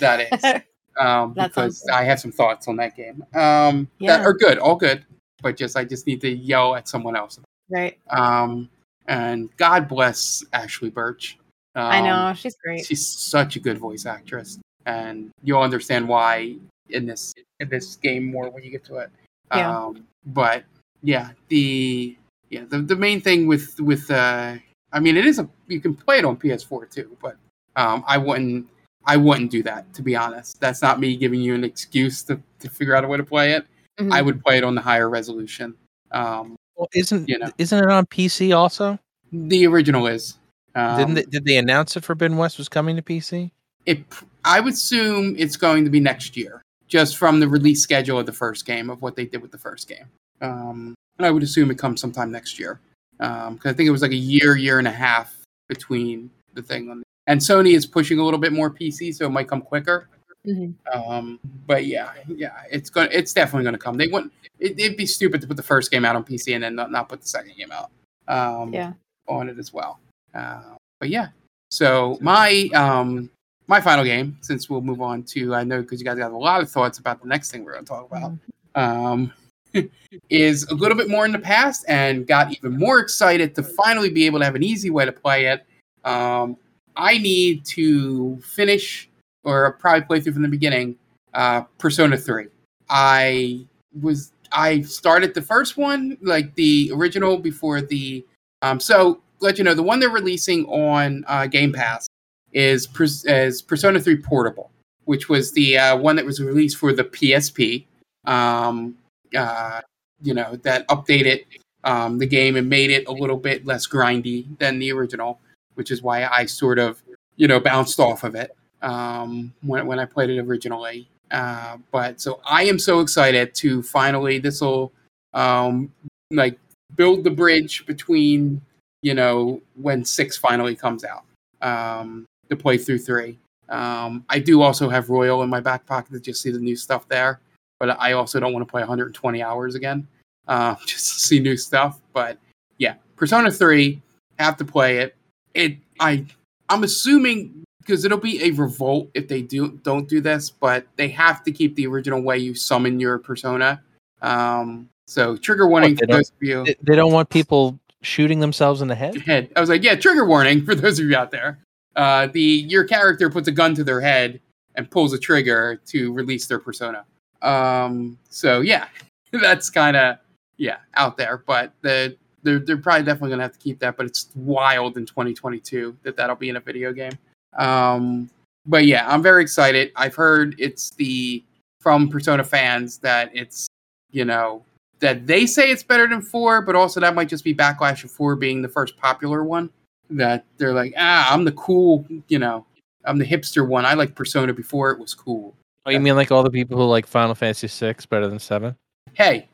that 0.00 0.32
is, 0.32 0.62
um, 0.98 1.34
That 1.34 1.48
because. 1.48 1.84
I 1.92 2.04
have 2.04 2.20
some 2.20 2.32
thoughts 2.32 2.68
on 2.68 2.76
that 2.76 2.96
game. 2.96 3.24
Um, 3.34 3.88
Yeah. 3.98 4.16
that 4.18 4.26
are 4.26 4.32
good, 4.32 4.58
all 4.58 4.76
good, 4.76 5.04
but 5.42 5.56
just 5.56 5.76
I 5.76 5.84
just 5.84 6.06
need 6.06 6.20
to 6.22 6.30
yell 6.30 6.74
at 6.74 6.88
someone 6.88 7.16
else. 7.16 7.38
right. 7.70 7.98
Um, 8.10 8.68
and 9.08 9.54
God 9.56 9.88
bless 9.88 10.44
Ashly 10.52 10.90
Burch. 10.92 11.38
Um, 11.74 11.84
I 11.84 12.00
know. 12.00 12.34
She's 12.34 12.56
great. 12.56 12.84
she's 12.84 13.06
such 13.06 13.56
a 13.56 13.60
good 13.60 13.78
voice 13.78 14.06
actress, 14.06 14.58
and 14.86 15.30
you'll 15.44 15.60
understand 15.62 16.08
why 16.08 16.56
in 16.90 17.06
this 17.06 17.34
in 17.60 17.68
this 17.68 17.96
game 17.96 18.30
more 18.30 18.48
when 18.50 18.62
you 18.64 18.70
get 18.70 18.84
to 18.86 18.96
it. 18.96 19.10
Yeah. 19.54 19.84
Um, 19.84 20.06
but 20.26 20.64
yeah, 21.02 21.30
the 21.48 22.16
yeah 22.50 22.64
the, 22.68 22.78
the 22.78 22.96
main 22.96 23.20
thing 23.20 23.46
with 23.46 23.78
with 23.78 24.10
uh, 24.10 24.56
I 24.92 25.00
mean, 25.00 25.16
it 25.16 25.26
is 25.26 25.38
a 25.38 25.48
you 25.68 25.80
can 25.80 25.94
play 25.94 26.18
it 26.18 26.24
on 26.24 26.36
PS4 26.36 26.90
too, 26.90 27.16
but 27.20 27.36
um, 27.76 28.02
I 28.06 28.16
wouldn't 28.18 28.66
I 29.06 29.16
wouldn't 29.16 29.50
do 29.50 29.62
that 29.64 29.92
to 29.94 30.02
be 30.02 30.16
honest. 30.16 30.60
That's 30.60 30.82
not 30.82 30.98
me 31.00 31.16
giving 31.16 31.40
you 31.40 31.54
an 31.54 31.64
excuse 31.64 32.22
to 32.24 32.40
to 32.60 32.68
figure 32.70 32.94
out 32.96 33.04
a 33.04 33.08
way 33.08 33.16
to 33.18 33.24
play 33.24 33.52
it. 33.52 33.66
Mhm. 33.98 34.12
I 34.12 34.20
would 34.22 34.42
play 34.44 34.58
it 34.58 34.64
on 34.64 34.74
the 34.74 34.80
higher 34.80 35.08
resolution. 35.08 35.74
Um, 36.12 36.56
Well, 36.76 36.88
isn't 36.94 37.28
You 37.28 37.38
know. 37.38 37.50
isn't 37.58 37.78
it 37.78 37.90
on 37.90 38.06
PC 38.06 38.52
also? 38.52 38.98
the 39.32 39.66
original 39.66 40.06
is. 40.06 40.38
Um, 40.74 40.96
Didn't 40.98 41.14
they, 41.14 41.22
did 41.24 41.44
they 41.44 41.56
announce 41.56 41.94
that 41.94 42.04
Forbidden 42.04 42.36
West 42.36 42.58
was 42.58 42.68
coming 42.68 42.96
to 42.96 43.02
PC? 43.02 43.50
it 43.86 44.04
i 44.44 44.58
would 44.60 44.72
assume 44.74 45.34
it's 45.38 45.56
going 45.56 45.84
to 45.84 45.90
be 45.90 46.00
next 46.00 46.36
year 46.36 46.60
just 46.88 47.16
from 47.16 47.38
the 47.38 47.46
release 47.48 47.80
schedule 47.82 48.18
of 48.18 48.26
the 48.26 48.32
first 48.32 48.66
game 48.66 48.90
of 48.90 49.00
what 49.00 49.14
they 49.14 49.24
did 49.24 49.40
with 49.40 49.52
the 49.52 49.58
first 49.58 49.88
game 49.88 50.06
um, 50.42 50.92
and 51.18 51.24
i 51.26 51.30
would 51.30 51.42
assume 51.44 51.70
it 51.70 51.78
comes 51.78 52.00
sometime 52.00 52.30
next 52.32 52.58
year 52.58 52.80
because 53.18 53.60
i 53.64 53.72
think 53.72 53.86
it 53.86 53.90
was 53.92 54.02
like 54.02 54.10
a 54.10 54.16
year 54.16 54.56
year 54.56 54.78
and 54.80 54.88
a 54.88 54.92
half 54.92 55.36
between 55.68 56.28
the 56.54 56.62
thing 56.62 56.90
on 56.90 57.00
and 57.26 57.40
sony 57.40 57.74
is 57.74 57.86
pushing 57.86 58.18
a 58.18 58.24
little 58.24 58.38
bit 58.40 58.52
more 58.52 58.70
pc 58.70 59.14
so 59.14 59.26
it 59.26 59.30
might 59.30 59.48
come 59.48 59.60
quicker 59.62 60.08
Mhm. 60.46 60.74
um, 60.94 61.40
but 61.66 61.86
yeah 61.86 62.12
yeah 62.28 62.52
it's 62.70 62.88
going 62.88 63.08
it's 63.10 63.32
definitely 63.32 63.64
going 63.64 63.74
to 63.74 63.80
come 63.80 63.96
they 63.96 64.06
wouldn't 64.06 64.32
it, 64.60 64.78
it'd 64.78 64.96
be 64.96 65.04
stupid 65.06 65.40
to 65.40 65.46
put 65.48 65.56
the 65.56 65.62
first 65.62 65.90
game 65.90 66.04
out 66.04 66.14
on 66.14 66.22
pc 66.24 66.54
and 66.54 66.62
then 66.62 66.76
not, 66.76 66.92
not 66.92 67.08
put 67.08 67.20
the 67.20 67.26
second 67.26 67.54
game 67.56 67.72
out 67.72 67.90
um, 68.28 68.72
Yeah. 68.72 68.92
on 69.28 69.48
it 69.48 69.58
as 69.58 69.72
well. 69.72 69.98
Uh, 70.34 70.76
but 71.00 71.08
yeah, 71.08 71.28
so 71.70 72.16
my 72.20 72.68
um 72.74 73.28
my 73.68 73.80
final 73.80 74.04
game, 74.04 74.36
since 74.40 74.70
we'll 74.70 74.80
move 74.82 75.00
on 75.00 75.22
to 75.24 75.52
I 75.54 75.64
know 75.64 75.80
because 75.82 76.00
you 76.00 76.04
guys 76.06 76.18
have 76.18 76.32
a 76.32 76.36
lot 76.38 76.60
of 76.62 76.70
thoughts 76.70 76.98
about 76.98 77.20
the 77.20 77.26
next 77.28 77.50
thing 77.50 77.64
we're 77.64 77.72
going 77.72 77.84
to 77.84 77.88
talk 77.88 78.06
about, 78.10 78.32
um, 78.76 79.32
is 80.30 80.64
a 80.70 80.74
little 80.74 80.96
bit 80.96 81.08
more 81.08 81.24
in 81.24 81.32
the 81.32 81.38
past 81.38 81.84
and 81.88 82.26
got 82.26 82.52
even 82.52 82.78
more 82.78 82.98
excited 83.00 83.54
to 83.56 83.62
finally 83.64 84.10
be 84.10 84.26
able 84.26 84.38
to 84.38 84.44
have 84.44 84.54
an 84.54 84.62
easy 84.62 84.90
way 84.90 85.04
to 85.04 85.12
play 85.12 85.46
it. 85.46 85.64
Um, 86.04 86.56
I 86.96 87.18
need 87.18 87.64
to 87.66 88.40
finish 88.40 89.08
or 89.44 89.72
probably 89.72 90.02
play 90.02 90.20
through 90.20 90.32
from 90.32 90.42
the 90.42 90.48
beginning. 90.48 90.96
Uh, 91.34 91.62
Persona 91.78 92.16
Three. 92.16 92.46
I 92.88 93.66
was 94.00 94.32
I 94.52 94.80
started 94.82 95.34
the 95.34 95.42
first 95.42 95.76
one, 95.76 96.16
like 96.22 96.54
the 96.54 96.90
original, 96.94 97.38
before 97.38 97.80
the. 97.80 98.24
Um, 98.62 98.80
so 98.80 99.20
let 99.40 99.58
you 99.58 99.64
know, 99.64 99.74
the 99.74 99.82
one 99.82 100.00
they're 100.00 100.08
releasing 100.08 100.64
on 100.66 101.24
uh, 101.28 101.46
Game 101.46 101.72
Pass 101.72 102.08
is 102.52 102.88
is 103.26 103.62
Persona 103.62 104.00
Three 104.00 104.16
Portable, 104.16 104.70
which 105.04 105.28
was 105.28 105.52
the 105.52 105.78
uh, 105.78 105.96
one 105.96 106.16
that 106.16 106.24
was 106.24 106.40
released 106.40 106.78
for 106.78 106.92
the 106.92 107.04
PSP. 107.04 107.84
Um, 108.24 108.96
uh, 109.36 109.80
you 110.22 110.32
know 110.34 110.56
that 110.62 110.88
updated 110.88 111.44
um, 111.84 112.18
the 112.18 112.26
game 112.26 112.56
and 112.56 112.68
made 112.68 112.90
it 112.90 113.06
a 113.06 113.12
little 113.12 113.36
bit 113.36 113.66
less 113.66 113.86
grindy 113.86 114.46
than 114.58 114.78
the 114.78 114.92
original, 114.92 115.38
which 115.76 115.90
is 115.90 116.02
why 116.02 116.26
I 116.26 116.46
sort 116.46 116.78
of 116.78 117.02
you 117.36 117.48
know 117.48 117.60
bounced 117.60 118.00
off 118.00 118.24
of 118.24 118.34
it 118.34 118.56
um, 118.82 119.52
when 119.62 119.86
when 119.86 119.98
I 119.98 120.04
played 120.04 120.30
it 120.30 120.40
originally. 120.40 121.08
Uh, 121.30 121.78
but 121.90 122.20
so 122.20 122.40
I 122.48 122.64
am 122.64 122.78
so 122.78 123.00
excited 123.00 123.54
to 123.56 123.82
finally 123.82 124.38
this 124.38 124.60
will 124.60 124.92
um, 125.34 125.92
like 126.30 126.58
build 126.94 127.24
the 127.24 127.30
bridge 127.30 127.86
between 127.86 128.60
you 129.02 129.14
know 129.14 129.60
when 129.74 130.04
six 130.04 130.36
finally 130.36 130.76
comes 130.76 131.04
out 131.04 131.24
um, 131.62 132.26
to 132.50 132.56
play 132.56 132.78
through 132.78 132.98
three. 132.98 133.38
Um, 133.68 134.24
I 134.28 134.38
do 134.38 134.62
also 134.62 134.88
have 134.88 135.10
Royal 135.10 135.42
in 135.42 135.50
my 135.50 135.60
back 135.60 135.86
pocket 135.86 136.12
to 136.12 136.20
just 136.20 136.40
see 136.40 136.52
the 136.52 136.58
new 136.58 136.76
stuff 136.76 137.08
there, 137.08 137.40
but 137.80 138.00
I 138.00 138.12
also 138.12 138.38
don't 138.38 138.52
want 138.52 138.66
to 138.66 138.70
play 138.70 138.80
120 138.82 139.42
hours 139.42 139.74
again 139.74 140.06
uh, 140.46 140.74
just 140.86 141.14
to 141.14 141.20
see 141.20 141.40
new 141.40 141.56
stuff. 141.56 142.00
But 142.12 142.38
yeah, 142.78 142.94
Persona 143.16 143.50
three 143.50 144.00
have 144.38 144.56
to 144.58 144.64
play 144.64 144.98
it. 144.98 145.16
It 145.56 145.78
I 146.00 146.24
I'm 146.68 146.84
assuming 146.84 147.64
because 147.80 148.04
it'll 148.04 148.18
be 148.18 148.42
a 148.42 148.50
revolt 148.50 149.10
if 149.14 149.28
they 149.28 149.42
do 149.42 149.78
don't 149.82 150.08
do 150.08 150.20
this, 150.20 150.50
but 150.50 150.86
they 150.96 151.08
have 151.08 151.42
to 151.44 151.52
keep 151.52 151.76
the 151.76 151.86
original 151.86 152.20
way 152.20 152.38
you 152.38 152.54
summon 152.54 152.98
your 153.00 153.18
persona. 153.18 153.82
Um, 154.22 154.88
so 155.06 155.36
trigger 155.36 155.68
warning 155.68 155.96
for 155.96 156.06
those 156.06 156.30
of 156.30 156.36
you. 156.40 156.64
They, 156.64 156.76
they 156.82 156.96
don't 156.96 157.12
want 157.12 157.30
people 157.30 157.78
shooting 158.02 158.40
themselves 158.40 158.82
in 158.82 158.88
the 158.88 158.94
head. 158.94 159.16
head. 159.22 159.50
I 159.56 159.60
was 159.60 159.68
like, 159.68 159.82
yeah, 159.82 159.94
trigger 159.94 160.26
warning 160.26 160.64
for 160.64 160.74
those 160.74 160.98
of 160.98 161.06
you 161.06 161.16
out 161.16 161.30
there. 161.30 161.58
Uh, 161.94 162.26
the 162.26 162.42
your 162.42 162.84
character 162.84 163.30
puts 163.30 163.48
a 163.48 163.52
gun 163.52 163.74
to 163.74 163.84
their 163.84 164.00
head 164.00 164.40
and 164.74 164.90
pulls 164.90 165.12
a 165.12 165.18
trigger 165.18 165.80
to 165.86 166.12
release 166.12 166.46
their 166.46 166.58
persona. 166.58 167.04
Um, 167.42 168.18
so 168.28 168.60
yeah, 168.60 168.88
that's 169.32 169.70
kind 169.70 169.96
of 169.96 170.18
yeah 170.58 170.78
out 170.94 171.16
there, 171.16 171.42
but 171.46 171.72
the 171.82 172.16
they're 172.46 172.60
they're 172.60 172.76
probably 172.76 173.04
definitely 173.04 173.30
gonna 173.30 173.42
have 173.42 173.52
to 173.52 173.58
keep 173.58 173.78
that. 173.80 173.96
But 173.96 174.06
it's 174.06 174.30
wild 174.36 174.96
in 174.96 175.04
2022 175.04 175.96
that 176.04 176.16
that'll 176.16 176.36
be 176.36 176.48
in 176.48 176.56
a 176.56 176.60
video 176.60 176.92
game. 176.92 177.12
Um, 177.58 178.30
but 178.64 178.86
yeah, 178.86 179.06
I'm 179.08 179.22
very 179.22 179.42
excited. 179.42 179.92
I've 179.96 180.14
heard 180.14 180.54
it's 180.58 180.90
the 180.90 181.42
from 181.80 182.08
Persona 182.08 182.44
fans 182.44 182.98
that 182.98 183.30
it's 183.34 183.66
you 184.12 184.24
know 184.24 184.64
that 185.00 185.26
they 185.26 185.44
say 185.44 185.70
it's 185.70 185.82
better 185.82 186.06
than 186.06 186.22
four, 186.22 186.62
but 186.62 186.74
also 186.74 187.00
that 187.00 187.14
might 187.14 187.28
just 187.28 187.44
be 187.44 187.54
backlash 187.54 188.04
of 188.04 188.10
four 188.10 188.36
being 188.36 188.62
the 188.62 188.68
first 188.68 188.96
popular 188.96 189.44
one. 189.44 189.68
That 190.08 190.44
they're 190.56 190.72
like, 190.72 190.94
ah, 190.96 191.32
I'm 191.34 191.44
the 191.44 191.52
cool, 191.52 192.06
you 192.28 192.38
know, 192.38 192.64
I'm 193.04 193.18
the 193.18 193.24
hipster 193.24 193.66
one. 193.66 193.84
I 193.84 193.94
like 193.94 194.14
Persona 194.14 194.52
before 194.52 194.92
it 194.92 195.00
was 195.00 195.14
cool. 195.14 195.52
Oh, 195.84 195.90
you 195.90 195.98
mean 195.98 196.14
like 196.14 196.30
all 196.30 196.44
the 196.44 196.50
people 196.50 196.76
who 196.76 196.84
like 196.84 197.06
Final 197.06 197.34
Fantasy 197.34 197.66
VI 197.66 197.96
better 198.08 198.28
than 198.28 198.38
seven? 198.38 198.76
Hey, 199.14 199.48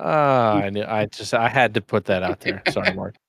Ah, 0.00 0.54
I 0.54 0.70
knew. 0.70 0.84
I 0.84 1.06
just 1.06 1.34
I 1.34 1.48
had 1.48 1.74
to 1.74 1.80
put 1.80 2.04
that 2.04 2.22
out 2.22 2.40
there. 2.40 2.62
Sorry, 2.70 2.94
Mark. 2.94 3.16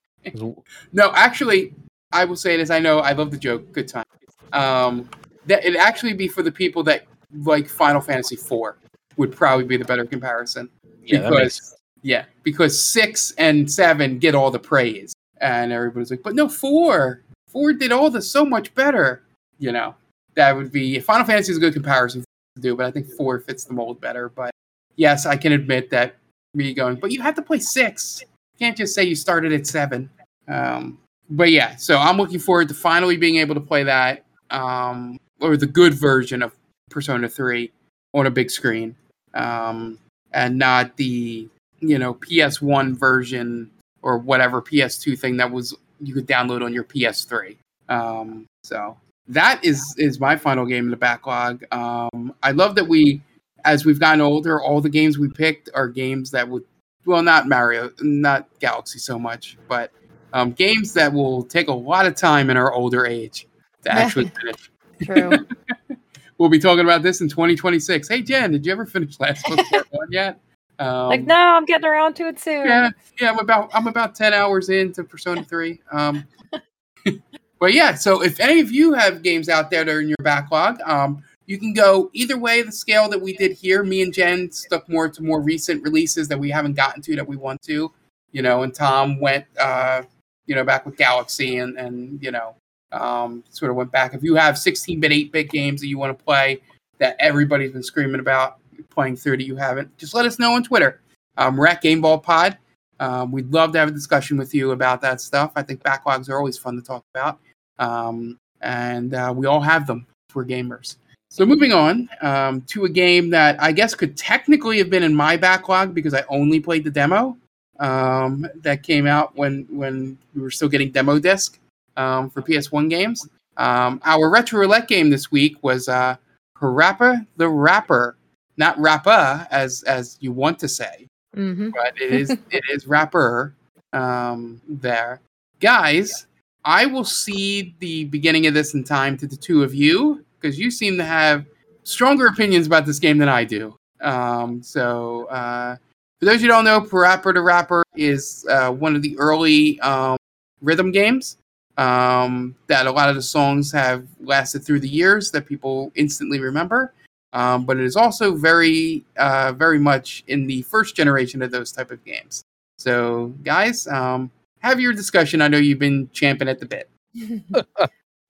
No, 0.91 1.11
actually, 1.15 1.73
I 2.11 2.26
will 2.26 2.36
say 2.36 2.57
this. 2.57 2.69
I 2.69 2.77
know 2.80 2.99
I 2.99 3.14
love 3.14 3.31
the 3.31 3.38
joke. 3.38 3.72
Good 3.72 3.88
time. 3.88 4.06
Um, 4.52 5.10
that 5.45 5.64
it'd 5.65 5.77
actually 5.77 6.14
be 6.14 6.27
for 6.27 6.44
the 6.44 6.52
people 6.52 6.84
that 6.84 7.06
like 7.44 7.68
Final 7.68 8.02
Fantasy 8.02 8.36
IV 8.36 8.76
would 9.18 9.36
probably 9.36 9.65
be 9.65 9.77
the 9.77 9.86
better 9.86 10.06
comparison. 10.06 10.69
Yeah, 11.03 11.30
because 11.30 11.76
yeah, 12.02 12.26
because 12.44 12.80
six 12.80 13.34
and 13.38 13.72
seven 13.72 14.19
get 14.19 14.36
all 14.36 14.52
the 14.52 14.60
praise, 14.60 15.14
and 15.41 15.72
everybody's 15.72 16.11
like, 16.11 16.22
but 16.22 16.36
no, 16.36 16.49
four, 16.49 17.23
four 17.48 17.73
did 17.73 17.91
all 17.91 18.10
this 18.10 18.30
so 18.30 18.45
much 18.45 18.76
better. 18.76 19.23
You 19.57 19.72
know, 19.72 19.95
that 20.35 20.56
would 20.56 20.72
be 20.72 20.99
Final 20.99 21.26
Fantasy 21.26 21.51
is 21.51 21.57
a 21.57 21.61
good 21.61 21.73
comparison 21.73 22.23
to 22.56 22.61
do, 22.61 22.76
but 22.76 22.85
I 22.85 22.91
think 22.91 23.07
four 23.11 23.39
fits 23.39 23.65
the 23.65 23.73
mold 23.73 23.99
better. 24.01 24.30
But 24.30 24.51
yes, 24.95 25.26
I 25.26 25.35
can 25.35 25.51
admit 25.51 25.89
that 25.91 26.15
me 26.53 26.73
going, 26.73 26.95
but 26.95 27.11
you 27.11 27.22
have 27.22 27.35
to 27.35 27.41
play 27.41 27.60
six. 27.60 28.22
You 28.22 28.65
can't 28.65 28.77
just 28.77 28.95
say 28.95 29.03
you 29.03 29.15
started 29.15 29.53
at 29.53 29.68
seven. 29.68 30.10
Um, 30.47 30.97
but 31.30 31.51
yeah, 31.51 31.76
so 31.76 31.97
I'm 31.97 32.18
looking 32.18 32.39
forward 32.39 32.68
to 32.69 32.73
finally 32.73 33.18
being 33.18 33.38
able 33.38 33.56
to 33.56 33.61
play 33.61 33.84
that, 33.84 34.26
um, 34.49 35.19
or 35.39 35.57
the 35.57 35.68
good 35.68 35.93
version 35.93 36.41
of 36.41 36.53
Persona 36.89 37.30
3 37.30 37.72
on 38.14 38.26
a 38.26 38.31
big 38.31 38.49
screen, 38.49 38.95
um, 39.35 39.99
and 40.34 40.57
not 40.57 40.97
the 40.97 41.47
you 41.81 41.97
know 41.97 42.15
PS1 42.15 42.95
version 42.95 43.69
or 44.01 44.18
whatever 44.18 44.61
PS2 44.61 45.18
thing 45.19 45.38
that 45.38 45.51
was 45.51 45.76
you 46.01 46.14
could 46.14 46.27
download 46.27 46.64
on 46.64 46.73
your 46.73 46.84
PS3. 46.84 47.57
Um, 47.89 48.45
so 48.64 48.97
that 49.30 49.64
is 49.64 49.95
is 49.97 50.19
my 50.19 50.35
final 50.35 50.65
game 50.65 50.85
in 50.85 50.91
the 50.91 50.97
backlog. 50.97 51.64
Um, 51.72 52.34
I 52.43 52.51
love 52.51 52.76
that 52.76 52.88
we, 52.88 53.22
as 53.65 53.85
we've 53.85 53.99
gotten 53.99 54.22
older, 54.22 54.61
all 54.61 54.81
the 54.81 54.89
games 54.89 55.18
we 55.18 55.30
picked 55.30 55.69
are 55.73 55.88
games 55.88 56.31
that 56.31 56.47
would, 56.47 56.64
well, 57.06 57.23
not 57.23 57.47
Mario, 57.47 57.91
not 58.01 58.47
Galaxy 58.60 58.99
so 58.99 59.18
much, 59.18 59.57
but 59.68 59.91
um, 60.34 60.51
games 60.51 60.93
that 60.93 61.14
will 61.14 61.43
take 61.43 61.68
a 61.68 61.73
lot 61.73 62.06
of 62.06 62.15
time 62.15 62.49
in 62.49 62.57
our 62.57 62.73
older 62.73 63.06
age 63.06 63.47
to 63.84 63.91
actually 63.91 64.27
finish. 64.41 64.72
True. 65.03 65.45
We'll 66.39 66.47
be 66.47 66.57
talking 66.57 66.85
about 66.85 67.03
this 67.03 67.19
in 67.19 67.27
2026. 67.27 68.07
Hey 68.07 68.22
Jen, 68.22 68.53
did 68.53 68.65
you 68.65 68.72
ever 68.72 68.85
finish 68.85 69.19
Last 69.19 69.45
of 69.51 69.60
Us 69.60 69.68
Part 69.68 69.88
One 69.91 70.07
yet? 70.10 70.39
Um, 70.80 71.10
like, 71.10 71.26
no, 71.26 71.35
I'm 71.35 71.65
getting 71.65 71.85
around 71.85 72.14
to 72.14 72.30
it 72.30 72.39
soon. 72.39 72.65
yeah, 72.65 72.91
yeah, 73.19 73.31
I'm 73.31 73.39
about 73.39 73.69
I'm 73.73 73.88
about 73.88 74.15
ten 74.15 74.34
hours 74.34 74.69
into 74.69 75.03
Persona 75.03 75.43
Three. 75.43 75.81
Um, 75.91 76.26
but 77.60 77.73
yeah, 77.73 77.95
so 77.95 78.23
if 78.23 78.40
any 78.40 78.60
of 78.61 78.72
you 78.72 78.94
have 78.94 79.22
games 79.22 79.49
out 79.49 79.69
there 79.69 79.84
that 79.84 79.94
are 79.94 80.02
in 80.02 80.07
your 80.07 80.18
backlog, 80.22 80.80
um, 80.86 81.23
you 81.45 81.57
can 81.57 81.73
go 81.73 82.10
either 82.14 82.38
way. 82.38 82.61
The 82.61 82.72
scale 82.72 83.10
that 83.10 83.22
we 83.22 83.34
did 83.36 83.52
here, 83.52 83.84
me 83.84 84.02
and 84.02 84.14
Jen 84.14 84.52
stuck 84.52 84.88
more 84.88 85.10
to 85.10 85.23
more 85.23 85.41
recent 85.41 85.84
releases 85.84 86.27
that 86.27 86.40
we 86.40 86.49
haven't 86.52 86.76
gotten 86.76 87.02
to 87.02 87.15
that 87.15 87.27
we 87.27 87.36
want 87.36 87.61
to, 87.64 87.91
you 88.31 88.41
know, 88.41 88.64
and 88.64 88.73
Tom 88.73 89.19
went, 89.19 89.45
uh, 89.60 90.03
you 90.45 90.56
know, 90.56 90.64
back 90.64 90.86
with 90.86 90.95
Galaxy 90.95 91.57
and 91.57 91.77
and 91.77 92.22
you 92.23 92.31
know, 92.31 92.56
um, 92.91 93.44
sort 93.49 93.72
of 93.72 93.77
went 93.77 93.91
back. 93.91 94.14
If 94.14 94.23
you 94.23 94.36
have 94.36 94.56
16-bit, 94.56 95.11
8-bit 95.11 95.49
games 95.49 95.81
that 95.81 95.88
you 95.88 95.98
want 95.98 96.18
to 96.18 96.23
play 96.23 96.61
that 96.99 97.15
everybody's 97.19 97.72
been 97.72 97.84
screaming 97.84 98.19
about 98.19 98.60
playing 98.90 99.15
through 99.15 99.38
that 99.38 99.45
you 99.45 99.56
haven't, 99.56 99.98
just 99.98 100.14
let 100.14 100.26
us 100.26 100.40
know 100.40 100.53
on 100.53 100.64
Twitter. 100.64 101.02
Um, 101.38 101.57
we're 101.57 101.68
at 101.68 101.84
Gameball 101.84 102.22
Pod. 102.23 102.57
Um, 102.99 103.31
we'd 103.31 103.52
love 103.52 103.72
to 103.73 103.80
have 103.80 103.88
a 103.88 103.91
discussion 103.91 104.38
with 104.38 104.53
you 104.53 104.72
about 104.72 105.02
that 105.02 105.22
stuff. 105.22 105.52
I 105.56 105.64
think 105.64 105.81
backlogs 105.81 106.30
are 106.30 106.38
always 106.38 106.57
fun 106.57 106.76
to 106.76 106.81
talk 106.81 107.03
about. 107.14 107.40
Um, 107.80 108.38
and 108.61 109.14
uh, 109.14 109.34
we 109.35 109.47
all 109.47 109.61
have 109.61 109.88
them 109.88 110.06
if 110.30 110.35
we're 110.35 110.45
gamers. 110.45 110.97
So 111.31 111.45
moving 111.45 111.72
on 111.72 112.10
um, 112.22 112.61
to 112.61 112.85
a 112.85 112.89
game 112.89 113.30
that 113.30 113.61
I 113.61 113.72
guess 113.72 113.93
could 113.93 114.18
technically 114.18 114.80
have 114.80 114.89
been 114.89 115.03
in 115.03 115.14
my 115.14 115.38
backlog 115.38 115.93
because 115.93 116.14
I 116.14 116.23
only 116.27 116.60
played 116.60 116.84
the 116.84 116.89
demo 116.89 117.38
um, 117.80 118.47
that 118.61 118.84
came 118.84 119.07
out 119.07 119.35
when 119.35 119.68
when 119.69 120.18
we 120.35 120.41
were 120.41 120.51
still 120.51 120.69
getting 120.69 120.91
demo 120.91 121.19
disc 121.19 121.60
um, 121.97 122.30
for 122.30 122.41
PS1 122.41 122.89
games. 122.89 123.27
Um, 123.57 124.01
our 124.06 124.30
retro 124.30 124.60
roulette 124.60 124.88
game 124.88 125.10
this 125.10 125.31
week 125.31 125.57
was 125.61 125.88
uh, 125.88 126.15
Parappa 126.57 127.26
the 127.38 127.47
Rapper, 127.47 128.18
not 128.57 128.77
Rappa 128.80 129.47
as 129.51 129.84
as 129.84 130.18
you 130.19 130.31
want 130.31 130.57
to 130.60 130.68
say, 130.68 131.07
hmm 131.35 131.69
but 131.69 131.93
it 132.01 132.11
is 132.11 132.31
it 132.51 132.64
is 132.72 132.88
rapper 132.88 133.53
um 133.93 134.61
there 134.68 135.19
guys 135.60 136.27
i 136.65 136.86
will 136.86 137.03
see 137.03 137.76
the 137.80 138.06
beginning 138.06 138.48
of 138.48 138.53
this 138.53 138.73
in 138.73 138.84
time 138.84 139.18
to 139.18 139.27
the 139.27 139.36
two 139.36 139.64
of 139.64 139.73
you 139.73 140.23
because 140.40 140.60
you 140.60 140.72
seem 140.72 140.98
to 140.98 141.03
have 141.03 141.45
stronger 141.84 142.27
opinions 142.27 142.68
about 142.68 142.86
this 142.86 142.99
game 142.99 143.18
than 143.18 143.30
i 143.30 143.44
do 143.44 143.76
um 144.02 144.61
so 144.61 145.26
uh 145.26 145.76
for 146.19 146.26
those 146.26 146.41
who 146.41 146.48
don't 146.48 146.65
know 146.65 146.80
parappa 146.80 147.34
the 147.34 147.41
rapper 147.41 147.84
is 147.95 148.45
uh, 148.49 148.72
one 148.72 148.95
of 148.95 149.02
the 149.02 149.18
early 149.18 149.80
um 149.81 150.18
rhythm 150.61 150.91
games 150.91 151.38
um 151.77 152.56
that 152.68 152.88
a 152.88 152.91
lot 152.91 153.10
of 153.10 153.15
the 153.15 153.22
songs 153.22 153.72
have 153.72 154.06
lasted 154.22 154.64
through 154.64 154.80
the 154.80 154.90
years 154.90 155.31
that 155.31 155.45
people 155.45 155.91
instantly 155.95 156.40
remember 156.40 156.94
um, 157.34 157.65
but 157.65 157.77
it 157.77 157.86
is 157.86 157.95
also 157.95 158.36
very, 158.36 159.06
uh, 159.18 159.53
very 159.56 159.80
much 159.80 160.23
in 160.27 160.48
the 160.48 160.64
first 160.64 160.95
generation 160.95 161.41
of 161.41 161.52
those 161.52 161.72
type 161.72 161.91
of 161.91 162.03
games. 162.03 162.44
So, 162.77 163.27
guys, 163.44 163.88
um, 163.88 164.31
have 164.60 164.80
your 164.80 164.94
discussion. 164.94 165.41
I 165.41 165.48
know 165.48 165.57
you've 165.57 165.80
been 165.80 166.10
champing 166.11 166.48
at 166.48 166.60
the 166.60 166.65
bit. 166.65 166.90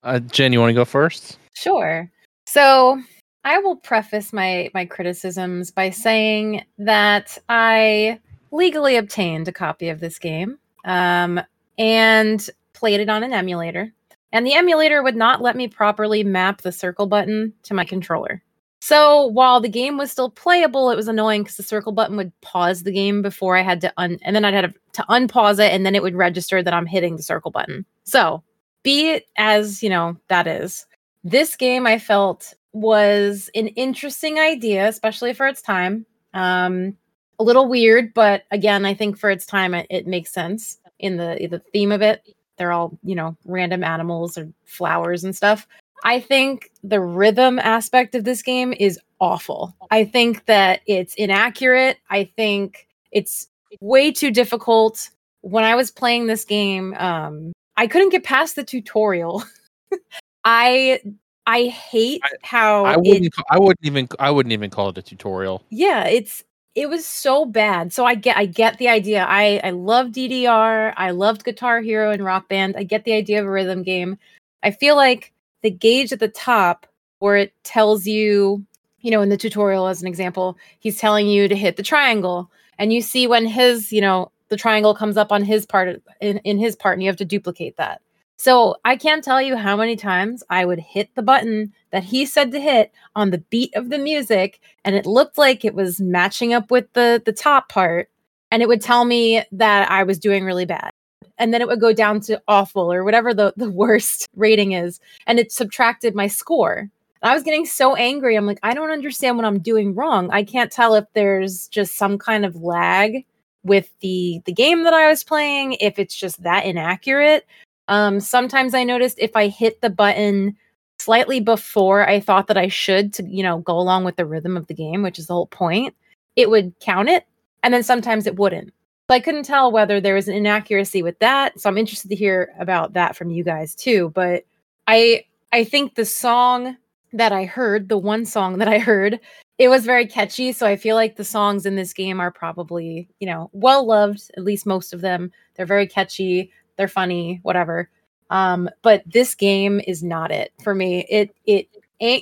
Uh, 0.01 0.19
Jen, 0.19 0.53
you 0.53 0.61
want 0.61 0.69
to 0.69 0.73
go 0.73 0.85
first? 0.85 1.38
Sure. 1.56 2.10
So 2.45 3.01
I 3.43 3.60
will 3.60 3.76
preface 3.76 4.31
my 4.31 4.69
my 4.73 4.85
criticisms 4.85 5.72
by 5.72 5.89
saying 5.89 6.64
that 6.77 7.38
I 7.49 8.19
legally 8.51 8.95
obtained 8.95 9.47
a 9.47 9.51
copy 9.51 9.89
of 9.89 9.99
this 9.99 10.18
game 10.18 10.57
um, 10.85 11.41
and 11.77 12.49
played 12.73 13.01
it 13.01 13.10
on 13.10 13.23
an 13.23 13.34
emulator. 13.34 13.93
And 14.31 14.45
the 14.45 14.53
emulator 14.53 15.03
would 15.03 15.15
not 15.15 15.41
let 15.41 15.56
me 15.56 15.68
properly 15.68 16.23
map 16.23 16.61
the 16.61 16.72
circle 16.72 17.07
button 17.07 17.53
to 17.64 17.73
my 17.73 17.84
controller. 17.84 18.43
So 18.81 19.26
while 19.27 19.60
the 19.60 19.69
game 19.69 19.97
was 19.97 20.11
still 20.11 20.30
playable, 20.30 20.89
it 20.89 20.95
was 20.95 21.07
annoying 21.07 21.43
because 21.43 21.57
the 21.57 21.64
circle 21.64 21.91
button 21.91 22.15
would 22.18 22.31
pause 22.41 22.84
the 22.84 22.91
game 22.91 23.22
before 23.22 23.57
I 23.57 23.61
had 23.61 23.81
to 23.81 23.93
un 23.97 24.18
and 24.22 24.35
then 24.35 24.45
I'd 24.45 24.53
have 24.53 24.73
to 24.93 25.01
unpause 25.03 25.60
it 25.60 25.73
and 25.73 25.85
then 25.85 25.95
it 25.95 26.03
would 26.03 26.15
register 26.15 26.64
that 26.64 26.73
I'm 26.73 26.85
hitting 26.85 27.18
the 27.18 27.23
circle 27.23 27.51
button. 27.51 27.85
So 28.03 28.43
be 28.84 29.10
it 29.10 29.26
as 29.38 29.84
you 29.84 29.89
know 29.89 30.15
that 30.30 30.47
is 30.47 30.85
this 31.26 31.57
game 31.57 31.85
i 31.85 31.99
felt 31.99 32.53
was 32.72 33.49
an 33.56 33.68
interesting 33.69 34.39
idea 34.39 34.88
especially 34.88 35.34
for 35.34 35.47
its 35.47 35.61
time. 35.61 36.06
Um 36.34 36.95
a 37.39 37.43
little 37.43 37.68
weird 37.68 38.14
but 38.14 38.43
again 38.51 38.85
i 38.85 38.93
think 38.93 39.18
for 39.18 39.30
its 39.30 39.45
time 39.45 39.73
it, 39.73 39.88
it 39.89 40.07
makes 40.07 40.31
sense 40.31 40.77
in 40.99 41.18
the 41.18 41.47
the 41.49 41.60
theme 41.72 41.91
of 41.91 42.01
it. 42.01 42.23
They're 42.57 42.72
all 42.72 42.97
you 43.03 43.15
know 43.15 43.35
random 43.45 43.84
animals 43.84 44.38
or 44.38 44.49
flowers 44.65 45.23
and 45.23 45.35
stuff 45.35 45.68
i 46.03 46.19
think 46.19 46.71
the 46.84 46.99
rhythm 46.99 47.59
aspect 47.59 48.15
of 48.15 48.23
this 48.23 48.41
game 48.41 48.73
is 48.80 48.99
awful 49.19 49.76
i 49.91 50.03
think 50.03 50.45
that 50.45 50.81
it's 50.88 51.13
inaccurate 51.15 51.97
i 52.09 52.23
think 52.35 52.88
it's 53.11 53.47
way 53.81 54.11
too 54.11 54.31
difficult 54.31 55.09
when 55.41 55.63
i 55.63 55.76
was 55.76 55.91
playing 55.91 56.27
this 56.27 56.45
game 56.45 56.93
um 56.95 57.51
I 57.80 57.88
couldn't 57.88 58.09
get 58.09 58.26
past 58.26 58.57
the 58.57 58.63
tutorial. 58.65 59.41
I 60.43 60.99
I 61.47 61.63
hate 61.67 62.21
how 62.43 62.84
I 62.84 62.97
wouldn't. 62.97 63.34
ca- 63.34 63.43
I 63.49 63.57
wouldn't 63.57 63.85
even. 63.85 64.09
I 64.19 64.31
wouldn't 64.31 64.51
even 64.51 64.69
call 64.69 64.89
it 64.89 64.97
a 64.97 65.01
tutorial. 65.01 65.63
yeah, 65.69 66.03
it's 66.05 66.43
it 66.76 66.89
was 66.89 67.05
so 67.05 67.45
bad. 67.45 67.93
So 67.93 68.03
I 68.03 68.15
get 68.15 68.35
I 68.35 68.47
get 68.47 68.80
the 68.80 68.89
idea. 68.89 69.26
I 69.26 69.61
I 69.63 69.69
love 69.69 70.07
DDR. 70.07 70.93
I 70.97 71.11
loved 71.11 71.45
Guitar 71.45 71.80
Hero 71.80 72.11
and 72.11 72.21
Rock 72.21 72.49
Band. 72.49 72.76
I 72.77 72.84
get 72.84 73.05
the 73.05 73.13
idea 73.13 73.39
of 73.39 73.45
a 73.45 73.49
rhythm 73.49 73.81
game. 73.81 74.17
I 74.61 74.71
feel 74.71 74.97
like 74.97 75.31
the 75.61 75.72
gauge 75.72 76.11
at 76.11 76.19
the 76.19 76.27
top 76.27 76.88
where 77.19 77.36
it 77.36 77.53
tells 77.64 78.06
you, 78.06 78.65
you 79.02 79.11
know, 79.11 79.22
in 79.22 79.30
the 79.30 79.38
tutorial 79.38 79.88
as 79.88 80.02
an 80.02 80.07
example, 80.07 80.57
he's 80.80 80.98
telling 80.98 81.27
you 81.27 81.48
to 81.48 81.56
hit 81.56 81.76
the 81.77 81.84
triangle 81.84 82.52
and 82.77 82.94
you 82.94 83.02
see 83.02 83.27
when 83.27 83.45
his, 83.45 83.91
you 83.91 84.02
know, 84.02 84.31
the 84.49 84.57
triangle 84.57 84.95
comes 84.95 85.18
up 85.18 85.31
on 85.31 85.44
his 85.44 85.65
part 85.65 86.02
in, 86.22 86.38
in 86.40 86.57
his 86.57 86.76
part 86.76 86.94
and 86.94 87.03
you 87.03 87.10
have 87.10 87.18
to 87.18 87.26
duplicate 87.26 87.77
that. 87.77 88.02
So 88.38 88.77
I 88.86 88.95
can't 88.95 89.22
tell 89.22 89.41
you 89.41 89.57
how 89.57 89.76
many 89.76 89.98
times 89.98 90.44
I 90.49 90.64
would 90.64 90.80
hit 90.80 91.14
the 91.14 91.22
button 91.22 91.73
that 91.91 92.06
he 92.06 92.26
said 92.26 92.52
to 92.53 92.60
hit 92.60 92.94
on 93.14 93.31
the 93.31 93.40
beat 93.40 93.76
of 93.76 93.90
the 93.90 93.99
music 93.99 94.61
and 94.86 94.95
it 94.95 95.06
looked 95.06 95.38
like 95.38 95.65
it 95.65 95.76
was 95.76 95.99
matching 95.99 96.53
up 96.53 96.72
with 96.72 96.91
the 96.94 97.22
the 97.26 97.34
top 97.34 97.68
part 97.68 98.10
and 98.49 98.64
it 98.64 98.69
would 98.69 98.81
tell 98.81 99.03
me 99.03 99.44
that 99.52 99.91
I 99.91 100.03
was 100.03 100.19
doing 100.19 100.45
really 100.45 100.65
bad. 100.65 100.91
And 101.40 101.53
then 101.53 101.61
it 101.61 101.68
would 101.68 101.80
go 101.80 101.94
down 101.94 102.20
to 102.22 102.41
awful 102.48 102.91
or 102.91 103.03
whatever 103.03 103.34
the, 103.34 103.53
the 103.57 103.72
worst 103.72 104.28
rating 104.36 104.74
is. 104.74 104.99
And 105.26 105.40
it 105.40 105.52
subtracted 105.52 106.14
my 106.14 106.28
score. 106.28 106.90
And 107.22 107.32
I 107.32 107.34
was 107.34 107.44
getting 107.44 107.66
so 107.66 107.95
angry. 107.95 108.36
I'm 108.36 108.45
like, 108.45 108.60
I 108.61 108.74
don't 108.74 108.91
understand 108.91 109.38
what 109.38 109.45
I'm 109.45 109.60
doing 109.60 109.95
wrong. 109.95 110.30
I 110.32 110.44
can't 110.44 110.72
tell 110.72 110.95
if 110.95 111.06
there's 111.14 111.68
just 111.68 111.98
some 111.98 112.18
kind 112.18 112.45
of 112.45 112.56
lag 112.57 113.26
with 113.64 113.90
the 113.99 114.41
the 114.45 114.53
game 114.53 114.84
that 114.84 114.94
I 114.94 115.10
was 115.10 115.24
playing, 115.24 115.74
if 115.82 115.99
it's 115.99 116.16
just 116.16 116.41
that 116.44 116.66
inaccurate. 116.66 117.45
Um, 117.90 118.20
sometimes 118.20 118.74
I 118.74 118.84
noticed 118.84 119.18
if 119.20 119.36
I 119.36 119.48
hit 119.48 119.82
the 119.82 119.90
button 119.90 120.56
slightly 120.99 121.40
before 121.40 122.07
I 122.07 122.20
thought 122.20 122.48
that 122.48 122.57
I 122.57 122.68
should 122.68 123.14
to, 123.14 123.24
you 123.28 123.41
know, 123.41 123.60
go 123.60 123.78
along 123.80 124.03
with 124.03 124.16
the 124.16 124.26
rhythm 124.26 124.56
of 124.56 124.68
the 124.68 124.74
game, 124.74 125.02
which 125.02 125.18
is 125.18 125.28
the 125.28 125.34
whole 125.34 125.48
point, 125.48 125.95
it 126.36 126.49
would 126.49 126.74
count 126.80 127.10
it. 127.10 127.26
And 127.64 127.74
then 127.74 127.84
sometimes 127.84 128.28
it 128.28 128.38
wouldn't. 128.38 128.74
So 129.10 129.15
I 129.15 129.19
couldn't 129.19 129.44
tell 129.44 129.72
whether 129.72 129.99
there 129.99 130.14
was 130.14 130.27
an 130.27 130.36
inaccuracy 130.36 131.02
with 131.02 131.18
that. 131.18 131.60
So 131.60 131.68
I'm 131.68 131.80
interested 131.80 132.10
to 132.10 132.15
hear 132.15 132.53
about 132.60 132.94
that 132.94 133.15
from 133.15 133.31
you 133.31 133.44
guys 133.44 133.73
too. 133.73 134.11
But 134.14 134.44
I 134.86 135.23
I 135.52 135.64
think 135.64 135.95
the 135.95 136.06
song 136.06 136.77
that 137.14 137.31
I 137.31 137.45
heard, 137.45 137.90
the 137.90 137.98
one 137.98 138.23
song 138.23 138.60
that 138.60 138.68
I 138.68 138.77
heard, 138.77 139.19
it 139.57 139.68
was 139.68 139.84
very 139.84 140.06
catchy. 140.06 140.52
So 140.52 140.68
I 140.68 140.76
feel 140.76 140.95
like 140.95 141.15
the 141.15 141.23
songs 141.26 141.65
in 141.65 141.76
this 141.76 141.91
game 141.91 142.19
are 142.19 142.30
probably, 142.30 143.10
you 143.19 143.26
know, 143.26 143.49
well 143.52 143.84
loved, 143.88 144.30
at 144.38 144.44
least 144.44 144.68
most 144.68 144.94
of 144.94 145.02
them. 145.02 145.31
They're 145.56 145.65
very 145.65 145.88
catchy, 145.88 146.52
they're 146.77 146.88
funny, 146.88 147.40
whatever. 147.41 147.90
Um, 148.30 148.69
but 148.84 149.02
this 149.07 149.34
game 149.34 149.81
is 149.88 150.03
not 150.03 150.30
it 150.31 150.53
for 150.64 150.76
me. 150.76 151.07
It 151.10 151.36
it 151.45 151.68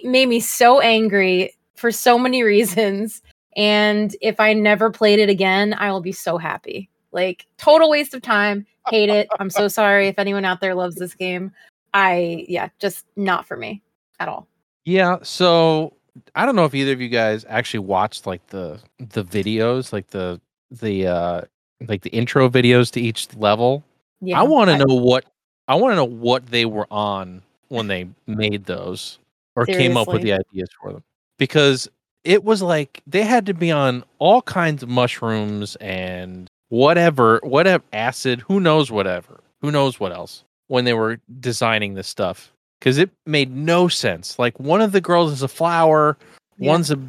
made 0.05 0.29
me 0.29 0.39
so 0.39 0.79
angry 0.79 1.53
for 1.75 1.91
so 1.91 2.17
many 2.17 2.43
reasons. 2.53 3.21
And 3.57 4.15
if 4.21 4.39
I 4.39 4.53
never 4.53 4.91
played 4.91 5.19
it 5.19 5.29
again, 5.29 5.73
I 5.73 5.91
will 5.91 6.01
be 6.01 6.11
so 6.11 6.37
happy. 6.37 6.89
Like 7.11 7.47
total 7.57 7.89
waste 7.89 8.13
of 8.13 8.21
time. 8.21 8.65
Hate 8.87 9.09
it. 9.09 9.27
I'm 9.39 9.49
so 9.49 9.67
sorry 9.67 10.07
if 10.07 10.19
anyone 10.19 10.45
out 10.45 10.61
there 10.61 10.75
loves 10.75 10.95
this 10.95 11.15
game. 11.15 11.51
I 11.93 12.45
yeah, 12.47 12.69
just 12.79 13.05
not 13.15 13.45
for 13.47 13.57
me 13.57 13.81
at 14.19 14.29
all. 14.29 14.47
Yeah, 14.85 15.17
so 15.23 15.93
I 16.35 16.45
don't 16.45 16.55
know 16.55 16.65
if 16.65 16.75
either 16.75 16.93
of 16.93 17.01
you 17.01 17.09
guys 17.09 17.45
actually 17.49 17.79
watched 17.79 18.27
like 18.27 18.45
the 18.47 18.79
the 18.99 19.23
videos, 19.23 19.91
like 19.91 20.07
the 20.07 20.39
the 20.69 21.07
uh 21.07 21.41
like 21.87 22.03
the 22.03 22.11
intro 22.11 22.49
videos 22.49 22.91
to 22.91 23.01
each 23.01 23.35
level. 23.35 23.83
Yeah. 24.21 24.39
I 24.39 24.43
want 24.43 24.69
to 24.69 24.77
know 24.77 24.95
what 24.95 25.25
I 25.67 25.75
want 25.75 25.93
to 25.93 25.95
know 25.95 26.05
what 26.05 26.45
they 26.47 26.65
were 26.65 26.87
on 26.91 27.41
when 27.69 27.87
they 27.87 28.07
made 28.27 28.65
those 28.65 29.19
or 29.55 29.65
came 29.65 29.97
up 29.97 30.07
with 30.07 30.21
the 30.21 30.33
ideas 30.33 30.69
for 30.79 30.93
them 30.93 31.03
because 31.37 31.89
it 32.27 32.43
was 32.43 32.61
like 32.61 33.01
they 33.07 33.23
had 33.23 33.45
to 33.45 33.53
be 33.53 33.71
on 33.71 34.03
all 34.19 34.41
kinds 34.41 34.83
of 34.83 34.89
mushrooms 34.89 35.77
and 35.77 36.49
whatever 36.69 37.39
whatever 37.43 37.81
acid 37.93 38.41
who 38.41 38.59
knows 38.59 38.91
whatever 38.91 39.39
who 39.61 39.71
knows 39.71 39.97
what 39.99 40.11
else 40.11 40.43
when 40.67 40.83
they 40.83 40.93
were 40.93 41.17
designing 41.39 41.93
this 41.93 42.07
stuff 42.09 42.51
because 42.79 42.97
it 42.97 43.09
made 43.25 43.49
no 43.55 43.87
sense 43.87 44.37
like 44.37 44.59
one 44.59 44.81
of 44.81 44.91
the 44.91 44.99
girls 44.99 45.31
is 45.31 45.41
a 45.41 45.47
flower 45.47 46.17
Yeah. 46.57 46.71
one's 46.71 46.91
a 46.91 46.99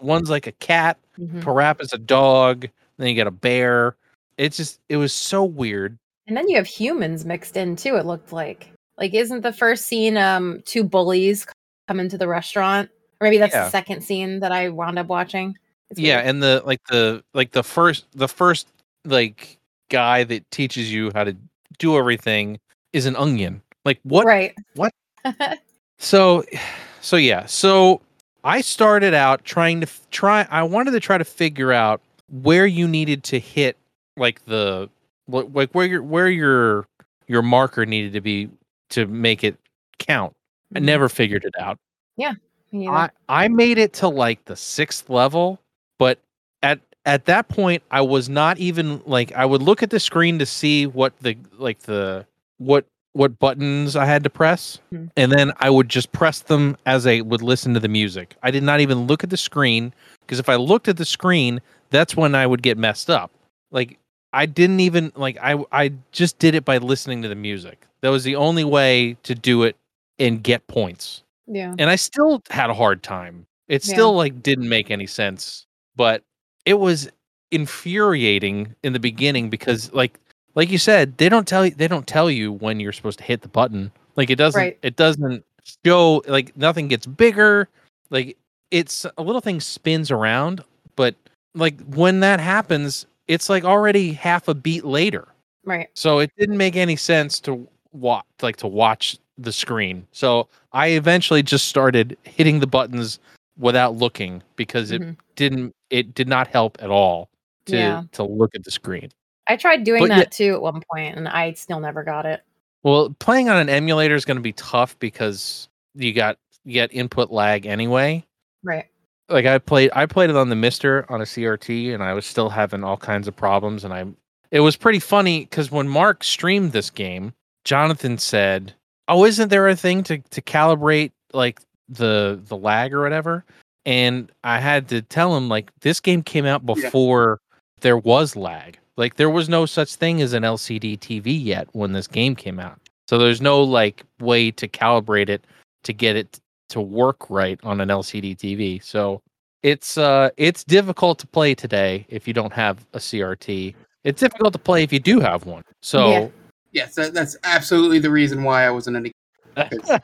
one's 0.00 0.30
like 0.30 0.46
a 0.46 0.52
cat 0.52 0.96
Mhm. 1.18 1.80
is 1.82 1.92
a 1.92 1.98
dog 1.98 2.68
then 2.98 3.08
you 3.08 3.16
got 3.16 3.26
a 3.26 3.32
bear 3.32 3.96
it's 4.38 4.56
just 4.56 4.78
it 4.88 4.96
was 4.96 5.12
so 5.12 5.42
weird 5.44 5.98
And 6.28 6.36
then 6.36 6.48
you 6.48 6.56
have 6.56 6.66
humans 6.68 7.24
mixed 7.24 7.56
in 7.56 7.74
too, 7.74 7.96
it 7.96 8.06
looked 8.06 8.32
like. 8.32 8.70
Like, 8.96 9.12
isn't 9.12 9.40
the 9.42 9.52
first 9.52 9.86
scene 9.86 10.16
um 10.16 10.62
two 10.64 10.84
bullies 10.84 11.46
come 11.88 11.98
into 11.98 12.16
the 12.16 12.28
restaurant? 12.28 12.88
Or 13.22 13.26
maybe 13.26 13.38
that's 13.38 13.54
Yeah. 13.54 13.64
the 13.64 13.70
second 13.70 14.02
scene 14.02 14.40
that 14.40 14.50
I 14.50 14.68
wound 14.68 14.98
up 14.98 15.06
watching. 15.06 15.56
Yeah 15.94 16.18
and 16.20 16.42
the 16.42 16.60
like 16.66 16.80
the 16.88 17.22
like 17.34 17.52
the 17.52 17.62
first 17.62 18.06
the 18.14 18.26
first 18.26 18.66
like 19.04 19.58
guy 19.90 20.24
that 20.24 20.50
teaches 20.50 20.90
you 20.92 21.10
how 21.14 21.22
to 21.22 21.36
do 21.78 21.96
everything 21.98 22.58
is 22.94 23.04
an 23.06 23.14
onion 23.14 23.60
like 23.84 24.00
what 24.02 24.24
Right. 24.26 24.54
what? 24.74 24.92
so 25.98 26.44
so 27.02 27.16
yeah 27.16 27.44
so 27.44 28.00
i 28.42 28.62
started 28.62 29.12
out 29.12 29.44
trying 29.44 29.80
to 29.82 29.86
f- 29.86 30.00
try 30.10 30.46
i 30.50 30.62
wanted 30.62 30.92
to 30.92 31.00
try 31.00 31.18
to 31.18 31.24
figure 31.26 31.72
out 31.74 32.00
where 32.30 32.64
you 32.66 32.88
needed 32.88 33.22
to 33.24 33.38
hit 33.38 33.76
like 34.16 34.42
the 34.46 34.88
like 35.28 35.70
where 35.72 35.84
your 35.86 36.02
where 36.02 36.30
your 36.30 36.86
your 37.28 37.42
marker 37.42 37.84
needed 37.84 38.14
to 38.14 38.20
be 38.22 38.48
to 38.88 39.06
make 39.08 39.44
it 39.44 39.56
count 39.98 40.32
i 40.74 40.78
Mhm. 40.78 40.84
never 40.84 41.08
figured 41.10 41.44
it 41.44 41.52
out 41.60 41.76
Me 42.16 42.28
I. 42.72 43.10
I 43.28 43.48
made 43.48 43.78
it 43.78 43.92
to 43.94 44.08
like 44.08 44.44
the 44.46 44.56
sixth 44.56 45.10
level, 45.10 45.60
but 45.98 46.18
at 46.62 46.80
at 47.04 47.24
that 47.26 47.48
point 47.48 47.82
I 47.90 48.00
was 48.00 48.28
not 48.28 48.58
even 48.58 49.02
like 49.06 49.32
I 49.32 49.44
would 49.44 49.62
look 49.62 49.82
at 49.82 49.90
the 49.90 50.00
screen 50.00 50.38
to 50.38 50.46
see 50.46 50.86
what 50.86 51.16
the 51.20 51.36
like 51.58 51.80
the 51.80 52.26
what 52.58 52.84
what 53.14 53.38
buttons 53.38 53.94
I 53.94 54.06
had 54.06 54.24
to 54.24 54.30
press, 54.30 54.78
Mhm. 54.92 55.10
and 55.18 55.30
then 55.32 55.52
I 55.58 55.68
would 55.68 55.88
just 55.90 56.12
press 56.12 56.38
them 56.40 56.76
as 56.86 57.06
I 57.06 57.20
would 57.20 57.42
listen 57.42 57.74
to 57.74 57.80
the 57.80 57.88
music. 57.88 58.36
I 58.42 58.50
did 58.50 58.62
not 58.62 58.80
even 58.80 59.06
look 59.06 59.22
at 59.22 59.28
the 59.30 59.36
screen 59.36 59.92
because 60.20 60.38
if 60.38 60.48
I 60.48 60.54
looked 60.56 60.88
at 60.88 60.96
the 60.96 61.04
screen, 61.04 61.60
that's 61.90 62.16
when 62.16 62.34
I 62.34 62.46
would 62.46 62.62
get 62.62 62.78
messed 62.78 63.10
up. 63.10 63.30
Like 63.70 63.98
I 64.32 64.46
didn't 64.46 64.80
even 64.80 65.12
like 65.14 65.36
I 65.42 65.62
I 65.72 65.92
just 66.12 66.38
did 66.38 66.54
it 66.54 66.64
by 66.64 66.78
listening 66.78 67.20
to 67.22 67.28
the 67.28 67.34
music. 67.34 67.86
That 68.00 68.08
was 68.08 68.24
the 68.24 68.36
only 68.36 68.64
way 68.64 69.16
to 69.24 69.34
do 69.34 69.62
it 69.64 69.76
and 70.18 70.42
get 70.42 70.66
points 70.66 71.21
yeah. 71.46 71.74
and 71.78 71.90
I 71.90 71.96
still 71.96 72.42
had 72.50 72.70
a 72.70 72.74
hard 72.74 73.02
time. 73.02 73.46
It 73.68 73.86
Yeah. 73.86 73.94
still 73.94 74.14
like 74.14 74.42
didn't 74.42 74.68
make 74.68 74.90
any 74.90 75.06
sense, 75.06 75.66
but 75.96 76.22
it 76.66 76.74
was 76.74 77.08
infuriating 77.50 78.74
in 78.82 78.92
the 78.92 78.98
beginning 79.00 79.48
because 79.50 79.92
like 79.92 80.18
like 80.54 80.70
you 80.70 80.78
said, 80.78 81.16
they 81.18 81.28
don't 81.28 81.46
tell 81.48 81.64
you 81.66 81.72
they 81.72 81.88
don't 81.88 82.06
tell 82.06 82.30
you 82.30 82.52
when 82.52 82.80
you're 82.80 82.92
supposed 82.92 83.18
to 83.18 83.24
hit 83.24 83.40
the 83.42 83.48
button. 83.48 83.90
Like 84.16 84.30
it 84.30 84.36
doesn't 84.36 84.60
Right. 84.60 84.78
it 84.82 84.96
doesn't 84.96 85.44
show 85.84 86.22
like 86.26 86.56
nothing 86.56 86.88
gets 86.88 87.06
bigger. 87.06 87.68
Like 88.10 88.36
it's 88.70 89.06
a 89.16 89.22
little 89.22 89.40
thing 89.40 89.60
spins 89.60 90.10
around, 90.10 90.62
but 90.96 91.14
like 91.54 91.80
when 91.86 92.20
that 92.20 92.40
happens, 92.40 93.06
it's 93.28 93.48
like 93.48 93.64
already 93.64 94.12
half 94.12 94.48
a 94.48 94.54
beat 94.54 94.84
later. 94.84 95.28
Right. 95.64 95.88
So 95.94 96.18
it 96.18 96.30
didn't 96.38 96.56
make 96.56 96.76
any 96.76 96.96
sense 96.96 97.38
to 97.40 97.66
watch, 97.92 98.24
like 98.42 98.56
to 98.56 98.66
watch 98.66 99.18
the 99.38 99.52
screen. 99.52 100.06
So 100.12 100.48
I 100.72 100.88
eventually 100.88 101.42
just 101.42 101.68
started 101.68 102.16
hitting 102.24 102.60
the 102.60 102.66
buttons 102.66 103.18
without 103.58 103.96
looking 103.96 104.42
because 104.56 104.90
it 104.90 105.02
Mhm. 105.02 105.16
didn't, 105.36 105.74
it 105.90 106.14
did 106.14 106.28
not 106.28 106.46
help 106.48 106.78
at 106.82 106.90
all 106.90 107.28
to 107.66 107.76
Yeah. 107.76 108.02
to 108.12 108.22
look 108.24 108.54
at 108.54 108.64
the 108.64 108.70
screen. 108.70 109.10
I 109.48 109.56
tried 109.56 109.84
doing 109.84 110.00
But 110.02 110.08
that 110.08 110.32
too 110.32 110.54
at 110.54 110.62
one 110.62 110.82
point 110.92 111.16
and 111.16 111.28
I 111.28 111.52
still 111.54 111.80
never 111.80 112.02
got 112.02 112.26
it. 112.26 112.42
Well, 112.82 113.14
playing 113.18 113.48
on 113.48 113.56
an 113.58 113.68
emulator 113.68 114.14
is 114.14 114.24
going 114.24 114.36
to 114.36 114.42
be 114.42 114.52
tough 114.52 114.98
because 114.98 115.68
you 115.94 116.12
got 116.12 116.38
you 116.64 116.74
get 116.74 116.92
input 116.94 117.30
lag 117.30 117.66
anyway. 117.66 118.24
Right. 118.62 118.86
Like 119.28 119.46
I 119.46 119.58
played, 119.58 119.90
I 119.94 120.06
played 120.06 120.30
it 120.30 120.36
on 120.36 120.48
the 120.48 120.54
MiSTer 120.54 121.10
on 121.10 121.20
a 121.20 121.24
CRT, 121.26 121.92
and 121.92 122.02
I 122.02 122.12
was 122.12 122.24
still 122.24 122.48
having 122.50 122.84
all 122.84 122.96
kinds 122.96 123.26
of 123.26 123.34
problems. 123.34 123.82
And 123.84 123.92
I, 123.92 124.04
it 124.52 124.60
was 124.60 124.76
pretty 124.76 124.98
funny 125.00 125.40
because 125.40 125.70
when 125.72 125.88
Mark 125.88 126.22
streamed 126.22 126.70
this 126.72 126.88
game, 126.90 127.32
Jonathan 127.64 128.16
said, 128.18 128.74
"Oh, 129.08 129.24
isn't 129.24 129.48
there 129.48 129.68
a 129.68 129.76
thing 129.76 130.02
to 130.04 130.18
to 130.18 130.40
calibrate 130.42 131.12
like 131.32 131.60
the 131.88 132.40
the 132.48 132.56
lag 132.56 132.92
or 132.94 133.02
whatever?" 133.02 133.44
And 133.84 134.30
I 134.44 134.58
had 134.60 134.88
to 134.90 135.02
tell 135.02 135.36
him 135.36 135.48
like 135.48 135.70
this 135.80 136.00
game 136.00 136.22
came 136.22 136.46
out 136.46 136.62
Yeah. 136.62 136.74
before 136.74 137.40
there 137.80 137.98
was 137.98 138.36
lag. 138.36 138.78
Like 138.96 139.16
there 139.16 139.30
was 139.30 139.48
no 139.48 139.66
such 139.66 139.96
thing 139.96 140.20
as 140.22 140.32
an 140.34 140.42
LCD 140.44 140.98
TV 140.98 141.42
yet 141.42 141.68
when 141.72 141.92
this 141.92 142.06
game 142.06 142.36
came 142.36 142.60
out. 142.60 142.78
So 143.08 143.18
there's 143.18 143.40
no 143.40 143.62
like 143.62 144.04
way 144.20 144.50
to 144.52 144.68
calibrate 144.68 145.28
it 145.28 145.44
to 145.84 145.92
get 145.92 146.14
it 146.16 146.38
to 146.68 146.80
work 146.80 147.28
right 147.28 147.58
on 147.64 147.80
an 147.80 147.88
LCD 147.88 148.36
TV. 148.36 148.82
So 148.82 149.20
it's 149.62 149.98
uh 149.98 150.30
it's 150.36 150.62
difficult 150.64 151.18
to 151.20 151.26
play 151.26 151.54
today 151.54 152.06
if 152.08 152.28
you 152.28 152.34
don't 152.34 152.52
have 152.52 152.86
a 152.94 152.98
CRT. 152.98 153.74
It's 154.04 154.20
difficult 154.20 154.52
to 154.52 154.58
play 154.58 154.82
if 154.82 154.92
you 154.92 155.00
do 155.00 155.18
have 155.20 155.44
one. 155.46 155.64
So 155.82 156.30
Yes, 156.72 156.94
that, 156.94 157.14
that's 157.14 157.36
absolutely 157.44 157.98
the 157.98 158.10
reason 158.10 158.42
why 158.42 158.64
I 158.64 158.70
wasn't 158.70 158.96
any. 158.96 159.12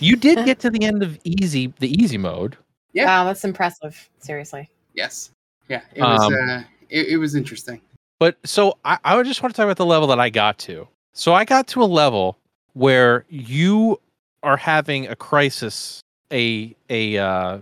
you 0.00 0.16
did 0.16 0.44
get 0.44 0.58
to 0.60 0.70
the 0.70 0.84
end 0.84 1.02
of 1.02 1.18
easy 1.24 1.72
the 1.78 1.90
easy 1.90 2.18
mode. 2.18 2.56
Yeah. 2.92 3.06
Wow, 3.06 3.24
that's 3.24 3.44
impressive. 3.44 4.08
Seriously. 4.18 4.68
Yes. 4.94 5.30
Yeah. 5.68 5.80
It 5.94 6.02
was. 6.02 6.20
Um, 6.20 6.34
uh, 6.34 6.62
it, 6.90 7.08
it 7.08 7.16
was 7.16 7.34
interesting. 7.34 7.80
But 8.20 8.36
so 8.44 8.78
I, 8.84 8.98
I 9.04 9.16
would 9.16 9.26
just 9.26 9.42
want 9.42 9.54
to 9.54 9.56
talk 9.56 9.64
about 9.64 9.78
the 9.78 9.86
level 9.86 10.06
that 10.08 10.20
I 10.20 10.28
got 10.30 10.58
to. 10.58 10.86
So 11.14 11.32
I 11.34 11.44
got 11.44 11.66
to 11.68 11.82
a 11.82 11.84
level 11.86 12.38
where 12.74 13.24
you 13.28 13.98
are 14.42 14.56
having 14.56 15.08
a 15.08 15.16
crisis, 15.16 16.02
a 16.32 16.76
a 16.90 17.18
uh, 17.18 17.58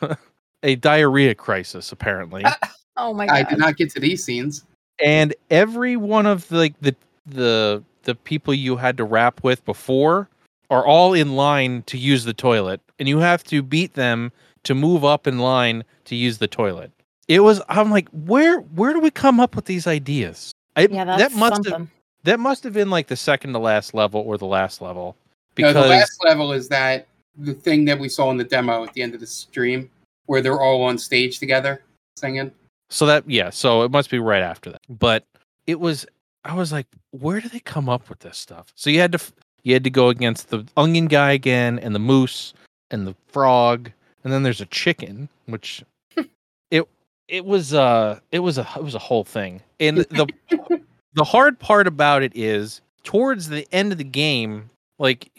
a 0.62 0.76
diarrhea 0.76 1.34
crisis, 1.34 1.92
apparently. 1.92 2.44
Oh 2.96 3.14
my 3.14 3.24
god! 3.26 3.34
I 3.34 3.42
did 3.44 3.58
not 3.58 3.76
get 3.76 3.88
to 3.92 4.00
these 4.00 4.22
scenes. 4.22 4.64
and 5.02 5.32
every 5.48 5.96
one 5.96 6.26
of 6.26 6.46
the, 6.48 6.56
like 6.56 6.74
the 6.80 6.94
the 7.24 7.82
the 8.04 8.14
people 8.14 8.54
you 8.54 8.76
had 8.76 8.96
to 8.96 9.04
rap 9.04 9.42
with 9.42 9.64
before 9.64 10.28
are 10.70 10.84
all 10.86 11.14
in 11.14 11.34
line 11.34 11.82
to 11.84 11.98
use 11.98 12.24
the 12.24 12.34
toilet 12.34 12.80
and 12.98 13.08
you 13.08 13.18
have 13.18 13.42
to 13.44 13.62
beat 13.62 13.94
them 13.94 14.32
to 14.62 14.74
move 14.74 15.04
up 15.04 15.26
in 15.26 15.38
line 15.38 15.84
to 16.04 16.14
use 16.14 16.38
the 16.38 16.48
toilet 16.48 16.90
it 17.28 17.40
was 17.40 17.60
i'm 17.68 17.90
like 17.90 18.08
where 18.10 18.60
where 18.60 18.92
do 18.92 19.00
we 19.00 19.10
come 19.10 19.40
up 19.40 19.56
with 19.56 19.64
these 19.64 19.86
ideas 19.86 20.52
I, 20.76 20.82
yeah, 20.90 21.04
that's 21.04 21.22
that 21.22 21.38
must 21.38 21.54
something. 21.56 21.72
have 21.72 21.88
that 22.24 22.40
must 22.40 22.64
have 22.64 22.72
been 22.72 22.90
like 22.90 23.06
the 23.06 23.16
second 23.16 23.52
to 23.54 23.58
last 23.58 23.94
level 23.94 24.20
or 24.20 24.38
the 24.38 24.46
last 24.46 24.80
level 24.80 25.16
No, 25.58 25.68
because 25.68 25.74
the 25.74 25.88
last 25.88 26.24
level 26.24 26.52
is 26.52 26.68
that 26.68 27.06
the 27.38 27.54
thing 27.54 27.84
that 27.86 27.98
we 27.98 28.08
saw 28.08 28.30
in 28.30 28.36
the 28.36 28.44
demo 28.44 28.84
at 28.84 28.92
the 28.92 29.02
end 29.02 29.14
of 29.14 29.20
the 29.20 29.26
stream, 29.26 29.90
where 30.26 30.42
they're 30.42 30.60
all 30.60 30.82
on 30.82 30.98
stage 30.98 31.38
together 31.38 31.82
singing. 32.16 32.52
So 32.88 33.06
that 33.06 33.28
yeah, 33.28 33.50
so 33.50 33.82
it 33.82 33.90
must 33.90 34.10
be 34.10 34.18
right 34.18 34.42
after 34.42 34.70
that. 34.70 34.80
But 34.88 35.24
it 35.66 35.80
was 35.80 36.06
I 36.44 36.54
was 36.54 36.72
like, 36.72 36.86
where 37.10 37.40
do 37.40 37.48
they 37.48 37.60
come 37.60 37.88
up 37.88 38.08
with 38.08 38.20
this 38.20 38.38
stuff? 38.38 38.72
So 38.74 38.90
you 38.90 39.00
had 39.00 39.12
to 39.12 39.20
You 39.62 39.74
had 39.74 39.84
to 39.84 39.90
go 39.90 40.08
against 40.08 40.48
the 40.50 40.64
onion 40.76 41.06
guy 41.06 41.32
again, 41.32 41.78
and 41.78 41.94
the 41.94 41.98
moose, 41.98 42.54
and 42.90 43.06
the 43.06 43.14
frog, 43.28 43.90
and 44.24 44.32
then 44.32 44.42
there's 44.42 44.60
a 44.60 44.66
chicken, 44.66 45.28
which 45.46 45.84
it 46.70 46.88
it 47.28 47.44
was 47.44 47.74
uh 47.74 48.18
it 48.32 48.40
was 48.40 48.58
a 48.58 48.66
it 48.76 48.82
was 48.82 48.94
a 48.94 48.98
whole 48.98 49.24
thing. 49.24 49.60
And 49.78 49.98
the 49.98 50.26
the 51.14 51.24
hard 51.24 51.58
part 51.58 51.86
about 51.86 52.22
it 52.22 52.32
is 52.34 52.80
towards 53.04 53.48
the 53.48 53.66
end 53.72 53.92
of 53.92 53.98
the 53.98 54.04
game, 54.04 54.70
like 54.98 55.30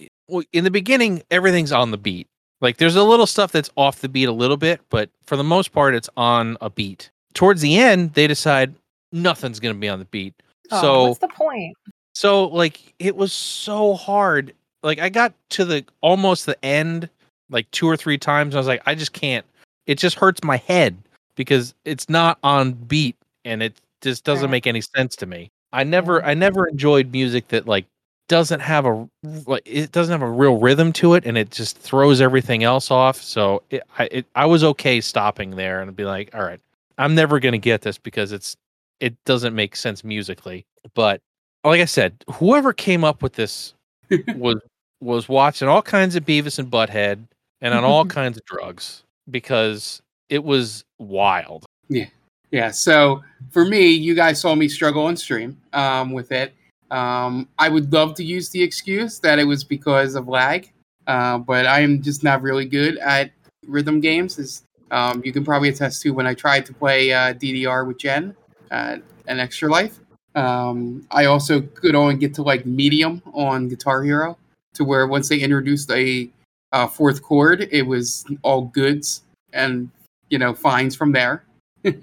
in 0.54 0.64
the 0.64 0.72
beginning, 0.72 1.24
everything's 1.32 1.72
on 1.72 1.92
the 1.92 1.98
beat. 1.98 2.28
Like 2.62 2.78
there's 2.78 2.96
a 2.96 3.04
little 3.04 3.28
stuff 3.28 3.52
that's 3.52 3.72
off 3.76 4.02
the 4.02 4.10
beat 4.10 4.26
a 4.26 4.32
little 4.32 4.58
bit, 4.58 4.82
but 4.90 5.10
for 5.26 5.36
the 5.36 5.44
most 5.44 5.72
part, 5.72 5.96
it's 5.96 6.10
on 6.16 6.58
a 6.62 6.70
beat. 6.70 7.10
Towards 7.34 7.62
the 7.62 7.78
end, 7.78 8.14
they 8.14 8.28
decide 8.28 8.74
nothing's 9.12 9.60
gonna 9.60 9.74
be 9.74 9.90
on 9.90 10.00
the 10.00 10.06
beat. 10.06 10.34
Oh, 10.72 10.82
so 10.82 11.04
what's 11.04 11.20
the 11.20 11.28
point? 11.28 11.76
so 12.14 12.46
like 12.46 12.94
it 13.00 13.16
was 13.16 13.34
so 13.34 13.94
hard. 13.94 14.54
Like 14.84 15.00
I 15.00 15.10
got 15.10 15.34
to 15.52 15.66
the 15.66 15.86
almost 16.02 16.46
the 16.46 16.64
end 16.66 17.10
like 17.50 17.70
two 17.72 17.88
or 17.88 17.98
three 17.98 18.18
times. 18.18 18.56
I 18.56 18.58
was 18.58 18.68
like, 18.68 18.82
I 18.86 18.96
just 18.96 19.14
can't. 19.14 19.46
It 19.88 19.98
just 19.98 20.16
hurts 20.18 20.44
my 20.44 20.58
head 20.58 20.96
because 21.36 21.74
it's 21.86 22.10
not 22.10 22.38
on 22.44 22.74
beat 22.74 23.16
and 23.46 23.62
it 23.64 23.74
just 24.02 24.24
doesn't 24.24 24.46
Right. 24.46 24.52
make 24.52 24.68
any 24.68 24.82
sense 24.82 25.16
to 25.18 25.26
me. 25.26 25.50
I 25.74 25.84
never 25.84 26.24
I 26.24 26.34
never 26.34 26.68
enjoyed 26.68 27.12
music 27.12 27.48
that 27.50 27.68
like 27.68 27.86
doesn't 28.28 28.60
have 28.62 28.86
a 28.86 29.08
like 29.46 29.64
it 29.66 29.92
doesn't 29.92 30.12
have 30.12 30.22
a 30.28 30.32
real 30.32 30.58
rhythm 30.58 30.94
to 30.94 31.14
it 31.16 31.26
and 31.26 31.38
it 31.38 31.52
just 31.52 31.78
throws 31.78 32.22
everything 32.22 32.64
else 32.64 32.90
off. 32.92 33.22
So 33.22 33.64
it, 33.70 33.84
I 34.00 34.06
it, 34.12 34.26
I 34.36 34.46
was 34.46 34.64
okay 34.64 35.02
stopping 35.02 35.52
there 35.52 35.82
and 35.82 35.94
be 35.96 36.06
like, 36.06 36.34
all 36.34 36.42
right, 36.44 36.60
I'm 36.98 37.16
never 37.16 37.40
gonna 37.40 37.58
get 37.58 37.82
this 37.82 37.98
because 37.98 38.32
it's 38.32 38.56
it 39.02 39.16
doesn't 39.26 39.54
make 39.54 39.76
sense 39.76 40.06
musically. 40.06 40.66
But 40.94 41.20
like 41.66 41.82
I 41.82 41.86
said, 41.86 42.24
whoever 42.36 42.72
came 42.72 43.04
up 43.04 43.22
with 43.22 43.34
this 43.34 43.74
was 44.36 44.58
was 45.02 45.28
watching 45.28 45.68
all 45.68 45.82
kinds 45.82 46.16
of 46.16 46.24
Beavis 46.24 46.60
and 46.60 46.72
Butthead 46.72 47.26
and 47.60 47.74
on 47.74 47.84
all 47.84 48.06
kinds 48.20 48.38
of 48.38 48.46
drugs 48.46 49.04
because 49.30 50.02
it 50.30 50.44
was 50.44 50.86
wild. 51.00 51.66
Yeah. 51.90 52.06
Yeah. 52.52 52.70
So 52.72 53.24
for 53.50 53.66
me, 53.66 53.88
you 53.88 54.14
guys 54.14 54.40
saw 54.40 54.54
me 54.54 54.68
struggle 54.68 55.06
on 55.06 55.18
stream 55.18 55.60
um, 55.74 56.12
with 56.12 56.32
it. 56.32 56.54
Um, 56.92 57.48
I 57.58 57.70
would 57.70 57.92
love 57.92 58.16
to 58.16 58.24
use 58.24 58.50
the 58.50 58.62
excuse 58.62 59.20
that 59.20 59.40
it 59.40 59.46
was 59.46 59.64
because 59.64 60.16
of 60.16 60.28
lag, 60.28 60.72
uh, 61.08 61.38
but 61.38 61.66
I 61.66 61.80
am 61.80 62.02
just 62.02 62.24
not 62.24 62.42
really 62.42 62.66
good 62.66 62.98
at 62.98 63.32
rhythm 63.66 64.02
games. 64.02 64.38
As 64.38 64.64
um, 64.92 65.22
you 65.24 65.32
can 65.32 65.46
probably 65.46 65.70
attest 65.70 66.02
to 66.02 66.10
when 66.12 66.28
I 66.28 66.34
tried 66.34 66.66
to 66.66 66.74
play 66.74 67.14
uh, 67.14 67.34
DDR 67.34 67.88
with 67.88 67.98
Jen 67.98 68.36
uh, 68.72 68.98
an 69.28 69.40
Extra 69.40 69.70
Life. 69.70 70.00
Um, 70.34 71.06
I 71.12 71.26
also 71.26 71.62
could 71.62 71.94
only 71.94 72.16
get 72.16 72.34
to 72.36 72.42
like 72.42 72.66
medium 72.66 73.22
on 73.34 73.68
Guitar 73.68 74.02
Hero, 74.02 74.38
to 74.76 74.84
where 74.84 75.06
once 75.08 75.30
they 75.30 75.40
introduced 75.40 75.92
a 75.92 76.30
uh, 76.72 76.88
fourth 76.88 77.22
chord, 77.22 77.68
it 77.72 77.84
was 77.84 78.26
all 78.42 78.64
goods 78.64 79.24
and 79.54 79.90
you 80.30 80.40
know 80.40 80.54
fines 80.54 80.96
from 80.96 81.12
there. 81.12 81.44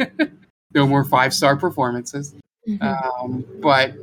no 0.75 0.87
more 0.87 1.05
five 1.05 1.33
star 1.33 1.57
performances. 1.57 2.35
Mhm. 2.69 2.83
Um, 2.83 3.45
but 3.61 3.95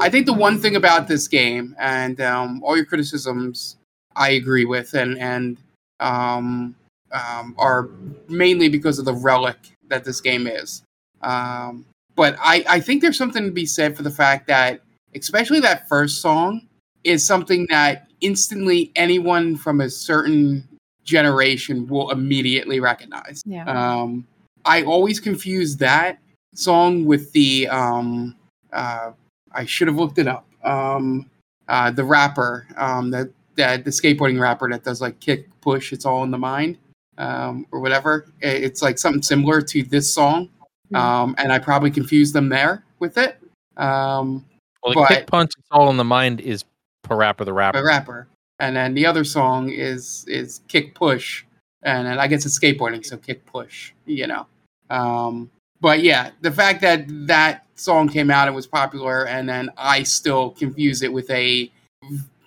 I 0.00 0.10
think 0.10 0.26
the 0.26 0.34
one 0.34 0.58
thing 0.58 0.76
about 0.76 1.08
this 1.08 1.26
game, 1.28 1.74
and 1.78 2.20
um, 2.20 2.62
all 2.62 2.76
your 2.76 2.84
criticisms, 2.84 3.76
I 4.14 4.30
agree 4.30 4.66
with, 4.66 4.92
and 4.92 5.18
and 5.18 5.56
um, 6.00 6.74
um, 7.12 7.54
are 7.56 7.88
mainly 8.28 8.68
because 8.68 8.98
of 8.98 9.06
the 9.06 9.14
relic 9.14 9.56
that 9.88 10.04
this 10.04 10.20
game 10.20 10.46
is. 10.46 10.82
Um, 11.22 11.86
but 12.14 12.36
I, 12.40 12.64
I 12.68 12.80
think 12.80 13.02
there's 13.02 13.16
something 13.18 13.44
to 13.44 13.50
be 13.52 13.66
said 13.66 13.96
for 13.96 14.02
the 14.02 14.10
fact 14.10 14.46
that, 14.48 14.80
especially 15.14 15.60
that 15.60 15.88
first 15.88 16.20
song, 16.20 16.66
is 17.04 17.26
something 17.26 17.66
that 17.70 18.08
instantly 18.20 18.92
anyone 18.96 19.56
from 19.56 19.80
a 19.80 19.90
certain 19.90 20.66
generation 21.04 21.86
will 21.88 22.10
immediately 22.10 22.80
recognize. 22.80 23.42
yeah. 23.44 23.64
Um, 23.66 24.26
I 24.64 24.84
always 24.84 25.18
confuse 25.18 25.76
that 25.78 26.18
song 26.54 27.04
with 27.04 27.32
the 27.32 27.66
um, 27.68 28.36
uh, 28.72 29.10
I 29.52 29.64
should 29.64 29.88
have 29.88 29.96
looked 29.96 30.18
it 30.18 30.28
up. 30.28 30.46
Um, 30.62 31.28
uh, 31.68 31.90
the 31.90 32.04
rapper, 32.04 32.66
um, 32.76 33.10
the, 33.10 33.30
the 33.56 33.82
the 33.84 33.90
skateboarding 33.90 34.40
rapper 34.40 34.70
that 34.70 34.84
does 34.84 35.00
like 35.00 35.18
kick, 35.18 35.48
push, 35.60 35.92
it's 35.92 36.06
all 36.06 36.22
in 36.22 36.30
the 36.30 36.38
mind, 36.38 36.78
um, 37.18 37.66
or 37.72 37.80
whatever. 37.80 38.26
It- 38.40 38.62
It's 38.62 38.82
like 38.82 38.98
something 38.98 39.22
similar 39.22 39.60
to 39.62 39.82
this 39.82 40.12
song, 40.14 40.48
Mhm. 40.92 40.96
um, 40.98 41.34
and 41.38 41.52
I 41.52 41.58
probably 41.58 41.90
confused 41.90 42.34
them 42.34 42.48
there 42.48 42.84
with 42.98 43.16
it. 43.18 43.38
Um, 43.76 44.44
Well, 44.84 44.94
the 44.94 45.00
But- 45.00 45.08
kick 45.08 45.26
punch, 45.28 45.52
it's 45.56 45.68
all 45.70 45.90
in 45.90 45.96
the 45.96 46.04
mind 46.04 46.40
is 46.40 46.64
Parappa 47.04 47.44
the 47.44 47.52
Rapper. 47.52 47.78
the 47.78 47.84
rapper. 47.84 48.12
rapper, 48.12 48.28
and 48.58 48.74
then 48.76 48.94
the 48.94 49.06
other 49.06 49.22
song 49.24 49.70
is 49.70 50.24
is 50.28 50.60
kick 50.68 50.94
push, 50.94 51.44
and 51.82 52.06
then 52.06 52.18
I 52.18 52.26
guess 52.26 52.44
it's 52.46 52.58
skateboarding, 52.58 53.04
so 53.04 53.16
kick 53.16 53.46
push, 53.46 53.92
you 54.06 54.26
know. 54.26 54.46
Um, 54.90 55.50
but 55.80 56.02
yeah, 56.02 56.30
the 56.40 56.50
fact 56.50 56.80
that 56.82 57.04
that 57.28 57.64
song 57.76 58.08
came 58.08 58.28
out 58.30 58.48
and 58.48 58.54
was 58.56 58.66
popular, 58.66 59.24
and 59.26 59.48
then 59.48 59.70
I 59.78 60.02
still 60.02 60.50
confuse 60.50 61.02
it 61.02 61.12
with 61.12 61.30
a 61.30 61.70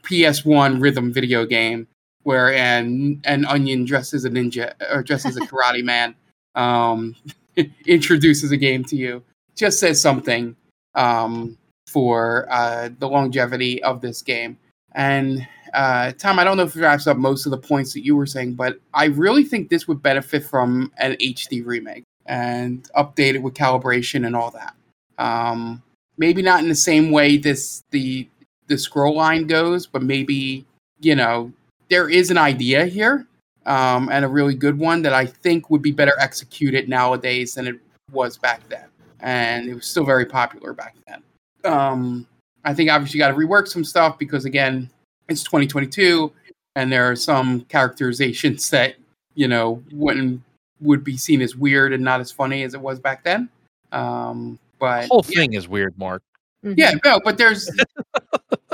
PS1 0.04 0.80
rhythm 0.82 1.12
video 1.14 1.46
game 1.46 1.88
where 2.24 2.54
an 2.54 3.22
an 3.24 3.46
onion 3.46 3.86
dresses 3.86 4.26
a 4.26 4.30
ninja 4.30 4.74
or 4.92 5.04
dresses 5.04 5.38
a 5.38 5.40
karate 5.48 5.84
man 5.84 6.16
um, 6.56 7.16
introduces 7.86 8.52
a 8.52 8.58
game 8.58 8.84
to 8.86 8.96
you, 8.96 9.24
just 9.56 9.80
says 9.80 10.02
something 10.02 10.56
um, 10.96 11.58
for 11.88 12.48
uh, 12.50 12.90
the 13.00 13.08
longevity 13.08 13.82
of 13.84 14.02
this 14.02 14.22
game. 14.22 14.58
And 14.94 15.46
uh, 15.74 16.14
Tom, 16.14 16.40
I 16.40 16.44
don't 16.44 16.58
know 16.58 16.64
if 16.64 16.76
it 16.76 16.82
wraps 16.82 17.06
up 17.08 17.18
most 17.18 17.46
of 17.46 17.52
the 17.52 17.58
points 17.58 17.94
that 17.94 18.06
you 18.06 18.16
were 18.16 18.26
saying, 18.26 18.54
but 18.54 18.80
I 18.94 19.06
really 19.06 19.44
think 19.44 19.70
this 19.70 19.88
would 19.88 20.02
benefit 20.02 20.44
from 20.44 20.92
an 20.98 21.14
HD 21.14 21.66
remake 21.66 22.04
and 22.26 22.90
updated 22.96 23.42
with 23.42 23.54
calibration 23.54 24.26
and 24.26 24.36
all 24.36 24.52
that. 24.52 24.74
Um, 25.18 25.84
maybe 26.18 26.42
not 26.42 26.62
in 26.62 26.70
the 26.70 26.76
same 26.76 27.12
way 27.12 27.38
this 27.38 27.84
the 27.92 28.28
the 28.68 28.78
scroll 28.78 29.16
line 29.16 29.48
goes, 29.48 29.86
but 29.86 30.02
maybe 30.02 30.66
you 31.02 31.16
know 31.16 31.52
there 31.90 32.10
is 32.10 32.32
an 32.32 32.38
idea 32.38 32.86
here 32.86 33.28
um, 33.66 34.10
and 34.12 34.24
a 34.24 34.28
really 34.28 34.56
good 34.56 34.78
one 34.78 35.02
that 35.02 35.14
I 35.14 35.26
think 35.26 35.70
would 35.70 35.82
be 35.82 35.92
better 35.92 36.14
executed 36.20 36.88
nowadays 36.88 37.56
than 37.56 37.68
it 37.68 37.76
was 38.12 38.38
back 38.38 38.68
then, 38.70 38.86
and 39.22 39.68
it 39.68 39.74
was 39.74 39.86
still 39.86 40.06
very 40.06 40.26
popular 40.26 40.74
back 40.74 40.96
then. 41.08 41.24
Um, 41.64 42.28
I 42.64 42.74
think 42.74 42.90
obviously 42.90 43.18
you 43.18 43.24
got 43.24 43.30
to 43.30 43.36
rework 43.36 43.68
some 43.68 43.84
stuff 43.84 44.18
because 44.18 44.46
again, 44.46 44.90
it's 45.30 45.44
2022, 45.44 46.32
and 46.76 46.92
there 46.92 47.10
are 47.10 47.16
some 47.16 47.62
characterizations 47.62 48.70
that 48.72 48.96
you 49.36 49.48
know 49.48 49.84
wouldn't 49.92 50.42
would 50.82 51.04
be 51.04 51.18
seen 51.18 51.42
as 51.42 51.56
weird 51.56 51.94
and 51.94 52.04
not 52.04 52.20
as 52.20 52.32
funny 52.32 52.64
as 52.64 52.74
it 52.74 52.82
was 52.82 53.00
back 53.00 53.24
then. 53.24 53.50
Um, 53.92 54.60
but 54.78 55.04
The 55.04 55.08
whole 55.08 55.26
yeah, 55.30 55.40
thing 55.40 55.54
is 55.54 55.68
weird, 55.68 55.98
Mark. 55.98 56.22
Mhm. 56.64 56.76
yeah, 56.78 56.92
no, 57.04 57.20
but 57.24 57.38
there's 57.38 57.70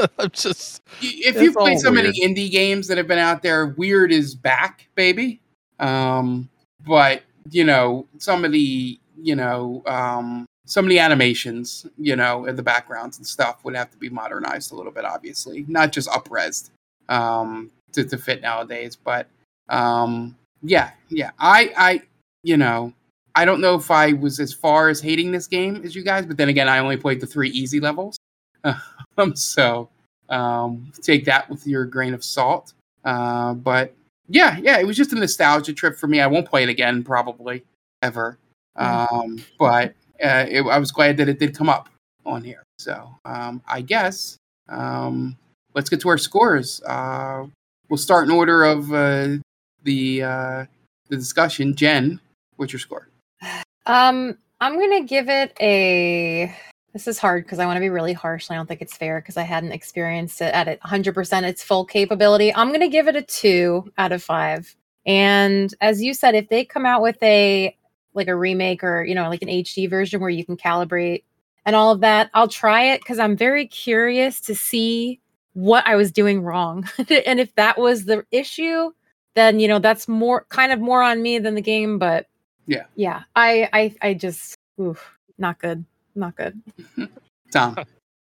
I'm 0.20 0.30
just 0.32 0.82
if 1.02 1.42
you've 1.42 1.56
played 1.56 1.80
so 1.80 1.92
many 1.92 2.12
indie 2.22 2.52
games 2.52 2.88
that 2.88 2.98
have 2.98 3.08
been 3.08 3.20
out 3.20 3.42
there, 3.42 3.68
weird 3.68 4.12
is 4.12 4.36
back, 4.36 4.88
baby. 4.96 5.42
Um, 5.80 6.50
but 6.86 7.24
you 7.50 7.64
know, 7.64 8.08
some 8.18 8.46
of 8.46 8.52
the 8.52 9.00
you 9.22 9.36
know, 9.36 9.84
um, 9.86 10.46
some 10.66 10.86
of 10.86 10.90
the 10.90 11.00
animations, 11.00 11.86
you 11.98 12.16
know, 12.16 12.46
in 12.46 12.56
the 12.56 12.64
backgrounds 12.64 13.18
and 13.18 13.26
stuff 13.26 13.64
would 13.64 13.76
have 13.76 13.92
to 13.92 13.98
be 13.98 14.10
modernized 14.10 14.72
a 14.72 14.76
little 14.76 14.92
bit, 14.92 15.06
obviously, 15.06 15.66
not 15.68 15.92
just 15.92 16.10
upresed 16.10 16.70
um, 17.10 17.72
to 17.94 18.04
to 18.04 18.18
fit 18.18 18.42
nowadays. 18.42 18.96
But 18.96 19.28
um, 19.70 20.36
yeah, 20.64 20.92
yeah, 21.10 21.32
I, 21.40 21.74
I, 21.78 22.02
you 22.44 22.58
know, 22.58 22.94
I 23.36 23.46
don't 23.46 23.62
know 23.62 23.76
if 23.76 23.90
I 23.92 24.14
was 24.14 24.40
as 24.40 24.54
far 24.54 24.90
as 24.90 25.02
hating 25.02 25.32
this 25.32 25.48
game 25.48 25.82
as 25.84 25.96
you 25.96 26.04
guys, 26.04 26.26
but 26.26 26.38
then 26.38 26.50
again, 26.50 26.70
I 26.70 26.80
only 26.80 26.98
played 26.98 27.22
the 27.22 27.28
three 27.28 27.50
easy 27.50 27.80
levels. 27.80 28.18
So 29.36 29.90
um, 30.30 30.92
take 31.02 31.26
that 31.26 31.50
with 31.50 31.68
your 31.68 31.86
grain 31.86 32.14
of 32.14 32.24
salt. 32.24 32.74
Uh, 33.04 33.54
but 33.54 33.94
yeah, 34.28 34.58
yeah, 34.62 34.80
it 34.80 34.88
was 34.88 34.96
just 34.98 35.14
a 35.14 35.16
nostalgia 35.16 35.74
trip 35.74 35.98
for 35.98 36.08
me. 36.08 36.22
I 36.22 36.28
won't 36.28 36.48
play 36.48 36.64
it 36.64 36.70
again, 36.70 37.04
probably 37.04 37.64
ever. 38.02 38.38
Um, 38.76 39.44
but 39.60 39.94
uh, 40.24 40.46
it, 40.50 40.62
I 40.62 40.78
was 40.78 40.92
glad 40.92 41.18
that 41.18 41.28
it 41.28 41.40
did 41.40 41.56
come 41.56 41.70
up 41.70 41.90
on 42.26 42.44
here. 42.44 42.64
So 42.80 43.14
um, 43.26 43.62
I 43.68 43.82
guess 43.82 44.38
um, 44.70 45.38
let's 45.76 45.90
get 45.90 46.00
to 46.02 46.10
our 46.10 46.18
scores. 46.18 46.82
Uh, 46.84 47.46
we'll 47.90 47.98
start 47.98 48.26
in 48.26 48.32
order 48.32 48.64
of 48.64 48.92
uh, 48.94 49.38
the 49.84 50.24
uh, 50.24 50.66
the 51.10 51.18
discussion. 51.18 51.76
Jen, 51.76 52.20
what's 52.56 52.74
your 52.74 52.80
score? 52.80 53.08
Um, 53.88 54.38
I'm 54.62 54.80
gonna 54.80 55.04
give 55.04 55.28
it 55.28 55.58
a. 55.60 56.56
This 56.94 57.08
is 57.08 57.18
hard 57.20 57.46
because 57.46 57.60
I 57.60 57.66
want 57.66 57.78
to 57.78 57.82
be 57.82 57.90
really 57.90 58.14
harsh. 58.14 58.50
And 58.50 58.56
I 58.56 58.60
don't 58.60 58.68
think 58.68 58.82
it's 58.82 58.98
fair 58.98 59.22
because 59.22 59.38
I 59.38 59.44
hadn't 59.44 59.72
experienced 59.72 60.42
it 60.42 60.54
at 60.54 60.68
it 60.68 60.80
100% 60.82 61.44
its 61.44 61.64
full 61.64 61.86
capability. 61.86 62.54
I'm 62.54 62.72
gonna 62.72 62.90
give 62.90 63.08
it 63.08 63.16
a 63.16 63.22
two 63.22 63.92
out 63.98 64.12
of 64.12 64.22
five. 64.22 64.76
And 65.06 65.74
as 65.82 66.02
you 66.02 66.14
said, 66.14 66.36
if 66.36 66.50
they 66.50 66.66
come 66.66 66.86
out 66.86 67.02
with 67.02 67.22
a 67.24 67.76
like 68.14 68.28
a 68.28 68.36
remake 68.36 68.84
or 68.84 69.04
you 69.06 69.16
know 69.16 69.30
like 69.30 69.42
an 69.42 69.48
HD 69.48 69.90
version 69.90 70.20
where 70.20 70.30
you 70.30 70.46
can 70.46 70.58
calibrate 70.58 71.24
and 71.66 71.76
all 71.76 71.92
of 71.92 72.02
that, 72.02 72.30
I'll 72.34 72.48
try 72.48 72.84
it 72.92 73.00
because 73.02 73.20
I'm 73.20 73.38
very 73.38 73.68
curious 73.68 74.42
to 74.42 74.56
see 74.56 75.20
what 75.54 75.88
I 75.88 75.96
was 75.96 76.12
doing 76.12 76.42
wrong. 76.42 76.88
and 76.98 77.40
if 77.40 77.54
that 77.56 77.78
was 77.78 78.06
the 78.06 78.26
issue, 78.32 78.92
then 79.36 79.60
you 79.60 79.68
know 79.68 79.80
that's 79.80 80.08
more 80.08 80.46
kind 80.50 80.72
of 80.74 80.80
more 80.80 81.02
on 81.02 81.22
me 81.22 81.40
than 81.40 81.56
the 81.56 81.62
game. 81.62 81.98
But 82.00 82.28
Yeah. 82.68 82.84
yeah, 82.96 83.24
I 83.36 83.70
I 83.72 83.96
I 84.02 84.14
just 84.14 84.56
oof, 84.80 85.18
not 85.38 85.58
good, 85.60 85.86
not 86.16 86.36
good. 86.36 86.60
Tom. 87.52 87.78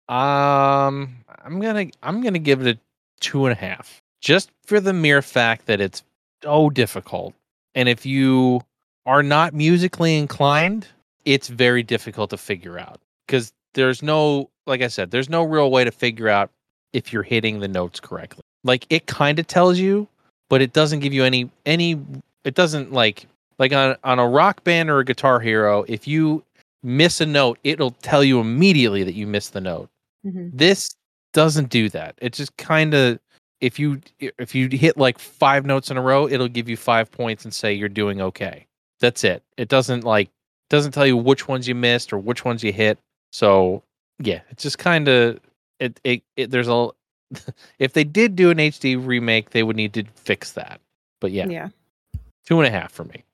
Um, 0.08 1.16
I'm 1.44 1.60
gonna 1.60 1.86
I'm 2.02 2.20
gonna 2.20 2.38
give 2.38 2.66
it 2.66 2.76
a 2.76 2.80
two 3.20 3.46
and 3.46 3.52
a 3.52 3.60
half, 3.60 4.00
just 4.20 4.50
for 4.66 4.80
the 4.80 4.92
mere 4.92 5.22
fact 5.22 5.66
that 5.66 5.80
it's 5.80 6.02
so 6.42 6.70
difficult, 6.70 7.34
and 7.74 7.88
if 7.88 8.04
you 8.04 8.62
are 9.06 9.22
not 9.22 9.54
musically 9.54 10.16
inclined, 10.16 10.88
it's 11.24 11.48
very 11.48 11.82
difficult 11.82 12.30
to 12.30 12.36
figure 12.36 12.78
out 12.78 13.00
because 13.26 13.52
there's 13.74 14.02
no, 14.02 14.50
like 14.66 14.82
I 14.82 14.88
said, 14.88 15.10
there's 15.10 15.28
no 15.28 15.44
real 15.44 15.70
way 15.70 15.84
to 15.84 15.90
figure 15.90 16.28
out 16.28 16.50
if 16.92 17.12
you're 17.12 17.22
hitting 17.22 17.60
the 17.60 17.68
notes 17.68 18.00
correctly. 18.00 18.42
Like 18.64 18.86
it 18.90 19.06
kind 19.06 19.38
of 19.38 19.46
tells 19.46 19.78
you, 19.78 20.08
but 20.48 20.60
it 20.60 20.72
doesn't 20.72 21.00
give 21.00 21.12
you 21.12 21.24
any 21.24 21.50
any. 21.64 22.00
It 22.44 22.54
doesn't 22.54 22.92
like 22.92 23.26
like 23.58 23.72
on 23.72 23.96
on 24.04 24.18
a 24.18 24.28
rock 24.28 24.64
band 24.64 24.90
or 24.90 24.98
a 24.98 25.04
guitar 25.04 25.40
hero. 25.40 25.84
If 25.88 26.06
you 26.06 26.42
miss 26.82 27.20
a 27.20 27.26
note, 27.26 27.58
it'll 27.64 27.90
tell 27.90 28.24
you 28.24 28.40
immediately 28.40 29.04
that 29.04 29.14
you 29.14 29.26
missed 29.26 29.52
the 29.52 29.60
note. 29.60 29.88
Mhm. 30.26 30.50
this 30.52 30.94
doesn't 31.32 31.70
do 31.70 31.88
that. 31.88 32.14
It 32.20 32.34
just 32.34 32.54
kind 32.58 32.92
of 32.92 33.18
if 33.60 33.78
you 33.78 34.00
if 34.18 34.54
you 34.54 34.68
hit 34.68 34.96
like 34.98 35.18
five 35.18 35.64
notes 35.64 35.90
in 35.90 35.96
a 35.96 36.02
row 36.02 36.26
it'll 36.28 36.48
give 36.48 36.68
you 36.68 36.76
five 36.76 37.10
points 37.10 37.44
and 37.44 37.54
say 37.54 37.72
you're 37.72 37.88
doing 37.88 38.20
okay. 38.20 38.66
That's 39.00 39.24
it. 39.24 39.42
It 39.56 39.68
doesn't 39.68 40.04
like 40.04 40.28
doesn't 40.68 40.92
tell 40.92 41.06
you 41.06 41.16
which 41.16 41.48
ones 41.48 41.66
you 41.66 41.74
missed 41.74 42.12
or 42.12 42.18
which 42.18 42.44
ones 42.44 42.62
you 42.62 42.72
hit. 42.72 42.98
So 43.32 43.82
yeah 44.18 44.40
it's 44.50 44.62
just 44.62 44.78
kind 44.78 45.08
of 45.08 45.40
it, 45.78 45.98
it 46.04 46.22
it 46.36 46.50
there's 46.50 46.68
a 46.68 46.90
if 47.78 47.94
they 47.94 48.04
did 48.04 48.36
do 48.36 48.50
an 48.50 48.58
hd 48.58 49.06
remake 49.06 49.50
they 49.50 49.62
would 49.62 49.76
need 49.76 49.94
to 49.94 50.04
fix 50.16 50.52
that. 50.52 50.80
But 51.20 51.30
yeah, 51.32 51.46
yeah. 51.48 51.68
two 52.44 52.60
and 52.60 52.66
a 52.66 52.70
half 52.70 52.92
for 52.92 53.04
me 53.04 53.24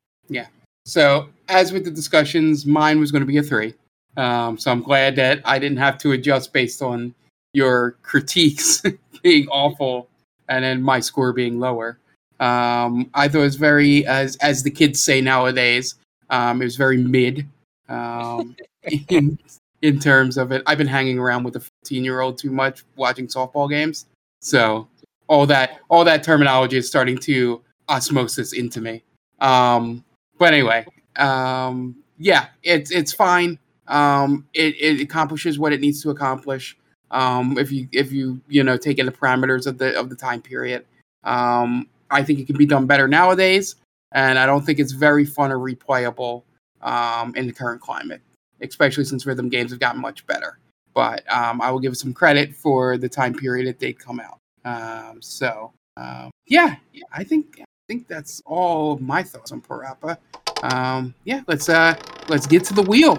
So, 0.86 1.28
as 1.48 1.72
with 1.72 1.84
the 1.84 1.90
discussions, 1.90 2.64
mine 2.64 3.00
was 3.00 3.10
going 3.10 3.20
to 3.20 3.26
be 3.26 3.38
a 3.38 3.42
three. 3.42 3.74
Um, 4.16 4.56
so 4.56 4.70
I'm 4.70 4.82
glad 4.82 5.16
that 5.16 5.42
I 5.44 5.58
didn't 5.58 5.78
have 5.78 5.98
to 5.98 6.12
adjust 6.12 6.52
based 6.52 6.80
on 6.80 7.12
your 7.52 7.96
critiques 8.02 8.82
being 9.22 9.48
awful 9.48 10.08
and 10.48 10.64
then 10.64 10.80
my 10.80 11.00
score 11.00 11.32
being 11.32 11.58
lower. 11.58 11.98
Um, 12.38 13.10
I 13.14 13.26
thought 13.26 13.40
it 13.40 13.42
was 13.42 13.56
very, 13.56 14.06
as 14.06 14.36
as 14.36 14.62
the 14.62 14.70
kids 14.70 15.02
say 15.02 15.20
nowadays, 15.20 15.96
um, 16.30 16.62
it 16.62 16.66
was 16.66 16.76
very 16.76 16.98
mid 16.98 17.48
um, 17.88 18.54
in 19.08 19.38
in 19.82 19.98
terms 19.98 20.38
of 20.38 20.52
it. 20.52 20.62
I've 20.66 20.78
been 20.78 20.86
hanging 20.86 21.18
around 21.18 21.42
with 21.42 21.56
a 21.56 21.60
15 21.60 22.04
year 22.04 22.20
old 22.20 22.38
too 22.38 22.50
much, 22.52 22.84
watching 22.94 23.26
softball 23.26 23.68
games, 23.68 24.06
so 24.40 24.86
all 25.26 25.46
that 25.46 25.80
all 25.88 26.04
that 26.04 26.22
terminology 26.22 26.76
is 26.76 26.86
starting 26.86 27.18
to 27.18 27.60
osmosis 27.88 28.52
into 28.52 28.80
me. 28.80 29.02
Um, 29.40 30.04
but 30.38 30.52
anyway, 30.52 30.86
um, 31.16 31.96
yeah, 32.18 32.46
it's 32.62 32.90
it's 32.90 33.12
fine. 33.12 33.58
Um, 33.88 34.46
it, 34.54 34.74
it 34.80 35.00
accomplishes 35.00 35.58
what 35.58 35.72
it 35.72 35.80
needs 35.80 36.02
to 36.02 36.10
accomplish. 36.10 36.76
Um, 37.10 37.56
if 37.58 37.70
you 37.70 37.88
if 37.92 38.12
you 38.12 38.40
you 38.48 38.64
know 38.64 38.76
take 38.76 38.98
in 38.98 39.06
the 39.06 39.12
parameters 39.12 39.66
of 39.66 39.78
the 39.78 39.98
of 39.98 40.10
the 40.10 40.16
time 40.16 40.42
period, 40.42 40.84
um, 41.24 41.88
I 42.10 42.22
think 42.22 42.38
it 42.38 42.46
can 42.46 42.56
be 42.56 42.66
done 42.66 42.86
better 42.86 43.06
nowadays, 43.08 43.76
and 44.12 44.38
I 44.38 44.46
don't 44.46 44.64
think 44.64 44.78
it's 44.78 44.92
very 44.92 45.24
fun 45.24 45.52
or 45.52 45.58
replayable 45.58 46.42
um, 46.82 47.34
in 47.36 47.46
the 47.46 47.52
current 47.52 47.80
climate, 47.80 48.20
especially 48.60 49.04
since 49.04 49.26
rhythm 49.26 49.48
games 49.48 49.70
have 49.70 49.80
gotten 49.80 50.00
much 50.00 50.26
better. 50.26 50.58
But 50.94 51.30
um, 51.32 51.60
I 51.60 51.70
will 51.70 51.80
give 51.80 51.96
some 51.96 52.14
credit 52.14 52.54
for 52.54 52.96
the 52.96 53.08
time 53.08 53.34
period 53.34 53.66
it 53.66 53.78
did 53.78 53.98
come 53.98 54.20
out. 54.20 54.38
Um, 54.64 55.20
so 55.20 55.72
um, 55.96 56.30
yeah, 56.46 56.76
I 57.12 57.22
think 57.22 57.62
think 57.88 58.08
that's 58.08 58.42
all 58.46 58.92
of 58.92 59.00
my 59.00 59.22
thoughts 59.22 59.52
on 59.52 59.60
Parappa. 59.60 60.18
Um, 60.62 61.14
yeah, 61.24 61.42
let's 61.46 61.68
uh 61.68 61.94
let's 62.28 62.46
get 62.46 62.64
to 62.64 62.74
the 62.74 62.82
wheel. 62.82 63.16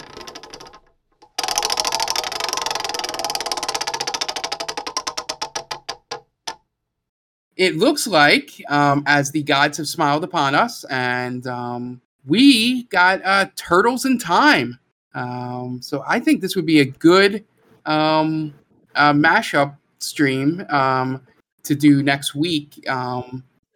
It 7.55 7.77
looks 7.77 8.05
like, 8.05 8.51
um, 8.69 9.03
as 9.07 9.31
the 9.31 9.41
gods 9.41 9.77
have 9.77 9.87
smiled 9.87 10.23
upon 10.23 10.53
us, 10.53 10.83
and 10.91 11.47
um, 11.47 12.01
we 12.27 12.83
got 12.83 13.19
uh, 13.25 13.47
Turtles 13.55 14.05
in 14.05 14.19
Time. 14.19 14.77
Um, 15.15 15.79
so 15.81 16.03
I 16.07 16.19
think 16.19 16.41
this 16.41 16.55
would 16.55 16.67
be 16.67 16.81
a 16.81 16.85
good 16.85 17.43
um, 17.87 18.53
uh, 18.93 19.11
mashup 19.13 19.75
stream 19.97 20.63
um, 20.69 21.25
to 21.63 21.73
do 21.73 22.03
next 22.03 22.35
week. 22.35 22.87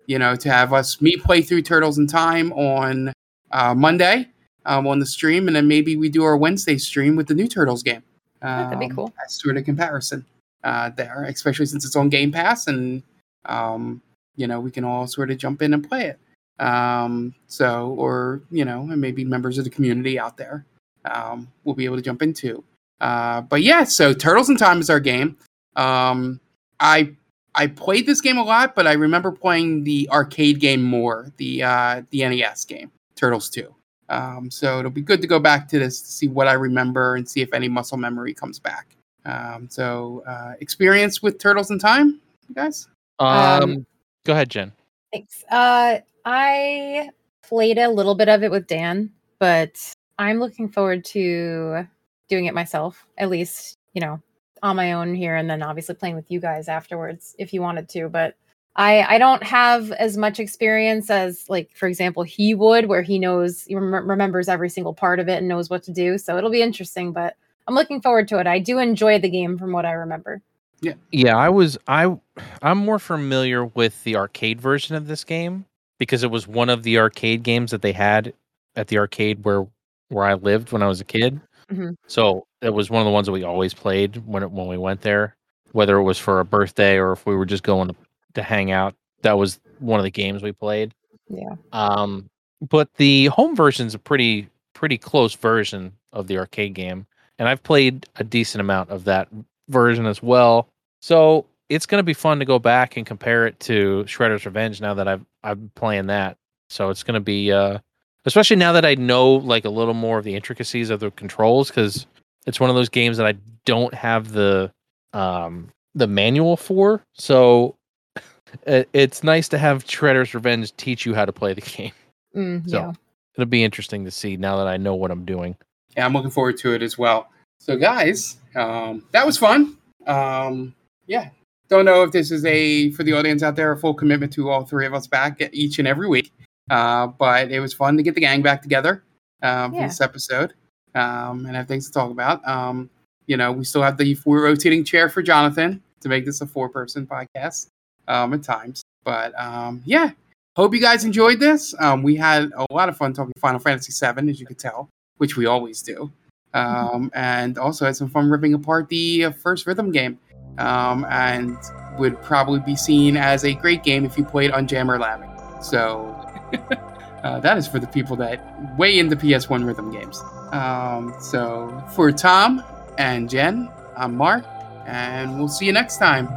Um, 0.02 0.06
you 0.08 0.20
know, 0.20 0.36
to 0.36 0.52
have 0.52 0.74
us 0.74 1.02
me 1.02 1.18
play 1.18 1.42
through 1.42 1.62
Turtles 1.62 1.98
in 1.98 2.08
Time 2.08 2.52
on 2.54 3.14
uh, 3.52 3.74
Monday 3.76 4.28
um, 4.66 4.88
on 4.88 5.00
the 5.00 5.06
stream, 5.06 5.48
and 5.48 5.56
then 5.56 5.68
maybe 5.68 5.96
we 5.96 6.10
do 6.10 6.24
our 6.24 6.38
Wednesday 6.38 6.78
stream 6.78 7.16
with 7.16 7.28
the 7.28 7.34
new 7.34 7.48
Turtles 7.48 7.84
game. 7.84 8.04
Yeah, 8.42 8.64
that'd 8.64 8.80
be 8.80 8.86
Um, 8.86 8.96
cool. 8.96 9.14
As 9.24 9.34
sort 9.34 9.58
of 9.58 9.66
comparison 9.66 10.26
uh, 10.64 10.90
there, 10.90 11.26
especially 11.26 11.66
since 11.66 11.86
it's 11.86 11.96
on 11.96 12.10
Game 12.10 12.32
Pass, 12.32 12.68
and 12.68 13.04
um, 13.46 14.02
you 14.36 14.48
know 14.48 14.60
we 14.60 14.72
can 14.72 14.84
all 14.84 15.08
sort 15.08 15.32
of 15.32 15.38
jump 15.38 15.62
in 15.62 15.74
and 15.74 15.88
play 15.88 16.08
it. 16.08 16.20
Um, 16.64 17.34
so, 17.48 17.96
or 17.98 18.42
you 18.52 18.66
know, 18.66 18.82
and 18.82 19.00
maybe 19.02 19.24
members 19.24 19.58
of 19.58 19.64
the 19.64 19.70
community 19.70 20.20
out 20.20 20.38
there 20.38 20.66
um, 21.06 21.52
will 21.64 21.74
be 21.74 21.86
able 21.86 21.96
to 21.96 22.02
jump 22.02 22.22
into. 22.22 22.64
Uh, 23.00 23.42
but 23.42 23.64
yeah, 23.64 23.84
so 23.84 24.14
Turtles 24.14 24.50
in 24.50 24.58
Time 24.58 24.80
is 24.80 24.90
our 24.90 25.00
game. 25.00 25.38
Um, 25.76 26.40
I 26.80 27.16
I 27.56 27.68
played 27.68 28.06
this 28.06 28.22
game 28.22 28.38
a 28.38 28.44
lot, 28.44 28.76
but 28.76 28.88
I 28.88 28.94
remember 28.94 29.32
playing 29.32 29.84
the 29.84 30.10
arcade 30.10 30.60
game 30.60 30.82
more, 30.82 31.32
the 31.38 31.64
uh, 31.64 32.02
the 32.12 32.28
NES 32.28 32.66
game, 32.66 32.92
Turtles 33.16 33.50
Two. 33.50 33.74
Um, 34.10 34.52
so 34.52 34.80
it'll 34.80 34.92
be 34.92 35.02
good 35.02 35.22
to 35.22 35.28
go 35.28 35.40
back 35.40 35.68
to 35.70 35.80
this 35.80 36.02
to 36.02 36.12
see 36.12 36.28
what 36.28 36.48
I 36.48 36.54
remember 36.54 37.16
and 37.16 37.28
see 37.28 37.42
if 37.42 37.54
any 37.54 37.70
muscle 37.70 37.98
memory 37.98 38.34
comes 38.34 38.60
back. 38.60 38.96
Um, 39.26 39.68
so 39.70 40.24
uh, 40.28 40.54
experience 40.60 41.22
with 41.22 41.40
Turtles 41.40 41.72
in 41.72 41.80
Time, 41.80 42.20
you 42.50 42.56
guys. 42.56 42.88
um, 43.20 43.64
Um, 43.64 43.86
go 44.26 44.34
ahead 44.34 44.50
jen 44.50 44.72
Thanks. 45.12 45.44
Uh, 45.50 46.00
I 46.26 47.10
played 47.42 47.78
a 47.78 47.90
little 47.90 48.16
bit 48.16 48.30
of 48.30 48.44
it 48.44 48.52
with 48.52 48.68
Dan, 48.68 49.12
but 49.40 49.78
I'm 50.18 50.40
looking 50.40 50.70
forward 50.70 51.04
to 51.06 51.88
doing 52.30 52.46
it 52.46 52.54
myself, 52.54 53.06
at 53.18 53.30
least, 53.30 53.78
you 53.94 54.02
know, 54.02 54.22
on 54.64 54.76
my 54.76 54.94
own 54.94 55.16
here, 55.16 55.36
and 55.36 55.50
then 55.50 55.64
obviously 55.64 55.96
playing 55.96 56.16
with 56.16 56.30
you 56.32 56.40
guys 56.40 56.68
afterwards 56.68 57.36
if 57.40 57.54
you 57.54 57.62
wanted 57.62 57.90
to. 57.90 58.10
But 58.10 58.36
I 58.76 59.04
I 59.04 59.18
don't 59.18 59.44
have 59.44 59.92
as 59.94 60.18
much 60.18 60.40
experience 60.40 61.10
as 61.10 61.50
like 61.50 61.72
for 61.76 61.88
example 61.88 62.24
he 62.24 62.54
would, 62.54 62.88
where 62.88 63.02
he 63.02 63.20
knows 63.20 63.64
he 63.64 63.76
rem- 63.76 64.10
remembers 64.10 64.48
every 64.50 64.70
single 64.70 64.94
part 64.94 65.20
of 65.20 65.28
it 65.30 65.38
and 65.40 65.48
knows 65.48 65.70
what 65.70 65.84
to 65.84 65.92
do. 65.92 66.18
So 66.18 66.38
it'll 66.38 66.52
be 66.52 66.62
interesting, 66.62 67.12
but 67.14 67.36
I'm 67.68 67.76
looking 67.76 68.02
forward 68.02 68.28
to 68.30 68.40
it. 68.40 68.48
I 68.48 68.60
do 68.60 68.80
enjoy 68.80 69.20
the 69.20 69.30
game 69.30 69.58
from 69.58 69.72
what 69.72 69.86
I 69.86 69.94
remember. 69.94 70.42
Yeah 70.82 70.94
yeah, 71.12 71.38
I 71.38 71.50
was 71.50 71.78
I 71.88 72.18
I'm 72.62 72.78
more 72.80 73.00
familiar 73.00 73.66
with 73.66 74.04
the 74.04 74.16
arcade 74.16 74.62
version 74.62 74.96
of 74.96 75.08
this 75.08 75.24
game 75.24 75.66
because 76.00 76.24
it 76.24 76.32
was 76.32 76.48
one 76.48 76.70
of 76.70 76.84
the 76.84 76.98
arcade 76.98 77.44
games 77.44 77.72
that 77.72 77.84
they 77.84 77.92
had 77.92 78.34
at 78.76 78.88
the 78.88 78.98
arcade 78.98 79.46
where 79.46 79.68
where 80.10 80.26
I 80.26 80.34
lived 80.36 80.72
when 80.72 80.84
I 80.84 80.88
was 80.88 81.02
a 81.02 81.06
kid. 81.06 81.40
Mhm. 81.72 81.96
So 82.08 82.46
it 82.62 82.72
was 82.74 82.90
one 82.90 83.02
of 83.02 83.06
the 83.06 83.12
ones 83.12 83.26
that 83.28 83.32
we 83.32 83.44
always 83.44 83.74
played 83.74 84.18
when 84.26 84.44
it, 84.44 84.52
when 84.52 84.68
we 84.68 84.78
went 84.78 85.02
there, 85.02 85.36
whether 85.72 85.98
it 85.98 86.04
was 86.04 86.18
for 86.18 86.40
a 86.40 86.46
birthday 86.46 86.98
or 86.98 87.14
if 87.14 87.26
we 87.26 87.36
were 87.36 87.46
just 87.46 87.64
going 87.64 87.90
to, 87.90 87.96
to 88.36 88.44
hang 88.44 88.72
out. 88.72 88.96
That 89.22 89.38
was 89.38 89.60
one 89.80 90.00
of 90.00 90.04
the 90.04 90.12
games 90.12 90.42
we 90.44 90.52
played. 90.52 90.94
Yeah. 91.30 91.56
Um, 91.72 92.30
but 92.70 92.94
the 92.96 93.28
home 93.28 93.56
version's 93.56 93.96
a 93.96 94.00
pretty 94.00 94.50
pretty 94.74 94.98
close 94.98 95.34
version 95.34 95.94
of 96.12 96.28
the 96.28 96.38
arcade 96.38 96.74
game, 96.74 97.06
and 97.40 97.48
I've 97.48 97.64
played 97.64 98.08
a 98.18 98.24
decent 98.24 98.60
amount 98.62 98.90
of 98.90 99.04
that 99.06 99.28
version 99.70 100.06
as 100.06 100.22
well. 100.22 100.68
So 101.02 101.46
it's 101.70 101.86
going 101.86 102.00
to 102.00 102.04
be 102.04 102.14
fun 102.14 102.40
to 102.40 102.46
go 102.46 102.60
back 102.60 102.98
and 102.98 103.06
compare 103.06 103.48
it 103.48 103.60
to 103.62 104.04
Shredder's 104.08 104.46
Revenge 104.46 104.82
now 104.82 104.94
that 104.96 105.08
I've 105.08 105.26
I've 105.44 105.60
been 105.60 105.72
playing 105.76 106.08
that. 106.08 106.38
So 106.70 106.90
it's 106.90 107.04
going 107.04 107.16
to 107.16 107.20
be 107.22 107.52
uh 107.52 107.80
especially 108.26 108.56
now 108.58 108.72
that 108.74 108.86
I 108.86 108.96
know 108.96 109.34
like 109.34 109.66
a 109.66 109.70
little 109.70 109.94
more 109.94 110.18
of 110.18 110.24
the 110.24 110.36
intricacies 110.36 110.90
of 110.90 111.00
the 111.00 111.12
controls 111.12 111.72
cuz 111.72 112.06
it's 112.48 112.60
one 112.60 112.70
of 112.70 112.76
those 112.76 112.90
games 112.90 113.18
that 113.18 113.26
I 113.28 113.34
don't 113.66 113.94
have 113.94 114.32
the 114.32 114.72
um 115.14 115.70
the 115.96 116.08
manual 116.08 116.58
for. 116.58 117.04
So 117.14 117.76
it's 118.66 119.24
nice 119.24 119.48
to 119.50 119.58
have 119.58 119.86
Shredder's 119.86 120.34
Revenge 120.34 120.76
teach 120.78 121.06
you 121.06 121.14
how 121.14 121.26
to 121.26 121.32
play 121.34 121.54
the 121.54 121.62
game. 121.78 121.92
Mm, 122.36 122.70
So- 122.70 122.78
yeah. 122.78 122.94
It'll 123.38 123.48
be 123.50 123.64
interesting 123.64 124.04
to 124.04 124.12
see 124.12 124.36
now 124.36 124.58
that 124.58 124.68
I 124.68 124.76
know 124.76 124.94
what 124.94 125.10
I'm 125.10 125.24
doing. 125.24 125.56
Yeah, 125.96 126.06
I'm 126.06 126.12
looking 126.12 126.30
forward 126.32 126.58
to 126.58 126.74
it 126.74 126.82
as 126.82 126.98
well. 126.98 127.30
So, 127.62 127.78
guys, 127.78 128.36
um, 128.56 129.06
that 129.14 129.26
was 129.26 129.38
fun. 129.38 129.78
Um, 130.06 130.76
yeah, 131.08 131.30
don't 131.70 131.86
know 131.86 132.04
if 132.04 132.12
this 132.12 132.30
is 132.30 132.44
a 132.44 132.92
for 132.92 133.04
the 133.04 133.14
audience 133.14 133.42
out 133.42 133.56
there 133.56 133.72
a 133.72 133.78
full 133.78 133.94
commitment 133.94 134.34
to 134.34 134.50
all 134.50 134.66
three 134.66 134.86
of 134.86 134.94
us 134.94 135.08
back 135.08 135.42
each 135.54 135.80
and 135.80 135.88
every 135.88 136.10
week, 136.10 136.34
uh, 136.72 137.06
but 137.08 137.52
it 137.52 137.60
was 137.60 137.74
fun 137.74 137.96
to 137.98 138.02
get 138.04 138.16
the 138.16 138.22
gang 138.22 138.42
back 138.42 138.62
together 138.64 139.04
um, 139.44 139.72
for 139.72 139.78
Yeah. 139.82 139.88
this 139.88 140.02
episode 140.02 140.54
um, 140.96 141.46
and 141.46 141.56
have 141.56 141.68
things 141.68 141.86
to 141.88 141.94
talk 141.94 142.10
about. 142.10 142.46
Um, 142.48 142.90
you 143.28 143.38
know, 143.38 143.52
we 143.52 143.64
still 143.64 143.84
have 143.84 143.98
the 143.98 144.16
four 144.16 144.42
rotating 144.42 144.84
chair 144.84 145.08
for 145.10 145.22
Jonathan. 145.22 145.82
to 146.02 146.10
make 146.10 146.26
this 146.26 146.42
a 146.42 146.48
four 146.48 146.68
person 146.68 147.06
podcast 147.06 147.68
um, 148.08 148.34
at 148.34 148.42
times. 148.42 148.82
But 149.04 149.38
um, 149.40 149.84
yeah, 149.86 150.10
hope 150.56 150.74
you 150.74 150.82
guys 150.82 151.04
enjoyed 151.06 151.40
this. 151.40 151.76
Um, 151.80 152.02
we 152.02 152.16
had 152.16 152.52
a 152.58 152.66
lot 152.74 152.90
of 152.90 152.98
fun 152.98 153.14
talking 153.14 153.34
Final 153.40 153.60
Fantasy 153.60 153.94
VII, 153.94 154.28
as 154.32 154.40
you 154.40 154.48
could 154.48 154.58
tell, 154.58 154.90
which 155.18 155.38
we 155.38 155.46
always 155.46 155.84
do. 155.84 156.12
Um, 156.56 157.12
and 157.14 157.58
also 157.60 157.86
had 157.86 157.96
some 157.96 158.10
fun 158.10 158.30
ripping 158.32 158.54
apart 158.56 158.90
the 158.90 159.26
uh, 159.26 159.32
first 159.32 159.68
rhythm 159.68 159.92
game. 159.92 160.18
Um, 160.58 161.06
and 161.10 161.56
would 162.00 162.22
probably 162.24 162.60
be 162.60 162.76
seen 162.76 163.16
as 163.16 163.46
a 163.46 163.54
great 163.54 163.84
game 163.84 164.04
if 164.04 164.18
you 164.18 164.26
played 164.26 164.52
UmJammer 164.52 165.00
Lammy. 165.00 165.28
So 165.64 166.14
uh, 167.24 167.40
that 167.40 167.58
is 167.58 167.68
for 167.68 167.80
the 167.80 167.88
people 167.88 168.16
that 168.18 168.40
way 168.78 169.00
into 169.00 169.16
PS1 169.16 169.66
rhythm 169.66 169.92
games. 169.92 170.22
Um, 170.52 171.16
so 171.20 171.84
for 171.96 172.12
Tom 172.12 172.64
and 172.98 173.30
Jen, 173.30 173.70
I'm 173.96 174.16
Mark, 174.16 174.46
and 174.86 175.38
we'll 175.38 175.48
see 175.48 175.66
you 175.66 175.74
next 175.74 175.98
time. 175.98 176.28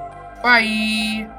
Bye. 0.43 1.34